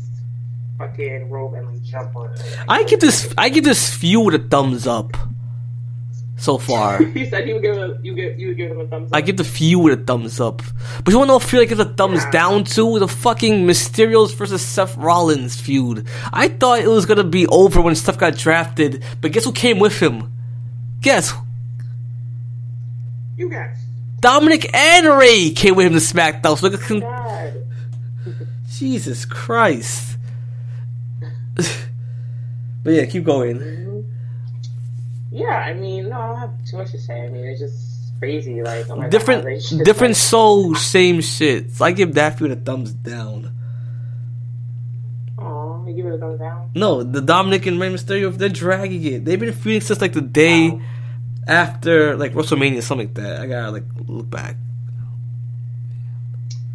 fucking 0.81 1.29
rope 1.29 1.55
and 1.55 1.67
like 1.69 1.83
jump 1.83 2.17
on 2.17 2.33
it. 2.33 2.41
I 2.69 2.83
give 2.85 3.01
this 3.01 3.33
I 3.37 3.49
give 3.51 3.65
this 3.65 3.93
feud 3.95 4.35
a 4.35 4.39
thumbs 4.39 4.87
up. 4.87 5.13
so 6.37 6.57
far. 6.57 7.03
You 7.19 7.27
said 7.29 7.47
you 7.47 7.55
would 7.55 7.63
give 7.63 7.77
a, 7.77 7.99
you 8.03 8.15
give 8.15 8.39
you 8.41 8.49
would 8.49 8.57
give 8.57 8.71
them 8.71 8.81
a 8.81 8.87
thumbs 8.87 9.13
up. 9.13 9.17
I 9.17 9.21
give 9.21 9.37
the 9.37 9.45
feud 9.45 9.93
a 9.93 9.97
thumbs 10.03 10.41
up. 10.41 10.63
But 11.05 11.13
you 11.13 11.19
wanna 11.19 11.29
know 11.29 11.35
what 11.37 11.43
feud 11.45 11.63
I 11.63 11.67
give 11.67 11.81
a 11.81 11.85
thumbs 11.85 12.23
Yeah. 12.25 12.31
down 12.31 12.65
to? 12.77 12.99
The 12.99 13.09
fucking 13.09 13.67
Mysterios 13.67 14.35
versus 14.35 14.63
Seth 14.63 14.97
Rollins 14.97 15.61
feud. 15.61 16.07
I 16.33 16.49
thought 16.49 16.81
it 16.81 16.89
was 16.89 17.05
gonna 17.07 17.25
be 17.25 17.47
over 17.49 17.83
when 17.83 17.95
Seth 17.95 18.19
got 18.19 18.37
drafted, 18.37 19.05
but 19.21 19.33
guess 19.33 19.45
who 19.45 19.53
came 19.53 19.79
with 19.79 20.01
him? 20.01 20.33
Guess 21.03 21.33
you 23.37 23.49
guys. 23.51 23.77
Dominic 24.21 24.75
and 24.75 25.07
Rey 25.19 25.51
came 25.51 25.75
with 25.77 25.87
him 25.87 25.93
to 25.95 25.99
SmackDown. 25.99 26.59
So 26.59 26.69
look 26.69 26.81
oh 26.91 26.97
at 26.97 27.01
God. 27.03 27.55
Jesus 28.71 29.25
Christ. 29.25 30.17
but 32.85 32.93
yeah, 32.93 33.05
keep 33.07 33.25
going. 33.25 34.05
Yeah, 35.33 35.47
I 35.49 35.75
mean, 35.75 36.09
no, 36.09 36.21
I 36.21 36.27
don't 36.29 36.39
have 36.39 36.65
too 36.65 36.77
much 36.79 36.91
to 36.93 36.99
say. 36.99 37.23
I 37.25 37.29
mean, 37.29 37.45
it's 37.45 37.61
just 37.61 38.19
crazy. 38.19 38.63
Like, 38.63 38.89
oh 38.91 38.97
my 38.97 39.03
God, 39.05 39.11
Different, 39.11 39.45
different 39.85 40.13
like- 40.13 40.17
soul, 40.17 40.75
same 40.75 41.21
shit. 41.21 41.71
So 41.73 41.85
I 41.85 41.93
give 41.93 42.15
that 42.15 42.37
feud 42.39 42.51
a 42.51 42.57
thumbs 42.57 42.93
down. 42.93 43.53
You 45.87 45.97
give 45.97 46.07
it 46.07 46.15
a 46.15 46.19
thumbs 46.19 46.39
down. 46.39 46.71
No, 46.77 47.03
the 47.03 47.21
Dominic 47.21 47.67
and 47.67 47.81
Rey 47.81 47.89
Mysterio, 47.93 48.37
they're 48.37 48.49
dragging 48.49 49.03
it. 49.05 49.25
They've 49.25 49.41
been 49.41 49.53
feuding 49.53 49.81
since 49.81 50.01
like 50.01 50.13
the 50.13 50.21
day 50.21 50.71
Wow. 50.71 50.81
after 51.49 52.17
like 52.17 52.33
WrestleMania, 52.35 52.83
something 52.83 53.09
like 53.09 53.15
that. 53.17 53.41
I 53.41 53.47
gotta 53.47 53.71
like 53.73 53.85
look 54.07 54.31
back. 54.31 54.57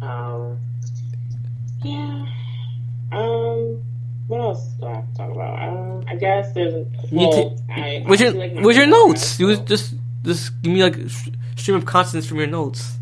Um, 0.02 0.58
yeah. 1.82 2.26
Um, 3.12 3.80
what 4.26 4.40
else 4.40 4.66
do 4.80 4.86
I 4.86 4.94
have 4.96 5.10
to 5.10 5.16
talk 5.16 5.30
about? 5.30 5.68
Um, 5.68 6.04
I 6.08 6.16
guess 6.16 6.52
there's. 6.52 6.86
You 7.10 7.18
Well, 7.18 7.56
ta- 7.56 7.62
I 7.74 8.02
where's 8.06 8.20
your, 8.20 8.32
like 8.32 8.76
your 8.76 8.86
notes? 8.86 9.38
You 9.40 9.56
just 9.56 9.94
just 10.22 10.60
give 10.62 10.72
me 10.72 10.82
like 10.82 10.96
stream 11.56 11.76
of 11.76 11.84
consonants 11.86 12.28
from 12.28 12.38
your 12.38 12.46
notes. 12.48 12.92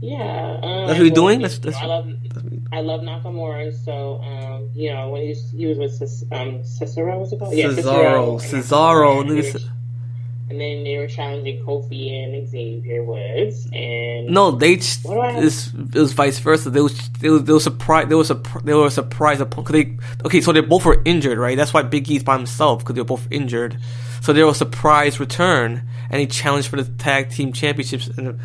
Yeah, 0.00 0.60
um, 0.62 0.86
That's 0.86 0.98
what 0.98 1.06
you're 1.06 1.14
doing? 1.14 1.40
That's- 1.40 1.58
that's- 1.58 1.82
I 1.82 1.86
love 1.86 2.06
I 2.72 2.80
love 2.80 3.00
Nakamura, 3.00 3.72
so 3.84 4.20
um, 4.22 4.68
you 4.74 4.92
know 4.92 5.08
when 5.10 5.22
he 5.22 5.28
was, 5.30 5.50
he 5.56 5.66
was 5.66 5.78
with 5.78 5.92
um 6.32 6.60
Cesaro, 6.62 7.18
what's 7.18 7.32
it 7.32 7.38
called? 7.38 7.54
Yeah, 7.54 7.68
Cesaro, 7.68 8.38
Cesaro, 8.40 9.24
Nakamura, 9.24 9.70
and, 10.60 10.62
nigga, 10.62 10.62
they 10.62 10.76
were- 10.76 10.76
and 10.76 10.78
then 10.78 10.84
they 10.84 10.98
were 10.98 11.06
challenging 11.06 11.64
Kofi 11.64 12.10
and 12.12 12.48
Xavier 12.48 13.04
Woods, 13.04 13.68
and 13.72 14.28
No, 14.28 14.50
they 14.50 14.76
ch- 14.76 14.98
What 15.02 15.14
do 15.14 15.20
I 15.20 15.32
have? 15.32 15.44
it's, 15.44 15.66
it 15.74 15.94
was 15.94 16.12
vice 16.12 16.38
versa. 16.38 16.70
They 16.70 16.80
was 16.80 17.08
they 17.20 17.30
was 17.30 17.44
they 17.44 17.52
were 17.52 17.60
surprised. 17.60 18.08
They 18.08 18.14
were 18.14 18.24
surprised. 18.24 18.66
They 18.66 18.74
were 18.74 18.90
surprised 18.90 19.40
upon 19.40 19.64
because 19.64 19.72
they 19.84 19.96
okay. 20.24 20.40
So 20.40 20.52
they 20.52 20.60
both 20.60 20.84
were 20.84 21.02
injured, 21.04 21.38
right? 21.38 21.56
That's 21.56 21.72
why 21.74 21.82
Big 21.82 22.10
E's 22.10 22.22
by 22.24 22.36
himself 22.36 22.80
because 22.80 22.94
they 22.94 23.00
were 23.00 23.04
both 23.06 23.26
injured. 23.30 23.76
So 24.22 24.32
they 24.32 24.42
were 24.42 24.50
a 24.50 24.54
surprise 24.54 25.20
return, 25.20 25.82
and 26.10 26.20
he 26.20 26.26
challenged 26.26 26.68
for 26.68 26.76
the 26.82 26.84
tag 26.84 27.30
team 27.30 27.52
championships, 27.52 28.08
and 28.08 28.38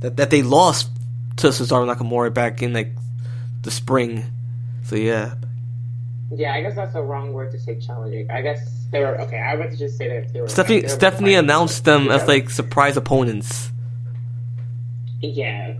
that 0.00 0.16
that 0.18 0.30
they 0.30 0.42
lost 0.42 0.90
to 1.38 1.48
Cesaro 1.48 1.86
Nakamura 1.92 2.32
back 2.32 2.62
in 2.62 2.72
like 2.72 2.92
the 3.62 3.70
spring. 3.70 4.24
So 4.84 4.94
yeah, 4.96 5.34
yeah, 6.30 6.54
I 6.54 6.62
guess 6.62 6.74
that's 6.74 6.92
the 6.92 7.02
wrong 7.02 7.32
word 7.32 7.52
to 7.52 7.58
say 7.58 7.78
challenging. 7.78 8.30
I 8.30 8.42
guess 8.42 8.86
they 8.90 9.00
were 9.00 9.20
okay. 9.22 9.38
I 9.38 9.54
meant 9.56 9.70
to 9.72 9.76
just 9.76 9.96
say 9.96 10.08
that 10.08 10.32
they 10.32 10.40
were. 10.40 10.48
Stephanie 10.48 10.80
they 10.80 10.86
were 10.86 10.88
Stephanie 10.88 11.34
announced 11.34 11.84
them 11.84 12.10
as 12.10 12.26
like 12.26 12.50
surprise 12.50 12.96
opponents. 12.96 13.70
Yeah. 15.20 15.74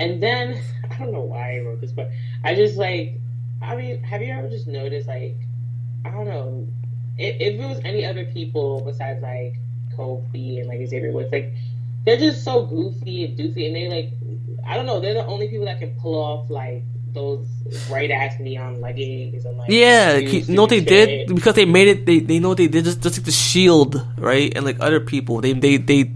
And 0.00 0.22
then 0.22 0.60
I 0.90 0.98
don't 0.98 1.12
know 1.12 1.20
why 1.20 1.56
I 1.56 1.60
wrote 1.60 1.80
this, 1.80 1.92
but 1.92 2.10
I 2.42 2.54
just 2.54 2.76
like 2.76 3.20
I 3.62 3.76
mean, 3.76 4.02
have 4.02 4.20
you 4.20 4.32
ever 4.34 4.48
just 4.48 4.66
noticed 4.66 5.08
like 5.08 5.36
I 6.04 6.10
don't 6.10 6.26
know 6.26 6.66
if, 7.16 7.36
if 7.40 7.60
it 7.60 7.66
was 7.66 7.80
any 7.84 8.04
other 8.04 8.24
people 8.24 8.82
besides 8.84 9.22
like 9.22 9.54
Kofi 9.96 10.58
and 10.58 10.68
like 10.68 10.86
Xavier 10.86 11.12
Woods, 11.12 11.30
like 11.32 11.52
they're 12.04 12.18
just 12.18 12.44
so 12.44 12.66
goofy 12.66 13.24
and 13.24 13.38
doofy, 13.38 13.66
and 13.66 13.76
they 13.76 13.88
like 13.88 14.12
I 14.66 14.76
don't 14.76 14.86
know, 14.86 15.00
they're 15.00 15.14
the 15.14 15.26
only 15.26 15.48
people 15.48 15.66
that 15.66 15.78
can 15.78 15.94
pull 16.00 16.14
off 16.14 16.50
like 16.50 16.82
those 17.14 17.46
bright 17.88 18.10
ass 18.10 18.38
neon 18.40 18.80
leggings 18.80 19.44
and 19.44 19.56
like 19.56 19.70
Yeah, 19.70 20.18
shoes 20.18 20.48
you 20.48 20.54
know 20.56 20.66
they 20.66 20.78
and 20.78 20.86
did 20.86 21.34
because 21.34 21.54
they 21.54 21.64
made 21.64 21.88
it. 21.88 22.06
They 22.06 22.18
they 22.20 22.38
know 22.38 22.50
what 22.50 22.58
they 22.58 22.68
did 22.68 22.84
just 22.84 23.00
just 23.02 23.18
like 23.18 23.24
the 23.24 23.32
shield, 23.32 24.06
right? 24.18 24.52
And 24.54 24.64
like 24.64 24.78
other 24.80 25.00
people, 25.00 25.40
they 25.40 25.52
they 25.52 25.76
they 25.78 26.10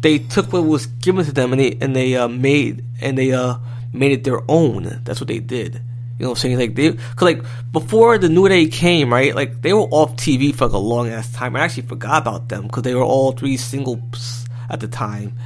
they 0.00 0.18
took 0.18 0.52
what 0.52 0.64
was 0.64 0.86
given 0.86 1.24
to 1.24 1.32
them 1.32 1.52
and 1.52 1.60
they 1.60 1.76
and 1.80 1.94
they 1.94 2.16
uh, 2.16 2.28
made 2.28 2.84
and 3.00 3.18
they 3.18 3.32
uh 3.32 3.56
made 3.92 4.12
it 4.12 4.24
their 4.24 4.40
own. 4.48 5.00
That's 5.04 5.20
what 5.20 5.28
they 5.28 5.40
did. 5.40 5.80
You 6.18 6.24
know 6.24 6.30
what 6.30 6.38
I'm 6.38 6.40
saying? 6.40 6.58
Like 6.58 6.74
they, 6.74 6.92
cause 6.92 7.22
like 7.22 7.42
before 7.70 8.18
the 8.18 8.28
New 8.28 8.48
Day 8.48 8.66
came, 8.66 9.12
right? 9.12 9.34
Like 9.34 9.62
they 9.62 9.72
were 9.72 9.86
off 9.90 10.16
TV 10.16 10.54
for 10.54 10.66
like 10.66 10.74
a 10.74 10.78
long 10.78 11.08
ass 11.08 11.32
time. 11.32 11.54
I 11.54 11.60
actually 11.60 11.84
forgot 11.84 12.22
about 12.22 12.48
them 12.48 12.62
because 12.66 12.82
they 12.82 12.94
were 12.94 13.04
all 13.04 13.32
three 13.32 13.56
singles 13.56 14.44
at 14.68 14.80
the 14.80 14.88
time, 14.88 15.38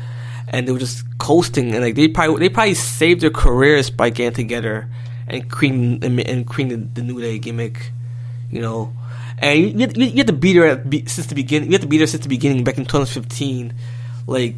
and 0.53 0.69
they 0.69 0.73
were 0.73 0.79
just 0.79 1.05
coasting. 1.19 1.75
And 1.75 1.83
like 1.83 1.95
they 1.95 2.09
probably 2.09 2.41
they 2.41 2.49
probably 2.49 2.75
saved 2.75 3.23
their 3.23 3.31
careers 3.31 3.91
by 3.91 4.11
getting 4.11 4.35
together 4.35 4.89
and 5.27 5.51
creating 5.51 6.05
and, 6.05 6.21
and 6.21 6.47
the, 6.47 6.77
the 6.95 7.03
New 7.03 7.21
Day 7.21 7.39
gimmick. 7.39 7.91
You 8.51 8.61
know, 8.61 8.93
and 9.39 9.81
you, 9.81 9.89
you, 9.95 10.05
you 10.07 10.25
to 10.25 10.33
be 10.33 10.53
there 10.53 10.67
at, 10.67 10.89
be, 10.89 11.07
since 11.07 11.27
the 11.27 11.35
beginning. 11.35 11.71
You 11.71 11.73
have 11.73 11.81
to 11.81 11.89
be 11.89 11.99
there 11.99 12.07
since 12.07 12.23
the 12.23 12.29
beginning 12.29 12.65
back 12.65 12.77
in 12.77 12.85
2015. 12.85 13.73
Like 14.27 14.57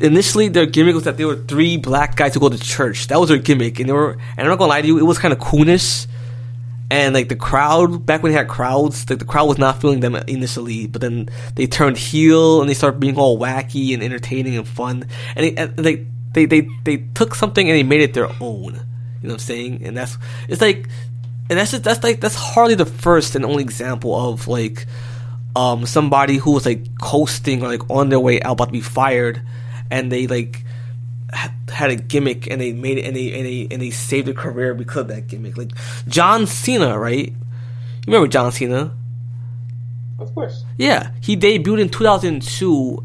initially 0.00 0.48
their 0.48 0.66
gimmick 0.66 0.94
was 0.94 1.04
that 1.04 1.16
they 1.16 1.24
were 1.24 1.36
three 1.36 1.76
black 1.76 2.16
guys 2.16 2.34
who 2.34 2.40
go 2.40 2.48
to 2.48 2.58
church. 2.58 3.06
That 3.06 3.20
was 3.20 3.28
their 3.28 3.38
gimmick, 3.38 3.78
and 3.78 3.88
they 3.88 3.92
were. 3.92 4.12
And 4.12 4.40
I'm 4.40 4.48
not 4.48 4.58
gonna 4.58 4.70
lie 4.70 4.82
to 4.82 4.86
you, 4.86 4.98
it 4.98 5.02
was 5.02 5.18
kind 5.18 5.32
of 5.32 5.38
coonish. 5.38 6.06
And 6.90 7.14
like 7.14 7.28
the 7.28 7.36
crowd, 7.36 8.06
back 8.06 8.22
when 8.22 8.32
they 8.32 8.38
had 8.38 8.48
crowds, 8.48 9.08
like 9.10 9.18
the 9.18 9.24
crowd 9.26 9.46
was 9.46 9.58
not 9.58 9.80
feeling 9.80 10.00
them 10.00 10.14
initially, 10.14 10.86
but 10.86 11.02
then 11.02 11.28
they 11.54 11.66
turned 11.66 11.98
heel 11.98 12.60
and 12.60 12.70
they 12.70 12.74
started 12.74 12.98
being 12.98 13.16
all 13.16 13.38
wacky 13.38 13.92
and 13.92 14.02
entertaining 14.02 14.56
and 14.56 14.66
fun. 14.66 15.06
And 15.36 15.44
they, 15.44 15.54
and 15.54 15.76
they, 15.76 16.06
they, 16.32 16.46
they, 16.46 16.68
they 16.84 16.96
took 17.14 17.34
something 17.34 17.68
and 17.68 17.76
they 17.76 17.82
made 17.82 18.00
it 18.00 18.14
their 18.14 18.30
own. 18.40 18.80
You 19.20 19.28
know 19.28 19.30
what 19.30 19.32
I'm 19.32 19.38
saying? 19.40 19.82
And 19.84 19.96
that's 19.96 20.16
it's 20.48 20.62
like, 20.62 20.88
and 21.50 21.58
that's 21.58 21.72
just 21.72 21.82
that's 21.82 22.02
like 22.04 22.20
that's 22.20 22.36
hardly 22.36 22.74
the 22.74 22.86
first 22.86 23.34
and 23.34 23.44
only 23.44 23.64
example 23.64 24.14
of 24.14 24.46
like, 24.46 24.86
um, 25.56 25.86
somebody 25.86 26.36
who 26.36 26.52
was 26.52 26.64
like 26.64 26.98
coasting 26.98 27.62
or 27.62 27.68
like 27.68 27.90
on 27.90 28.10
their 28.10 28.20
way 28.20 28.40
out 28.40 28.52
about 28.52 28.66
to 28.66 28.72
be 28.72 28.80
fired, 28.80 29.42
and 29.90 30.12
they 30.12 30.26
like 30.26 30.62
had, 31.32 31.90
a 31.90 31.96
gimmick 31.96 32.50
and 32.50 32.60
they 32.60 32.72
made 32.72 32.98
it 32.98 33.04
and 33.04 33.14
they 33.14 33.32
and 33.32 33.46
they 33.46 33.68
and 33.70 33.82
they 33.82 33.90
saved 33.90 34.26
their 34.26 34.34
career 34.34 34.74
because 34.74 35.02
of 35.02 35.08
that 35.08 35.26
gimmick. 35.26 35.56
Like 35.56 35.70
John 36.08 36.46
Cena, 36.46 36.98
right? 36.98 37.28
You 37.28 37.34
remember 38.06 38.28
John 38.28 38.50
Cena? 38.52 38.96
Of 40.18 40.34
course. 40.34 40.64
Yeah, 40.76 41.10
he 41.20 41.36
debuted 41.36 41.80
in 41.80 41.88
2002, 41.88 43.04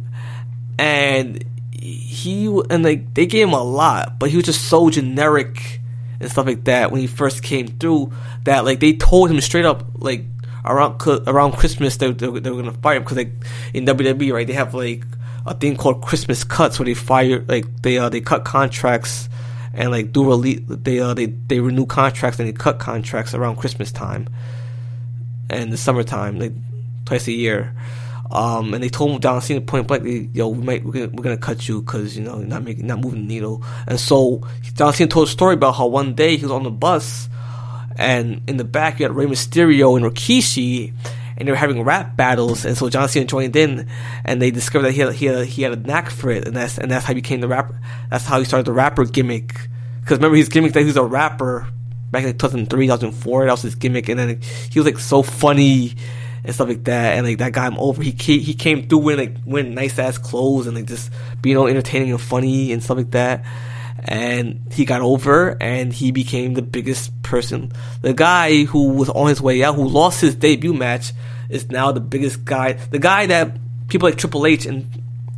and 0.79 1.43
he 1.71 2.47
and 2.69 2.83
like 2.83 3.13
they 3.13 3.25
gave 3.25 3.47
him 3.47 3.53
a 3.53 3.63
lot, 3.63 4.17
but 4.19 4.29
he 4.29 4.37
was 4.37 4.45
just 4.45 4.67
so 4.67 4.89
generic 4.89 5.81
and 6.19 6.31
stuff 6.31 6.45
like 6.45 6.63
that 6.63 6.91
when 6.91 7.01
he 7.01 7.07
first 7.07 7.43
came 7.43 7.67
through. 7.67 8.11
That 8.45 8.65
like 8.65 8.79
they 8.79 8.93
told 8.93 9.29
him 9.29 9.39
straight 9.41 9.65
up 9.65 9.85
like 9.95 10.25
around 10.65 11.01
around 11.27 11.53
Christmas 11.53 11.97
they, 11.97 12.11
they, 12.11 12.27
they 12.27 12.49
were 12.49 12.61
gonna 12.61 12.71
fire 12.71 12.97
him 12.97 13.03
because 13.03 13.17
like 13.17 13.33
in 13.73 13.85
WWE 13.85 14.33
right 14.33 14.47
they 14.47 14.53
have 14.53 14.73
like 14.73 15.05
a 15.45 15.53
thing 15.53 15.75
called 15.75 16.01
Christmas 16.01 16.43
cuts 16.43 16.79
where 16.79 16.85
they 16.85 16.93
fire 16.93 17.43
like 17.47 17.65
they 17.81 17.97
uh 17.97 18.09
they 18.09 18.21
cut 18.21 18.45
contracts 18.45 19.27
and 19.73 19.91
like 19.91 20.11
do 20.11 20.25
release 20.25 20.61
they 20.67 20.99
uh 20.99 21.13
they 21.13 21.25
they 21.25 21.59
renew 21.59 21.85
contracts 21.85 22.39
and 22.39 22.47
they 22.47 22.53
cut 22.53 22.79
contracts 22.79 23.33
around 23.33 23.57
Christmas 23.57 23.91
time 23.91 24.27
and 25.49 25.71
the 25.71 25.77
summertime, 25.77 26.39
like 26.39 26.53
twice 27.05 27.27
a 27.27 27.31
year. 27.31 27.73
Um, 28.31 28.73
and 28.73 28.83
they 28.83 28.89
told 28.89 29.11
him 29.11 29.19
John 29.19 29.41
Cena 29.41 29.61
point 29.61 29.87
blank, 29.87 30.29
"Yo, 30.33 30.47
we 30.47 30.63
might 30.63 30.83
we're 30.83 30.93
gonna, 30.93 31.07
we're 31.09 31.23
gonna 31.23 31.37
cut 31.37 31.67
you 31.67 31.81
because 31.81 32.17
you 32.17 32.23
know 32.23 32.39
you're 32.39 32.47
not 32.47 32.63
making 32.63 32.87
not 32.87 32.99
moving 32.99 33.21
the 33.21 33.27
needle." 33.27 33.63
And 33.85 33.99
so 33.99 34.41
John 34.73 34.93
Cena 34.93 35.09
told 35.09 35.27
a 35.27 35.31
story 35.31 35.53
about 35.53 35.73
how 35.73 35.87
one 35.87 36.15
day 36.15 36.37
he 36.37 36.43
was 36.43 36.51
on 36.51 36.63
the 36.63 36.71
bus, 36.71 37.29
and 37.95 38.41
in 38.47 38.57
the 38.57 38.63
back 38.63 38.99
you 38.99 39.05
had 39.05 39.15
Rey 39.15 39.25
Mysterio 39.25 39.95
and 39.95 40.05
Rikishi, 40.05 40.93
and 41.37 41.47
they 41.47 41.51
were 41.51 41.57
having 41.57 41.81
rap 41.83 42.15
battles. 42.15 42.65
And 42.65 42.77
so 42.77 42.89
John 42.89 43.07
Cena 43.09 43.25
joined 43.25 43.55
in, 43.55 43.87
and 44.25 44.41
they 44.41 44.51
discovered 44.51 44.87
that 44.87 44.91
he 44.93 45.01
had 45.01 45.13
he 45.13 45.25
had, 45.25 45.45
he 45.45 45.61
had 45.63 45.73
a 45.73 45.75
knack 45.75 46.09
for 46.09 46.31
it, 46.31 46.47
and 46.47 46.55
that's 46.55 46.77
and 46.77 46.91
that's 46.91 47.05
how 47.05 47.13
he 47.13 47.21
became 47.21 47.41
the 47.41 47.47
rapper. 47.47 47.79
That's 48.09 48.25
how 48.25 48.39
he 48.39 48.45
started 48.45 48.65
the 48.65 48.73
rapper 48.73 49.05
gimmick. 49.05 49.53
Because 50.01 50.17
remember 50.17 50.37
his 50.37 50.49
gimmick 50.49 50.73
that 50.73 50.81
he 50.81 50.85
was 50.85 50.97
a 50.97 51.03
rapper 51.03 51.67
back 52.11 52.23
in 52.23 52.29
like 52.29 52.39
2003, 52.39 52.85
2004. 52.85 53.45
That 53.45 53.51
was 53.51 53.61
his 53.61 53.75
gimmick, 53.75 54.09
and 54.09 54.19
then 54.19 54.41
he 54.69 54.79
was 54.79 54.85
like 54.85 54.99
so 54.99 55.23
funny 55.23 55.95
and 56.43 56.53
stuff 56.53 56.67
like 56.67 56.83
that, 56.85 57.17
and 57.17 57.25
like 57.25 57.37
that 57.37 57.53
got 57.53 57.71
him 57.71 57.79
over. 57.79 58.03
He 58.03 58.11
came, 58.11 58.39
he 58.41 58.53
came 58.53 58.87
through 58.87 58.99
wearing 58.99 59.19
like 59.19 59.37
wearing 59.45 59.73
nice 59.73 59.97
ass 59.97 60.17
clothes 60.17 60.67
and 60.67 60.75
like 60.75 60.85
just 60.85 61.11
being 61.41 61.57
all 61.57 61.67
entertaining 61.67 62.11
and 62.11 62.21
funny 62.21 62.71
and 62.71 62.83
stuff 62.83 62.97
like 62.97 63.11
that. 63.11 63.45
And 64.05 64.67
he 64.71 64.85
got 64.85 65.01
over, 65.01 65.57
and 65.61 65.93
he 65.93 66.11
became 66.11 66.53
the 66.53 66.61
biggest 66.61 67.21
person. 67.23 67.71
The 68.01 68.13
guy 68.13 68.65
who 68.65 68.89
was 68.89 69.09
on 69.09 69.27
his 69.27 69.41
way 69.41 69.63
out, 69.63 69.75
who 69.75 69.87
lost 69.87 70.19
his 70.19 70.35
debut 70.35 70.73
match, 70.73 71.13
is 71.49 71.69
now 71.69 71.91
the 71.91 72.01
biggest 72.01 72.43
guy. 72.43 72.73
The 72.73 72.99
guy 72.99 73.27
that 73.27 73.57
people 73.87 74.09
like 74.09 74.17
Triple 74.17 74.45
H 74.45 74.65
and 74.65 74.87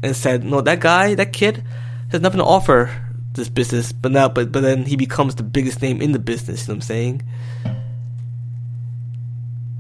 and 0.02 0.16
said, 0.16 0.44
no, 0.44 0.62
that 0.62 0.80
guy, 0.80 1.16
that 1.16 1.34
kid, 1.34 1.64
has 2.12 2.22
nothing 2.22 2.40
to 2.40 2.46
offer 2.46 2.92
this 3.34 3.50
business. 3.50 3.92
But 3.92 4.12
now, 4.12 4.30
but 4.30 4.52
but 4.52 4.62
then 4.62 4.86
he 4.86 4.96
becomes 4.96 5.36
the 5.36 5.44
biggest 5.44 5.82
name 5.82 6.02
in 6.02 6.12
the 6.12 6.20
business. 6.20 6.68
You 6.68 6.74
know 6.74 6.78
what 6.78 6.78
I'm 6.78 6.82
saying? 6.82 7.22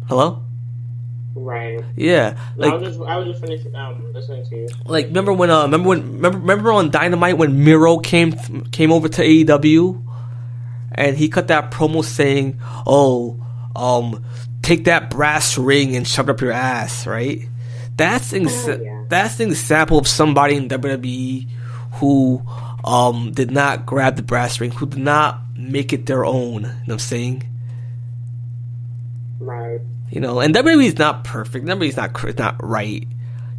Hello. 0.07 0.44
Right. 1.45 1.79
Yeah, 1.95 2.37
No, 2.57 2.65
I 2.65 2.71
like 2.71 2.81
was 2.81 2.89
just 2.95 3.07
I 3.07 3.17
was 3.17 3.27
just 3.27 3.41
finishing 3.41 3.75
um 3.75 4.11
listening 4.13 4.45
to 4.47 4.55
you. 4.55 4.67
like 4.85 5.05
remember 5.07 5.31
when 5.31 5.51
uh 5.51 5.63
remember 5.63 5.89
when 5.89 6.01
remember 6.13 6.37
remember 6.39 6.71
on 6.73 6.89
Dynamite 6.89 7.37
when 7.37 7.63
Miro 7.63 7.99
came 7.99 8.31
came 8.71 8.91
over 8.91 9.07
to 9.09 9.21
AEW 9.21 10.03
and 10.93 11.15
he 11.15 11.29
cut 11.29 11.49
that 11.49 11.69
promo 11.71 12.03
saying, 12.03 12.59
"Oh, 12.87 13.39
um, 13.75 14.23
take 14.63 14.85
that 14.85 15.09
brass 15.11 15.57
ring 15.57 15.95
and 15.95 16.07
shove 16.07 16.29
it 16.29 16.31
up 16.31 16.41
your 16.41 16.51
ass," 16.51 17.05
right? 17.05 17.47
That's 17.95 18.33
ex- 18.33 18.67
Oh, 18.67 18.79
yeah. 18.81 19.03
that's 19.07 19.39
an 19.39 19.49
example 19.49 19.97
of 19.99 20.07
somebody 20.07 20.55
in 20.55 20.67
WWE 20.67 21.47
who 21.99 22.41
um 22.83 23.31
did 23.33 23.51
not 23.51 23.85
grab 23.85 24.15
the 24.15 24.23
brass 24.23 24.59
ring, 24.59 24.71
who 24.71 24.85
did 24.87 24.99
not 24.99 25.41
make 25.55 25.93
it 25.93 26.05
their 26.07 26.25
own. 26.25 26.53
You 26.53 26.59
know 26.61 26.67
what 26.85 26.93
I'm 26.93 26.99
saying? 26.99 27.43
Right. 29.39 29.81
You 30.11 30.21
know, 30.21 30.39
and 30.39 30.53
WWE 30.53 30.85
is 30.85 30.97
not 30.97 31.23
perfect. 31.23 31.65
WWE 31.65 31.87
is 31.87 31.97
not 31.97 32.13
cr- 32.13 32.31
not 32.37 32.63
right. 32.63 33.07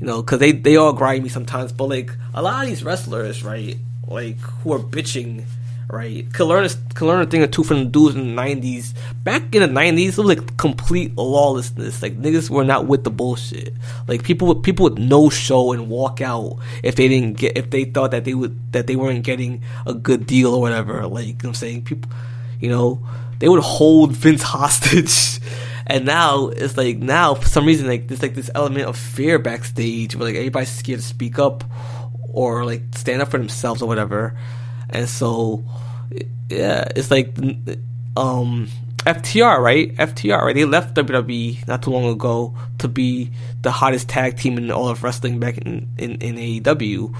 You 0.00 0.06
know, 0.06 0.22
because 0.22 0.38
they 0.38 0.52
they 0.52 0.76
all 0.76 0.92
grind 0.92 1.22
me 1.22 1.28
sometimes. 1.28 1.72
But 1.72 1.88
like 1.88 2.10
a 2.34 2.42
lot 2.42 2.64
of 2.64 2.68
these 2.68 2.84
wrestlers, 2.84 3.42
right, 3.42 3.76
like 4.06 4.38
who 4.38 4.72
are 4.72 4.78
bitching, 4.78 5.44
right, 5.88 6.32
can 6.32 6.46
learn 6.46 6.64
a, 6.64 6.68
can 6.94 7.06
learn 7.06 7.22
a 7.22 7.26
thing 7.26 7.42
or 7.42 7.46
two 7.46 7.64
from 7.64 7.78
the 7.78 7.84
dudes 7.86 8.14
in 8.14 8.36
the 8.36 8.42
'90s. 8.42 8.94
Back 9.24 9.54
in 9.54 9.62
the 9.62 9.80
'90s, 9.80 10.08
it 10.08 10.18
was 10.18 10.26
like 10.26 10.56
complete 10.56 11.16
lawlessness. 11.16 12.02
Like 12.02 12.20
niggas 12.20 12.48
were 12.48 12.64
not 12.64 12.86
with 12.86 13.04
the 13.04 13.10
bullshit. 13.10 13.74
Like 14.06 14.22
people 14.22 14.48
would 14.48 14.62
people 14.62 14.84
would 14.84 14.98
no 14.98 15.30
show 15.30 15.72
and 15.72 15.88
walk 15.88 16.20
out 16.20 16.58
if 16.82 16.94
they 16.94 17.08
didn't 17.08 17.38
get 17.38 17.56
if 17.56 17.70
they 17.70 17.84
thought 17.84 18.12
that 18.12 18.24
they 18.24 18.34
would 18.34 18.72
that 18.72 18.86
they 18.86 18.96
weren't 18.96 19.24
getting 19.24 19.62
a 19.86 19.94
good 19.94 20.26
deal 20.26 20.54
or 20.54 20.60
whatever. 20.60 21.06
Like 21.06 21.26
you 21.26 21.32
know 21.32 21.38
what 21.38 21.48
I'm 21.48 21.54
saying, 21.54 21.84
people, 21.84 22.10
you 22.60 22.68
know, 22.68 23.00
they 23.40 23.48
would 23.48 23.62
hold 23.62 24.12
Vince 24.12 24.42
hostage. 24.42 25.40
And 25.86 26.04
now 26.04 26.48
it's 26.48 26.76
like 26.76 26.98
now 26.98 27.34
for 27.34 27.48
some 27.48 27.64
reason 27.64 27.86
like 27.86 28.08
there's 28.08 28.22
like 28.22 28.34
this 28.34 28.50
element 28.54 28.86
of 28.86 28.96
fear 28.96 29.38
backstage 29.38 30.16
where 30.16 30.26
like 30.28 30.36
everybody's 30.36 30.70
scared 30.70 31.00
to 31.00 31.06
speak 31.06 31.38
up 31.38 31.62
or 32.28 32.64
like 32.64 32.82
stand 32.94 33.22
up 33.22 33.30
for 33.30 33.38
themselves 33.38 33.82
or 33.82 33.88
whatever. 33.88 34.36
And 34.90 35.08
so 35.08 35.64
yeah, 36.48 36.88
it's 36.94 37.10
like 37.10 37.36
um 38.16 38.68
FTR, 39.06 39.60
right? 39.60 39.94
FTR, 39.94 40.42
right? 40.42 40.54
They 40.54 40.64
left 40.64 40.96
WWE 40.96 41.68
not 41.68 41.82
too 41.82 41.90
long 41.90 42.06
ago 42.06 42.56
to 42.78 42.88
be 42.88 43.30
the 43.62 43.70
hottest 43.70 44.08
tag 44.08 44.36
team 44.36 44.58
in 44.58 44.72
all 44.72 44.88
of 44.88 45.04
wrestling 45.04 45.38
back 45.38 45.58
in, 45.58 45.88
in, 45.96 46.16
in 46.16 46.34
AEW. 46.34 47.16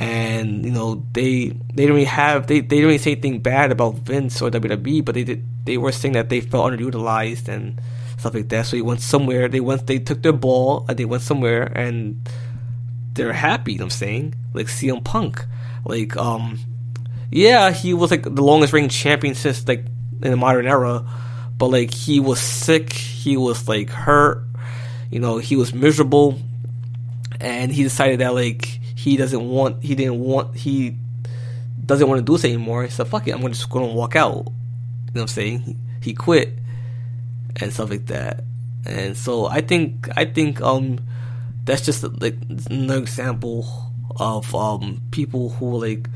And, 0.00 0.64
you 0.64 0.72
know, 0.72 1.06
they 1.12 1.48
they 1.48 1.54
didn't 1.74 1.94
really 1.94 2.04
have 2.04 2.48
they, 2.48 2.60
they 2.60 2.76
didn't 2.76 2.86
really 2.86 2.98
say 2.98 3.12
anything 3.12 3.40
bad 3.40 3.70
about 3.70 3.94
Vince 3.94 4.42
or 4.42 4.50
WWE, 4.50 5.04
but 5.04 5.14
they 5.14 5.22
did 5.24 5.44
they 5.68 5.76
were 5.76 5.92
saying 5.92 6.14
that 6.14 6.30
they 6.30 6.40
felt 6.40 6.72
underutilized 6.72 7.46
and 7.46 7.78
stuff 8.16 8.32
like 8.32 8.48
that. 8.48 8.64
So 8.64 8.76
they 8.76 8.82
went 8.82 9.02
somewhere, 9.02 9.48
they 9.48 9.60
went 9.60 9.86
they 9.86 9.98
took 9.98 10.22
their 10.22 10.32
ball 10.32 10.86
and 10.88 10.98
they 10.98 11.04
went 11.04 11.22
somewhere 11.22 11.64
and 11.64 12.26
they're 13.12 13.34
happy, 13.34 13.72
you 13.72 13.78
know 13.78 13.84
I'm 13.84 13.90
saying? 13.90 14.34
Like 14.54 14.66
CM 14.66 15.04
Punk. 15.04 15.44
Like, 15.84 16.16
um 16.16 16.58
yeah, 17.30 17.70
he 17.70 17.92
was 17.92 18.10
like 18.10 18.22
the 18.22 18.42
longest 18.42 18.72
reigning 18.72 18.88
champion 18.88 19.34
since 19.34 19.68
like 19.68 19.84
in 20.22 20.30
the 20.30 20.36
modern 20.36 20.66
era, 20.66 21.04
but 21.58 21.66
like 21.66 21.92
he 21.92 22.18
was 22.18 22.40
sick, 22.40 22.92
he 22.94 23.36
was 23.36 23.68
like 23.68 23.90
hurt, 23.90 24.44
you 25.10 25.20
know, 25.20 25.36
he 25.36 25.54
was 25.56 25.74
miserable, 25.74 26.38
and 27.40 27.70
he 27.70 27.82
decided 27.82 28.20
that 28.20 28.32
like 28.32 28.64
he 28.64 29.18
doesn't 29.18 29.46
want, 29.46 29.84
he 29.84 29.94
didn't 29.94 30.18
want, 30.18 30.56
he 30.56 30.96
doesn't 31.84 32.08
want 32.08 32.20
to 32.20 32.24
do 32.24 32.32
this 32.32 32.46
anymore. 32.46 32.88
So 32.88 33.04
fuck 33.04 33.28
it, 33.28 33.32
I'm 33.32 33.42
gonna 33.42 33.52
just 33.52 33.68
go 33.68 33.84
and 33.84 33.94
walk 33.94 34.16
out. 34.16 34.48
You 35.08 35.14
know 35.14 35.22
what 35.22 35.30
I'm 35.30 35.34
saying? 35.34 35.78
He, 36.02 36.12
quit 36.12 36.52
and 37.56 37.72
stuff 37.72 37.90
like 37.90 38.06
that. 38.06 38.44
And 38.84 39.16
so 39.16 39.46
I 39.46 39.62
think 39.62 40.08
I 40.16 40.24
think 40.26 40.60
um 40.60 41.00
that's 41.64 41.84
just 41.84 42.04
like 42.20 42.36
another 42.70 43.00
example 43.00 43.66
of 44.16 44.54
um 44.54 45.00
people 45.10 45.50
who 45.50 45.78
like 45.78 46.08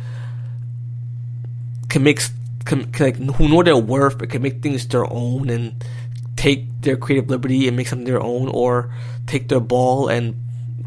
can 1.89 2.03
make 2.03 2.21
can, 2.65 2.91
can, 2.93 3.07
like 3.07 3.17
who 3.37 3.49
know 3.49 3.63
their 3.63 3.77
worth 3.77 4.19
but 4.19 4.31
can 4.31 4.43
make 4.43 4.63
things 4.63 4.87
their 4.89 5.11
own 5.11 5.51
and 5.51 5.85
take 6.37 6.65
their 6.81 6.97
creative 6.97 7.29
liberty 7.31 7.69
and 7.69 7.77
make 7.77 7.89
something 7.89 8.07
their 8.07 8.23
own 8.23 8.49
or 8.49 8.95
take 9.27 9.49
their 9.49 9.61
ball 9.61 10.09
and 10.09 10.35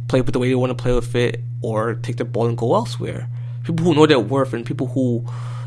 play 0.07 0.21
with 0.21 0.33
the 0.33 0.39
way 0.39 0.49
they 0.49 0.55
want 0.55 0.75
to 0.75 0.81
play 0.81 0.93
with 0.93 1.13
it 1.15 1.41
or 1.61 1.95
take 1.95 2.17
their 2.17 2.25
ball 2.25 2.47
and 2.47 2.57
go 2.57 2.75
elsewhere 2.75 3.27
people 3.63 3.85
who 3.85 3.95
know 3.95 4.05
their 4.05 4.19
worth 4.19 4.53
and 4.53 4.65
people 4.65 4.87
who 4.87 5.25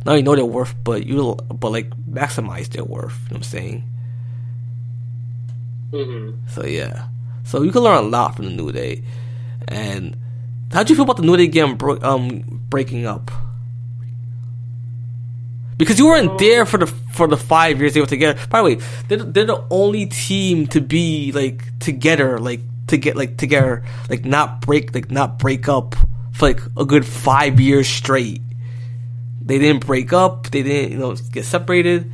not 0.08 0.12
only 0.12 0.22
know 0.22 0.34
their 0.34 0.46
worth 0.46 0.74
but 0.82 1.04
you 1.04 1.36
but 1.52 1.70
like 1.70 1.90
maximize 2.08 2.68
their 2.70 2.82
worth 2.84 3.12
you 3.24 3.34
know 3.34 3.34
what 3.34 3.36
i'm 3.36 3.42
saying? 3.42 3.82
Hmm 5.90 6.30
so 6.48 6.64
yeah. 6.64 7.08
So 7.44 7.62
you 7.62 7.72
can 7.72 7.82
learn 7.82 8.04
a 8.04 8.08
lot 8.08 8.36
from 8.36 8.46
the 8.46 8.50
new 8.50 8.72
day. 8.72 9.02
And 9.68 10.16
how 10.72 10.82
do 10.82 10.92
you 10.92 10.96
feel 10.96 11.04
about 11.04 11.16
the 11.16 11.22
new 11.22 11.36
day 11.36 11.44
again 11.44 11.76
bro- 11.76 12.00
um 12.00 12.64
breaking 12.70 13.04
up? 13.04 13.30
Because 15.76 15.98
you 15.98 16.06
weren't 16.06 16.38
there 16.38 16.64
for 16.64 16.78
the 16.78 16.86
for 16.86 17.28
the 17.28 17.36
five 17.36 17.78
years 17.78 17.92
they 17.92 18.00
were 18.00 18.06
together. 18.06 18.40
By 18.48 18.58
the 18.58 18.64
way, 18.64 18.74
they're, 19.08 19.18
they're 19.18 19.44
the 19.44 19.64
only 19.70 20.06
team 20.06 20.66
to 20.68 20.80
be 20.80 21.32
like 21.32 21.78
together, 21.80 22.38
like 22.38 22.60
to 22.88 22.96
get 22.96 23.14
like 23.14 23.36
together, 23.36 23.84
like 24.08 24.24
not 24.24 24.62
break, 24.62 24.94
like 24.94 25.10
not 25.10 25.38
break 25.38 25.68
up 25.68 25.94
for 26.32 26.48
like 26.48 26.60
a 26.76 26.84
good 26.84 27.06
five 27.06 27.60
years 27.60 27.88
straight. 27.88 28.42
They 29.48 29.58
didn't 29.58 29.86
break 29.86 30.12
up. 30.12 30.50
They 30.50 30.62
didn't, 30.62 30.92
you 30.92 30.98
know, 30.98 31.14
get 31.14 31.46
separated. 31.46 32.12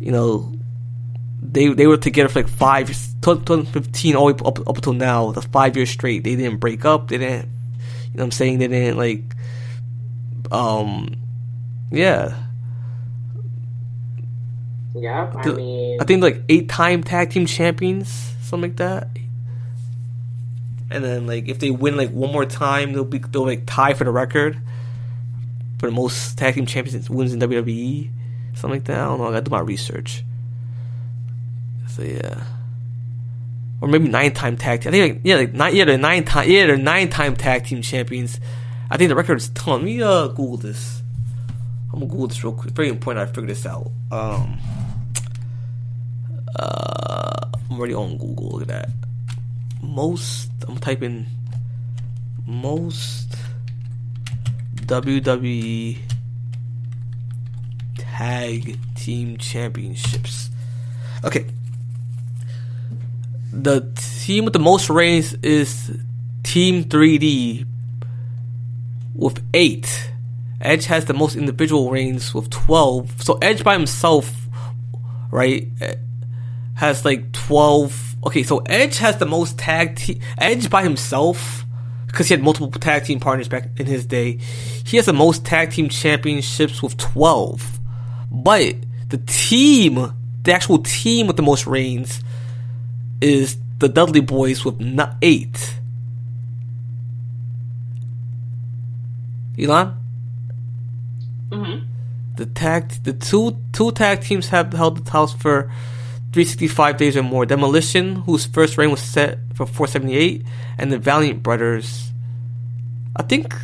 You 0.00 0.10
know, 0.10 0.54
they 1.42 1.68
they 1.68 1.86
were 1.86 1.98
together 1.98 2.30
for 2.30 2.40
like 2.40 2.48
five, 2.48 2.88
2015 2.88 4.16
all 4.16 4.28
the 4.28 4.32
way 4.32 4.48
up 4.48 4.66
up 4.66 4.76
until 4.76 4.94
now. 4.94 5.32
The 5.32 5.42
five 5.42 5.76
years 5.76 5.90
straight. 5.90 6.24
They 6.24 6.34
didn't 6.34 6.56
break 6.56 6.86
up. 6.86 7.08
They 7.08 7.18
didn't, 7.18 7.50
you 7.50 8.16
know, 8.16 8.22
what 8.22 8.24
I'm 8.24 8.30
saying 8.30 8.58
they 8.60 8.68
didn't 8.68 8.96
like, 8.96 9.22
um, 10.50 11.14
yeah. 11.90 12.34
Yeah, 14.94 15.30
I 15.36 15.52
mean, 15.52 15.98
I 16.00 16.04
think 16.04 16.22
like 16.22 16.42
eight 16.48 16.70
time 16.70 17.02
tag 17.02 17.28
team 17.28 17.44
champions, 17.44 18.08
something 18.40 18.70
like 18.70 18.78
that. 18.78 19.08
And 20.90 21.04
then 21.04 21.26
like 21.26 21.48
if 21.48 21.58
they 21.58 21.70
win 21.70 21.98
like 21.98 22.12
one 22.12 22.32
more 22.32 22.46
time, 22.46 22.94
they'll 22.94 23.04
be 23.04 23.18
they'll 23.18 23.44
like 23.44 23.64
tie 23.66 23.92
for 23.92 24.04
the 24.04 24.10
record 24.10 24.58
for 25.78 25.86
the 25.86 25.92
most 25.92 26.38
tag 26.38 26.54
team 26.54 26.66
champions 26.66 27.10
wins 27.10 27.32
in 27.32 27.40
WWE, 27.40 28.10
something 28.54 28.70
like 28.70 28.84
that. 28.84 28.98
I 28.98 29.04
don't 29.04 29.18
know. 29.18 29.26
I 29.26 29.30
gotta 29.30 29.42
do 29.42 29.50
my 29.50 29.60
research. 29.60 30.24
So 31.88 32.02
yeah, 32.02 32.44
or 33.80 33.88
maybe 33.88 34.08
nine 34.08 34.32
time 34.32 34.56
tag. 34.56 34.82
Team. 34.82 34.88
I 34.88 34.92
think 34.92 35.14
like, 35.14 35.20
yeah, 35.24 35.36
like 35.36 35.52
nine. 35.52 35.76
Yeah, 35.76 35.84
they're 35.84 35.98
nine 35.98 36.24
time. 36.24 36.50
Yeah, 36.50 36.66
they're 36.66 36.76
nine 36.76 37.08
time 37.08 37.36
tag 37.36 37.64
team 37.64 37.82
champions. 37.82 38.40
I 38.90 38.96
think 38.96 39.08
the 39.08 39.16
record 39.16 39.38
is 39.38 39.48
ton. 39.50 39.80
Let 39.80 39.84
me 39.84 40.02
uh 40.02 40.28
Google 40.28 40.56
this. 40.56 41.02
I'm 41.92 42.00
gonna 42.00 42.06
Google 42.06 42.28
this 42.28 42.42
real 42.44 42.52
quick. 42.52 42.74
Very 42.74 42.88
important. 42.88 43.28
I 43.28 43.32
figure 43.32 43.48
this 43.48 43.66
out. 43.66 43.90
Um. 44.10 44.58
Uh, 46.58 47.48
I'm 47.70 47.78
already 47.78 47.94
on 47.94 48.16
Google. 48.16 48.48
Look 48.50 48.62
at 48.62 48.68
that. 48.68 48.88
Most. 49.82 50.50
I'm 50.66 50.78
typing 50.78 51.26
most 52.46 53.34
WWE 54.86 55.98
Tag 57.98 58.78
Team 58.94 59.36
Championships. 59.36 60.50
Okay. 61.24 61.46
The 63.52 63.92
team 63.96 64.44
with 64.44 64.52
the 64.52 64.58
most 64.58 64.88
reigns 64.88 65.34
is 65.42 65.90
Team 66.42 66.84
3D 66.84 67.66
with 69.14 69.42
eight. 69.52 70.10
Edge 70.60 70.86
has 70.86 71.04
the 71.04 71.14
most 71.14 71.36
individual 71.36 71.90
reigns 71.90 72.34
with 72.34 72.48
12. 72.50 73.22
So 73.22 73.38
Edge 73.42 73.64
by 73.64 73.74
himself, 73.74 74.46
right, 75.30 75.68
eh, 75.80 75.96
has 76.74 77.04
like 77.04 77.32
12. 77.32 78.16
Okay, 78.26 78.42
so 78.42 78.58
Edge 78.66 78.98
has 78.98 79.18
the 79.18 79.26
most 79.26 79.58
tag 79.58 79.96
team. 79.96 80.20
Edge 80.38 80.70
by 80.70 80.82
himself, 80.82 81.65
because 82.16 82.28
he 82.28 82.32
had 82.32 82.42
multiple 82.42 82.70
tag 82.70 83.04
team 83.04 83.20
partners 83.20 83.46
back 83.46 83.68
in 83.76 83.84
his 83.84 84.06
day, 84.06 84.38
he 84.86 84.96
has 84.96 85.04
the 85.04 85.12
most 85.12 85.44
tag 85.44 85.70
team 85.70 85.90
championships 85.90 86.82
with 86.82 86.96
12. 86.96 87.78
But 88.30 88.76
the 89.10 89.18
team, 89.18 90.14
the 90.42 90.54
actual 90.54 90.78
team 90.78 91.26
with 91.26 91.36
the 91.36 91.42
most 91.42 91.66
reigns, 91.66 92.24
is 93.20 93.58
the 93.80 93.90
Dudley 93.90 94.22
Boyz 94.22 94.64
with 94.64 94.80
not 94.80 95.16
eight. 95.20 95.78
Elon? 99.58 99.98
mhm. 101.50 101.84
The 102.36 102.46
tag, 102.46 102.88
the 103.04 103.12
two 103.12 103.58
two 103.74 103.92
tag 103.92 104.22
teams 104.22 104.48
have 104.48 104.72
held 104.72 104.96
the 104.96 105.10
titles 105.10 105.34
for 105.34 105.70
365 106.32 106.96
days 106.96 107.14
or 107.14 107.22
more. 107.22 107.44
Demolition, 107.44 108.16
whose 108.16 108.46
first 108.46 108.78
reign 108.78 108.90
was 108.90 109.02
set 109.02 109.38
for 109.56 109.66
478, 109.66 110.44
and 110.78 110.92
the 110.92 110.98
Valiant 110.98 111.42
Brothers. 111.42 112.12
I 113.16 113.22
think, 113.22 113.54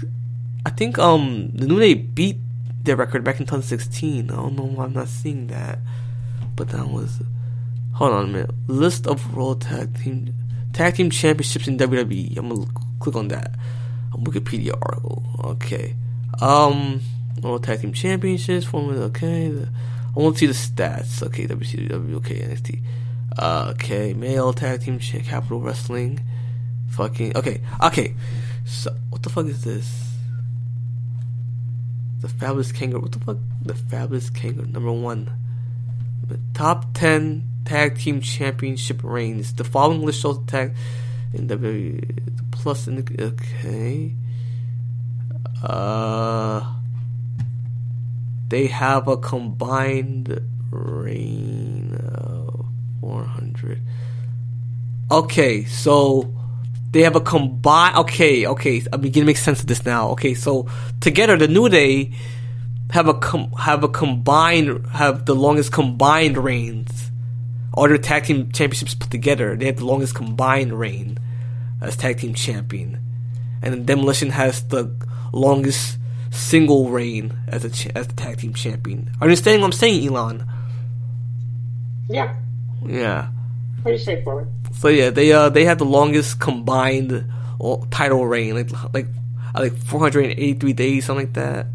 I 0.65 0.71
think 0.71 0.99
um 0.99 1.51
the 1.53 1.67
New 1.67 1.79
Day 1.79 1.95
beat 1.95 2.39
their 2.83 2.97
record 2.97 3.23
back 3.23 3.39
in 3.39 3.47
2016. 3.47 4.31
I 4.31 4.35
don't 4.35 4.57
know 4.57 4.65
why 4.65 4.85
I'm 4.85 4.95
not 4.95 5.09
seeing 5.09 5.49
that, 5.49 5.79
but 6.57 6.71
that 6.71 6.89
was 6.89 7.21
Hold 7.95 8.13
on 8.15 8.25
a 8.25 8.29
minute. 8.29 8.51
List 8.69 9.07
of 9.07 9.37
World 9.37 9.61
Tag 9.61 9.99
Team 10.03 10.35
Tag 10.73 10.95
Team 10.95 11.11
Championships 11.11 11.69
in 11.69 11.77
WWE. 11.77 12.39
I'm 12.39 12.49
gonna 12.49 12.67
click 13.01 13.17
on 13.17 13.29
that. 13.29 13.55
A 14.15 14.17
Wikipedia 14.17 14.73
article. 14.73 15.23
Okay. 15.45 15.95
Um, 16.41 17.03
World 17.43 17.65
Tag 17.65 17.83
Team 17.83 17.93
Championships. 17.93 18.65
Formula. 18.65 19.05
Okay. 19.05 19.53
I 20.17 20.19
want 20.19 20.37
to 20.37 20.41
see 20.41 20.47
the 20.47 20.53
stats. 20.55 21.23
Okay, 21.23 21.47
WCW. 21.47 22.15
Okay, 22.17 22.41
NXT. 22.41 22.81
Uh, 23.39 23.69
okay, 23.71 24.13
male 24.15 24.53
tag 24.53 24.83
team 24.83 24.99
cha- 24.99 25.21
Capital 25.21 25.61
Wrestling. 25.61 26.21
Fucking 26.91 27.37
okay, 27.37 27.61
okay. 27.83 28.15
So 28.67 28.95
what 29.09 29.23
the 29.23 29.31
fuck 29.31 29.47
is 29.47 29.65
this? 29.65 30.11
The 32.21 32.29
Fabulous 32.29 32.73
Kangaroo. 32.73 33.03
What 33.03 33.13
the 33.13 33.19
fuck? 33.21 33.39
The 33.63 33.75
Fabulous 33.75 34.31
Kangaroo 34.31 34.67
number 34.67 34.93
one. 34.93 35.31
The 36.29 36.39
top 36.55 36.87
ten 36.95 37.49
tag 37.65 37.99
team 37.99 38.21
championship 38.21 39.03
reigns. 39.03 39.55
The 39.55 39.65
following 39.65 40.03
list 40.03 40.21
shows 40.21 40.39
the 40.45 40.51
tag 40.51 40.75
in 41.33 41.47
W 41.47 42.01
plus 42.51 42.87
in 42.87 42.97
the 42.97 43.25
okay. 43.25 44.15
Uh, 45.63 46.75
they 48.49 48.67
have 48.67 49.09
a 49.09 49.17
combined 49.17 50.41
reign 50.71 51.95
of 52.15 52.42
400. 53.03 53.81
Okay, 55.11 55.65
so 55.65 56.33
they 56.93 57.03
have 57.03 57.17
a 57.17 57.21
combined. 57.21 57.97
Okay, 57.97 58.47
okay, 58.47 58.83
I'm 58.93 59.01
beginning 59.01 59.25
to 59.25 59.31
make 59.31 59.37
sense 59.37 59.61
of 59.61 59.67
this 59.67 59.85
now. 59.85 60.11
Okay, 60.11 60.35
so 60.35 60.69
together, 61.01 61.37
the 61.37 61.49
New 61.49 61.69
Day 61.69 62.13
have 62.91 63.09
a 63.09 63.15
com- 63.15 63.51
have 63.59 63.83
a 63.83 63.89
combined 63.89 64.87
have 64.87 65.27
the 65.27 65.35
longest 65.35 65.73
combined 65.73 66.39
reigns. 66.39 67.11
All 67.75 67.89
their 67.89 67.99
tag 67.99 68.25
team 68.25 68.53
championships 68.53 68.95
put 68.95 69.11
together, 69.11 69.57
they 69.57 69.67
have 69.67 69.79
the 69.79 69.85
longest 69.85 70.15
combined 70.15 70.79
reign 70.79 71.19
as 71.81 71.97
tag 71.97 72.19
team 72.19 72.35
champion, 72.35 73.01
and 73.63 73.85
Demolition 73.85 74.31
has 74.31 74.63
the 74.69 74.95
longest 75.33 75.99
single 76.31 76.89
reign 76.89 77.37
as 77.49 77.65
a 77.65 77.99
as 77.99 78.07
the 78.07 78.15
tag 78.15 78.39
team 78.39 78.55
champion. 78.55 79.11
Are 79.21 79.27
you 79.27 79.33
understanding 79.33 79.61
what 79.63 79.69
I'm 79.69 79.73
saying, 79.73 80.07
Elon? 80.07 80.47
Yeah, 82.09 82.37
Yeah. 82.87 83.29
pretty 83.83 83.99
straightforward. 83.99 84.49
So 84.73 84.89
yeah, 84.89 85.11
they 85.11 85.33
uh 85.33 85.49
they 85.49 85.65
had 85.65 85.79
the 85.79 85.85
longest 85.85 86.41
combined 86.41 87.25
title 87.91 88.27
reign, 88.27 88.55
like 88.55 88.71
like 88.93 89.07
uh, 89.55 89.61
like 89.61 89.77
483 89.77 90.73
days, 90.73 91.05
something 91.05 91.27
like 91.27 91.35
that. 91.35 91.67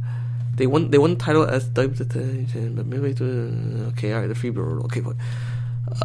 They 0.55 0.65
won 0.67 0.89
they 0.89 0.97
won 0.97 1.11
the 1.11 1.17
title 1.17 1.45
as 1.45 1.69
WWE, 1.69 2.75
but 2.75 2.85
maybe 2.87 3.13
to, 3.13 3.91
okay, 3.93 4.13
all 4.13 4.21
right, 4.21 4.27
the 4.27 4.33
Freebird, 4.33 4.83
okay, 4.85 5.01
but 5.01 5.15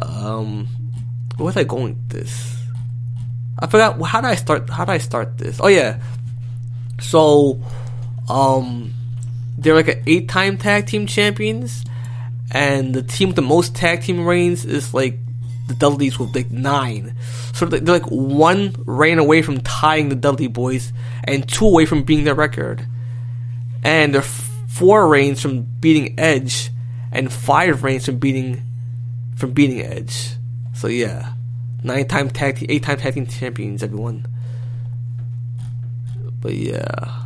um, 0.01 0.67
where 1.37 1.45
was 1.45 1.57
I 1.57 1.63
going 1.63 1.95
with 1.95 2.09
this? 2.09 2.55
I 3.59 3.67
forgot 3.67 3.99
how 4.01 4.21
did 4.21 4.27
I 4.27 4.35
start? 4.35 4.69
How 4.69 4.85
did 4.85 4.91
I 4.91 4.97
start 4.99 5.37
this? 5.37 5.59
Oh 5.61 5.67
yeah, 5.67 5.99
so 7.01 7.59
um, 8.29 8.93
they're 9.57 9.73
like 9.75 9.87
an 9.87 10.03
eight-time 10.05 10.57
tag 10.57 10.85
team 10.85 11.07
champions, 11.07 11.83
and 12.53 12.93
the 12.93 13.01
team 13.01 13.29
with 13.29 13.35
the 13.35 13.41
most 13.41 13.75
tag 13.75 14.03
team 14.03 14.25
reigns 14.25 14.63
is 14.63 14.93
like 14.93 15.17
the 15.67 15.73
Dudleys 15.73 16.19
with 16.19 16.35
like 16.35 16.51
nine. 16.51 17.15
So 17.53 17.65
they're 17.65 17.81
like 17.81 18.09
one 18.09 18.75
reign 18.85 19.17
away 19.17 19.41
from 19.41 19.61
tying 19.61 20.09
the 20.09 20.15
Dudley 20.15 20.47
Boyz, 20.47 20.91
and 21.23 21.47
two 21.47 21.65
away 21.65 21.85
from 21.85 22.03
beating 22.03 22.25
their 22.25 22.35
record. 22.35 22.85
And 23.83 24.13
they're 24.13 24.21
four 24.21 25.07
reigns 25.07 25.41
from 25.41 25.63
beating 25.63 26.19
Edge, 26.19 26.69
and 27.11 27.33
five 27.33 27.83
reigns 27.83 28.05
from 28.05 28.19
beating 28.19 28.61
from 29.35 29.51
beating 29.51 29.81
Edge. 29.81 30.33
So 30.75 30.87
yeah, 30.87 31.33
nine 31.81 32.07
time 32.07 32.29
tag 32.29 32.57
team, 32.57 32.67
eight 32.69 32.83
time 32.83 32.97
tag 32.97 33.15
team 33.15 33.25
champions, 33.25 33.81
everyone. 33.81 34.27
But 36.39 36.53
yeah, 36.53 37.23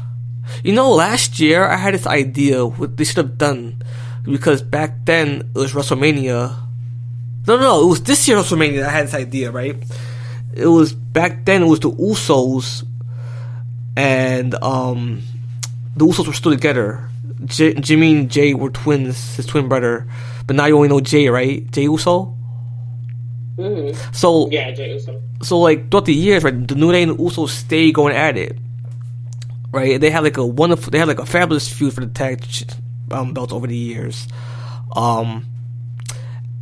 you 0.63 0.73
know, 0.73 0.91
last 0.91 1.39
year 1.39 1.65
I 1.65 1.75
had 1.75 1.93
this 1.93 2.07
idea 2.07 2.65
what 2.65 2.95
they 2.95 3.03
should 3.03 3.17
have 3.17 3.37
done 3.37 3.81
because 4.29 4.61
back 4.61 5.05
then 5.05 5.49
it 5.55 5.57
was 5.57 5.73
WrestleMania. 5.73 6.55
No, 7.47 7.55
no, 7.55 7.61
no, 7.61 7.81
it 7.85 7.89
was 7.89 8.03
this 8.03 8.27
year 8.27 8.37
WrestleMania 8.37 8.81
that 8.81 8.89
I 8.89 8.91
had 8.91 9.07
this 9.07 9.13
idea, 9.13 9.51
right? 9.51 9.75
It 10.53 10.67
was 10.67 10.93
back 10.93 11.45
then. 11.45 11.63
It 11.63 11.67
was 11.67 11.79
the 11.79 11.91
Usos, 11.91 12.83
and 13.95 14.53
um, 14.55 15.21
the 15.95 16.05
Usos 16.05 16.27
were 16.27 16.33
still 16.33 16.51
together. 16.51 17.09
J- 17.45 17.75
Jimmy 17.75 18.15
and 18.17 18.29
Jay 18.31 18.53
were 18.53 18.69
twins, 18.69 19.35
his 19.35 19.45
twin 19.45 19.67
brother. 19.69 20.07
But 20.45 20.55
now 20.55 20.65
you 20.65 20.75
only 20.75 20.89
know 20.89 20.99
Jay, 20.99 21.29
right? 21.29 21.69
Jay 21.71 21.83
Uso. 21.83 22.33
Mm-hmm. 23.57 24.11
So 24.13 24.49
Yeah, 24.49 24.71
Jay 24.71 24.93
Uso. 24.93 25.21
so 25.43 25.59
like 25.59 25.89
throughout 25.89 26.05
the 26.05 26.13
years, 26.13 26.43
right, 26.43 26.67
the 26.67 26.75
New 26.75 26.91
Day 26.91 27.03
and 27.03 27.11
the 27.11 27.15
Usos 27.15 27.49
stay 27.49 27.91
going 27.91 28.15
at 28.15 28.37
it. 28.37 28.57
Right, 29.71 29.99
they 29.99 30.09
had 30.09 30.23
like 30.23 30.37
a 30.37 30.45
wonderful, 30.45 30.91
they 30.91 30.97
had 30.99 31.07
like 31.07 31.19
a 31.19 31.25
fabulous 31.25 31.67
feud 31.71 31.93
for 31.93 32.01
the 32.01 32.07
tag 32.07 32.41
um, 33.11 33.33
belts 33.33 33.53
over 33.53 33.67
the 33.67 33.75
years. 33.75 34.27
Um, 34.95 35.45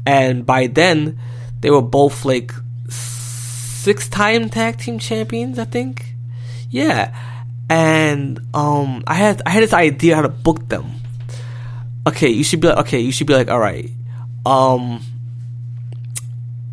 and 0.06 0.46
by 0.46 0.68
then, 0.68 1.20
they 1.62 1.70
were 1.70 1.82
both 1.82 2.26
like 2.26 2.52
six-time 2.89 4.50
tag 4.50 4.78
team 4.78 5.00
champions, 5.00 5.60
I 5.60 5.66
think. 5.66 6.16
Yeah, 6.70 7.16
and 7.70 8.39
um, 8.54 9.04
I 9.08 9.16
had 9.16 9.41
I 9.46 9.52
had 9.52 9.64
this 9.64 9.74
idea 9.74 10.16
how 10.16 10.22
to 10.22 10.30
book 10.30 10.68
them. 10.70 10.91
Okay, 12.08 12.30
you 12.30 12.43
should 12.43 12.62
be 12.62 12.68
like, 12.68 12.78
okay, 12.80 13.00
you 13.00 13.12
should 13.12 13.28
be 13.28 13.34
like, 13.34 13.50
all 13.50 13.60
right, 13.60 13.89
um, 14.46 15.02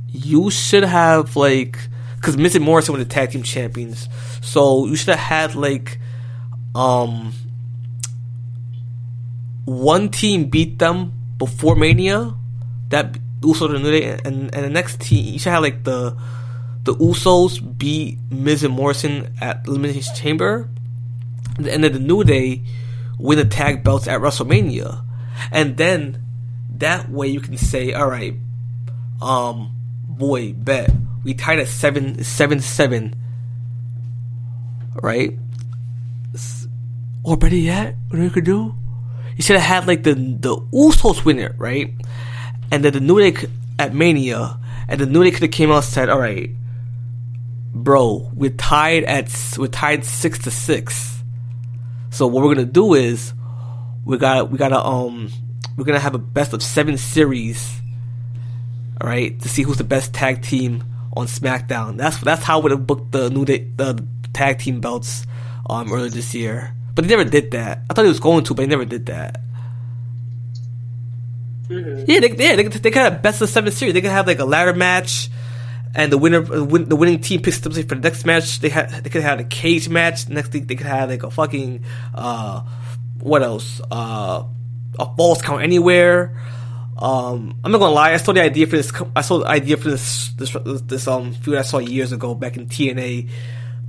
you 0.09 0.51
should 0.51 0.85
have 0.85 1.37
like 1.37 1.79
because 2.17 2.37
Miz 2.37 2.55
and 2.55 2.65
Morrison 2.65 2.93
were 2.93 2.99
the 2.99 3.05
tag 3.05 3.31
team 3.31 3.43
champions, 3.43 4.09
so 4.43 4.87
you 4.87 4.97
should 4.97 5.09
have 5.09 5.19
had 5.19 5.55
like 5.55 5.99
um 6.75 7.33
one 9.65 10.11
team 10.11 10.47
beat 10.47 10.79
them 10.79 11.13
before 11.39 11.77
Mania, 11.77 12.35
that 12.89 13.17
Uso 13.45 13.73
and 13.73 13.83
New 13.83 13.91
Day, 13.91 14.19
and 14.25 14.55
and 14.55 14.65
the 14.65 14.71
next 14.71 15.01
team 15.01 15.33
you 15.33 15.39
should 15.39 15.53
have 15.53 15.63
like 15.63 15.85
the 15.85 16.17
the 16.85 16.95
Usos 16.95 17.61
beat 17.79 18.19
Miz 18.31 18.65
and 18.65 18.75
Morrison 18.75 19.35
at 19.41 19.67
Elimination 19.67 20.15
Chamber, 20.15 20.69
and 21.57 21.67
then 21.67 21.93
the 21.93 21.99
New 21.99 22.25
Day 22.25 22.63
win 23.19 23.39
the 23.39 23.45
tag 23.45 23.85
belts 23.85 24.09
at 24.09 24.21
WrestleMania, 24.21 25.05
and 25.51 25.77
then 25.77 26.23
that 26.79 27.09
way 27.09 27.29
you 27.29 27.41
can 27.41 27.57
say, 27.57 27.93
all 27.93 28.09
right, 28.09 28.35
um, 29.21 29.75
boy, 30.09 30.53
bet 30.53 30.91
we 31.25 31.35
tied 31.35 31.59
at 31.59 31.69
seven, 31.69 32.25
seven, 32.25 32.61
seven, 32.61 33.15
right? 35.03 35.39
Or 37.25 37.37
better 37.37 37.55
yet, 37.55 37.95
what 38.09 38.21
you 38.21 38.31
could 38.31 38.45
do? 38.45 38.75
You 39.43 39.45
should 39.45 39.57
have 39.57 39.83
had 39.83 39.89
like 39.89 40.05
the 40.05 40.15
the 40.15 40.55
Usos 40.73 41.25
win 41.25 41.41
it, 41.41 41.57
right? 41.59 41.93
And 42.71 42.85
then 42.85 42.93
the 42.93 43.01
New 43.01 43.19
Day 43.19 43.49
at 43.77 43.93
Mania, 43.93 44.57
and 44.87 45.01
the 45.01 45.07
New 45.07 45.25
Day 45.25 45.33
could 45.33 45.43
have 45.43 45.51
came 45.51 45.73
out 45.73 45.79
and 45.79 45.85
said, 45.85 46.09
all 46.09 46.21
right, 46.21 46.49
bro, 47.75 48.31
we're 48.35 48.51
tied 48.51 49.03
at 49.03 49.35
we're 49.59 49.67
tied 49.67 50.05
six 50.05 50.39
to 50.45 50.53
six. 50.53 51.25
So 52.11 52.29
what 52.29 52.45
we're 52.45 52.55
gonna 52.55 52.67
do 52.67 52.95
is 52.95 53.35
we 54.05 54.17
got 54.17 54.49
we 54.49 54.59
gotta 54.59 54.79
um 54.79 55.29
we're 55.77 55.87
gonna 55.87 55.99
have 55.99 56.15
a 56.15 56.21
best 56.21 56.53
of 56.53 56.63
seven 56.63 56.97
series 56.97 57.83
all 59.01 59.09
right, 59.09 59.41
to 59.41 59.49
see 59.49 59.63
who's 59.65 59.79
the 59.79 59.83
best 59.83 60.15
tag 60.15 60.43
team 60.43 60.85
on 61.17 61.27
SmackDown. 61.27 61.97
That's 61.97 62.17
that's 62.19 62.45
how 62.45 62.61
we 62.61 62.63
would 62.63 62.71
have 62.71 62.87
booked 62.87 63.11
the 63.11 63.29
new 63.29 63.45
day, 63.45 63.67
the 63.75 64.07
tag 64.33 64.61
team 64.61 64.81
belts 64.81 65.27
um 65.69 65.93
earlier 65.93 66.11
this 66.11 66.33
year. 66.33 66.77
But 66.95 67.05
they 67.05 67.11
never 67.17 67.29
did 67.29 67.51
that. 67.53 67.83
I 67.89 67.95
thought 67.95 68.03
he 68.03 68.09
was 68.09 68.21
going 68.21 68.45
to, 68.45 68.55
but 68.55 68.63
he 68.63 68.69
never 68.69 68.85
did 68.85 69.07
that. 69.07 69.41
Yeah, 71.69 72.21
they, 72.21 72.35
yeah, 72.37 72.57
they, 72.57 72.65
they 72.65 72.91
could 72.91 73.03
have 73.03 73.23
best 73.23 73.41
of 73.41 73.49
seven 73.49 73.73
series. 73.73 73.95
They 73.95 74.03
could 74.03 74.11
have 74.11 74.27
like 74.27 74.41
a 74.41 74.45
ladder 74.45 74.75
match, 74.75 75.31
and 75.95 76.13
the 76.13 76.19
winner, 76.19 76.43
win, 76.43 76.89
the 76.89 76.97
winning 76.97 77.21
team 77.21 77.41
picks 77.41 77.65
up 77.65 77.73
for 77.73 77.81
the 77.81 77.95
next 77.97 78.27
match. 78.27 78.61
They 78.61 78.69
had 78.69 78.91
they 79.05 79.11
could 79.11 79.23
have 79.23 79.41
a 79.41 79.45
cage 79.45 79.89
match. 79.89 80.29
Next 80.29 80.49
thing 80.53 80.67
they 80.67 80.75
could 80.75 80.87
have 80.87 81.09
like 81.09 81.23
a 81.23 81.31
fucking 81.31 81.85
uh, 82.15 82.63
what 83.21 83.43
else? 83.43 83.81
Uh, 83.91 84.45
a 84.99 85.17
falls 85.17 85.41
count 85.41 85.63
anywhere. 85.63 86.39
Um, 86.99 87.57
I'm 87.65 87.73
not 87.73 87.79
gonna 87.79 87.95
lie. 87.95 88.13
I 88.13 88.17
saw 88.19 88.33
the 88.33 88.43
idea 88.43 88.67
for 88.67 88.77
this. 88.77 88.93
I 89.17 89.23
saw 89.23 89.39
the 89.39 89.47
idea 89.47 89.77
for 89.77 89.91
this 89.91 90.31
this 90.33 90.55
this 90.63 91.07
um 91.09 91.33
feud 91.33 91.57
I 91.57 91.63
saw 91.63 91.79
years 91.79 92.13
ago 92.13 92.35
back 92.35 92.57
in 92.57 92.67
TNA, 92.67 93.31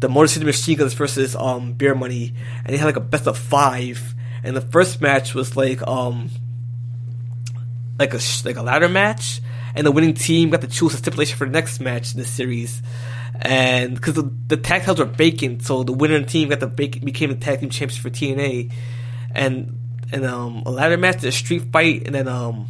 the 0.03 0.09
Motor 0.09 0.27
City 0.27 0.45
Machine 0.45 0.77
Guns 0.77 0.93
versus 0.93 1.33
um 1.33 1.73
Beer 1.73 1.95
Money, 1.95 2.33
and 2.65 2.73
they 2.73 2.77
had 2.77 2.85
like 2.85 2.97
a 2.97 3.01
best 3.01 3.25
of 3.25 3.37
five. 3.37 4.13
And 4.43 4.55
the 4.57 4.61
first 4.61 4.99
match 4.99 5.33
was 5.33 5.55
like 5.55 5.81
um 5.87 6.29
like 7.97 8.13
a 8.13 8.19
like 8.43 8.57
a 8.57 8.61
ladder 8.61 8.89
match, 8.89 9.41
and 9.73 9.87
the 9.87 9.91
winning 9.91 10.13
team 10.13 10.49
got 10.49 10.59
to 10.61 10.67
choose 10.67 10.93
a 10.93 10.97
stipulation 10.97 11.37
for 11.37 11.45
the 11.45 11.53
next 11.53 11.79
match 11.79 12.13
in 12.13 12.19
the 12.19 12.25
series. 12.25 12.81
And 13.41 13.95
because 13.95 14.15
the, 14.15 14.31
the 14.47 14.57
tag 14.57 14.81
titles 14.81 14.99
were 14.99 15.05
vacant, 15.05 15.63
so 15.63 15.83
the 15.83 15.93
winning 15.93 16.25
team 16.25 16.49
got 16.49 16.59
the 16.59 16.67
vac- 16.67 17.03
became 17.03 17.29
the 17.29 17.35
tag 17.35 17.61
team 17.61 17.69
champions 17.69 17.97
for 18.01 18.09
TNA, 18.09 18.73
and 19.33 19.79
and 20.11 20.25
um 20.25 20.63
a 20.65 20.71
ladder 20.71 20.97
match, 20.97 21.23
a 21.23 21.31
street 21.31 21.63
fight, 21.71 22.03
and 22.05 22.13
then 22.13 22.27
um 22.27 22.67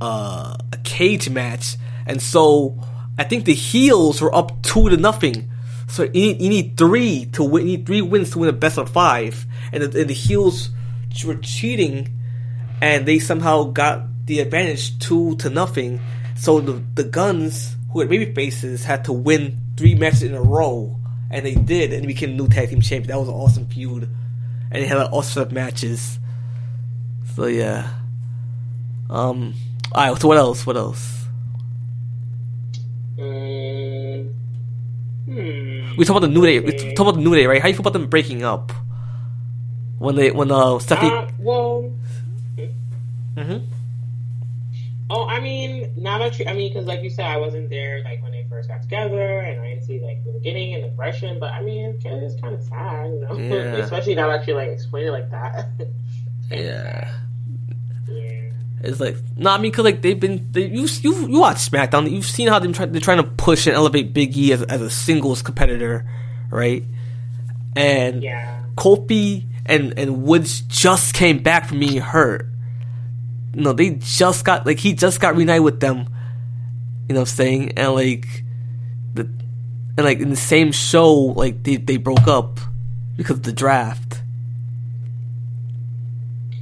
uh, 0.00 0.56
a 0.72 0.76
cage 0.82 1.28
match, 1.28 1.76
and 2.06 2.22
so 2.22 2.82
I 3.18 3.24
think 3.24 3.44
the 3.44 3.54
heels 3.54 4.22
were 4.22 4.34
up 4.34 4.62
two 4.62 4.88
to 4.88 4.96
nothing. 4.96 5.50
So 5.88 6.04
you 6.04 6.10
need, 6.12 6.40
you 6.40 6.48
need 6.48 6.76
three 6.76 7.26
to 7.32 7.44
win. 7.44 7.66
You 7.66 7.76
need 7.76 7.86
three 7.86 8.02
wins 8.02 8.30
to 8.32 8.40
win 8.40 8.48
a 8.48 8.52
best 8.52 8.78
of 8.78 8.90
five, 8.90 9.46
and 9.72 9.82
the, 9.82 10.00
and 10.00 10.10
the 10.10 10.14
heels 10.14 10.70
were 11.24 11.36
cheating, 11.36 12.10
and 12.80 13.06
they 13.06 13.18
somehow 13.18 13.64
got 13.64 14.02
the 14.26 14.40
advantage 14.40 14.98
two 14.98 15.36
to 15.36 15.50
nothing. 15.50 16.00
So 16.36 16.60
the 16.60 16.82
the 16.94 17.04
guns 17.04 17.76
who 17.92 18.00
had 18.00 18.08
baby 18.08 18.34
faces 18.34 18.84
had 18.84 19.04
to 19.04 19.12
win 19.12 19.60
three 19.76 19.94
matches 19.94 20.24
in 20.24 20.34
a 20.34 20.42
row, 20.42 20.98
and 21.30 21.46
they 21.46 21.54
did, 21.54 21.92
and 21.92 22.06
became 22.06 22.36
new 22.36 22.48
tag 22.48 22.70
team 22.70 22.80
champion. 22.80 23.08
That 23.08 23.18
was 23.18 23.28
an 23.28 23.34
awesome 23.34 23.66
feud, 23.66 24.02
and 24.70 24.82
they 24.82 24.86
had 24.86 24.98
an 24.98 25.08
awesome 25.12 25.54
matches. 25.54 26.18
So 27.34 27.46
yeah. 27.46 27.88
Um. 29.08 29.54
All 29.92 30.12
right. 30.12 30.20
So 30.20 30.28
what 30.28 30.36
else? 30.36 30.66
What 30.66 30.76
else? 30.76 31.25
We 35.96 36.04
talk 36.04 36.16
about 36.16 36.26
the 36.26 36.32
New 36.32 36.44
Day. 36.44 36.60
We 36.60 36.94
talk 36.94 37.08
about 37.08 37.14
the 37.16 37.22
New 37.28 37.34
Day, 37.34 37.46
right? 37.46 37.60
How 37.62 37.68
you 37.68 37.74
feel 37.74 37.80
about 37.80 37.92
them 37.94 38.06
breaking 38.08 38.42
up? 38.42 38.72
When 39.98 40.14
they 40.14 40.30
when 40.30 40.50
uh 40.50 40.78
Stephanie. 40.78 41.10
Uh, 41.10 41.28
well, 41.38 41.90
Mhm. 43.36 43.64
oh, 45.10 45.26
I 45.26 45.40
mean, 45.40 45.92
now 45.96 46.18
that 46.18 46.38
you, 46.38 46.46
I 46.46 46.52
mean, 46.54 46.70
because 46.72 46.86
like 46.86 47.02
you 47.02 47.10
said, 47.10 47.26
I 47.26 47.36
wasn't 47.38 47.68
there 47.70 48.02
like 48.04 48.22
when 48.22 48.32
they 48.32 48.44
first 48.48 48.68
got 48.68 48.82
together, 48.82 49.40
and 49.40 49.60
I 49.60 49.68
didn't 49.70 49.84
see 49.84 50.00
like 50.00 50.24
the 50.24 50.32
beginning 50.32 50.74
and 50.74 50.84
the 50.84 50.88
progression. 50.88 51.38
But 51.38 51.52
I 51.52 51.62
mean, 51.62 51.96
it's 52.02 52.40
kind 52.40 52.54
of 52.54 52.62
sad, 52.62 53.10
you 53.12 53.20
know, 53.20 53.36
Yeah. 53.38 53.76
especially 53.84 54.14
now 54.14 54.28
that 54.28 54.46
you 54.46 54.54
like 54.54 54.68
explain 54.68 55.06
it 55.06 55.10
like 55.12 55.30
that. 55.30 55.68
Yeah. 56.50 57.10
It's 58.82 59.00
like 59.00 59.16
no, 59.36 59.50
I 59.50 59.58
mean, 59.58 59.72
cause 59.72 59.84
like 59.84 60.02
they've 60.02 60.18
been 60.18 60.48
they, 60.52 60.66
you 60.66 60.86
you 61.00 61.28
you 61.28 61.40
watch 61.40 61.56
SmackDown, 61.70 62.10
you've 62.10 62.26
seen 62.26 62.48
how 62.48 62.58
they 62.58 62.70
try, 62.72 62.86
they're 62.86 63.00
trying 63.00 63.18
to 63.18 63.24
push 63.24 63.66
and 63.66 63.74
elevate 63.74 64.12
Big 64.12 64.36
E 64.36 64.52
as, 64.52 64.62
as 64.62 64.80
a 64.80 64.90
singles 64.90 65.42
competitor, 65.42 66.08
right? 66.50 66.84
And 67.74 68.22
Yeah. 68.22 68.62
Kofi 68.76 69.44
and 69.64 69.98
and 69.98 70.22
Woods 70.22 70.60
just 70.60 71.14
came 71.14 71.42
back 71.42 71.66
from 71.66 71.80
being 71.80 72.00
hurt. 72.00 72.46
You 73.54 73.62
know, 73.62 73.72
they 73.72 73.90
just 73.90 74.44
got 74.44 74.66
like 74.66 74.78
he 74.78 74.92
just 74.92 75.20
got 75.20 75.34
reunited 75.36 75.62
with 75.64 75.80
them. 75.80 76.06
You 77.08 77.14
know 77.14 77.20
what 77.20 77.30
I'm 77.30 77.34
saying? 77.36 77.72
And 77.78 77.94
like 77.94 78.26
the 79.14 79.22
and 79.22 80.04
like 80.04 80.20
in 80.20 80.28
the 80.28 80.36
same 80.36 80.70
show, 80.72 81.12
like 81.14 81.62
they 81.62 81.76
they 81.76 81.96
broke 81.96 82.28
up 82.28 82.60
because 83.16 83.38
of 83.38 83.42
the 83.42 83.52
draft. 83.52 84.20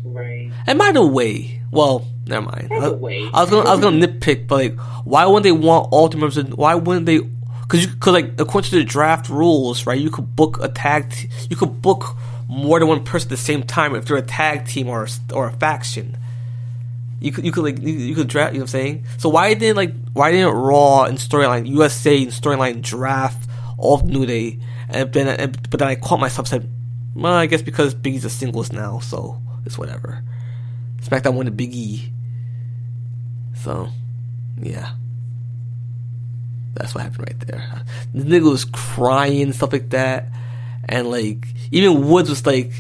Right. 0.05 0.53
And 0.67 0.79
by 0.79 0.93
the 0.93 1.05
way, 1.05 1.61
well, 1.75 2.07
never 2.27 2.47
mind. 2.47 2.69
I. 2.73 2.89
I 3.33 3.41
was 3.41 3.51
gonna 3.51 3.69
I 3.69 3.73
was 3.73 3.81
gonna 3.81 4.07
nitpick, 4.07 4.47
but 4.47 4.57
like, 4.57 4.79
why 5.05 5.27
wouldn't 5.27 5.45
they 5.45 5.53
want 5.53 5.89
all 5.93 6.09
the 6.09 6.17
members? 6.17 6.43
Why 6.45 6.75
wouldn't 6.75 7.07
they? 7.07 7.19
Because 7.19 7.87
could 8.01 8.13
like 8.13 8.41
according 8.41 8.71
to 8.71 8.77
the 8.77 8.85
draft 8.85 9.29
rules, 9.29 9.87
right? 9.87 10.01
You 10.01 10.11
could 10.11 10.37
book 10.37 10.59
a 10.63 10.69
tag. 10.69 11.11
T- 11.11 11.29
you 11.51 11.57
could 11.57 11.81
book 11.83 12.17
more 12.49 12.79
than 12.79 12.89
one 12.89 13.05
person 13.05 13.29
at 13.29 13.31
the 13.31 13.37
same 13.37 13.63
time 13.63 13.95
if 13.95 14.07
they're 14.07 14.17
a 14.17 14.23
tag 14.23 14.67
team 14.67 14.89
or 14.89 15.07
or 15.33 15.49
a 15.49 15.53
faction. 15.53 16.17
You 17.21 17.33
could 17.33 17.45
you 17.45 17.53
could 17.53 17.65
like 17.65 17.81
you, 17.81 17.93
you 17.93 18.15
could 18.15 18.29
draft. 18.29 18.53
You 18.53 18.59
know 18.59 18.65
what 18.65 18.75
I'm 18.75 18.81
saying? 18.81 19.07
So 19.19 19.29
why 19.29 19.55
didn't 19.55 19.77
like 19.77 19.95
why 20.13 20.31
didn't 20.31 20.55
Raw 20.55 21.05
and 21.05 21.19
storyline 21.19 21.67
USA 21.67 22.23
and 22.23 22.33
storyline 22.33 22.83
draft 22.83 23.49
all 23.79 23.99
New 24.01 24.27
Day? 24.27 24.59
And 24.91 25.13
then 25.13 25.29
and, 25.29 25.71
but 25.71 25.81
then 25.81 25.89
I 25.89 25.95
caught 25.95 26.21
myself 26.21 26.49
said, 26.49 26.69
well, 27.15 27.33
I 27.33 27.47
guess 27.47 27.63
because 27.63 27.95
Big 27.95 28.15
E's 28.15 28.25
a 28.25 28.31
singles 28.31 28.73
now, 28.73 28.99
so 28.99 29.41
it's 29.65 29.79
whatever. 29.79 30.23
SmackDown 31.05 31.35
won 31.35 31.45
the 31.45 31.53
Big 31.53 31.75
E. 31.75 32.11
So, 33.63 33.89
yeah. 34.61 34.91
That's 36.75 36.95
what 36.95 37.05
happened 37.05 37.29
right 37.29 37.41
there. 37.41 37.83
The 38.15 38.25
nigga 38.25 38.51
was 38.51 38.65
crying, 38.65 39.53
stuff 39.53 39.73
like 39.73 39.91
that. 39.91 40.29
And 40.87 41.11
like, 41.11 41.47
even 41.71 42.09
Woods 42.09 42.31
was 42.31 42.45
like, 42.47 42.73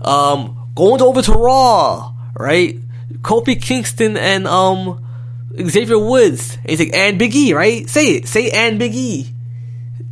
um, 0.00 0.70
going 0.74 1.00
over 1.00 1.22
to 1.22 1.32
Raw, 1.32 2.12
right? 2.34 2.78
Kofi 3.22 3.60
Kingston 3.60 4.16
and, 4.16 4.46
um, 4.46 5.04
Xavier 5.56 5.98
Woods. 5.98 6.56
And 6.60 6.70
he's 6.70 6.80
like, 6.80 6.94
and 6.94 7.18
Big 7.18 7.34
E, 7.34 7.52
right? 7.54 7.88
Say 7.88 8.16
it. 8.16 8.28
Say 8.28 8.50
and 8.50 8.78
Big 8.78 8.94
E. 8.94 9.32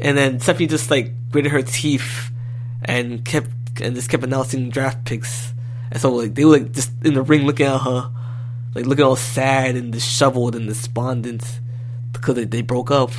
And 0.00 0.16
then 0.16 0.40
Stephanie 0.40 0.66
just 0.66 0.90
like 0.90 1.12
gritted 1.30 1.52
her 1.52 1.62
teeth 1.62 2.30
and 2.84 3.24
kept, 3.24 3.50
and 3.80 3.94
just 3.94 4.08
kept 4.08 4.24
announcing 4.24 4.70
draft 4.70 5.04
picks. 5.04 5.52
And 5.90 6.00
so 6.00 6.12
like, 6.12 6.34
they 6.34 6.44
were 6.44 6.58
like 6.58 6.72
just 6.72 6.90
in 7.04 7.14
the 7.14 7.22
ring 7.22 7.46
looking 7.46 7.66
at 7.66 7.78
her, 7.78 8.10
like 8.74 8.86
looking 8.86 9.04
all 9.04 9.16
sad 9.16 9.76
and 9.76 9.92
disheveled 9.92 10.54
and 10.56 10.66
despondent 10.66 11.60
because 12.12 12.34
they, 12.34 12.44
they 12.44 12.62
broke 12.62 12.90
up. 12.90 13.10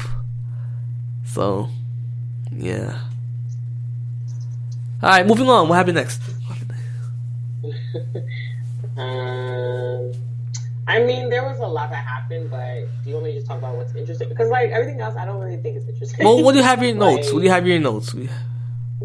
So, 1.25 1.69
yeah. 2.51 2.99
All 5.01 5.09
right, 5.09 5.25
moving 5.25 5.47
on. 5.47 5.69
What 5.69 5.75
happened 5.75 5.95
next? 5.95 6.21
What 6.21 6.57
happened 6.57 6.73
next? 7.63 8.27
Um, 8.97 10.11
I 10.87 11.03
mean, 11.03 11.29
there 11.29 11.43
was 11.43 11.59
a 11.59 11.67
lot 11.67 11.91
that 11.91 12.03
happened, 12.03 12.49
but 12.49 12.87
do 13.03 13.09
you 13.09 13.13
want 13.13 13.25
me 13.25 13.31
to 13.33 13.37
just 13.37 13.47
talk 13.47 13.59
about 13.59 13.75
what's 13.77 13.93
interesting? 13.93 14.29
Because 14.29 14.49
like 14.49 14.71
everything 14.71 14.99
else, 15.01 15.15
I 15.15 15.25
don't 15.25 15.39
really 15.39 15.57
think 15.57 15.77
is 15.77 15.87
interesting. 15.87 16.25
Well, 16.25 16.41
what 16.41 16.53
do 16.53 16.57
you 16.59 16.63
have 16.63 16.81
in 16.81 16.97
your 16.97 16.97
notes? 17.05 17.31
What 17.31 17.39
do 17.39 17.45
you 17.45 17.51
have 17.51 17.63
in 17.63 17.69
your 17.69 17.79
notes? 17.79 18.15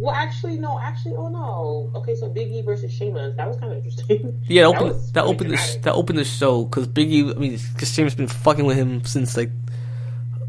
What 0.02 0.12
do 0.12 0.18
you- 0.18 0.22
Well, 0.22 0.26
actually, 0.26 0.58
no. 0.58 0.78
Actually, 0.80 1.14
oh 1.16 1.28
no. 1.28 1.90
Okay, 2.00 2.14
so 2.16 2.28
Big 2.28 2.50
E 2.52 2.62
versus 2.62 2.92
Sheamus. 2.92 3.36
That 3.36 3.46
was 3.48 3.56
kind 3.58 3.72
of 3.72 3.78
interesting. 3.78 4.42
Yeah, 4.48 4.62
that 4.72 4.72
That 4.72 4.82
opened 4.82 4.90
was 4.92 5.12
that 5.12 5.24
opened 5.24 5.50
the 5.50 5.56
sh- 5.56 5.76
that 5.82 5.94
opened 5.94 6.18
the 6.18 6.24
show 6.24 6.64
because 6.64 6.88
Biggie. 6.88 7.30
I 7.34 7.38
mean, 7.38 7.58
because 7.74 7.94
James 7.94 8.14
been 8.14 8.26
fucking 8.28 8.64
with 8.64 8.76
him 8.76 9.04
since 9.04 9.36
like, 9.36 9.50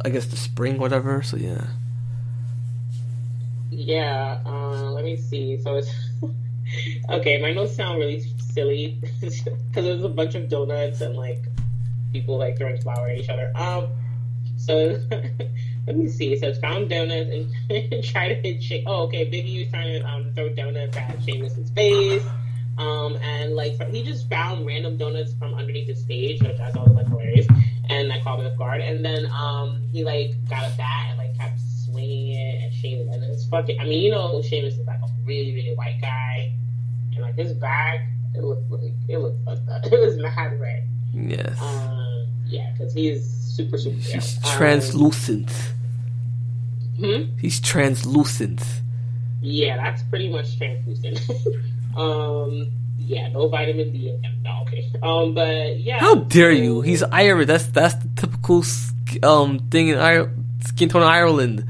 I 0.05 0.09
guess 0.09 0.25
the 0.25 0.37
spring, 0.37 0.77
whatever. 0.77 1.21
So 1.23 1.37
yeah. 1.37 1.65
Yeah, 3.71 4.39
uh, 4.45 4.91
let 4.91 5.03
me 5.03 5.15
see. 5.17 5.57
So 5.61 5.75
it's 5.77 5.91
okay. 7.09 7.41
My 7.41 7.51
notes 7.53 7.75
sound 7.75 7.99
really 7.99 8.21
silly 8.53 8.99
because 9.21 9.43
there's 9.73 10.03
a 10.03 10.09
bunch 10.09 10.35
of 10.35 10.47
donuts 10.49 11.01
and 11.01 11.15
like 11.15 11.41
people 12.11 12.37
like 12.37 12.57
throwing 12.57 12.79
flour 12.81 13.07
at 13.09 13.17
each 13.17 13.29
other. 13.29 13.51
Um, 13.55 13.87
so 14.57 14.99
let 15.87 15.97
me 15.97 16.07
see. 16.07 16.35
So 16.37 16.47
it's 16.47 16.59
found 16.59 16.89
donuts 16.89 17.29
and 17.29 18.03
try 18.03 18.29
to 18.29 18.35
hit. 18.35 18.83
Oh, 18.85 19.03
okay. 19.03 19.25
Biggie 19.25 19.63
was 19.63 19.69
trying 19.69 20.01
to 20.01 20.07
um, 20.07 20.31
throw 20.33 20.49
donuts 20.49 20.95
at 20.97 21.21
Sheamus's 21.23 21.69
face. 21.71 22.23
Um, 22.77 23.17
and 23.17 23.55
like 23.55 23.75
so 23.75 23.85
he 23.85 24.03
just 24.03 24.27
found 24.29 24.65
random 24.65 24.97
donuts 24.97 25.33
from 25.33 25.53
underneath 25.53 25.87
the 25.87 25.95
stage, 25.95 26.41
which 26.41 26.59
I 26.59 26.71
thought 26.71 26.87
was 26.87 26.95
like 26.95 27.07
hilarious. 27.07 27.47
And 27.89 28.11
I 28.11 28.21
called 28.21 28.41
him 28.41 28.47
off 28.47 28.57
guard. 28.57 28.81
And 28.81 29.03
then 29.03 29.25
um, 29.27 29.83
he 29.91 30.03
like 30.03 30.33
got 30.49 30.71
a 30.71 30.75
bat 30.77 31.07
and 31.09 31.17
like 31.17 31.37
kept 31.37 31.59
swinging 31.59 32.33
it 32.33 32.63
at 32.65 32.73
Sheamus. 32.73 33.13
And 33.13 33.23
it's 33.23 33.45
fucking. 33.45 33.79
I 33.79 33.83
mean, 33.83 34.01
you 34.03 34.11
know, 34.11 34.41
Sheamus 34.41 34.75
is 34.75 34.87
like 34.87 35.01
a 35.01 35.09
really 35.25 35.53
really 35.53 35.75
white 35.75 35.99
guy, 36.01 36.53
and 37.13 37.21
like 37.21 37.35
his 37.35 37.53
back, 37.53 38.07
it 38.33 38.43
looked 38.43 38.71
like 38.71 38.93
it 39.07 39.17
looked 39.17 39.43
fucked 39.45 39.69
up. 39.69 39.83
It 39.91 39.99
was 39.99 40.17
mad 40.17 40.59
red. 40.59 40.87
Yes. 41.13 41.61
Um, 41.61 42.27
yeah, 42.45 42.71
because 42.71 42.93
he's 42.93 43.42
super 43.53 43.77
super. 43.77 43.95
He's 43.95 44.39
pale. 44.39 44.51
Um, 44.51 44.57
translucent. 44.57 45.51
hmm? 46.99 47.37
He's 47.39 47.59
translucent. 47.59 48.61
Yeah, 49.41 49.77
that's 49.77 50.03
pretty 50.03 50.29
much 50.29 50.57
translucent. 50.57 51.19
um, 51.97 52.71
yeah, 52.97 53.27
no 53.29 53.47
vitamin 53.49 53.91
D. 53.91 54.17
No, 54.43 54.61
okay. 54.63 54.89
Um, 55.01 55.33
but 55.33 55.79
yeah. 55.79 55.99
How 55.99 56.15
dare 56.15 56.51
you? 56.51 56.81
He's 56.81 57.03
Irish. 57.03 57.47
That's 57.47 57.67
that's 57.67 57.95
the 57.95 58.09
typical 58.15 58.63
um 59.21 59.59
thing 59.69 59.89
in 59.89 59.97
Ireland, 59.97 60.45
skin 60.65 60.89
tone 60.89 61.01
in 61.01 61.07
Ireland. 61.07 61.65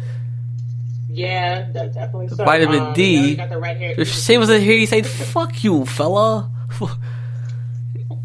Yeah, 1.09 1.71
that 1.73 1.93
definitely. 1.93 2.29
So. 2.29 2.43
Vitamin 2.43 2.79
um, 2.79 2.93
D. 2.93 3.15
yeah, 3.15 3.21
he 3.21 3.35
got 3.35 3.49
the 3.49 3.59
red 3.59 3.77
hair. 3.77 3.93
If 3.97 4.09
Shane 4.09 4.39
was 4.39 4.49
in 4.49 4.61
here, 4.61 4.77
he'd 4.77 4.87
say, 4.87 5.01
"Fuck 5.03 5.63
you, 5.63 5.85
fella." 5.85 6.49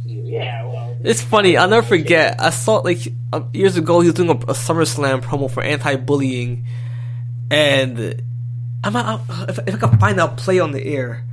Yeah, 0.04 0.64
well. 0.64 0.67
It's 1.08 1.22
funny. 1.22 1.56
I'll 1.56 1.68
never 1.68 1.86
forget. 1.86 2.38
I 2.40 2.50
saw 2.50 2.76
like 2.76 2.98
um, 3.32 3.48
years 3.54 3.76
ago. 3.78 4.00
He 4.00 4.08
was 4.08 4.14
doing 4.14 4.28
a, 4.28 4.34
a 4.34 4.54
SummerSlam 4.54 5.22
promo 5.22 5.50
for 5.50 5.62
anti-bullying, 5.62 6.66
and 7.50 8.22
I'm, 8.84 8.94
I'm 8.94 9.20
if, 9.48 9.58
if 9.66 9.74
I 9.74 9.78
can 9.78 9.98
find 9.98 10.20
out 10.20 10.36
play 10.36 10.60
on 10.60 10.72
the 10.72 10.84
air. 10.84 11.24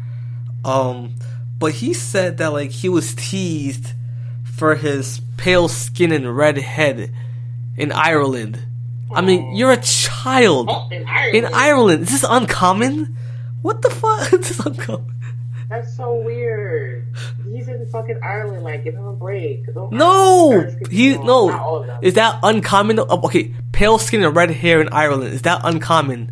Um, 0.64 1.16
but 1.60 1.74
he 1.74 1.94
said 1.94 2.38
that 2.38 2.54
like 2.54 2.72
he 2.72 2.88
was 2.90 3.14
teased 3.16 3.88
for 4.46 4.76
his 4.76 5.20
pale 5.38 5.68
skin 5.68 6.12
and 6.14 6.36
red 6.36 6.58
head 6.58 7.14
in 7.76 7.92
Ireland. 7.92 8.60
I 9.14 9.22
mean, 9.22 9.56
you're 9.56 9.72
a 9.72 9.82
child 9.82 10.68
Oh, 10.70 10.88
in 10.92 11.06
Ireland. 11.06 11.36
in 11.36 11.54
Ireland. 11.54 12.04
Is 12.04 12.10
this 12.12 12.26
uncommon? 12.28 13.18
What 13.62 13.82
the 13.82 13.90
fuck? 13.90 14.30
this 14.32 14.52
is 14.52 14.66
uncommon. 14.66 15.14
That's 15.70 15.96
so 15.96 16.16
weird. 16.16 17.08
He's 17.52 17.68
in 17.68 17.86
fucking 17.88 18.20
Ireland. 18.24 18.64
Like, 18.64 18.84
give 18.84 18.94
him 18.94 19.06
a 19.06 19.14
break. 19.14 19.74
Don't- 19.74 19.92
No, 19.92 20.70
he 20.90 21.18
well, 21.18 21.48
not 21.48 21.60
all 21.62 21.78
of 21.82 21.88
no. 21.88 22.00
Is 22.02 22.14
that 22.16 22.40
uncommon? 22.44 23.00
Oh, 23.00 23.22
okay, 23.26 23.54
pale 23.72 23.98
skin 23.98 24.24
and 24.24 24.36
red 24.36 24.52
hair 24.52 24.80
in 24.82 24.90
Ireland 24.92 25.34
is 25.34 25.42
that 25.44 25.62
uncommon? 25.64 26.32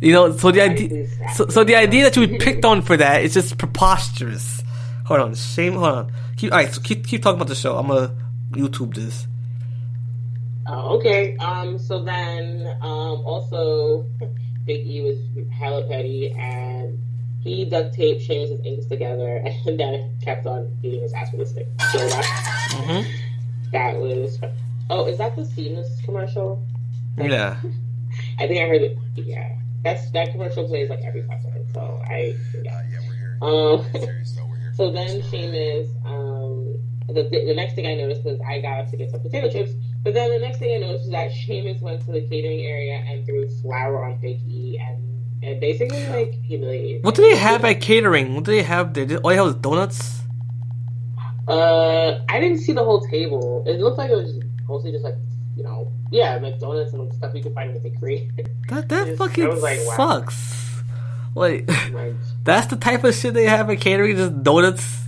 You 0.00 0.12
know, 0.12 0.36
so 0.36 0.50
the 0.50 0.60
idea, 0.60 1.06
so, 1.34 1.46
so 1.48 1.64
the 1.64 1.76
idea 1.76 2.04
that 2.04 2.16
you 2.16 2.20
would 2.26 2.38
picked 2.46 2.64
on 2.64 2.82
for 2.82 2.96
that 2.96 3.22
is 3.22 3.32
just 3.32 3.56
preposterous. 3.56 4.62
Hold 5.06 5.20
on, 5.20 5.34
shame. 5.34 5.74
Hold 5.74 5.84
on, 5.94 6.12
keep, 6.36 6.52
all 6.52 6.58
right, 6.58 6.72
so 6.72 6.80
keep 6.82 7.06
keep 7.06 7.22
talking 7.22 7.36
about 7.36 7.48
the 7.48 7.54
show. 7.54 7.76
I'm 7.78 7.86
gonna 7.88 8.14
YouTube 8.52 8.94
this. 8.94 9.26
Oh, 10.66 10.96
okay. 10.98 11.36
Um. 11.38 11.78
So 11.78 12.02
then, 12.02 12.66
um. 12.82 13.22
Also, 13.24 14.06
Big 14.66 14.86
E 14.86 15.02
was 15.02 15.18
hella 15.52 15.86
petty, 15.86 16.30
and 16.32 16.98
he 17.42 17.64
duct 17.64 17.94
taped 17.94 18.22
Sheamus's 18.22 18.60
inks 18.64 18.86
together, 18.86 19.36
and 19.66 19.78
then 19.78 20.10
kept 20.22 20.46
on 20.46 20.74
beating 20.80 21.02
his 21.02 21.12
ass 21.12 21.30
with 21.32 21.42
a 21.42 21.46
stick. 21.46 21.68
So 21.92 21.98
that, 21.98 22.24
Mm-hmm. 22.74 23.70
that 23.72 23.96
was. 23.96 24.40
Oh, 24.90 25.06
is 25.06 25.18
that 25.18 25.36
the 25.36 25.44
Seamless 25.44 26.00
commercial? 26.04 26.66
Yeah. 27.16 27.56
I 28.38 28.46
think 28.46 28.60
I 28.62 28.68
heard 28.68 28.82
it. 28.82 28.98
Yeah, 29.16 29.52
that's 29.82 30.10
that 30.10 30.32
commercial 30.32 30.66
plays 30.68 30.88
like 30.90 31.00
every 31.04 31.22
five 31.22 31.42
seconds. 31.42 31.72
So 31.72 32.02
I. 32.06 32.36
Yeah. 32.62 32.82
yeah, 32.90 32.98
we're 33.08 33.14
here. 33.14 33.38
Um. 33.42 33.84
We're 33.92 34.00
here. 34.00 34.24
So 34.74 34.90
then 34.90 35.22
Sheamus, 35.30 35.88
um, 36.04 36.74
the, 37.06 37.22
the 37.30 37.54
next 37.54 37.74
thing 37.74 37.86
I 37.86 37.94
noticed 37.94 38.24
was 38.24 38.40
I 38.40 38.60
got 38.60 38.80
up 38.80 38.90
to 38.90 38.96
get 38.96 39.10
some 39.10 39.20
potato 39.20 39.48
chips, 39.48 39.70
but 40.04 40.14
then 40.14 40.30
the 40.30 40.38
next 40.38 40.58
thing 40.58 40.74
I 40.76 40.78
noticed 40.86 41.04
was 41.04 41.10
that 41.12 41.32
Sheamus 41.32 41.80
went 41.80 42.04
to 42.06 42.12
the 42.12 42.20
catering 42.22 42.60
area 42.60 43.04
and 43.08 43.26
threw 43.26 43.48
flour 43.62 44.04
on 44.04 44.20
Big 44.20 44.40
E 44.48 44.78
and, 44.78 45.02
and 45.42 45.60
basically 45.60 46.06
like 46.08 46.34
humiliated. 46.42 47.04
What 47.04 47.14
do 47.14 47.22
they 47.22 47.36
have 47.36 47.64
at 47.64 47.80
catering? 47.80 48.34
What 48.34 48.44
do 48.44 48.52
they 48.52 48.62
have 48.62 48.94
there? 48.94 49.18
All 49.18 49.30
they 49.30 49.36
have 49.36 49.48
is 49.48 49.54
donuts. 49.56 50.20
Uh, 51.48 52.20
I 52.28 52.40
didn't 52.40 52.58
see 52.58 52.72
the 52.72 52.84
whole 52.84 53.00
table. 53.08 53.64
It 53.66 53.80
looked 53.80 53.98
like 53.98 54.10
it 54.10 54.16
was 54.16 54.38
mostly 54.68 54.92
just 54.92 55.04
like 55.04 55.16
you 55.56 55.62
know, 55.64 55.92
yeah, 56.10 56.36
like 56.36 56.58
donuts 56.58 56.92
and 56.92 57.12
stuff 57.14 57.34
you 57.34 57.42
can 57.42 57.54
find 57.54 57.70
in 57.70 57.82
the 57.82 57.90
bakery. 57.90 58.30
That 58.68 58.88
that 58.88 59.08
Yes, 59.08 59.18
fucking 59.18 59.60
like, 59.60 59.80
wow. 59.84 59.96
sucks. 59.96 60.82
Like 61.34 61.68
like, 61.92 62.14
that's 62.44 62.66
the 62.68 62.76
type 62.76 63.04
of 63.04 63.14
shit 63.14 63.34
they 63.34 63.44
have 63.44 63.68
at 63.70 63.80
catering, 63.80 64.16
just 64.16 64.42
donuts. 64.42 65.02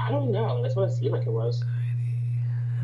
I 0.00 0.10
don't 0.10 0.32
know. 0.32 0.60
That's 0.62 0.74
what 0.74 0.88
it 0.88 0.92
seemed 0.92 1.12
like 1.12 1.26
it 1.26 1.32
was. 1.32 1.62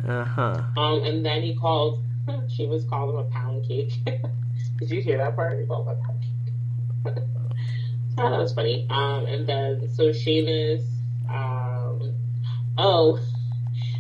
Uh 0.09 0.25
huh. 0.25 0.63
Um, 0.77 1.03
and 1.05 1.25
then 1.25 1.43
he 1.43 1.55
called. 1.57 2.05
she 2.49 2.67
was 2.67 2.85
called 2.85 3.15
him 3.15 3.21
a 3.21 3.25
pound 3.25 3.67
cake. 3.67 3.93
Did 4.79 4.91
you 4.91 5.01
hear 5.01 5.19
that 5.19 5.35
part? 5.37 5.59
He 5.59 5.67
called 5.67 5.89
him 5.89 5.97
a 5.99 6.07
pound 6.07 6.23
cake. 6.23 7.15
oh, 8.19 8.31
that 8.31 8.39
was 8.39 8.53
funny. 8.53 8.87
Um, 8.91 9.27
and 9.27 9.47
then 9.49 9.89
so 9.95 10.13
Sheamus. 10.13 10.85
Um, 11.29 12.15
oh, 12.79 13.19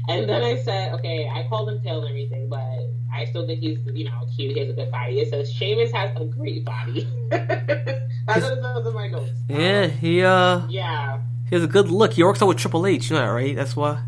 and 0.09 0.29
then 0.29 0.43
I 0.43 0.57
said, 0.63 0.95
okay, 0.95 1.29
I 1.29 1.47
called 1.49 1.69
him 1.69 1.81
pale 1.81 2.01
and 2.01 2.09
everything, 2.09 2.49
but 2.49 2.65
I 3.13 3.27
still 3.27 3.47
think 3.47 3.61
he's 3.61 3.79
you 3.93 4.05
know 4.05 4.27
cute. 4.35 4.55
He 4.55 4.61
has 4.61 4.71
a 4.71 4.73
good 4.73 4.91
body. 4.91 5.21
It 5.21 5.31
says 5.31 5.53
Sheamus 5.53 5.93
has 5.93 6.11
a 6.17 6.25
great 6.25 6.65
body. 6.65 7.07
That's 7.31 8.45
what 8.45 8.87
in 8.87 8.95
my 8.95 9.09
notes. 9.09 9.31
Yeah, 9.49 9.87
he 9.87 10.23
uh 10.23 10.67
Yeah. 10.69 11.21
he 11.49 11.57
has 11.57 11.65
a 11.65 11.69
good 11.69 11.91
look. 11.91 12.13
He 12.13 12.23
works 12.23 12.43
out 12.43 12.49
with 12.49 12.59
Triple 12.59 12.87
H, 12.87 13.11
you 13.11 13.17
know 13.17 13.23
that, 13.23 13.29
right? 13.33 13.57
That's 13.57 13.75
why. 13.75 14.03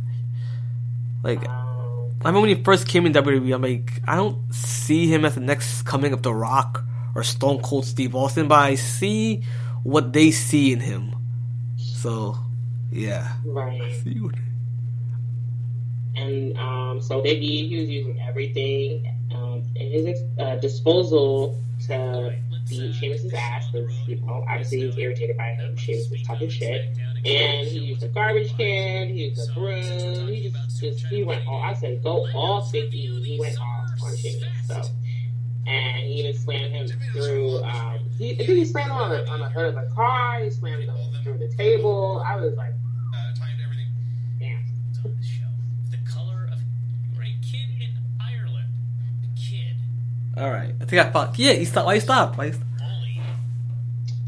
Like 1.23 1.47
Um, 1.49 1.70
I 2.23 2.29
remember 2.29 2.41
when 2.47 2.57
he 2.57 2.63
first 2.63 2.87
came 2.87 3.07
in 3.07 3.13
WWE, 3.15 3.55
I'm 3.55 3.63
like, 3.63 4.03
I 4.07 4.17
don't 4.17 4.53
see 4.53 5.07
him 5.07 5.25
as 5.25 5.35
the 5.37 5.41
next 5.41 5.83
coming 5.85 6.13
of 6.13 6.23
The 6.23 6.35
Rock 6.35 6.85
or 7.15 7.23
Stone 7.25 7.63
Cold 7.63 7.87
Steve 7.87 8.15
Austin, 8.15 8.47
but 8.47 8.59
I 8.59 8.75
see 8.75 9.43
what 9.83 10.13
they 10.13 10.31
see 10.31 10.73
in 10.73 10.81
him. 10.81 11.15
So, 11.79 12.37
yeah. 12.93 13.33
right. 13.45 13.95
See 14.05 14.21
what- 14.21 14.35
and 16.17 16.59
um, 16.59 17.01
so 17.01 17.23
they 17.23 17.39
he 17.39 17.79
was 17.79 17.89
using 17.89 18.21
everything 18.21 19.07
um, 19.35 19.63
in 19.75 20.07
his 20.07 20.23
uh, 20.39 20.57
disposal 20.57 21.59
to 21.87 22.35
beat 22.71 22.95
Sheamus's 22.95 23.35
ass 23.35 23.69
because 23.71 23.91
you 24.09 24.17
know 24.21 24.45
obviously 24.49 24.81
he 24.81 24.87
was 24.87 24.97
irritated 24.99 25.37
by 25.37 25.49
him. 25.51 25.77
Sheamus 25.77 26.09
was 26.11 26.23
talking 26.23 26.49
shit, 26.49 26.97
and 27.27 27.67
he 27.69 27.79
used 27.81 28.03
a 28.03 28.09
garbage 28.09 28.57
can, 28.57 29.09
he 29.09 29.27
used 29.27 29.51
a 29.51 29.53
broom, 29.53 30.29
he 30.29 30.51
just, 30.51 30.81
just 30.81 31.07
he 31.07 31.25
went 31.25 31.47
all. 31.47 31.63
I 31.63 31.75
said 31.75 32.03
go 32.03 32.23
off, 32.35 32.73
Big. 32.73 32.91
He 32.93 33.37
went 33.39 33.59
off 33.61 33.91
on 34.03 34.17
Sheamus. 34.17 34.45
So. 34.67 34.83
And 35.67 35.99
he 36.07 36.15
even 36.27 36.35
slammed 36.41 36.73
him 36.73 36.89
through. 37.13 37.63
Um, 37.63 37.99
he, 38.19 38.33
I 38.33 38.39
think 38.39 38.49
he 38.49 38.65
slammed 38.65 38.91
him 38.91 38.97
on 38.97 39.11
the 39.11 39.29
on 39.31 39.41
the 39.41 39.51
hood 39.51 39.67
of 39.67 39.75
the 39.75 39.95
car. 39.95 40.41
He 40.43 40.51
slammed 40.51 40.83
him 40.85 40.95
through 41.23 41.39
the 41.39 41.49
table. 41.55 42.25
I 42.27 42.37
was 42.37 42.55
like, 42.57 42.73
Uh, 43.15 43.35
timed 43.39 43.61
everything. 43.63 43.87
damn. 44.41 44.65
on 45.05 45.17
the 45.17 45.23
show. 45.25 45.45
The 45.91 45.99
color 46.11 46.49
of 46.51 46.59
you're 47.15 47.23
a 47.25 47.27
kid 47.43 47.69
in 47.79 47.91
Ireland. 48.19 48.69
The 49.23 49.41
kid 49.41 49.77
Alright. 50.41 50.75
I 50.81 50.85
think 50.87 51.07
I 51.07 51.11
found. 51.11 51.39
Yeah, 51.39 51.53
you 51.53 51.67
stop. 51.67 51.85
Why 51.85 51.95
you 51.95 52.01
stop? 52.01 52.39
Why 52.39 52.51
stopped? 52.51 52.67
bullied. 52.79 53.21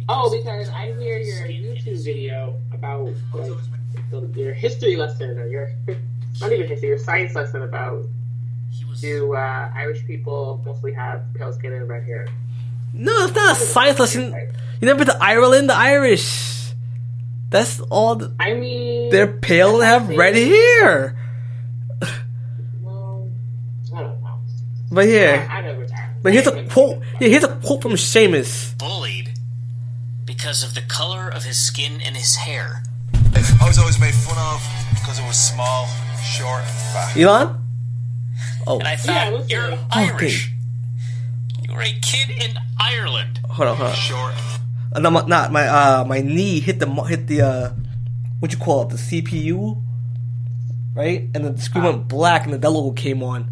Oh, 0.08 0.30
because 0.30 0.68
I 0.68 0.92
hear 0.98 1.18
your 1.18 1.46
YouTube 1.46 2.04
video 2.04 2.54
about 2.72 3.08
like 3.32 3.50
the, 4.10 4.20
your 4.38 4.52
history 4.52 4.96
lesson 4.96 5.38
or 5.38 5.46
your 5.46 5.70
not 6.40 6.52
even 6.52 6.68
history, 6.68 6.90
your 6.90 6.98
science 6.98 7.34
lesson 7.34 7.62
about 7.62 8.04
do 9.00 9.34
uh, 9.34 9.70
Irish 9.74 10.06
people 10.06 10.62
mostly 10.64 10.92
have 10.92 11.22
pale 11.34 11.52
skin 11.52 11.72
and 11.72 11.88
red 11.88 12.04
hair? 12.04 12.28
No, 12.92 13.24
it's 13.24 13.34
not 13.34 13.52
a 13.52 13.60
science 13.60 13.98
lesson. 13.98 14.32
You 14.80 14.86
never 14.86 14.98
been 14.98 15.08
to 15.08 15.22
Ireland? 15.22 15.70
The 15.70 15.76
Irish. 15.76 16.72
That's 17.50 17.80
all. 17.80 18.16
The, 18.16 18.32
I 18.38 18.54
mean, 18.54 19.10
they're 19.10 19.26
pale 19.26 19.80
and 19.80 19.84
have 19.84 20.08
red 20.08 20.36
hair. 20.36 21.16
Well, 22.80 23.28
I 23.94 24.00
don't 24.02 24.22
know. 24.22 24.38
But 24.90 25.04
I, 25.04 25.08
yeah. 25.08 25.48
I 25.50 25.60
never. 25.62 25.81
But 26.22 26.32
here's 26.32 26.46
a 26.46 26.64
quote. 26.64 27.02
Yeah, 27.20 27.28
here's 27.28 27.44
a 27.44 27.56
quote 27.56 27.82
from 27.82 27.96
Sheamus. 27.96 28.74
bullied 28.74 29.30
because 30.24 30.62
of 30.62 30.74
the 30.74 30.82
color 30.82 31.28
of 31.28 31.44
his 31.44 31.58
skin 31.58 32.00
and 32.04 32.16
his 32.16 32.36
hair. 32.36 32.82
I 33.60 33.66
was 33.66 33.78
always 33.78 33.98
made 33.98 34.14
fun 34.14 34.38
of 34.38 34.62
because 34.94 35.18
it 35.18 35.24
was 35.26 35.36
small, 35.38 35.86
short, 36.22 36.60
and 36.60 36.70
fat. 36.92 37.16
Elon? 37.16 37.58
Oh, 38.66 38.78
And 38.78 38.86
I 38.88 38.92
Yeah, 38.92 38.96
thought, 38.96 39.32
listen. 39.32 39.48
you're 39.50 39.72
Okay. 39.72 39.80
Irish. 39.90 40.52
You're 41.68 41.80
a 41.82 41.92
kid 42.00 42.30
in 42.30 42.56
Ireland. 42.78 43.40
hold 43.48 43.68
on, 43.68 43.76
hold 43.76 43.90
on. 43.90 43.96
Short. 43.96 44.34
Uh, 44.94 45.00
no, 45.00 45.10
my, 45.10 45.24
not 45.26 45.50
my 45.50 45.66
uh 45.66 46.04
my 46.04 46.20
knee 46.20 46.60
hit 46.60 46.78
the 46.78 46.86
hit 47.04 47.26
the 47.26 47.40
uh 47.42 47.70
what 48.40 48.52
you 48.52 48.58
call 48.58 48.82
it 48.82 48.90
the 48.90 48.96
CPU, 48.96 49.82
right? 50.94 51.28
And 51.34 51.44
the 51.44 51.60
screen 51.60 51.84
went 51.84 52.08
black 52.08 52.44
and 52.44 52.52
the 52.52 52.58
bell 52.58 52.72
logo 52.72 52.92
came 52.92 53.22
on, 53.22 53.50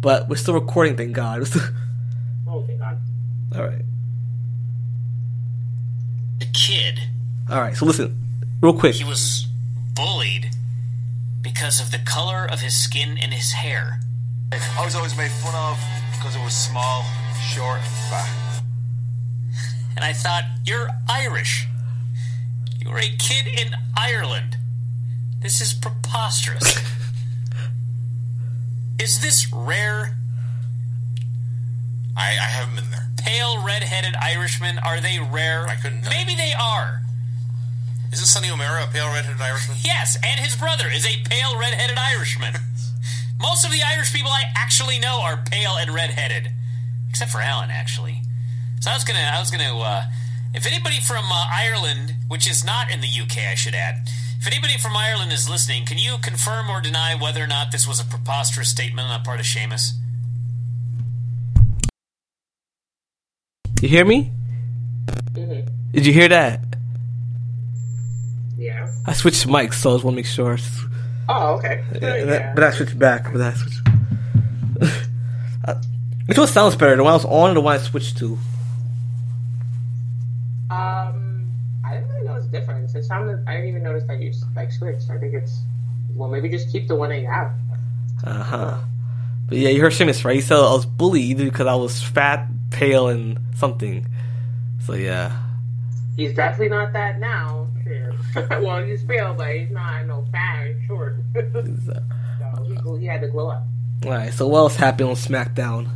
but 0.00 0.28
we're 0.28 0.36
still 0.36 0.54
recording. 0.54 0.96
Thank 0.96 1.12
God. 1.14 1.48
Thank 3.56 3.58
God. 3.58 3.62
all 3.62 3.68
right, 3.68 3.84
The 6.38 6.46
kid, 6.52 7.00
all 7.50 7.60
right. 7.60 7.76
So 7.76 7.86
listen, 7.86 8.16
real 8.60 8.78
quick. 8.78 8.94
he 8.94 9.04
was 9.04 9.46
bullied 9.94 10.50
because 11.42 11.80
of 11.80 11.90
the 11.90 11.98
color 11.98 12.46
of 12.50 12.60
his 12.60 12.76
skin 12.76 13.18
and 13.20 13.32
his 13.32 13.52
hair. 13.52 14.00
I 14.52 14.84
was 14.84 14.94
always 14.94 15.16
made 15.16 15.30
fun 15.30 15.54
of 15.54 15.78
because 16.12 16.36
it 16.36 16.42
was 16.44 16.54
small, 16.54 17.04
short, 17.54 17.78
and 17.78 17.86
fat. 18.10 18.62
And 19.96 20.04
I 20.04 20.12
thought, 20.12 20.44
you're 20.64 20.88
Irish. 21.08 21.66
You're 22.80 22.98
a 22.98 23.08
kid 23.18 23.46
in 23.46 23.74
Ireland. 23.96 24.56
This 25.40 25.60
is 25.60 25.72
preposterous. 25.72 26.78
is 29.00 29.20
this 29.20 29.52
rare? 29.52 30.16
I, 32.16 32.30
I 32.30 32.48
haven't 32.48 32.76
been 32.76 32.90
there. 32.90 33.08
Pale 33.18 33.62
red-headed 33.64 34.16
Irishmen, 34.16 34.78
are 34.78 35.00
they 35.00 35.18
rare? 35.18 35.66
I 35.66 35.76
couldn't 35.76 36.02
tell 36.02 36.12
Maybe 36.12 36.34
they 36.34 36.52
are. 36.58 37.02
Isn't 38.12 38.26
Sonny 38.26 38.50
O'Mara 38.50 38.84
a 38.84 38.86
pale 38.86 39.12
red-headed 39.12 39.40
Irishman? 39.40 39.76
Yes, 39.84 40.16
and 40.24 40.40
his 40.40 40.56
brother 40.56 40.88
is 40.88 41.04
a 41.04 41.22
pale 41.28 41.58
red-headed 41.58 41.98
Irishman. 41.98 42.54
Most 43.40 43.66
of 43.66 43.70
the 43.70 43.82
Irish 43.82 44.12
people 44.14 44.30
I 44.30 44.44
actually 44.54 44.98
know 44.98 45.20
are 45.20 45.36
pale 45.36 45.76
and 45.76 45.92
red-headed, 45.92 46.50
except 47.10 47.30
for 47.30 47.40
Alan, 47.40 47.70
actually. 47.70 48.22
So 48.80 48.90
I 48.90 48.94
was 48.94 49.04
gonna, 49.04 49.18
I 49.18 49.38
was 49.38 49.50
gonna, 49.50 49.76
uh, 49.76 50.04
if 50.54 50.66
anybody 50.66 51.00
from 51.00 51.26
uh, 51.30 51.46
Ireland, 51.52 52.14
which 52.28 52.48
is 52.48 52.64
not 52.64 52.90
in 52.90 53.02
the 53.02 53.08
UK, 53.08 53.50
I 53.50 53.54
should 53.54 53.74
add, 53.74 54.08
if 54.40 54.46
anybody 54.46 54.78
from 54.78 54.96
Ireland 54.96 55.32
is 55.32 55.50
listening, 55.50 55.84
can 55.84 55.98
you 55.98 56.16
confirm 56.22 56.70
or 56.70 56.80
deny 56.80 57.14
whether 57.14 57.42
or 57.42 57.46
not 57.46 57.72
this 57.72 57.86
was 57.86 58.00
a 58.00 58.04
preposterous 58.04 58.68
statement 58.68 59.08
on 59.08 59.20
the 59.20 59.24
part 59.24 59.40
of 59.40 59.46
Sheamus? 59.46 59.94
You 63.82 63.88
hear 63.88 64.04
me? 64.04 64.32
Mhm. 65.34 65.68
Did 65.92 66.06
you 66.06 66.12
hear 66.12 66.28
that? 66.28 66.60
Yeah. 68.58 68.86
I 69.06 69.12
switched 69.12 69.46
mics, 69.46 69.74
so 69.74 69.90
I 69.90 69.94
just 69.94 70.04
want 70.04 70.14
to 70.14 70.16
make 70.16 70.26
sure. 70.26 70.58
Oh, 71.28 71.54
okay. 71.56 71.82
Yeah, 72.00 72.16
Yeah. 72.16 72.52
But 72.54 72.64
I 72.64 72.70
switched 72.70 72.98
back. 72.98 73.32
But 73.32 73.42
I 73.42 73.52
switched. 73.54 73.80
Uh, 75.66 75.74
Which 76.26 76.38
one 76.38 76.46
sounds 76.46 76.76
better? 76.76 76.94
The 76.94 77.02
one 77.02 77.10
I 77.10 77.16
was 77.16 77.24
on 77.24 77.50
or 77.50 77.54
the 77.54 77.60
one 77.60 77.74
I 77.74 77.78
switched 77.82 78.18
to? 78.18 78.38
Um, 80.70 81.50
I 81.84 81.94
didn't 81.94 82.08
really 82.10 82.24
notice 82.26 82.44
a 82.46 82.48
difference. 82.50 82.94
It 82.94 83.02
sounded. 83.04 83.42
I 83.48 83.54
didn't 83.54 83.70
even 83.70 83.82
notice 83.82 84.04
that 84.06 84.20
you 84.20 84.32
like 84.54 84.70
switched. 84.70 85.10
I 85.10 85.18
think 85.18 85.34
it's. 85.34 85.60
Well, 86.14 86.28
maybe 86.28 86.48
just 86.48 86.70
keep 86.70 86.86
the 86.86 86.94
one 86.94 87.08
that 87.10 87.18
you 87.20 87.26
have. 87.26 87.50
Uh 88.22 88.42
huh. 88.44 88.78
But 89.48 89.58
yeah, 89.58 89.70
you 89.70 89.80
heard 89.80 89.92
Sheamus, 89.92 90.24
right? 90.24 90.36
He 90.36 90.40
said 90.40 90.56
I 90.56 90.72
was 90.72 90.86
bullied 90.86 91.38
because 91.38 91.66
I 91.66 91.74
was 91.74 92.00
fat, 92.00 92.46
pale, 92.70 93.08
and 93.08 93.38
something. 93.54 94.06
So 94.84 94.94
yeah. 94.94 95.42
He's 96.16 96.34
definitely 96.34 96.70
not 96.70 96.92
that 96.92 97.18
now. 97.18 97.68
Well, 98.50 98.82
he's 98.84 99.02
pale, 99.02 99.32
but 99.32 99.54
he's 99.54 99.70
not 99.70 100.06
no 100.06 100.26
fat 100.30 100.66
and 100.66 100.86
short. 100.86 101.16
so 101.34 102.94
he, 102.94 103.00
he 103.00 103.06
had 103.06 103.22
to 103.22 103.28
glow 103.28 103.48
up. 103.48 103.66
All 104.04 104.10
right. 104.10 104.32
So 104.32 104.46
what 104.46 104.58
else 104.58 104.76
happened 104.76 105.08
on 105.08 105.14
SmackDown? 105.14 105.88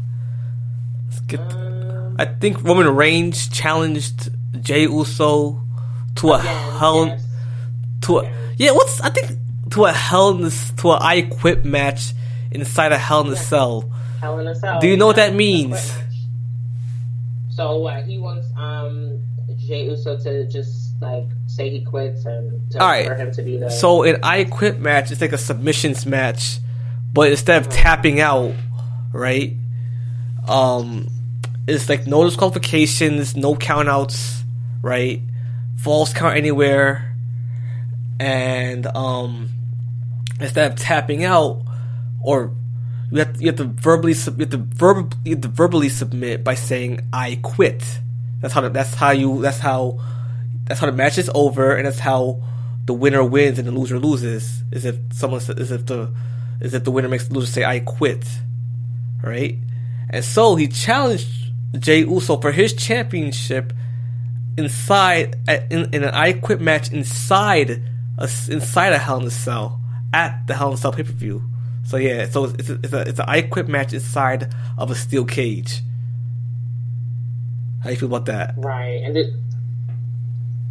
Let's 1.07 1.21
get. 1.21 1.41
Um, 1.41 2.17
I 2.19 2.25
think 2.25 2.63
Roman 2.63 2.89
Reigns 2.89 3.49
challenged 3.49 4.31
Jay 4.63 4.83
Uso 4.83 5.61
to 6.17 6.31
a 6.31 6.41
again, 6.41 6.79
hell 6.79 7.07
yes. 7.07 7.25
to 8.03 8.19
a 8.21 8.33
yeah. 8.57 8.73
What's 8.73 9.01
I 9.01 9.11
think 9.11 9.39
to 9.71 9.85
a 9.85 9.93
hell 9.93 10.31
in 10.31 10.43
this 10.43 10.71
to 10.79 10.93
a 10.93 10.99
I 11.01 11.23
Quit 11.23 11.65
match 11.65 12.13
inside 12.51 12.93
a 12.93 12.99
Hell 12.99 13.27
in 13.27 13.33
a 13.33 13.37
Cell. 13.37 13.91
Hell 14.21 14.39
in 14.39 14.47
a 14.47 14.55
Cell. 14.55 14.81
Do 14.81 14.89
you 14.89 14.97
know 14.97 15.07
what 15.07 15.17
that 15.17 15.35
means? 15.35 15.93
So 17.61 17.77
what? 17.77 18.05
He 18.05 18.17
wants 18.17 18.49
um 18.57 19.23
Jay 19.59 19.85
Uso 19.85 20.19
to 20.19 20.47
just 20.47 20.99
like 21.03 21.27
say 21.47 21.69
he 21.69 21.85
quits 21.85 22.25
and 22.25 22.71
to, 22.71 22.79
All 22.79 22.87
right. 22.89 23.07
for 23.07 23.15
him 23.15 23.31
to 23.33 23.43
be 23.43 23.59
the 23.59 23.69
So 23.69 24.03
an 24.05 24.21
I 24.23 24.45
Quit 24.45 24.81
match 24.81 25.11
is 25.11 25.21
like 25.21 25.33
a 25.33 25.39
submissions 25.39 26.07
match, 26.07 26.59
but 27.13 27.31
instead 27.31 27.61
of 27.61 27.71
tapping 27.71 28.19
out, 28.19 28.55
right? 29.13 29.55
Um, 30.49 31.09
it's 31.69 31.91
like 31.91 32.07
no 32.07 32.25
disqualifications, 32.25 33.37
no 33.37 33.55
countouts, 33.55 34.41
right? 34.81 35.21
Falls 35.77 36.15
count 36.15 36.39
anywhere, 36.39 37.15
and 38.19 38.87
um, 38.87 39.51
instead 40.41 40.73
of 40.73 40.79
tapping 40.79 41.25
out, 41.25 41.61
or 42.23 42.55
you 43.11 43.19
have 43.19 43.41
you 43.41 43.49
have 43.49 43.57
to 43.57 43.65
verbally 43.65 44.13
you 44.13 44.37
have 44.39 44.51
to 44.51 44.57
verb, 44.57 45.15
you 45.25 45.35
have 45.35 45.43
to 45.43 45.49
verbally 45.49 45.89
submit 45.89 46.45
by 46.45 46.55
saying 46.55 47.09
I 47.13 47.39
quit. 47.43 47.83
That's 48.41 48.55
how 48.55 48.61
the, 48.63 48.71
that's 48.71 48.95
how 48.95 49.11
you 49.11 49.43
that's 49.43 49.59
how 49.59 50.01
that's 50.65 50.81
how 50.81 50.87
the 50.87 50.93
match 50.93 51.19
is 51.19 51.31
over, 51.35 51.75
and 51.75 51.87
that's 51.87 51.99
how 51.99 52.43
the 52.87 52.95
winner 52.95 53.25
wins 53.25 53.59
and 53.59 53.67
the 53.67 53.73
loser 53.73 53.99
loses. 53.99 54.63
Is 54.71 54.85
if 54.85 54.97
someone 55.13 55.41
is 55.41 55.73
if 55.73 55.87
the 55.87 56.13
is 56.61 56.75
if 56.75 56.85
the 56.85 56.91
winner 56.91 57.09
makes 57.09 57.27
the 57.27 57.35
loser 57.35 57.47
say 57.47 57.65
I 57.65 57.81
quit, 57.81 58.25
right? 59.23 59.57
And 60.09 60.25
so 60.25 60.55
he 60.57 60.69
challenged 60.69 61.29
Jay 61.79 62.01
Uso 62.01 62.37
for 62.37 62.53
his 62.53 62.73
championship 62.73 63.73
inside 64.57 65.37
in, 65.49 65.95
in 65.95 66.05
an 66.05 66.15
I 66.15 66.35
quit 66.35 66.61
match 66.61 66.93
inside 66.93 67.83
a, 68.19 68.29
inside 68.49 68.93
a 68.93 68.99
Hell 68.99 69.21
in 69.21 69.27
a 69.27 69.31
Cell 69.31 69.81
at 70.13 70.47
the 70.47 70.55
Hell 70.55 70.69
in 70.69 70.75
a 70.75 70.77
Cell 70.77 70.93
pay 70.93 71.03
per 71.03 71.13
view. 71.13 71.43
So 71.91 71.97
yeah, 71.97 72.29
so 72.29 72.45
it's 72.45 72.69
a, 72.69 72.75
it's 72.85 72.93
a 72.93 73.01
it's 73.01 73.19
an 73.19 73.25
I 73.27 73.43
quit 73.43 73.67
match 73.67 73.93
inside 73.93 74.55
of 74.79 74.93
a 74.93 74.95
steel 74.95 75.25
cage. 75.25 75.83
How 77.83 77.91
you 77.91 77.97
feel 77.97 78.07
about 78.07 78.27
that? 78.27 78.55
right 78.59 79.03
and 79.03 79.17
it. 79.17 79.35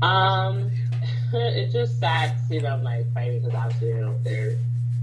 Um, 0.02 0.72
it's 1.34 1.74
just 1.74 2.00
sad 2.00 2.38
to 2.38 2.44
see 2.46 2.60
them 2.60 2.84
like 2.84 3.14
fighting 3.14 3.42
because 3.42 3.54
obviously 3.54 3.90
you 3.90 3.96
know 4.00 4.16
they're 4.24 4.56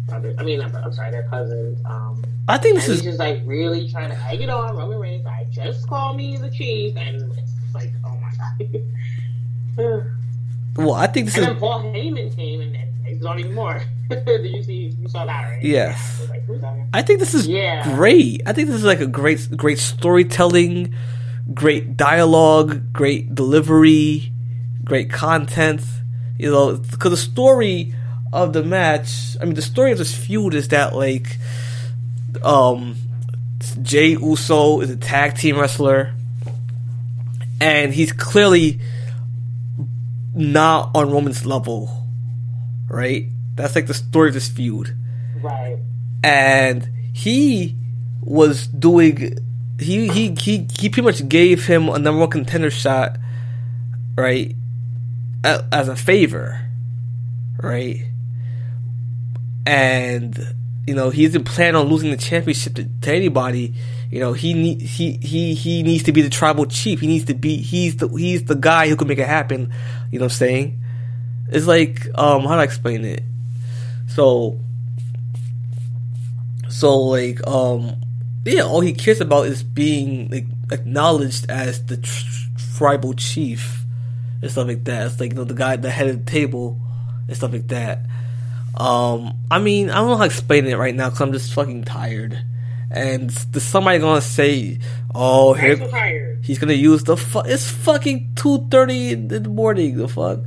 brothers. 0.06 0.34
I 0.38 0.42
mean, 0.42 0.62
I'm, 0.62 0.74
I'm 0.76 0.90
sorry, 0.90 1.10
they're 1.10 1.28
cousins. 1.28 1.78
Um, 1.84 2.24
I 2.48 2.56
think 2.56 2.76
this 2.76 2.88
is 2.88 3.00
he's 3.00 3.10
just 3.10 3.18
like 3.18 3.42
really 3.44 3.90
trying 3.90 4.08
to 4.08 4.18
egg 4.22 4.40
it 4.40 4.48
on 4.48 4.74
Roman 4.74 4.98
Reigns. 4.98 5.26
I 5.26 5.44
just 5.50 5.86
call 5.86 6.14
me 6.14 6.38
the 6.38 6.48
chief, 6.48 6.96
and 6.96 7.30
it's 7.36 7.74
like, 7.74 7.92
oh 8.06 8.16
my 8.22 8.32
god. 9.76 10.12
well. 10.76 10.94
I 10.94 11.08
think 11.08 11.26
this 11.26 11.36
And 11.36 11.42
is 11.42 11.48
then 11.48 11.58
Paul 11.58 11.82
Heyman 11.82 12.34
came 12.34 12.62
and 12.62 12.74
it's 13.16 13.26
on 13.26 13.38
even 13.38 13.54
more. 13.54 13.82
Did 14.10 14.44
you 14.44 14.62
see? 14.62 14.94
You 14.98 15.08
saw 15.08 15.26
that, 15.26 15.42
right? 15.50 15.62
Yes. 15.62 16.22
I 16.28 16.30
like. 16.30 16.88
I 16.94 17.02
think 17.02 17.20
this 17.20 17.34
is 17.34 17.46
Yeah. 17.46 17.82
great. 17.94 18.42
I 18.46 18.52
think 18.52 18.68
this 18.68 18.76
is 18.76 18.84
like 18.84 19.00
a 19.00 19.06
great, 19.06 19.48
great 19.56 19.78
storytelling, 19.78 20.94
great 21.52 21.96
dialogue, 21.96 22.92
great 22.92 23.34
delivery, 23.34 24.32
great 24.84 25.10
content. 25.10 25.80
You 26.38 26.50
know, 26.50 26.76
because 26.76 27.10
the 27.10 27.16
story 27.16 27.94
of 28.32 28.52
the 28.52 28.62
match, 28.62 29.36
I 29.40 29.44
mean, 29.44 29.54
the 29.54 29.62
story 29.62 29.92
of 29.92 29.98
this 29.98 30.14
feud 30.14 30.54
is 30.54 30.68
that 30.68 30.94
like, 30.94 31.38
um, 32.42 32.96
Jay 33.82 34.10
Uso 34.10 34.80
is 34.80 34.90
a 34.90 34.96
tag 34.96 35.36
team 35.36 35.58
wrestler, 35.58 36.12
and 37.60 37.92
he's 37.92 38.12
clearly 38.12 38.78
not 40.34 40.90
on 40.94 41.10
Roman's 41.10 41.46
level, 41.46 42.05
right? 42.88 43.26
That's 43.54 43.74
like 43.74 43.86
the 43.86 43.94
story 43.94 44.28
of 44.28 44.34
this 44.34 44.48
feud 44.48 44.94
Right. 45.42 45.78
and 46.22 46.88
he 47.12 47.76
was 48.20 48.66
doing 48.66 49.38
he 49.78 50.08
he 50.08 50.34
he 50.38 50.66
he 50.78 50.88
pretty 50.88 51.02
much 51.02 51.28
gave 51.28 51.66
him 51.66 51.88
a 51.88 51.98
number 51.98 52.20
one 52.20 52.30
contender 52.30 52.70
shot, 52.70 53.18
right? 54.16 54.54
As 55.44 55.88
a 55.88 55.94
favor, 55.96 56.60
right? 57.62 58.04
And 59.66 60.54
you 60.86 60.94
know 60.94 61.10
he 61.10 61.26
doesn't 61.26 61.44
plan 61.44 61.74
on 61.76 61.86
losing 61.86 62.10
the 62.10 62.16
championship 62.16 62.74
to, 62.76 62.88
to 63.02 63.12
anybody. 63.12 63.74
You 64.10 64.20
know 64.20 64.32
he 64.32 64.54
need 64.54 64.80
he 64.82 65.18
he 65.22 65.54
he 65.54 65.82
needs 65.82 66.04
to 66.04 66.12
be 66.12 66.22
the 66.22 66.30
tribal 66.30 66.66
chief. 66.66 67.00
He 67.00 67.06
needs 67.06 67.24
to 67.26 67.34
be 67.34 67.56
he's 67.56 67.96
the 67.96 68.08
he's 68.08 68.44
the 68.44 68.54
guy 68.54 68.88
who 68.88 68.96
can 68.96 69.08
make 69.08 69.18
it 69.18 69.26
happen. 69.26 69.72
You 70.10 70.18
know 70.18 70.26
what 70.26 70.32
I'm 70.32 70.36
saying? 70.36 70.82
It's 71.48 71.66
like 71.66 72.06
um 72.14 72.42
how 72.42 72.54
do 72.54 72.60
I 72.60 72.64
explain 72.64 73.04
it? 73.04 73.22
So 74.08 74.58
so 76.68 76.98
like 77.00 77.46
um 77.46 77.96
yeah, 78.44 78.62
all 78.62 78.80
he 78.80 78.92
cares 78.92 79.20
about 79.20 79.46
is 79.46 79.62
being 79.62 80.30
like 80.30 80.46
acknowledged 80.70 81.50
as 81.50 81.84
the 81.86 81.96
tr- 81.96 82.48
tribal 82.76 83.14
chief 83.14 83.84
and 84.42 84.50
stuff 84.50 84.68
like 84.68 84.84
that. 84.84 85.06
It's 85.06 85.20
like 85.20 85.32
you 85.32 85.36
know 85.36 85.44
the 85.44 85.54
guy 85.54 85.74
at 85.74 85.82
the 85.82 85.90
head 85.90 86.08
of 86.08 86.24
the 86.24 86.30
table 86.30 86.80
and 87.26 87.36
stuff 87.36 87.52
like 87.52 87.68
that. 87.68 88.00
Um, 88.76 89.32
I 89.50 89.58
mean, 89.58 89.88
I 89.90 89.94
don't 89.96 90.08
know 90.08 90.16
how 90.16 90.24
to 90.24 90.26
explain 90.26 90.66
it 90.66 90.76
right 90.76 90.94
now 90.94 91.06
because 91.08 91.22
I'm 91.22 91.32
just 91.32 91.54
fucking 91.54 91.84
tired. 91.84 92.38
And 92.90 93.30
there's 93.30 93.64
somebody 93.64 93.98
gonna 93.98 94.20
say, 94.20 94.78
"Oh, 95.14 95.54
here 95.54 95.76
he's 96.42 96.58
gonna 96.58 96.74
use 96.74 97.02
the 97.04 97.16
fu- 97.16 97.40
It's 97.40 97.68
fucking 97.68 98.32
two 98.36 98.68
thirty 98.70 99.12
in 99.12 99.28
the 99.28 99.40
morning. 99.40 99.96
The 99.96 100.06
fuck, 100.08 100.40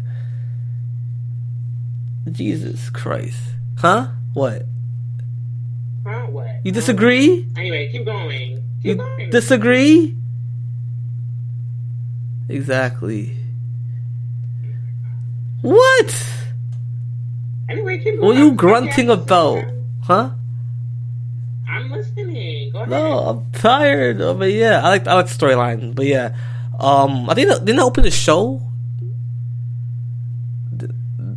Jesus 2.34 2.90
Christ, 2.90 3.40
huh? 3.78 4.08
What? 4.34 4.64
Huh? 6.06 6.26
What? 6.28 6.48
You 6.64 6.72
disagree? 6.72 7.48
Anyway, 7.58 7.92
keep 7.92 8.06
going. 8.06 8.64
Keep 8.82 8.86
You 8.86 8.96
going. 8.96 9.30
disagree? 9.30 10.16
Exactly. 12.48 13.36
What? 15.62 16.26
anyway, 17.70 17.98
keep 17.98 18.16
going. 18.16 18.22
What 18.26 18.38
are 18.38 18.40
you 18.40 18.54
grunting 18.54 19.10
about? 19.10 19.64
Huh? 20.04 20.32
I'm 21.70 21.92
listening. 21.92 22.72
Go 22.72 22.80
ahead. 22.80 22.90
No, 22.90 23.20
I'm 23.20 23.52
tired. 23.52 24.22
Oh, 24.22 24.34
but 24.34 24.52
yeah, 24.52 24.82
I 24.84 24.90
like 24.90 25.08
I 25.08 25.14
like 25.16 25.28
the 25.28 25.34
storyline. 25.34 25.94
But 25.96 26.06
yeah, 26.08 26.36
um, 26.80 27.30
I 27.30 27.36
think 27.36 27.50
didn't 27.66 27.80
open 27.80 28.04
the 28.04 28.12
show? 28.12 28.62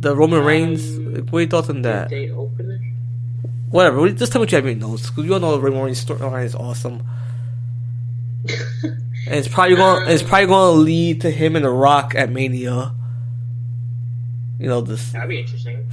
The, 0.03 0.15
Roman 0.15 0.43
Reigns. 0.43 0.97
Like, 0.99 1.29
what 1.29 1.39
are 1.39 1.41
your 1.41 1.49
thoughts 1.49 1.69
on 1.69 1.81
that? 1.83 2.11
Whatever. 3.69 3.99
what- 4.01 4.15
Just 4.15 4.31
tell 4.31 4.39
me 4.39 4.43
what 4.43 4.51
you 4.51 4.55
have 4.57 4.65
in 4.67 4.79
your 4.79 4.87
notes 4.89 5.09
because 5.09 5.25
you 5.25 5.33
all 5.33 5.39
know 5.39 5.51
the 5.53 5.61
Roman 5.61 5.83
Reigns 5.83 6.03
storyline 6.05 6.45
is 6.45 6.55
awesome. 6.55 7.03
And 9.25 9.35
it's 9.35 9.47
probably 9.47 9.77
going. 9.77 10.09
It's 10.09 10.21
probably 10.21 10.47
going 10.47 10.75
to 10.75 10.81
lead 10.81 11.21
to 11.21 11.31
him 11.31 11.55
and 11.55 11.63
The 11.63 11.69
Rock 11.69 12.13
at 12.13 12.29
Mania. 12.29 12.93
You 14.59 14.67
know 14.67 14.81
this. 14.81 15.13
That'd 15.13 15.29
be 15.29 15.39
interesting. 15.39 15.89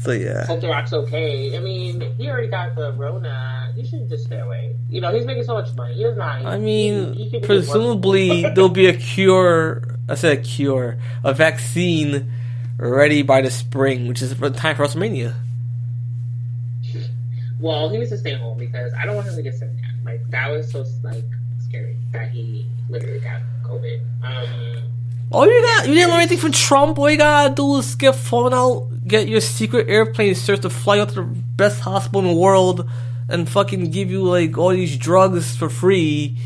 So 0.00 0.12
yeah. 0.12 0.44
Hope 0.44 0.60
The 0.60 0.68
Rock's 0.68 0.92
okay. 0.92 1.56
I 1.56 1.60
mean, 1.60 2.02
he 2.18 2.28
already 2.28 2.48
got 2.48 2.74
the 2.76 2.92
Rona. 2.92 3.72
He 3.74 3.86
should 3.86 4.10
just 4.10 4.24
stay 4.26 4.40
away. 4.40 4.76
You 4.90 5.00
know, 5.00 5.10
he's 5.14 5.24
making 5.24 5.44
so 5.44 5.54
much 5.54 5.74
money. 5.74 5.94
He 5.94 6.02
does 6.02 6.18
not. 6.18 6.44
I 6.44 6.58
mean, 6.58 7.14
he 7.14 7.30
be 7.30 7.40
presumably 7.40 8.42
there'll 8.42 8.68
be 8.68 8.88
a 8.88 8.94
cure. 8.94 9.96
I 10.06 10.14
said 10.14 10.38
a 10.38 10.40
cure, 10.42 10.98
a 11.24 11.32
vaccine 11.32 12.30
ready 12.78 13.22
by 13.22 13.42
the 13.42 13.50
spring, 13.50 14.06
which 14.08 14.22
is 14.22 14.32
for 14.32 14.48
time 14.50 14.76
for 14.76 14.84
WrestleMania. 14.84 15.34
well, 17.60 17.88
he 17.88 17.98
needs 17.98 18.10
to 18.10 18.18
stay 18.18 18.34
home 18.34 18.56
because 18.58 18.92
I 18.94 19.04
don't 19.04 19.16
want 19.16 19.28
him 19.28 19.36
to 19.36 19.42
get 19.42 19.54
sick. 19.54 19.70
Like 20.04 20.20
that 20.30 20.48
was 20.50 20.70
so 20.70 20.84
like 21.02 21.24
scary 21.68 21.96
that 22.12 22.30
he 22.30 22.66
literally 22.88 23.20
got 23.20 23.42
COVID. 23.64 24.00
Um, 24.22 24.82
Oh, 25.30 25.44
you 25.44 25.60
got 25.60 25.86
you 25.86 25.92
didn't 25.92 26.08
learn 26.10 26.20
anything 26.20 26.38
from 26.38 26.52
Trump. 26.52 26.98
All 26.98 27.10
you 27.10 27.18
gotta 27.18 27.54
do 27.54 27.76
is 27.76 27.94
get 27.96 28.14
phone 28.14 28.54
out, 28.54 28.88
get 29.06 29.28
your 29.28 29.42
secret 29.42 29.86
airplane 29.88 30.34
search 30.34 30.60
to 30.60 30.70
fly 30.70 31.00
out 31.00 31.10
to 31.10 31.16
the 31.16 31.22
best 31.22 31.80
hospital 31.80 32.20
in 32.22 32.28
the 32.28 32.40
world, 32.40 32.88
and 33.28 33.46
fucking 33.46 33.90
give 33.90 34.10
you 34.10 34.22
like 34.22 34.56
all 34.56 34.70
these 34.70 34.96
drugs 34.96 35.54
for 35.54 35.68
free, 35.68 36.38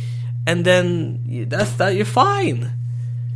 and 0.48 0.64
then 0.64 1.46
that's 1.48 1.74
that. 1.74 1.94
You're 1.94 2.04
fine. 2.06 2.72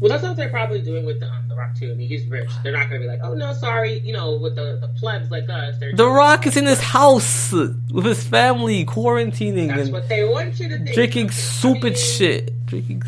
Well, 0.01 0.10
that's 0.10 0.23
what 0.23 0.36
they're 0.36 0.48
probably 0.51 0.82
doing 0.82 1.05
with 1.06 1.20
the, 1.20 1.27
um, 1.31 1.48
the 1.48 1.55
Rock 1.56 1.74
too. 1.74 1.90
I 1.90 1.94
mean, 1.94 2.09
he's 2.09 2.27
rich. 2.27 2.51
They're 2.62 2.73
not 2.73 2.89
gonna 2.89 3.01
be 3.01 3.06
like, 3.06 3.20
oh 3.23 3.35
no, 3.35 3.52
sorry. 3.55 3.98
You 4.01 4.12
know, 4.12 4.36
with 4.36 4.55
the, 4.56 4.78
the 4.81 4.89
plebs 4.89 5.31
like 5.31 5.48
us, 5.48 5.78
they're 5.78 5.93
The 5.94 6.09
Rock 6.09 6.47
is 6.47 6.56
in 6.56 6.66
his 6.66 6.81
house 6.81 7.52
with 7.52 8.05
his 8.05 8.23
family, 8.24 8.85
quarantining 8.85 9.68
That's 9.68 9.82
and 9.82 9.93
what 9.93 10.09
they 10.09 10.24
want 10.24 10.59
you 10.60 10.68
to 10.68 10.77
think. 10.78 10.93
drinking 10.94 11.28
I 11.28 11.32
stupid 11.32 11.82
mean, 11.85 11.94
shit. 11.97 12.66
Drinking. 12.66 13.02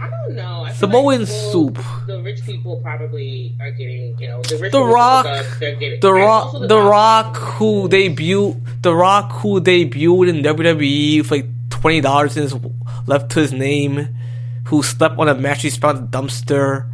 I 0.00 0.08
don't 0.08 0.34
know. 0.34 0.62
I 0.64 0.72
Samoan 0.72 1.04
like 1.04 1.28
people- 1.28 1.52
soup. 1.74 1.78
The 2.06 2.22
rich 2.22 2.42
people 2.44 2.76
probably 2.82 3.54
are 3.60 3.70
getting, 3.70 4.18
you 4.18 4.28
know, 4.28 4.40
the 4.42 4.56
rich 4.56 4.72
The 4.72 4.82
Rock, 4.82 5.26
getting, 5.60 6.00
The 6.00 6.12
Rock, 6.12 6.52
The 6.52 6.68
top- 6.68 6.90
Rock, 6.90 7.36
who 7.36 7.86
debuted, 7.88 8.82
The 8.82 8.94
Rock, 8.94 9.32
who 9.32 9.60
debuted 9.60 10.28
in 10.30 10.42
WWE 10.42 11.18
with 11.18 11.30
like 11.30 11.46
twenty 11.68 12.00
dollars 12.00 12.38
left 13.06 13.30
to 13.32 13.40
his 13.40 13.52
name, 13.52 14.08
who 14.70 14.82
slept 14.82 15.18
on 15.18 15.28
a 15.28 15.34
mattress 15.34 15.76
found 15.76 15.98
a 15.98 16.02
dumpster. 16.18 16.90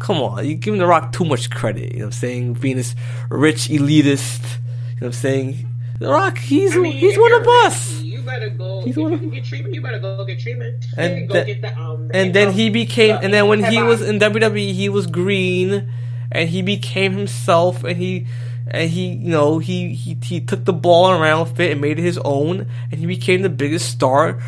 Come 0.00 0.18
on, 0.18 0.46
you 0.46 0.54
giving 0.54 0.78
The 0.78 0.86
Rock 0.86 1.12
too 1.12 1.24
much 1.24 1.50
credit. 1.50 1.92
You 1.92 1.98
know 2.00 2.04
what 2.06 2.14
I'm 2.14 2.20
saying? 2.20 2.54
Being 2.54 2.76
this 2.76 2.94
rich 3.28 3.68
elitist. 3.68 4.42
You 4.42 5.00
know 5.00 5.00
what 5.00 5.06
I'm 5.08 5.12
saying? 5.12 5.66
The 5.98 6.08
Rock, 6.08 6.38
he's 6.38 6.74
I 6.76 6.78
mean, 6.78 6.92
he's 6.92 7.18
one 7.18 7.32
of 7.32 7.46
us. 7.66 8.00
You 8.00 8.22
better 8.22 8.48
go. 8.50 8.82
He's 8.82 8.96
one 8.96 9.08
you 9.10 9.14
of- 9.14 9.20
can 9.20 9.30
get 9.30 9.44
treatment, 9.44 9.74
you 9.74 9.82
better 9.82 9.98
go 9.98 10.24
get 10.24 10.38
treatment. 10.38 10.86
And 10.96 11.28
the- 11.28 11.44
get 11.44 11.60
the 11.60 11.76
um. 11.78 12.10
And 12.14 12.32
then 12.32 12.48
um, 12.48 12.54
he 12.54 12.70
became, 12.70 13.18
and 13.20 13.34
then 13.34 13.48
when 13.48 13.62
he 13.64 13.82
was 13.82 14.00
in 14.00 14.18
WWE, 14.20 14.72
he 14.72 14.88
was 14.88 15.06
green, 15.06 15.92
and 16.30 16.48
he 16.48 16.62
became 16.62 17.12
himself, 17.12 17.82
and 17.84 17.96
he, 17.98 18.26
and 18.68 18.88
he, 18.88 19.08
you 19.08 19.30
know, 19.30 19.58
he 19.58 19.92
he 19.94 20.16
he 20.22 20.40
took 20.40 20.64
the 20.64 20.72
ball 20.72 21.10
around 21.10 21.58
it 21.60 21.72
and 21.72 21.80
made 21.80 21.98
it 21.98 22.02
his 22.02 22.18
own, 22.18 22.68
and 22.92 23.00
he 23.00 23.06
became 23.06 23.42
the 23.42 23.50
biggest 23.50 23.90
star. 23.90 24.40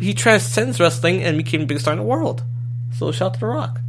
He 0.00 0.12
transcends 0.14 0.78
wrestling 0.78 1.22
and 1.22 1.36
became 1.38 1.60
the 1.60 1.66
biggest 1.66 1.84
star 1.84 1.92
in 1.94 1.98
the 1.98 2.04
world. 2.04 2.42
So 2.98 3.10
shout 3.12 3.26
out 3.28 3.34
to 3.34 3.40
The 3.40 3.46
Rock. 3.46 3.80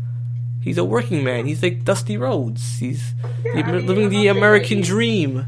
He's 0.61 0.77
a 0.77 0.83
working 0.83 1.23
man. 1.23 1.45
He's 1.45 1.61
like 1.63 1.83
Dusty 1.85 2.17
Rhodes. 2.17 2.77
He's 2.79 3.13
Yeah, 3.45 3.63
I 3.65 3.71
mean, 3.71 3.85
living 3.87 4.09
the 4.09 4.27
American 4.27 4.81
dream. 4.81 5.45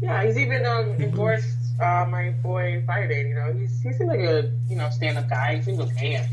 Yeah, 0.00 0.24
he's 0.24 0.36
even 0.38 0.64
um 0.66 0.86
endorsed 0.98 1.56
uh, 1.80 2.06
my 2.10 2.30
boy 2.42 2.82
Fireday. 2.86 3.28
You 3.28 3.34
know, 3.34 3.52
he's 3.58 3.80
he 3.82 3.92
seems 3.92 4.08
like 4.08 4.20
a 4.20 4.50
you 4.68 4.76
know 4.76 4.88
stand 4.90 5.18
up 5.18 5.28
guy. 5.28 5.56
He 5.56 5.62
seems 5.62 5.80
okay. 5.80 6.26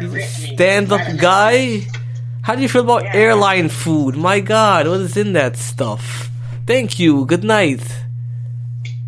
He's 0.00 0.14
a 0.14 0.20
Stand 0.54 0.90
up 0.92 1.02
guy. 1.18 1.86
How 2.42 2.54
do 2.54 2.62
you 2.62 2.68
feel 2.68 2.82
about 2.82 3.04
Yeah. 3.04 3.14
airline 3.14 3.68
food? 3.68 4.16
My 4.16 4.40
God, 4.40 4.88
what 4.88 5.00
is 5.00 5.16
in 5.16 5.34
that 5.34 5.56
stuff? 5.56 6.30
Thank 6.66 6.98
you. 6.98 7.26
Good 7.26 7.44
night. 7.44 7.82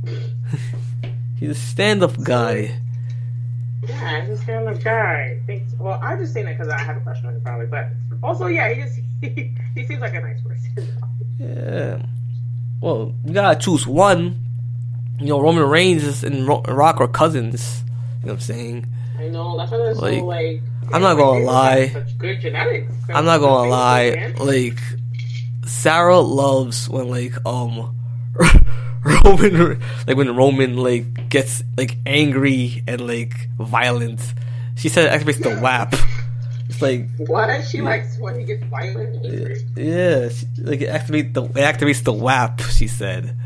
He's 1.38 1.50
a 1.50 1.54
stand 1.54 2.02
up 2.02 2.20
guy. 2.22 2.78
Yeah, 4.02 4.20
he's 4.22 4.38
a 4.38 4.42
stand 4.42 4.68
up 4.68 4.82
guy. 4.82 5.40
Thanks. 5.46 5.72
Well, 5.78 5.98
I'm 6.02 6.18
just 6.18 6.32
saying 6.34 6.46
that 6.46 6.58
because 6.58 6.68
I 6.68 6.78
have 6.80 6.96
a 6.96 7.00
question 7.00 7.26
on 7.26 7.34
him 7.34 7.40
probably, 7.42 7.66
but 7.66 7.88
also 8.22 8.46
yeah, 8.46 8.72
he 8.72 8.82
just 8.82 8.98
he, 9.20 9.54
he 9.74 9.86
seems 9.86 10.00
like 10.00 10.14
a 10.14 10.20
nice 10.20 10.40
person. 10.40 10.88
Yeah. 11.38 12.02
Well, 12.80 13.14
you 13.24 13.32
gotta 13.32 13.58
choose 13.58 13.86
one. 13.86 14.38
You 15.18 15.26
know, 15.28 15.40
Roman 15.40 15.68
Reigns 15.68 16.24
and 16.24 16.46
Ro- 16.48 16.62
Rock 16.62 17.00
are 17.00 17.06
cousins. 17.08 17.84
You 18.20 18.26
know 18.26 18.32
what 18.32 18.32
I'm 18.34 18.40
saying? 18.40 18.86
I 19.18 19.28
know 19.28 19.56
that's 19.56 19.70
why 19.70 19.78
they're 19.78 19.94
Like, 19.94 20.18
so 20.18 20.26
like. 20.26 20.62
I'm 20.92 21.00
not 21.00 21.16
gonna 21.16 21.44
lie. 21.44 21.88
Such 21.88 22.18
good 22.18 22.40
genetics. 22.40 22.92
I'm 23.08 23.24
not 23.24 23.38
gonna 23.38 23.70
lie. 23.70 24.34
Like, 24.38 24.78
Sarah 25.64 26.18
loves 26.18 26.88
when 26.88 27.08
like 27.08 27.34
um 27.46 27.96
Roman 29.04 29.80
like 30.06 30.16
when 30.16 30.34
Roman 30.36 30.76
like 30.76 31.28
gets 31.28 31.62
like 31.76 31.96
angry 32.06 32.82
and 32.86 33.06
like 33.06 33.48
violent. 33.58 34.20
She 34.76 34.88
said 34.88 35.12
it 35.12 35.20
activates 35.20 35.42
the 35.42 35.60
WAP. 35.60 35.94
It's 36.68 36.80
like 36.80 37.08
What? 37.18 37.64
She 37.66 37.80
likes 37.82 38.16
when 38.18 38.38
he 38.38 38.44
gets 38.46 38.64
violent. 38.64 39.24
angry. 39.24 39.56
yeah, 39.76 40.28
she, 40.30 40.46
like 40.58 40.80
it 40.80 40.88
activates 40.88 41.34
the 41.34 41.42
it 41.44 41.54
activates 41.54 42.02
the 42.04 42.12
WAP. 42.12 42.60
She 42.62 42.86
said. 42.88 43.36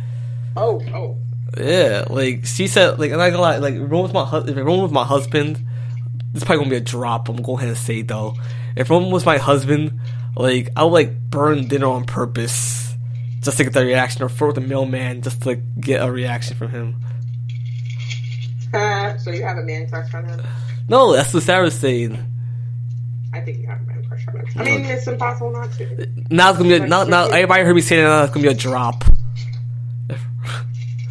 Oh, 0.56 0.80
oh. 0.94 1.16
Yeah, 1.58 2.04
like 2.10 2.44
she 2.46 2.66
said, 2.68 2.98
like 2.98 3.10
I'm 3.12 3.18
not 3.18 3.30
gonna 3.30 3.40
lie, 3.42 3.56
like 3.58 3.74
Roman's 3.78 4.12
my 4.14 4.24
hus- 4.24 4.48
if 4.48 4.56
Roman 4.56 4.82
was 4.82 4.92
my 4.92 5.04
husband, 5.04 5.64
this 6.32 6.44
probably 6.44 6.64
gonna 6.64 6.70
be 6.70 6.76
a 6.76 6.80
drop. 6.80 7.28
I'm 7.28 7.36
gonna 7.36 7.46
go 7.46 7.56
ahead 7.56 7.68
and 7.70 7.78
say 7.78 8.02
though, 8.02 8.34
if 8.76 8.90
Roman 8.90 9.10
was 9.10 9.24
my 9.24 9.38
husband, 9.38 9.98
like 10.36 10.70
I 10.76 10.84
would 10.84 10.92
like 10.92 11.18
burn 11.30 11.66
dinner 11.68 11.86
on 11.88 12.04
purpose 12.04 12.85
just 13.40 13.56
to 13.58 13.64
get 13.64 13.72
the 13.72 13.84
reaction, 13.84 14.22
or 14.22 14.28
for 14.28 14.52
the 14.52 14.60
mailman 14.60 15.22
just 15.22 15.42
to 15.42 15.56
get 15.56 16.02
a 16.06 16.10
reaction 16.10 16.56
from 16.56 16.70
him. 16.70 16.96
Uh, 18.74 19.16
so 19.18 19.30
you 19.30 19.42
have 19.44 19.58
a 19.58 19.62
man 19.62 19.88
crush 19.88 20.12
on 20.14 20.24
him? 20.24 20.40
No, 20.88 21.12
that's 21.12 21.32
what 21.32 21.42
Sarah's 21.42 21.78
saying. 21.78 22.18
I 23.32 23.40
think 23.40 23.58
you 23.58 23.66
have 23.66 23.80
a 23.80 23.84
man 23.84 24.04
crush 24.06 24.26
on 24.28 24.36
him. 24.36 24.46
I 24.56 24.64
mean, 24.64 24.84
it's 24.84 25.06
impossible 25.06 25.52
not 25.52 25.72
to. 25.72 26.08
Now 26.30 26.50
it's 26.50 26.58
gonna 26.58 26.68
be 26.70 26.74
a, 26.76 26.86
now, 26.86 27.04
now 27.04 27.26
everybody 27.26 27.62
heard 27.64 27.74
me 27.74 27.80
saying 27.82 28.02
that 28.04 28.08
now 28.08 28.24
it's 28.24 28.34
gonna 28.34 28.42
be 28.46 28.52
a 28.52 28.54
drop. 28.54 29.04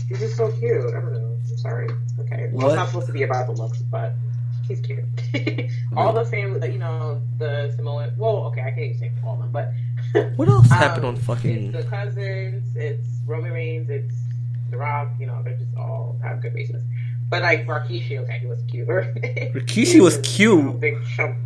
He's 0.07 0.19
just 0.19 0.37
so 0.37 0.51
cute. 0.53 0.85
I 0.93 1.01
don't 1.01 1.13
know. 1.13 1.37
I'm 1.49 1.57
sorry. 1.57 1.89
Okay. 2.19 2.49
Well, 2.51 2.67
What? 2.67 2.69
it's 2.69 2.75
not 2.75 2.87
supposed 2.89 3.07
to 3.07 3.13
be 3.13 3.23
about 3.23 3.47
the 3.47 3.53
looks, 3.53 3.79
but 3.79 4.13
he's 4.67 4.81
cute. 4.81 5.03
all 5.97 6.13
the 6.13 6.25
family, 6.25 6.71
you 6.71 6.79
know, 6.79 7.21
the 7.37 7.71
Samoan. 7.75 8.13
Well, 8.17 8.45
okay, 8.45 8.61
I 8.61 8.71
can't 8.71 8.79
even 8.79 8.99
say 8.99 9.11
all 9.23 9.33
of 9.33 9.39
them, 9.39 9.51
but. 9.51 9.71
What 10.37 10.47
else 10.47 10.71
um, 10.71 10.77
happened 10.77 11.05
on 11.05 11.17
fucking? 11.17 11.73
It's 11.73 11.83
the 11.83 11.89
cousins. 11.89 12.75
It's 12.75 13.09
Roman 13.25 13.51
Reigns. 13.51 13.89
It's 13.89 14.15
The 14.71 14.77
Rock. 14.77 15.09
You 15.19 15.25
know, 15.27 15.41
they 15.43 15.53
just 15.53 15.75
all 15.75 16.17
have 16.23 16.41
good 16.41 16.53
reasons. 16.53 16.83
But 17.29 17.41
like 17.41 17.65
Rikishi, 17.65 18.19
okay, 18.19 18.39
he 18.39 18.47
was 18.47 18.61
cute. 18.67 18.87
Rikishi 18.87 20.01
was 20.01 20.17
cute. 20.19 20.57
You 20.57 20.63
know, 20.63 20.71
big 20.73 21.03
chump. 21.05 21.37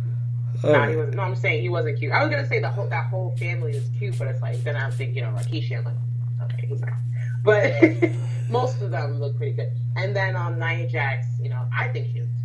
Oh. 0.62 0.72
Nah, 0.72 0.88
he 0.88 0.96
was. 0.96 1.14
No, 1.14 1.22
I'm 1.22 1.34
saying 1.34 1.62
he 1.62 1.68
wasn't 1.68 1.98
cute. 1.98 2.12
I 2.12 2.22
was 2.22 2.30
gonna 2.30 2.46
say 2.46 2.60
the 2.60 2.70
whole 2.70 2.86
that 2.88 3.06
whole 3.06 3.34
family 3.38 3.72
is 3.72 3.88
cute, 3.98 4.16
but 4.18 4.28
it's 4.28 4.42
like 4.42 4.62
then 4.62 4.76
I'm 4.76 4.92
thinking, 4.92 5.16
you 5.16 5.22
know, 5.22 5.30
Rikishi. 5.30 5.76
I'm 5.76 5.84
like, 5.84 5.94
okay, 6.52 6.66
he's 6.66 6.80
not. 6.80 6.92
But 7.42 7.72
most 8.50 8.80
of 8.82 8.90
them 8.90 9.18
look 9.20 9.36
pretty 9.36 9.52
good. 9.52 9.72
And 9.96 10.14
then 10.14 10.36
um, 10.36 10.58
Nia 10.58 10.86
Jax, 10.88 11.26
you 11.40 11.48
know, 11.48 11.66
I 11.76 11.88
think 11.88 12.08
she's 12.08 12.24
really 12.24 12.24
great. 12.24 12.28
But 12.28 12.28
yeah, 12.28 12.39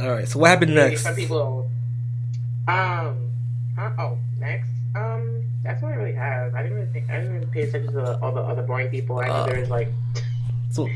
All 0.00 0.10
right, 0.10 0.28
so 0.28 0.38
what 0.38 0.50
happened 0.50 0.74
next? 0.74 1.02
Some 1.02 1.14
people. 1.14 1.70
Um. 2.66 3.30
Huh? 3.76 3.90
Oh, 3.98 4.18
next. 4.38 4.68
Um. 4.94 5.42
That's 5.64 5.82
what 5.82 5.92
I 5.92 5.96
really 5.96 6.14
have. 6.14 6.54
I 6.54 6.62
didn't 6.62 6.78
really 6.78 6.92
think. 6.92 7.10
I 7.10 7.16
didn't 7.18 7.34
really 7.34 7.46
pay 7.46 7.62
attention 7.62 7.92
to 7.92 8.00
the, 8.00 8.18
all 8.20 8.32
the 8.32 8.40
other 8.40 8.62
boring 8.62 8.88
people. 8.90 9.18
I 9.18 9.26
know 9.26 9.32
Uh, 9.34 9.46
there's 9.46 9.70
like. 9.70 9.88
So, 10.70 10.88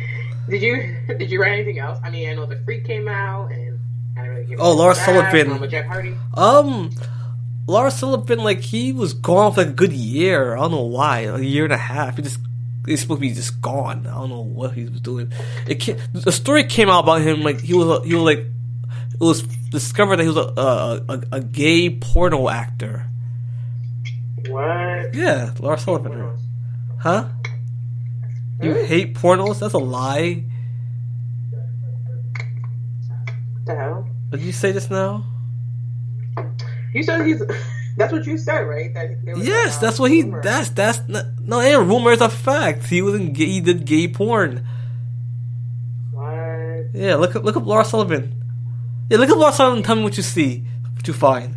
Did 0.48 0.62
you 0.62 0.96
did 1.18 1.30
you 1.30 1.40
write 1.40 1.52
anything 1.52 1.78
else? 1.78 1.98
I 2.04 2.10
mean, 2.10 2.28
I 2.28 2.34
know 2.34 2.46
the 2.46 2.56
Freak 2.64 2.84
came 2.86 3.08
out, 3.08 3.50
and 3.50 3.78
I 4.16 4.22
didn't 4.22 4.34
really 4.36 4.46
give. 4.48 4.60
Oh, 4.60 4.72
Lars. 4.74 4.98
Sullivan. 5.00 5.50
Um, 5.52 5.58
Hardy. 5.88 6.14
Um, 6.34 6.90
Lars 7.66 7.94
Sullivan, 7.94 8.40
like 8.40 8.60
he 8.60 8.92
was 8.92 9.14
gone 9.14 9.52
for 9.52 9.62
like 9.62 9.70
a 9.70 9.74
good 9.74 9.92
year. 9.92 10.56
I 10.56 10.60
don't 10.60 10.70
know 10.72 10.82
why, 10.82 11.20
a 11.20 11.38
year 11.38 11.64
and 11.64 11.72
a 11.72 11.76
half. 11.78 12.16
He 12.16 12.22
just 12.22 12.38
he's 12.86 13.00
supposed 13.00 13.18
to 13.20 13.28
be 13.28 13.32
just 13.34 13.60
gone. 13.60 14.06
I 14.06 14.10
don't 14.14 14.30
know 14.30 14.42
what 14.42 14.72
he 14.72 14.84
was 14.84 15.00
doing. 15.00 15.32
It 15.66 15.96
the 16.12 16.32
story 16.32 16.64
came 16.64 16.88
out 16.88 17.04
about 17.04 17.22
him 17.22 17.42
like 17.42 17.60
he 17.60 17.74
was 17.74 18.04
he 18.06 18.14
was 18.14 18.24
like 18.24 18.46
it 19.22 19.24
was 19.24 19.42
discovered 19.70 20.16
that 20.16 20.24
he 20.24 20.28
was 20.28 20.36
a 20.36 20.52
a, 20.60 21.04
a, 21.08 21.22
a 21.36 21.40
gay 21.40 21.88
porno 21.90 22.48
actor. 22.48 23.06
What? 24.48 25.14
Yeah, 25.14 25.52
Lars 25.60 25.82
Sullivan. 25.84 26.36
Huh? 26.98 27.28
You 28.60 28.74
hate 28.74 29.14
pornos? 29.14 29.60
That's 29.60 29.74
a 29.74 29.78
lie. 29.78 30.44
What 33.10 33.66
the 33.66 33.74
hell? 33.76 34.08
Did 34.30 34.40
you 34.40 34.52
say 34.52 34.72
this 34.72 34.90
now? 34.90 35.24
You 36.92 37.02
said 37.02 37.26
he's. 37.26 37.42
That's 37.96 38.12
what 38.12 38.24
you 38.26 38.38
said, 38.38 38.60
right? 38.60 38.92
That 38.94 39.24
there 39.24 39.36
was 39.36 39.46
Yes, 39.46 39.78
that's 39.78 39.98
what 39.98 40.10
he. 40.10 40.22
rumor. 40.22 40.42
That's 40.42 40.70
that's 40.70 41.06
not, 41.08 41.26
no. 41.40 41.60
And 41.60 41.88
rumor 41.88 42.12
is 42.12 42.20
a 42.20 42.28
fact. 42.28 42.86
He 42.86 43.02
was 43.02 43.14
in 43.14 43.32
gay. 43.32 43.46
He 43.46 43.60
did 43.60 43.84
gay 43.84 44.08
porn. 44.08 44.66
What? 46.12 46.86
Yeah, 46.94 47.16
look 47.16 47.36
up 47.36 47.44
look 47.44 47.56
up 47.56 47.66
Lars 47.66 47.88
Sullivan. 47.88 48.41
Yeah, 49.12 49.18
look 49.18 49.28
up 49.28 49.36
Lars 49.36 49.56
Sullivan. 49.56 49.76
and 49.80 49.84
Tell 49.84 49.96
me 49.96 50.04
what 50.04 50.16
you 50.16 50.22
see, 50.22 50.64
what 50.94 51.06
you 51.06 51.12
find. 51.12 51.54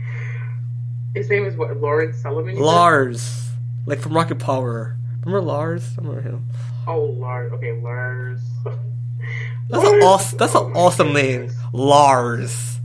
His 1.15 1.29
name 1.29 1.45
is 1.45 1.55
what? 1.55 1.77
Lawrence 1.77 2.17
Sullivan. 2.17 2.53
said? 2.53 2.61
Lars, 2.61 3.49
like 3.85 3.99
from 3.99 4.11
Rocket 4.11 4.39
Power. 4.39 4.97
Remember 5.23 5.39
Lars? 5.39 5.89
I 5.97 6.01
remember 6.01 6.21
him. 6.21 6.49
Oh, 6.85 7.05
Lars. 7.05 7.53
Okay, 7.53 7.79
Lars. 7.79 8.41
That's 9.69 9.87
an 9.87 10.01
awesome. 10.01 10.37
That's 10.37 10.53
Oh 10.53 10.67
an 10.67 10.73
awesome 10.73 11.13
name. 11.13 11.49
Lars. 11.71 12.77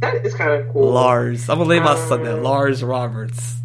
That 0.00 0.24
is 0.24 0.32
kind 0.32 0.52
of 0.52 0.72
cool. 0.72 0.90
Lars. 0.90 1.50
I'm 1.50 1.58
gonna 1.58 1.68
name 1.74 1.82
my 1.82 1.94
son 1.94 2.22
that. 2.22 2.36
Um, 2.38 2.42
Lars 2.42 2.82
Roberts. 2.82 3.58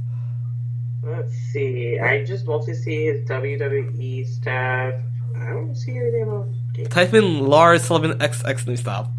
Let's 1.01 1.33
see. 1.53 1.97
I 1.99 2.25
just 2.25 2.45
mostly 2.45 2.73
see 2.73 3.05
his 3.05 3.25
WWE 3.29 4.27
stuff. 4.27 4.95
I 5.37 5.45
don't 5.51 5.73
see 5.73 5.95
anything 5.97 6.23
about. 6.23 6.89
Type 6.89 7.13
in 7.13 7.47
Lars 7.47 7.85
Sullivan 7.85 8.19
XX 8.19 8.67
and 8.67 8.77
stop. 8.77 9.09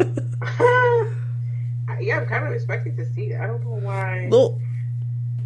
yeah, 2.00 2.18
I'm 2.18 2.26
kind 2.26 2.46
of 2.46 2.52
expecting 2.52 2.96
to 2.96 3.06
see 3.14 3.32
it. 3.32 3.40
I 3.40 3.46
don't 3.46 3.62
know 3.64 3.78
why. 3.86 4.28
no, 4.30 4.58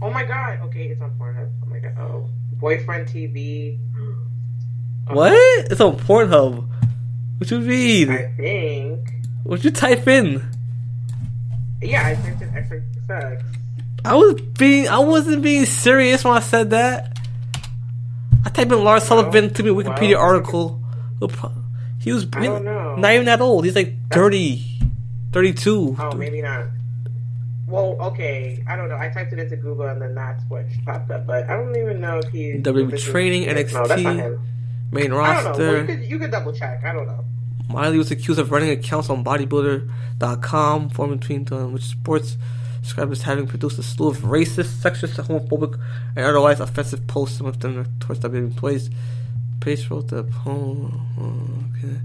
Oh 0.02 0.10
my 0.10 0.24
god. 0.24 0.60
Okay, 0.62 0.86
it's 0.86 1.00
on 1.02 1.10
Pornhub. 1.18 1.50
Oh 1.62 1.66
my 1.66 1.78
god. 1.78 1.92
Oh, 1.98 2.30
boyfriend 2.54 3.06
TV. 3.08 3.78
what? 5.08 5.32
It's 5.70 5.80
on 5.80 5.96
Pornhub. 5.98 6.66
What 7.38 7.50
you 7.50 7.60
mean? 7.60 8.10
I 8.10 8.32
think. 8.36 9.12
What 9.44 9.64
you 9.64 9.70
type 9.70 10.06
in? 10.08 10.42
Yeah, 11.82 12.06
I 12.06 12.14
typed 12.14 12.42
in 12.42 13.06
sex. 13.06 13.42
I 14.04 14.14
was 14.14 14.40
being, 14.40 14.88
I 14.88 14.98
wasn't 14.98 15.42
being 15.42 15.66
serious 15.66 16.24
when 16.24 16.34
I 16.34 16.40
said 16.40 16.70
that. 16.70 17.18
I 18.44 18.50
typed 18.50 18.72
in 18.72 18.82
Lars 18.82 19.04
Sullivan 19.04 19.52
to 19.54 19.62
me 19.62 19.70
Wikipedia 19.70 20.14
well, 20.14 20.22
article. 20.22 20.82
He 22.00 22.12
was 22.12 22.26
I 22.32 22.44
don't 22.44 22.64
know. 22.64 22.96
not 22.96 23.12
even 23.12 23.26
that 23.26 23.42
old. 23.42 23.66
He's 23.66 23.76
like 23.76 23.94
thirty. 24.10 24.64
32. 25.32 25.96
Oh, 25.98 26.12
maybe 26.16 26.42
not. 26.42 26.66
Well, 27.66 27.96
okay. 28.00 28.62
I 28.66 28.74
don't 28.76 28.88
know. 28.88 28.96
I 28.96 29.08
typed 29.10 29.32
it 29.32 29.38
into 29.38 29.56
Google 29.56 29.86
and 29.86 30.02
then 30.02 30.14
that's 30.14 30.42
what 30.48 30.64
popped 30.84 31.10
up. 31.10 31.26
But 31.26 31.48
I 31.48 31.56
don't 31.56 31.76
even 31.76 32.00
know 32.00 32.18
if 32.18 32.28
he. 32.30 32.52
WWE 32.54 32.84
if 32.84 32.90
this 32.90 33.02
is- 33.06 33.08
training, 33.08 33.46
No, 33.46 33.54
that's 33.54 33.72
not 33.72 33.88
NXT, 33.88 34.16
him. 34.16 34.40
Main 34.92 35.04
I 35.04 35.06
don't 35.06 35.10
know. 35.10 35.16
Well, 35.16 35.44
roster. 35.44 35.78
you, 35.80 35.86
could, 35.86 36.04
you 36.04 36.18
could 36.18 36.30
double 36.32 36.52
check. 36.52 36.82
I 36.84 36.92
don't 36.92 37.06
know. 37.06 37.24
Miley 37.68 37.98
was 37.98 38.10
accused 38.10 38.40
of 38.40 38.50
running 38.50 38.70
accounts 38.70 39.08
on 39.08 39.22
bodybuilder.com, 39.22 40.90
formed 40.90 41.20
between 41.20 41.44
them, 41.44 41.58
um, 41.66 41.72
which 41.72 41.84
sports 41.84 42.36
described 42.82 43.12
as 43.12 43.22
having 43.22 43.46
produced 43.46 43.78
a 43.78 43.82
slew 43.84 44.08
of 44.08 44.18
racist, 44.18 44.80
sexist, 44.82 45.14
homophobic, 45.24 45.78
and 46.16 46.26
otherwise 46.26 46.58
offensive 46.58 47.06
posts, 47.06 47.38
some 47.38 47.46
of 47.46 47.60
them 47.60 47.86
towards 48.00 48.20
WWE 48.20 48.38
employees. 48.38 48.90
Pace 49.60 49.88
wrote 49.88 50.08
the 50.08 50.24
poem. 50.24 51.00
Uh, 51.16 51.78
okay. 51.86 52.00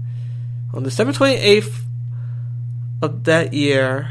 On 0.74 0.82
December 0.84 1.12
28th 1.12 1.82
of 3.02 3.24
that 3.24 3.52
year, 3.52 4.10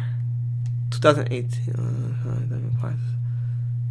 2018, 0.92 1.74
uh, 1.76 2.26
that 2.50 2.66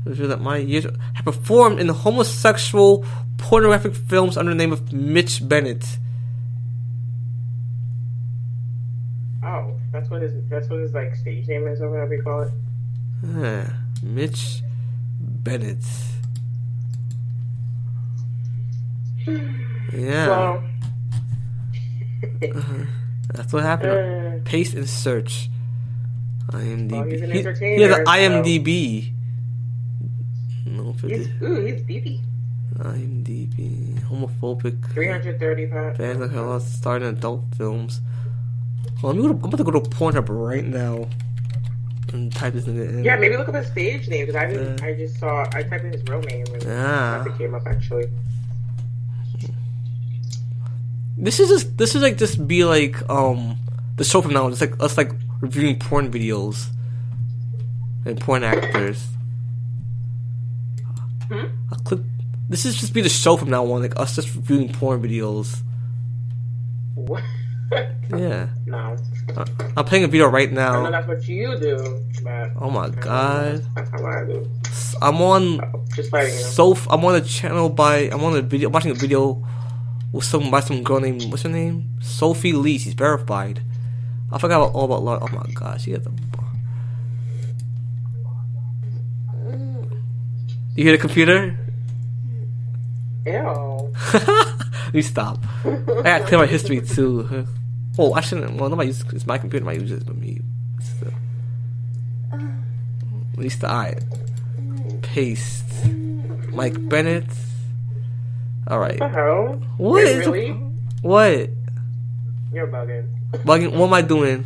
it 0.07 0.11
revealed 0.11 0.31
that 0.31 0.41
my 0.41 0.59
years 0.59 0.85
have 1.15 1.25
performed 1.25 1.81
in 1.81 1.89
homosexual 1.89 3.05
pornographic 3.39 3.95
films 3.95 4.37
under 4.37 4.51
the 4.53 4.57
name 4.57 4.73
of 4.73 4.93
Mitch 4.93 5.47
Bennett. 5.49 5.85
Oh, 9.43 9.73
that's 9.93 10.11
what 10.11 10.23
his 10.23 10.33
that's 10.49 10.69
what 10.69 10.81
his 10.81 10.93
like 10.93 11.15
stage 11.15 11.47
name 11.49 11.67
is 11.67 11.81
or 11.81 11.91
whatever 11.91 12.15
you 12.15 12.23
call 12.23 12.43
it. 12.43 12.53
Ah, 13.27 13.73
Mitch 14.03 14.63
Bennett. 15.21 15.85
Yeah, 19.93 20.29
Well, 20.29 20.65
that's 23.33 23.53
what 23.53 23.63
happened. 23.63 24.41
uh, 24.43 24.45
Paste 24.45 24.75
and 24.75 24.89
search. 24.89 25.49
IMDb. 26.51 26.91
Well, 26.93 27.05
he's 27.05 27.21
an 27.23 27.31
he, 27.31 27.39
he 27.77 27.83
has 27.83 27.99
an 27.99 28.07
so- 28.07 28.13
IMDb. 28.13 29.11
No, 30.67 30.93
he's 30.93 31.27
50. 31.29 31.45
ooh, 31.45 31.65
he's 31.65 31.83
beefy. 31.83 32.21
IMDb. 32.79 33.99
Homophobic. 34.01 34.91
Three 34.93 35.09
hundred 35.09 35.39
thirty 35.39 35.67
pounds. 35.67 35.97
Fans 35.97 36.19
like 36.19 36.33
a 36.33 36.41
lot 36.41 36.63
starring 36.63 37.05
adult 37.05 37.45
films. 37.57 38.01
Well, 39.03 39.13
let 39.13 39.17
me 39.17 39.23
go 39.23 39.29
to, 39.29 39.39
I'm 39.39 39.45
about 39.45 39.57
to 39.59 39.65
go 39.65 39.71
to 39.71 39.81
Pornhub 39.81 40.27
right 40.29 40.65
now 40.65 41.09
and 42.13 42.33
type 42.33 42.55
this 42.55 42.67
in. 42.67 43.05
Yeah, 43.05 43.17
maybe 43.17 43.37
look 43.37 43.49
up 43.49 43.55
his 43.55 43.67
stage 43.69 44.09
name 44.09 44.27
because 44.27 44.37
I. 44.37 44.55
Uh. 44.55 44.77
I 44.83 44.95
just 44.95 45.19
saw. 45.19 45.43
I 45.53 45.63
typed 45.63 45.85
in 45.85 45.93
his 45.93 46.03
real 46.09 46.21
name 46.23 46.45
and 46.53 46.65
Ah. 46.69 47.19
nothing 47.19 47.39
came 47.39 47.55
up 47.55 47.67
actually. 47.67 48.07
This 51.17 51.39
is 51.41 51.49
just 51.49 51.77
this 51.79 51.95
is 51.95 52.03
like 52.03 52.17
just 52.19 52.47
be 52.47 52.65
like 52.65 53.09
um 53.09 53.57
the 53.97 54.05
show 54.05 54.21
from 54.21 54.33
now. 54.33 54.45
On. 54.47 54.53
It's 54.53 54.61
like 54.61 54.81
us 54.83 54.97
like 54.99 55.13
reviewing 55.41 55.79
porn 55.79 56.11
videos 56.11 56.67
and 58.05 58.21
porn 58.21 58.43
actors. 58.45 59.07
Hmm? 61.29 61.47
I'll 61.73 61.79
click. 61.79 62.01
This 62.49 62.65
is 62.67 62.77
just 62.77 62.93
be 62.93 63.01
the 63.01 63.09
show 63.09 63.37
from 63.37 63.51
now 63.51 63.65
on, 63.73 63.81
like 63.83 63.99
us 63.99 64.15
just 64.17 64.35
reviewing 64.35 64.73
porn 64.73 65.03
videos. 65.03 65.61
What? 66.95 67.23
Yeah, 68.11 68.49
no, 68.67 68.95
Uh, 69.35 69.45
I'm 69.77 69.85
playing 69.87 70.05
a 70.05 70.09
video 70.09 70.29
right 70.29 70.53
now. 70.53 70.75
I 70.75 70.77
know 70.77 70.83
now. 70.85 70.91
that's 70.91 71.09
what 71.09 71.27
you 71.27 71.59
do, 71.59 71.77
Oh 72.61 72.71
my 72.71 72.91
god, 72.91 73.65
that's 73.75 73.91
not 73.91 74.03
what 74.03 74.15
I 74.15 74.25
do. 74.27 74.49
I'm 75.01 75.21
on 75.23 75.61
Just 75.97 76.13
letting 76.13 76.35
you 76.35 76.41
know. 76.41 76.47
so 76.51 76.77
I'm 76.91 77.05
on 77.05 77.15
a 77.17 77.21
channel 77.23 77.71
by 77.71 78.11
I'm 78.13 78.23
on 78.23 78.37
a 78.37 78.43
video 78.43 78.69
I'm 78.69 78.73
watching 78.73 78.91
a 78.91 78.95
video 78.95 79.43
with 80.15 80.25
some 80.25 80.49
by 80.49 80.61
some 80.61 80.85
girl 80.85 81.01
named 81.01 81.25
what's 81.25 81.43
her 81.43 81.49
name 81.49 81.91
Sophie 82.01 82.53
Lee. 82.53 82.79
She's 82.79 82.95
verified. 82.95 83.61
I 84.31 84.39
forgot 84.39 84.63
about, 84.63 84.75
all 84.75 84.85
about 84.85 85.03
Laura. 85.03 85.19
Oh 85.21 85.29
my 85.29 85.53
god, 85.53 85.81
she 85.81 85.91
has 85.91 86.07
a. 86.07 86.13
You 90.77 90.85
hear 90.85 90.93
the 90.93 90.99
computer? 90.99 91.57
Ew. 93.27 93.93
Me 94.93 95.03
stop. 95.03 95.39
I 95.65 96.03
gotta 96.03 96.25
clear 96.25 96.39
my 96.39 96.47
history 96.47 96.81
too. 96.81 97.47
Oh, 97.99 98.13
I 98.13 98.21
shouldn't. 98.21 98.55
Well, 98.55 98.71
nobody 98.71 98.89
uses 98.89 99.05
it's 99.13 99.27
my 99.27 99.39
computer. 99.39 99.65
Might 99.65 99.81
use 99.81 99.91
it, 99.91 100.07
but 100.07 100.17
me. 100.17 100.41
So. 101.01 101.13
At 102.33 103.39
least 103.39 103.65
I 103.65 103.99
paste. 105.03 105.65
Mike 106.53 106.89
Bennett. 106.89 107.25
All 108.67 108.79
right. 108.79 108.99
What 108.99 109.13
the 109.13 109.15
hell? 109.15 109.63
What 109.77 109.95
Wait, 109.95 110.07
is 110.07 110.27
really? 110.27 110.51
What? 111.03 111.51
You're 112.53 112.67
bugging. 112.69 113.09
Bugging, 113.33 113.73
what 113.77 113.87
am 113.87 113.93
I 113.95 114.03
doing? 114.03 114.45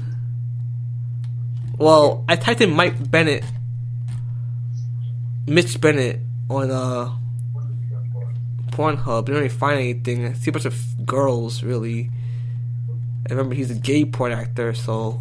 Well, 1.76 2.24
I 2.28 2.36
typed 2.36 2.60
in 2.60 2.72
Mike 2.72 3.10
Bennett, 3.10 3.44
Mitch 5.46 5.80
Bennett 5.80 6.20
on 6.50 6.70
uh 6.70 7.12
Pornhub. 8.70 9.26
Didn't 9.26 9.36
really 9.42 9.48
find 9.48 9.78
anything. 9.78 10.26
I 10.26 10.32
see 10.32 10.50
a 10.50 10.52
bunch 10.52 10.64
of 10.64 11.06
girls, 11.06 11.62
really. 11.62 12.10
I 13.28 13.32
remember 13.32 13.54
he's 13.54 13.70
a 13.70 13.74
gay 13.74 14.04
porn 14.04 14.32
actor, 14.32 14.72
so 14.72 15.20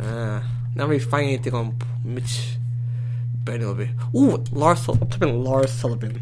uh, 0.00 0.40
not 0.74 0.88
really 0.88 1.00
finding 1.00 1.34
anything 1.34 1.54
on 1.54 1.76
Mitch 2.04 2.56
Bennett 3.44 3.66
over 3.66 3.84
here. 3.84 3.94
Ooh, 4.16 4.42
Lars. 4.52 4.88
I'm 4.88 4.98
typing 5.08 5.44
Lars 5.44 5.72
Sullivan. 5.72 6.20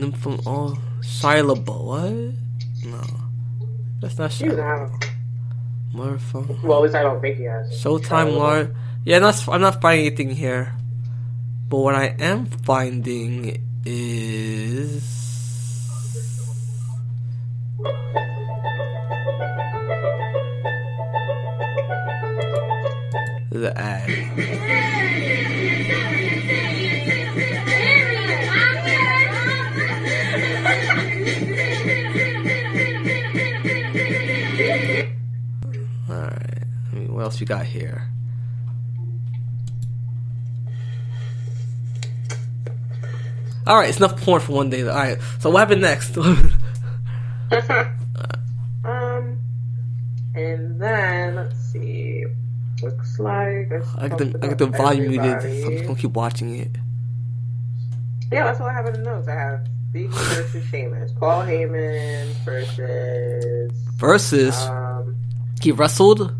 Nympho 0.00 0.42
oh 0.46 0.78
Shia 1.00 1.44
LaBeouf. 1.44 1.84
What? 1.84 2.90
No. 2.90 3.02
That's 4.00 4.18
not 4.18 4.32
He 4.32 4.46
doesn't 4.46 5.06
Motherfucker. 5.94 6.62
Well, 6.62 6.78
at 6.78 6.82
least 6.84 6.94
I 6.94 7.02
don't 7.02 7.20
think 7.20 7.36
he 7.36 7.44
has. 7.44 7.70
Showtime 7.72 8.34
Lord. 8.34 8.74
Yeah, 9.04 9.18
not, 9.18 9.48
I'm 9.48 9.60
not 9.60 9.80
finding 9.80 10.06
anything 10.06 10.30
here. 10.30 10.72
But 11.68 11.78
what 11.78 11.94
I 11.94 12.14
am 12.18 12.46
finding 12.46 13.62
is. 13.84 15.18
The 23.50 23.72
ad. 23.76 25.26
what 37.20 37.26
else 37.26 37.40
you 37.40 37.46
got 37.46 37.66
here? 37.66 38.08
Alright, 43.66 43.90
it's 43.90 43.98
enough 43.98 44.18
porn 44.22 44.40
for 44.40 44.52
one 44.52 44.70
day. 44.70 44.82
Alright, 44.84 45.18
so 45.38 45.50
what 45.50 45.60
happened 45.60 45.82
next? 45.82 46.16
Um, 48.82 49.38
and 50.34 50.80
then 50.80 51.34
let's 51.34 51.58
see. 51.58 52.24
Looks 52.82 53.18
like 53.18 53.70
I 53.98 54.08
get 54.08 54.18
the, 54.18 54.38
I 54.42 54.46
get 54.48 54.58
the 54.58 54.68
volume 54.68 55.10
muted. 55.10 55.42
So 55.42 55.66
I'm 55.66 55.72
just 55.72 55.84
gonna 55.84 55.98
keep 55.98 56.12
watching 56.12 56.56
it. 56.56 56.70
Yeah, 58.32 58.44
that's 58.44 58.60
all 58.60 58.68
I 58.68 58.72
have 58.72 58.86
in 58.86 58.94
the 58.94 59.00
notes. 59.00 59.28
I 59.28 59.32
have 59.32 59.68
Biggie 59.92 60.10
versus 60.10 60.64
Sheamus, 60.70 61.12
Paul 61.12 61.42
Heyman 61.42 62.28
versus 62.44 63.72
Versus, 63.96 64.56
um 64.56 65.16
he 65.60 65.72
wrestled. 65.72 66.34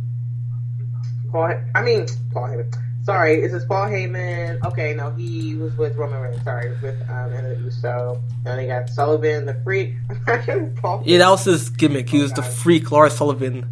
Paul. 1.31 1.55
I 1.75 1.83
mean 1.83 2.07
Paul 2.33 2.49
Heyman. 2.49 2.75
Sorry, 3.03 3.43
is 3.43 3.53
this 3.53 3.65
Paul 3.65 3.87
Heyman? 3.87 4.63
Okay, 4.67 4.93
no, 4.95 5.11
he 5.13 5.55
was 5.57 5.75
with 5.77 5.97
Roman 5.97 6.21
Reigns. 6.21 6.43
Sorry, 6.45 6.71
with 6.83 7.01
um 7.09 7.33
Anna 7.33 7.55
Uso. 7.55 8.23
Then 8.45 8.57
they 8.59 8.67
got 8.67 8.89
Sullivan, 8.91 9.47
the 9.47 9.55
Freak. 9.65 9.95
Paul. 10.83 11.03
Yeah, 11.07 11.19
that 11.19 11.31
was 11.31 11.45
his 11.45 11.71
gimmick. 11.71 12.09
He 12.11 12.21
was 12.23 12.33
the 12.35 12.43
freak 12.43 12.91
Lars 12.93 13.15
Sullivan. 13.17 13.69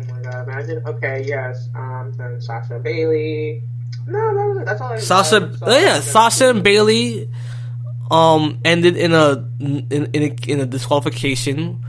Oh 0.00 0.04
my 0.12 0.22
god, 0.22 0.48
imagine. 0.48 0.82
Okay, 0.86 1.24
yes. 1.26 1.68
Um, 1.74 2.12
then 2.16 2.40
Sasha 2.40 2.78
Bayley. 2.78 3.62
No, 4.06 4.18
that 4.34 4.46
was 4.46 4.56
it. 4.58 4.66
That's 4.66 4.80
all 4.80 4.92
I 4.92 4.98
Sasha, 4.98 5.56
saw. 5.58 5.66
oh 5.66 5.78
yeah, 5.78 6.00
Sasha 6.00 6.50
and 6.50 6.62
Bayley, 6.62 7.28
um, 8.10 8.58
ended 8.64 8.96
in 8.96 9.12
a 9.12 9.48
in 9.60 9.86
in 10.12 10.22
a, 10.22 10.50
in 10.50 10.60
a 10.60 10.66
disqualification, 10.66 11.84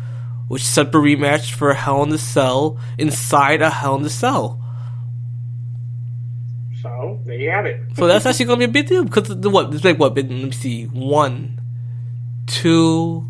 which 0.48 0.64
set 0.64 0.88
up 0.88 0.95
a 0.95 0.98
rematch 0.98 1.53
for 1.53 1.74
Hell 1.74 2.03
in 2.03 2.10
the 2.10 2.18
Cell 2.18 2.80
inside 2.98 3.61
a 3.61 3.70
Hell 3.70 3.95
in 3.95 4.03
the 4.03 4.10
Cell. 4.10 4.60
So 6.82 7.22
there 7.26 7.36
you 7.36 7.49
have 7.49 7.65
it. 7.65 7.82
So 7.95 8.07
that's 8.07 8.26
actually 8.26 8.45
gonna 8.45 8.60
be 8.60 8.65
a 8.65 8.68
big 8.68 8.88
deal 8.88 9.03
because 9.03 9.28
the 9.30 9.49
what? 9.49 9.74
It's 9.74 9.84
like 9.84 9.99
what? 9.99 10.14
Been, 10.14 10.30
let 10.30 10.45
me 10.45 10.52
see. 10.52 10.86
One, 10.86 11.61
two, 12.48 13.30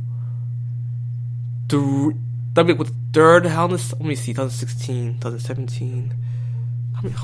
three. 1.70 2.16
That'd 2.54 2.68
be 2.68 2.74
with 2.74 2.94
third 3.14 3.46
Hell 3.46 3.66
in 3.66 3.72
the 3.72 3.78
Cell. 3.80 4.00
Let 4.00 4.08
me 4.08 4.16
see. 4.16 4.34
2016, 4.34 5.20
2017. 5.20 6.14
I 6.98 7.02
mean. 7.02 7.16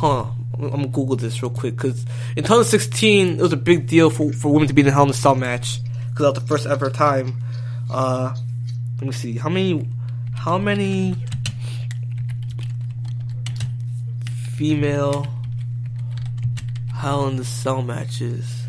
I'm 0.60 0.66
I'm 0.66 0.70
gonna 0.72 0.88
Google 0.88 1.16
this 1.16 1.42
real 1.42 1.50
quick 1.50 1.76
because 1.76 2.04
in 2.36 2.44
2016 2.44 3.40
it 3.40 3.42
was 3.42 3.54
a 3.54 3.58
big 3.58 3.88
deal 3.88 4.10
for, 4.10 4.34
for 4.34 4.52
women 4.52 4.68
to 4.68 4.74
be 4.74 4.82
in 4.82 4.88
the 4.88 4.92
Hell 4.92 5.04
in 5.04 5.08
the 5.08 5.14
Cell 5.14 5.36
match 5.36 5.82
because 6.10 6.26
that 6.26 6.34
was 6.34 6.42
the 6.42 6.48
first 6.48 6.68
ever 6.68 6.90
time. 6.90 7.42
Uh, 7.90 8.36
let 9.00 9.08
me 9.08 9.14
see 9.14 9.38
how 9.38 9.48
many 9.48 9.88
how 10.34 10.58
many 10.58 11.16
female 14.58 15.26
Hell 16.94 17.30
in 17.30 17.38
the 17.38 17.46
Cell 17.46 17.82
matches. 17.82 18.64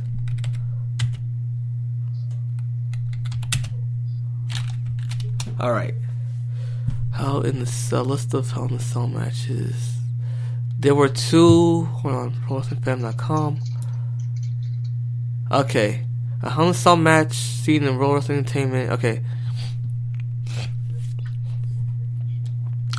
All 5.59 5.73
right. 5.73 5.95
Hell 7.13 7.43
in 7.43 7.59
the 7.59 7.67
Cell 7.67 8.05
list 8.05 8.33
of 8.35 8.53
Hell 8.53 8.67
in 8.67 8.77
the 8.77 8.83
Cell 8.83 9.09
matches. 9.09 9.97
There 10.79 10.95
were 10.95 11.09
two. 11.09 11.87
Hold 11.87 12.15
on, 12.15 12.33
ProWrestlingFan.com. 12.47 13.61
Okay, 15.51 16.07
a 16.41 16.51
Hell 16.51 16.67
in 16.67 16.71
a 16.71 16.75
Cell 16.75 16.97
match 16.97 17.33
seen 17.33 17.83
in 17.83 17.99
World 17.99 18.15
Wrestling 18.15 18.39
Entertainment. 18.39 18.93
Okay. 18.93 19.25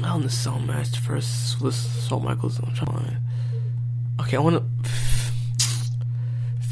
In 0.04 0.24
a 0.24 0.30
Cell 0.30 0.60
match 0.60 0.98
first 0.98 1.62
was 1.62 2.06
Shawn 2.08 2.26
Michaels. 2.26 2.60
I'm 2.60 2.74
trying. 2.74 3.18
Okay, 4.20 4.36
I 4.36 4.40
want 4.40 4.58
to. 4.58 4.90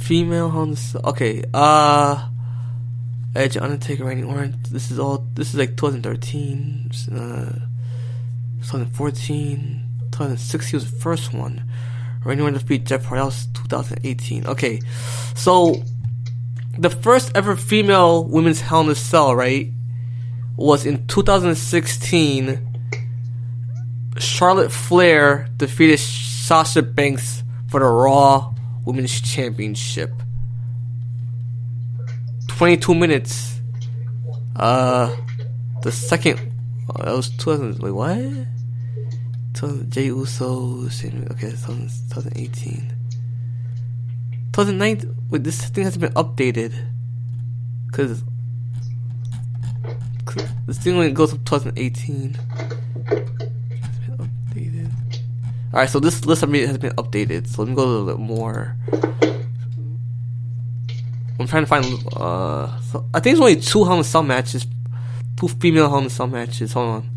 Female 0.02 0.50
a 0.50 0.76
Cell. 0.76 1.02
Okay, 1.06 1.44
uh. 1.54 2.28
Edge, 3.36 3.56
Undertaker, 3.56 4.06
Randy 4.06 4.24
Orton. 4.24 4.58
This 4.72 4.90
is 4.90 4.98
all. 4.98 5.28
This 5.36 5.50
is 5.50 5.56
like 5.56 5.78
2013, 5.78 6.90
uh, 7.14 7.54
2014, 8.62 9.86
2016 10.12 10.78
was 10.78 10.92
the 10.92 11.00
first 11.00 11.32
one. 11.32 11.64
Randy 12.26 12.42
Orton 12.42 12.60
defeated 12.60 12.88
Jeff 12.88 13.06
Hardy. 13.06 13.22
That 13.22 13.26
was 13.26 13.46
2018. 13.54 14.48
Okay, 14.48 14.82
so 15.36 15.84
the 16.80 16.90
first 16.90 17.32
ever 17.36 17.56
female 17.56 18.26
women's 18.26 18.62
Hell 18.62 18.82
in 18.82 18.90
a 18.90 18.96
Cell, 18.96 19.36
right, 19.36 19.72
was 20.58 20.88
in 20.88 21.06
2016. 21.06 22.69
Charlotte 24.20 24.72
Flair 24.72 25.48
defeated 25.58 25.98
Sasha 25.98 26.82
Banks 26.82 27.44
for 27.70 27.80
the 27.80 27.86
Raw 27.86 28.54
Women's 28.86 29.22
Championship. 29.22 30.12
22 32.48 32.94
minutes. 32.96 33.60
Uh, 34.56 35.16
the 35.84 35.92
second, 35.92 36.40
oh, 36.90 37.04
that 37.04 37.16
was 37.16 37.30
2000. 37.30 37.82
Wait, 37.82 37.92
what? 37.92 38.18
2000, 39.54 39.92
Jey 39.92 40.06
Uso. 40.06 40.86
Okay, 40.86 41.52
2000 41.52 41.90
2018. 42.10 42.94
2009. 44.52 45.16
Wait, 45.30 45.44
this 45.44 45.66
thing 45.70 45.86
hasn't 45.86 46.02
been 46.02 46.14
updated. 46.14 46.74
Because. 47.88 48.24
this 50.66 50.78
thing 50.80 50.96
only 50.96 51.12
goes 51.12 51.34
up 51.34 51.46
2018. 51.46 52.38
All 55.72 55.80
right, 55.80 55.90
so 55.90 56.00
this 56.00 56.26
list 56.26 56.42
has 56.42 56.78
been 56.78 56.96
updated. 56.96 57.48
So 57.48 57.62
let 57.62 57.70
me 57.70 57.76
go 57.76 57.84
a 57.84 57.86
little 57.86 58.08
bit 58.08 58.20
more. 58.20 58.76
I'm 61.40 61.48
trying 61.48 61.64
to 61.64 61.68
find. 61.68 61.86
Uh, 62.16 62.80
so 62.82 63.06
I 63.14 63.20
think 63.20 63.38
there's 63.38 63.40
only 63.40 63.56
two 63.62 63.86
Hell 63.86 63.98
in 63.98 64.04
Cell 64.04 64.24
matches, 64.24 64.66
two 65.38 65.48
female 65.48 65.90
Hell 65.90 66.00
in 66.00 66.10
Cell 66.10 66.28
matches. 66.28 66.74
Hold 66.74 66.88
on. 66.88 67.10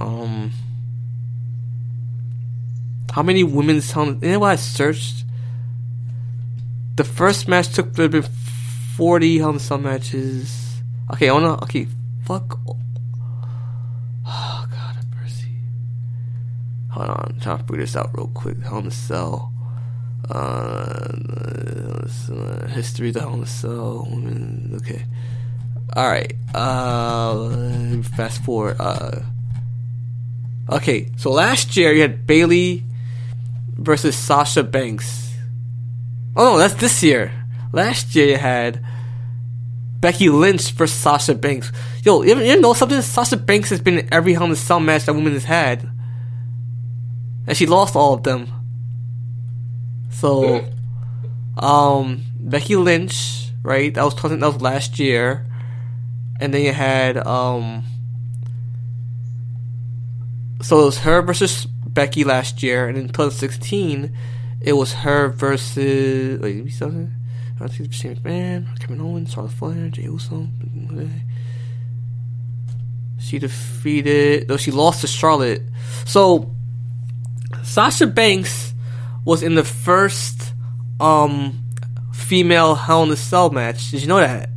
Um, 0.00 0.50
how 3.12 3.22
many 3.22 3.44
women's 3.44 3.90
Hell? 3.92 4.06
You 4.06 4.32
know 4.32 4.38
what 4.40 4.50
I 4.50 4.56
searched? 4.56 5.24
The 6.96 7.04
first 7.04 7.46
match 7.46 7.72
took 7.74 7.92
there 7.92 8.08
been 8.08 8.24
40 8.96 9.38
Hell 9.38 9.50
in 9.50 9.58
Cell 9.60 9.78
matches. 9.78 10.80
Okay, 11.12 11.28
I 11.28 11.32
wanna. 11.32 11.54
Okay, 11.62 11.86
fuck. 12.24 12.58
Oh 14.26 14.66
God, 14.70 14.96
have 14.96 15.06
mercy. 15.14 15.50
Hold 16.94 17.10
on, 17.10 17.32
I'm 17.34 17.40
trying 17.40 17.58
to 17.58 17.64
figure 17.64 17.80
this 17.80 17.96
out 17.96 18.10
real 18.14 18.30
quick. 18.34 18.56
A 18.58 18.90
Cell. 18.92 19.52
Uh, 20.30 21.08
history 22.68 23.08
of 23.08 23.14
the 23.14 23.28
a 23.28 23.46
Cell. 23.46 24.06
Okay. 24.74 25.04
All 25.96 26.08
right. 26.08 26.32
Uh, 26.54 28.00
fast 28.14 28.44
forward. 28.44 28.76
Uh. 28.78 29.22
Okay, 30.70 31.10
so 31.16 31.32
last 31.32 31.76
year 31.76 31.92
you 31.92 32.02
had 32.02 32.28
Bayley 32.28 32.84
versus 33.76 34.16
Sasha 34.16 34.62
Banks. 34.62 35.34
Oh 36.36 36.52
no, 36.52 36.58
that's 36.58 36.74
this 36.74 37.02
year. 37.02 37.32
Last 37.72 38.14
year 38.14 38.28
you 38.28 38.36
had 38.36 38.84
Becky 39.98 40.28
Lynch 40.28 40.70
versus 40.70 40.96
Sasha 40.96 41.34
Banks. 41.34 41.72
Yo, 42.04 42.22
you, 42.22 42.60
know 42.60 42.72
something? 42.72 43.02
Sasha 43.02 43.36
Banks 43.36 43.70
has 43.70 43.80
been 43.80 43.98
in 43.98 44.08
every 44.12 44.34
a 44.34 44.54
Cell 44.54 44.78
match 44.78 45.06
that 45.06 45.14
woman 45.14 45.32
has 45.32 45.44
had, 45.44 45.88
and 47.46 47.56
she 47.56 47.66
lost 47.66 47.96
all 47.96 48.14
of 48.14 48.22
them. 48.22 48.48
So, 50.10 50.64
um, 51.58 52.24
Becky 52.38 52.76
Lynch, 52.76 53.50
right? 53.62 53.92
That 53.92 54.04
was 54.04 54.14
20, 54.14 54.36
that 54.36 54.46
was 54.46 54.62
last 54.62 54.98
year, 54.98 55.46
and 56.40 56.52
then 56.52 56.62
you 56.62 56.72
had 56.72 57.16
um. 57.16 57.84
So 60.62 60.80
it 60.80 60.84
was 60.86 60.98
her 61.00 61.20
versus 61.20 61.66
Becky 61.66 62.24
last 62.24 62.62
year, 62.62 62.88
and 62.88 62.96
in 62.96 63.08
2016, 63.08 64.16
it 64.60 64.72
was 64.72 64.92
her 64.94 65.28
versus. 65.28 66.40
Wait, 66.40 66.72
something. 66.72 67.12
I 67.60 67.68
think 67.68 67.80
it 67.80 67.88
was 67.88 67.96
Shane 67.96 68.16
McMahon, 68.16 68.80
Kevin 68.80 69.00
Owens, 69.00 69.32
Charlotte 69.32 69.52
Flair, 69.52 69.88
Jey 69.88 70.02
Uso. 70.02 70.48
She 73.18 73.38
defeated. 73.38 74.48
though 74.48 74.56
she 74.56 74.70
lost 74.70 75.00
to 75.02 75.06
Charlotte. 75.06 75.62
So 76.04 76.53
Sasha 77.64 78.06
Banks 78.06 78.74
was 79.24 79.42
in 79.42 79.54
the 79.54 79.64
first 79.64 80.52
um 81.00 81.60
female 82.12 82.74
Hell 82.74 83.02
in 83.02 83.10
a 83.10 83.16
Cell 83.16 83.50
match. 83.50 83.90
Did 83.90 84.02
you 84.02 84.08
know 84.08 84.20
that? 84.20 84.48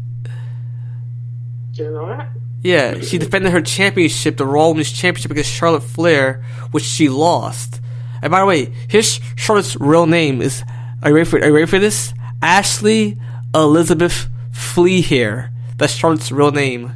Do 1.72 1.84
you 1.84 1.92
know 1.92 2.08
that? 2.08 2.30
Yeah, 2.64 3.02
she 3.02 3.18
defended 3.18 3.52
her 3.52 3.62
championship, 3.62 4.38
the 4.38 4.46
Raw 4.46 4.70
Women's 4.70 4.92
Championship, 4.92 5.32
against 5.32 5.52
Charlotte 5.52 5.84
Flair, 5.84 6.44
which 6.72 6.84
she 6.84 7.08
lost. 7.08 7.80
And 8.22 8.32
by 8.32 8.40
the 8.40 8.46
way, 8.46 8.74
here's 8.90 9.20
Charlotte's 9.36 9.76
real 9.80 10.08
name 10.08 10.42
is. 10.42 10.64
Are 11.04 11.10
you 11.10 11.16
ready 11.16 11.30
for? 11.30 11.40
Are 11.40 11.48
you 11.48 11.54
ready 11.54 11.68
for 11.68 11.80
this? 11.80 12.14
Ashley 12.42 13.18
Elizabeth 13.54 14.28
Fliehr. 14.52 15.52
That's 15.78 15.94
Charlotte's 15.94 16.32
real 16.32 16.52
name. 16.52 16.94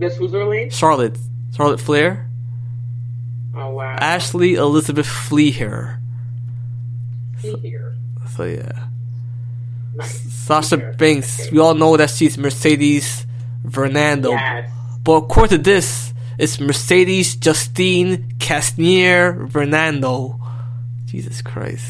Guess 0.00 0.16
who's 0.16 0.32
her 0.32 0.50
name? 0.50 0.70
Charlotte. 0.70 1.18
Charlotte 1.54 1.80
Flair. 1.80 2.30
Oh 3.56 3.70
wow. 3.70 3.96
Ashley 4.00 4.54
Elizabeth. 4.54 5.06
See 5.28 5.50
here. 5.50 6.00
So 8.36 8.44
yeah. 8.44 8.86
Nice. 9.94 10.32
Sasha 10.32 10.76
Fleahair. 10.78 10.98
Banks. 10.98 11.50
We 11.50 11.58
all 11.58 11.74
know 11.74 11.96
that 11.96 12.10
she's 12.10 12.36
Mercedes 12.36 13.26
Fernando. 13.70 14.30
Yes. 14.30 14.70
But 15.02 15.12
according 15.12 15.58
to 15.58 15.62
this, 15.62 16.12
it's 16.38 16.58
Mercedes 16.58 17.36
Justine 17.36 18.34
Kaestner 18.38 19.50
Fernando. 19.52 20.40
Jesus 21.06 21.42
Christ. 21.42 21.86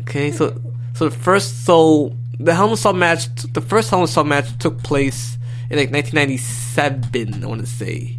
Okay, 0.00 0.30
so 0.30 0.60
so 0.94 1.08
the 1.08 1.16
first 1.16 1.64
so 1.64 2.14
the 2.38 2.54
Hell 2.54 2.70
in 2.70 2.76
Cell 2.76 2.92
match, 2.92 3.26
the 3.52 3.60
first 3.60 3.90
Hell 3.90 4.02
in 4.02 4.06
Cell 4.06 4.24
match 4.24 4.56
took 4.58 4.82
place 4.82 5.36
in 5.70 5.76
like 5.76 5.90
1997. 5.90 7.42
I 7.42 7.46
want 7.46 7.60
to 7.62 7.66
say. 7.66 8.17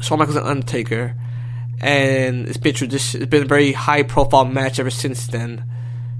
Shawn 0.00 0.18
Michaels 0.18 0.36
and 0.36 0.46
Undertaker, 0.46 1.14
and 1.80 2.46
it's 2.48 2.56
been 2.56 2.74
tradition. 2.74 3.22
It's 3.22 3.30
been 3.30 3.44
a 3.44 3.46
very 3.46 3.72
high 3.72 4.02
profile 4.02 4.44
match 4.44 4.78
ever 4.78 4.90
since 4.90 5.26
then. 5.26 5.64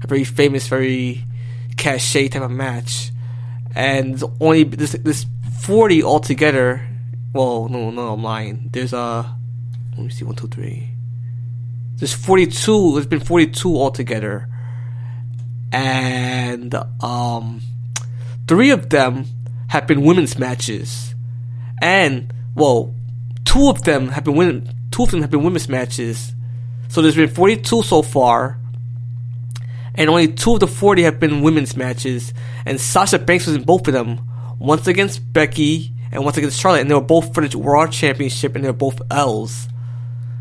A 0.03 0.07
very 0.07 0.23
famous, 0.23 0.67
very 0.67 1.25
cachet 1.77 2.29
type 2.29 2.41
of 2.41 2.51
match 2.51 3.11
and 3.77 4.23
only 4.39 4.63
this 4.63 4.93
this 4.93 5.27
forty 5.59 6.03
altogether. 6.03 6.81
Well, 7.31 7.69
no, 7.69 7.91
no, 7.91 8.13
I'm 8.13 8.23
lying. 8.23 8.69
There's 8.71 8.91
uh, 8.91 9.23
let 9.95 10.03
me 10.03 10.09
see, 10.09 10.25
one, 10.25 10.35
two, 10.35 10.47
three. 10.47 10.89
There's 11.97 12.13
forty 12.13 12.47
two. 12.47 12.93
There's 12.93 13.05
been 13.05 13.19
forty 13.19 13.47
two 13.47 13.75
altogether, 13.77 14.49
and 15.71 16.73
um, 17.01 17.61
three 18.47 18.71
of 18.71 18.89
them 18.89 19.25
have 19.69 19.85
been 19.85 20.01
women's 20.01 20.39
matches, 20.39 21.13
and 21.79 22.33
well, 22.55 22.95
two 23.57 23.69
of 23.69 23.81
them 23.83 24.09
have 24.09 24.23
been 24.23 24.35
women. 24.35 24.69
Two 24.91 25.03
of 25.03 25.11
them 25.11 25.21
have 25.21 25.31
been 25.31 25.43
women's 25.43 25.67
matches. 25.67 26.33
So 26.89 27.01
there's 27.01 27.15
been 27.15 27.29
forty 27.29 27.57
two 27.57 27.81
so 27.81 28.03
far 28.03 28.59
and 29.95 30.11
only 30.11 30.27
two 30.27 30.53
of 30.53 30.59
the 30.59 30.67
40 30.67 31.01
have 31.01 31.19
been 31.19 31.41
women's 31.41 31.75
matches, 31.75 32.31
and 32.67 32.79
Sasha 32.79 33.17
Banks 33.17 33.47
was 33.47 33.55
in 33.55 33.63
both 33.63 33.87
of 33.87 33.95
them, 33.95 34.21
once 34.59 34.85
against 34.85 35.33
Becky 35.33 35.91
and 36.11 36.23
once 36.23 36.37
against 36.37 36.59
Charlotte, 36.59 36.81
and 36.81 36.91
they 36.91 36.93
were 36.93 37.01
both 37.01 37.33
for 37.33 37.45
the 37.45 37.57
Raw 37.57 37.87
Championship, 37.87 38.55
and 38.55 38.63
they 38.63 38.69
were 38.69 38.73
both 38.73 39.01
L's. 39.09 39.67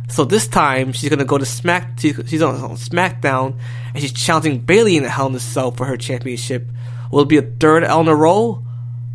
So 0.08 0.26
this 0.26 0.46
time 0.46 0.92
she's 0.92 1.08
gonna 1.08 1.24
go 1.24 1.38
to 1.38 1.46
Smack. 1.46 1.98
She's 1.98 2.42
on, 2.42 2.54
on 2.56 2.76
SmackDown 2.76 3.58
and 3.92 4.02
she's 4.02 4.12
challenging 4.12 4.60
Bayley 4.60 4.96
in 4.96 5.02
the 5.02 5.08
Hell 5.08 5.26
in 5.26 5.34
a 5.34 5.40
Cell 5.40 5.72
for 5.72 5.86
her 5.86 5.96
championship. 5.96 6.70
Will 7.10 7.22
it 7.22 7.28
be 7.28 7.38
a 7.38 7.42
third 7.42 7.82
L 7.82 8.02
in 8.02 8.08
a 8.08 8.14
row? 8.14 8.62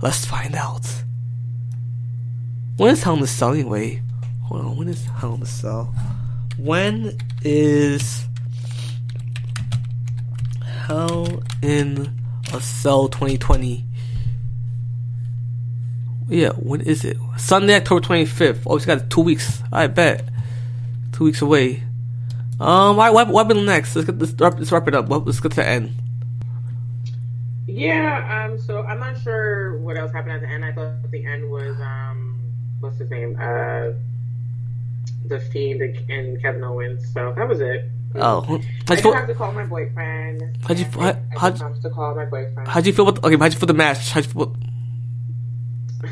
Let's 0.02 0.26
find 0.26 0.56
out. 0.56 0.86
When 2.82 2.94
is 2.94 3.04
Hell 3.04 3.14
in 3.14 3.22
a 3.22 3.28
Cell 3.28 3.54
anyway? 3.54 4.02
Hold 4.46 4.62
on. 4.62 4.76
When 4.76 4.90
is 4.90 5.06
Hell 5.06 5.36
in 5.36 5.44
a 5.44 5.46
Cell? 5.46 5.94
When 6.58 7.16
is 7.44 8.26
Hell 10.66 11.44
in 11.62 12.12
a 12.52 12.60
Cell 12.60 13.08
2020? 13.08 13.86
Yeah, 16.28 16.54
when 16.54 16.82
is 16.82 17.06
it? 17.06 17.18
Sunday, 17.38 17.76
October 17.76 18.02
25th. 18.02 18.64
Oh, 18.66 18.78
it's 18.78 18.88
got 18.88 19.12
two 19.12 19.22
weeks. 19.22 19.62
I 19.72 19.86
bet. 19.86 20.28
Two 21.12 21.26
weeks 21.26 21.44
away. 21.44 21.84
Um, 22.60 22.98
alright, 22.98 23.14
what, 23.14 23.28
what 23.28 23.46
happened 23.46 23.64
next? 23.68 23.96
Let's, 23.96 24.08
get, 24.08 24.18
let's, 24.18 24.34
wrap, 24.40 24.58
let's 24.58 24.72
wrap 24.72 24.88
it 24.88 24.96
up. 24.96 25.08
Let's 25.08 25.40
get 25.40 25.52
to 25.52 25.58
the 25.58 25.68
end. 25.68 25.92
Yeah, 27.68 28.48
um, 28.50 28.58
so 28.58 28.82
I'm 28.82 29.00
not 29.00 29.22
sure 29.22 29.78
what 29.78 29.98
else 29.98 30.12
happened 30.12 30.34
at 30.34 30.42
the 30.42 30.48
end. 30.48 30.66
I 30.66 30.72
thought 30.72 31.12
the 31.12 31.24
end 31.24 31.48
was, 31.48 31.80
um, 31.80 32.41
what's 32.82 32.98
his 32.98 33.10
name? 33.10 33.38
Uh, 33.40 33.92
The 35.28 35.40
Fiend 35.52 35.82
and 36.10 36.42
Kevin 36.42 36.64
Owens. 36.64 37.12
So 37.14 37.34
that 37.38 37.48
was 37.48 37.62
it. 37.62 37.90
Oh, 38.16 38.42
I 38.42 38.64
how'd 38.88 38.98
you 38.98 39.04
feel? 39.04 39.14
have 39.14 39.28
to 39.28 39.34
call 39.34 39.54
my 39.54 39.66
boyfriend. 39.66 40.58
How'd 40.68 40.80
you- 40.80 40.86
how- 40.86 41.00
I, 41.02 41.10
I 41.12 41.40
how'd- 41.40 41.82
to 41.82 41.90
call 41.90 42.14
my 42.14 42.26
boyfriend. 42.26 42.68
How'd 42.68 42.86
you 42.86 42.92
feel? 42.94 43.06
With, 43.06 43.24
okay, 43.24 43.38
how'd 43.38 43.54
you 43.54 43.60
feel 43.60 43.68
the 43.68 43.74
match? 43.74 44.10
How'd 44.12 44.26
you 44.26 44.32
feel? 44.32 44.56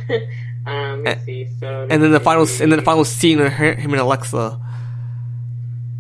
um, 0.66 1.04
let's 1.04 1.26
see. 1.26 1.48
So 1.60 1.88
And 1.90 2.02
then 2.02 2.12
the 2.12 2.20
final, 2.22 2.44
and 2.44 2.72
then 2.72 2.78
the 2.80 2.82
final 2.86 3.04
scene 3.04 3.40
of 3.42 3.52
her, 3.52 3.74
him 3.76 3.92
and 3.92 4.00
Alexa. 4.02 4.60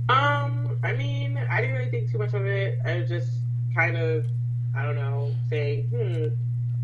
Um, 0.09 0.79
I 0.83 0.93
mean, 0.93 1.37
I 1.37 1.61
didn't 1.61 1.75
really 1.75 1.91
think 1.91 2.11
too 2.11 2.17
much 2.17 2.33
of 2.33 2.45
it. 2.45 2.79
I 2.85 2.95
was 2.97 3.09
just 3.09 3.31
kind 3.75 3.97
of, 3.97 4.25
I 4.75 4.83
don't 4.83 4.95
know, 4.95 5.31
saying, 5.49 5.87
hmm. 5.89 6.27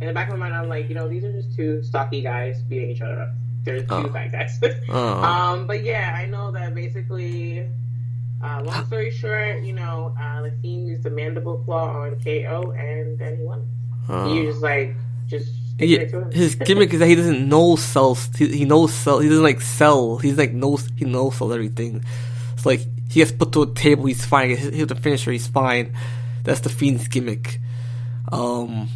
In 0.02 0.07
the 0.07 0.14
back 0.14 0.28
of 0.28 0.38
my 0.38 0.49
mind, 0.49 0.53
I'm 0.56 0.68
like, 0.68 0.90
you 0.90 0.95
know, 0.95 1.07
these 1.07 1.24
are 1.24 1.32
just 1.32 1.56
two 1.56 1.82
stocky 1.82 2.22
guys 2.22 2.62
beating 2.64 2.90
each 2.90 2.99
other 3.02 3.22
up. 3.22 3.30
They're 3.66 3.80
two 3.82 3.86
Oh. 3.90 4.08
bad 4.08 4.32
guys. 4.32 4.60
Oh. 4.90 5.24
um, 5.24 5.68
but 5.68 5.84
yeah, 5.84 6.16
I 6.16 6.26
know 6.28 6.52
that 6.52 6.74
basically. 6.76 7.68
Uh, 8.44 8.62
long 8.64 8.86
story 8.86 9.10
short, 9.10 9.64
you 9.64 9.74
know, 9.74 10.14
uh, 10.22 10.42
the 10.44 10.52
Fiend 10.62 10.88
used 10.88 11.04
the 11.04 11.10
mandible 11.10 11.58
claw 11.66 12.02
on 12.04 12.20
KO, 12.24 12.72
and 12.78 13.18
then 13.18 13.38
he 13.38 13.44
won. 13.44 13.68
Oh. 14.08 14.32
He 14.32 14.46
was 14.46 14.62
like, 14.62 14.94
just 15.26 15.50
Yeah, 15.80 16.02
it 16.02 16.12
to 16.12 16.20
him. 16.22 16.32
his 16.32 16.54
gimmick 16.68 16.94
is 16.94 17.00
that 17.00 17.08
he 17.08 17.16
doesn't 17.16 17.50
know 17.50 17.76
cells. 17.76 18.30
He, 18.38 18.48
he 18.60 18.66
knows 18.66 18.94
cell. 18.94 19.18
He 19.20 19.30
doesn't 19.30 19.42
like 19.44 19.62
sell. 19.62 20.18
He's 20.18 20.38
like 20.38 20.52
knows. 20.54 20.88
He 20.96 21.06
knows 21.06 21.38
sell 21.38 21.52
everything. 21.54 22.04
It's 22.54 22.66
like 22.68 22.82
he 23.10 23.22
gets 23.22 23.32
put 23.32 23.52
to 23.54 23.64
a 23.64 23.74
table. 23.74 24.06
He's 24.06 24.24
fine. 24.26 24.50
He 24.52 24.56
hits 24.58 24.90
the 24.90 24.96
finisher. 24.96 25.32
He's 25.32 25.48
fine. 25.48 25.96
That's 26.44 26.60
the 26.60 26.70
fiend's 26.70 27.08
gimmick. 27.08 27.60
Um. 28.32 28.90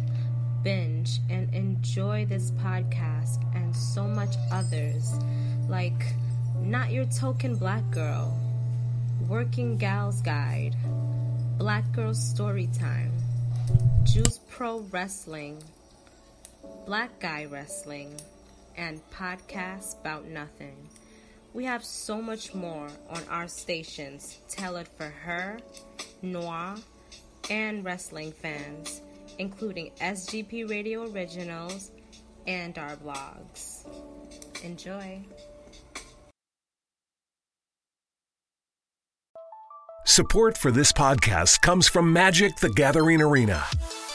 binge, 0.63 1.21
and 1.31 1.53
enjoy 1.55 2.27
this 2.27 2.51
podcast 2.53 3.43
and 3.55 3.75
so 3.75 4.05
much 4.05 4.35
others 4.51 5.15
like 5.69 6.15
Not 6.61 6.91
Your 6.91 7.05
Token 7.07 7.57
Black 7.57 7.89
Girl, 7.91 8.39
Working 9.29 9.77
Gals 9.77 10.21
Guide, 10.23 10.75
Black 11.59 11.91
Girl 11.93 12.13
Storytime, 12.13 13.11
Juice 14.03 14.41
Pro 14.49 14.81
Wrestling, 14.91 15.63
Black 16.87 17.19
Guy 17.19 17.47
Wrestling, 17.47 18.15
and 18.77 19.01
Podcast 19.11 20.01
About 20.01 20.25
Nothing. 20.27 20.89
We 21.53 21.65
have 21.65 21.85
so 21.85 22.23
much 22.23 22.55
more 22.55 22.87
on 23.11 23.25
our 23.29 23.49
stations 23.49 24.39
tailored 24.49 24.87
for 24.87 25.09
her, 25.09 25.59
noir, 26.23 26.77
and 27.51 27.85
wrestling 27.85 28.31
fans, 28.31 29.01
including 29.41 29.91
SGP 30.01 30.71
Radio 30.71 31.11
Originals 31.11 31.91
and 32.47 32.79
our 32.79 32.95
blogs. 32.95 33.85
Enjoy. 34.63 35.25
Support 40.09 40.57
for 40.57 40.71
this 40.71 40.93
podcast 40.93 41.61
comes 41.63 41.89
from 41.89 42.13
Magic 42.13 42.57
the 42.57 42.71
Gathering 42.71 43.21
Arena. 43.21 43.65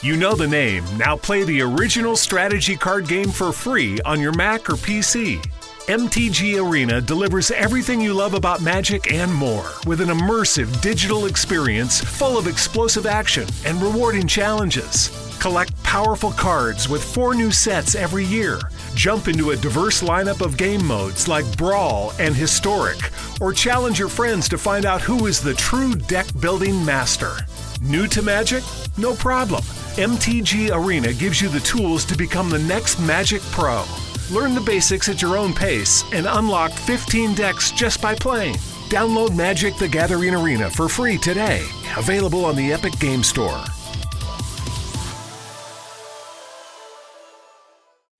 You 0.00 0.16
know 0.16 0.34
the 0.34 0.48
name. 0.48 0.84
Now 0.96 1.16
play 1.18 1.44
the 1.44 1.60
original 1.60 2.16
strategy 2.16 2.76
card 2.76 3.06
game 3.06 3.28
for 3.28 3.52
free 3.52 4.00
on 4.06 4.18
your 4.18 4.32
Mac 4.32 4.70
or 4.70 4.72
PC. 4.72 5.44
MTG 5.88 6.58
Arena 6.58 7.02
delivers 7.02 7.50
everything 7.50 8.00
you 8.00 8.14
love 8.14 8.32
about 8.32 8.62
Magic 8.62 9.12
and 9.12 9.32
more 9.32 9.70
with 9.86 10.00
an 10.00 10.08
immersive 10.08 10.80
digital 10.80 11.26
experience 11.26 12.00
full 12.00 12.38
of 12.38 12.46
explosive 12.46 13.04
action 13.04 13.46
and 13.66 13.80
rewarding 13.82 14.26
challenges. 14.26 15.10
Collect 15.40 15.80
powerful 15.82 16.32
cards 16.32 16.88
with 16.88 17.04
four 17.04 17.34
new 17.34 17.50
sets 17.52 17.94
every 17.94 18.24
year. 18.24 18.58
Jump 18.94 19.26
into 19.26 19.50
a 19.50 19.56
diverse 19.56 20.02
lineup 20.02 20.44
of 20.44 20.56
game 20.56 20.84
modes 20.84 21.26
like 21.26 21.56
Brawl 21.56 22.12
and 22.18 22.34
Historic, 22.34 22.98
or 23.40 23.52
challenge 23.52 23.98
your 23.98 24.08
friends 24.08 24.48
to 24.50 24.58
find 24.58 24.84
out 24.84 25.00
who 25.00 25.26
is 25.26 25.40
the 25.40 25.54
true 25.54 25.94
deck 25.94 26.26
building 26.40 26.84
master. 26.84 27.36
New 27.80 28.06
to 28.08 28.22
Magic? 28.22 28.62
No 28.96 29.14
problem. 29.14 29.62
MTG 29.96 30.70
Arena 30.72 31.12
gives 31.12 31.40
you 31.40 31.48
the 31.48 31.60
tools 31.60 32.04
to 32.04 32.16
become 32.16 32.48
the 32.48 32.58
next 32.60 33.00
Magic 33.00 33.42
Pro. 33.50 33.84
Learn 34.30 34.54
the 34.54 34.60
basics 34.60 35.08
at 35.08 35.20
your 35.20 35.36
own 35.36 35.52
pace 35.52 36.04
and 36.12 36.26
unlock 36.26 36.70
15 36.72 37.34
decks 37.34 37.70
just 37.72 38.00
by 38.00 38.14
playing. 38.14 38.54
Download 38.88 39.34
Magic 39.34 39.76
the 39.76 39.88
Gathering 39.88 40.34
Arena 40.34 40.70
for 40.70 40.88
free 40.88 41.18
today. 41.18 41.66
Available 41.96 42.44
on 42.44 42.56
the 42.56 42.72
Epic 42.72 42.98
Game 43.00 43.22
Store. 43.22 43.64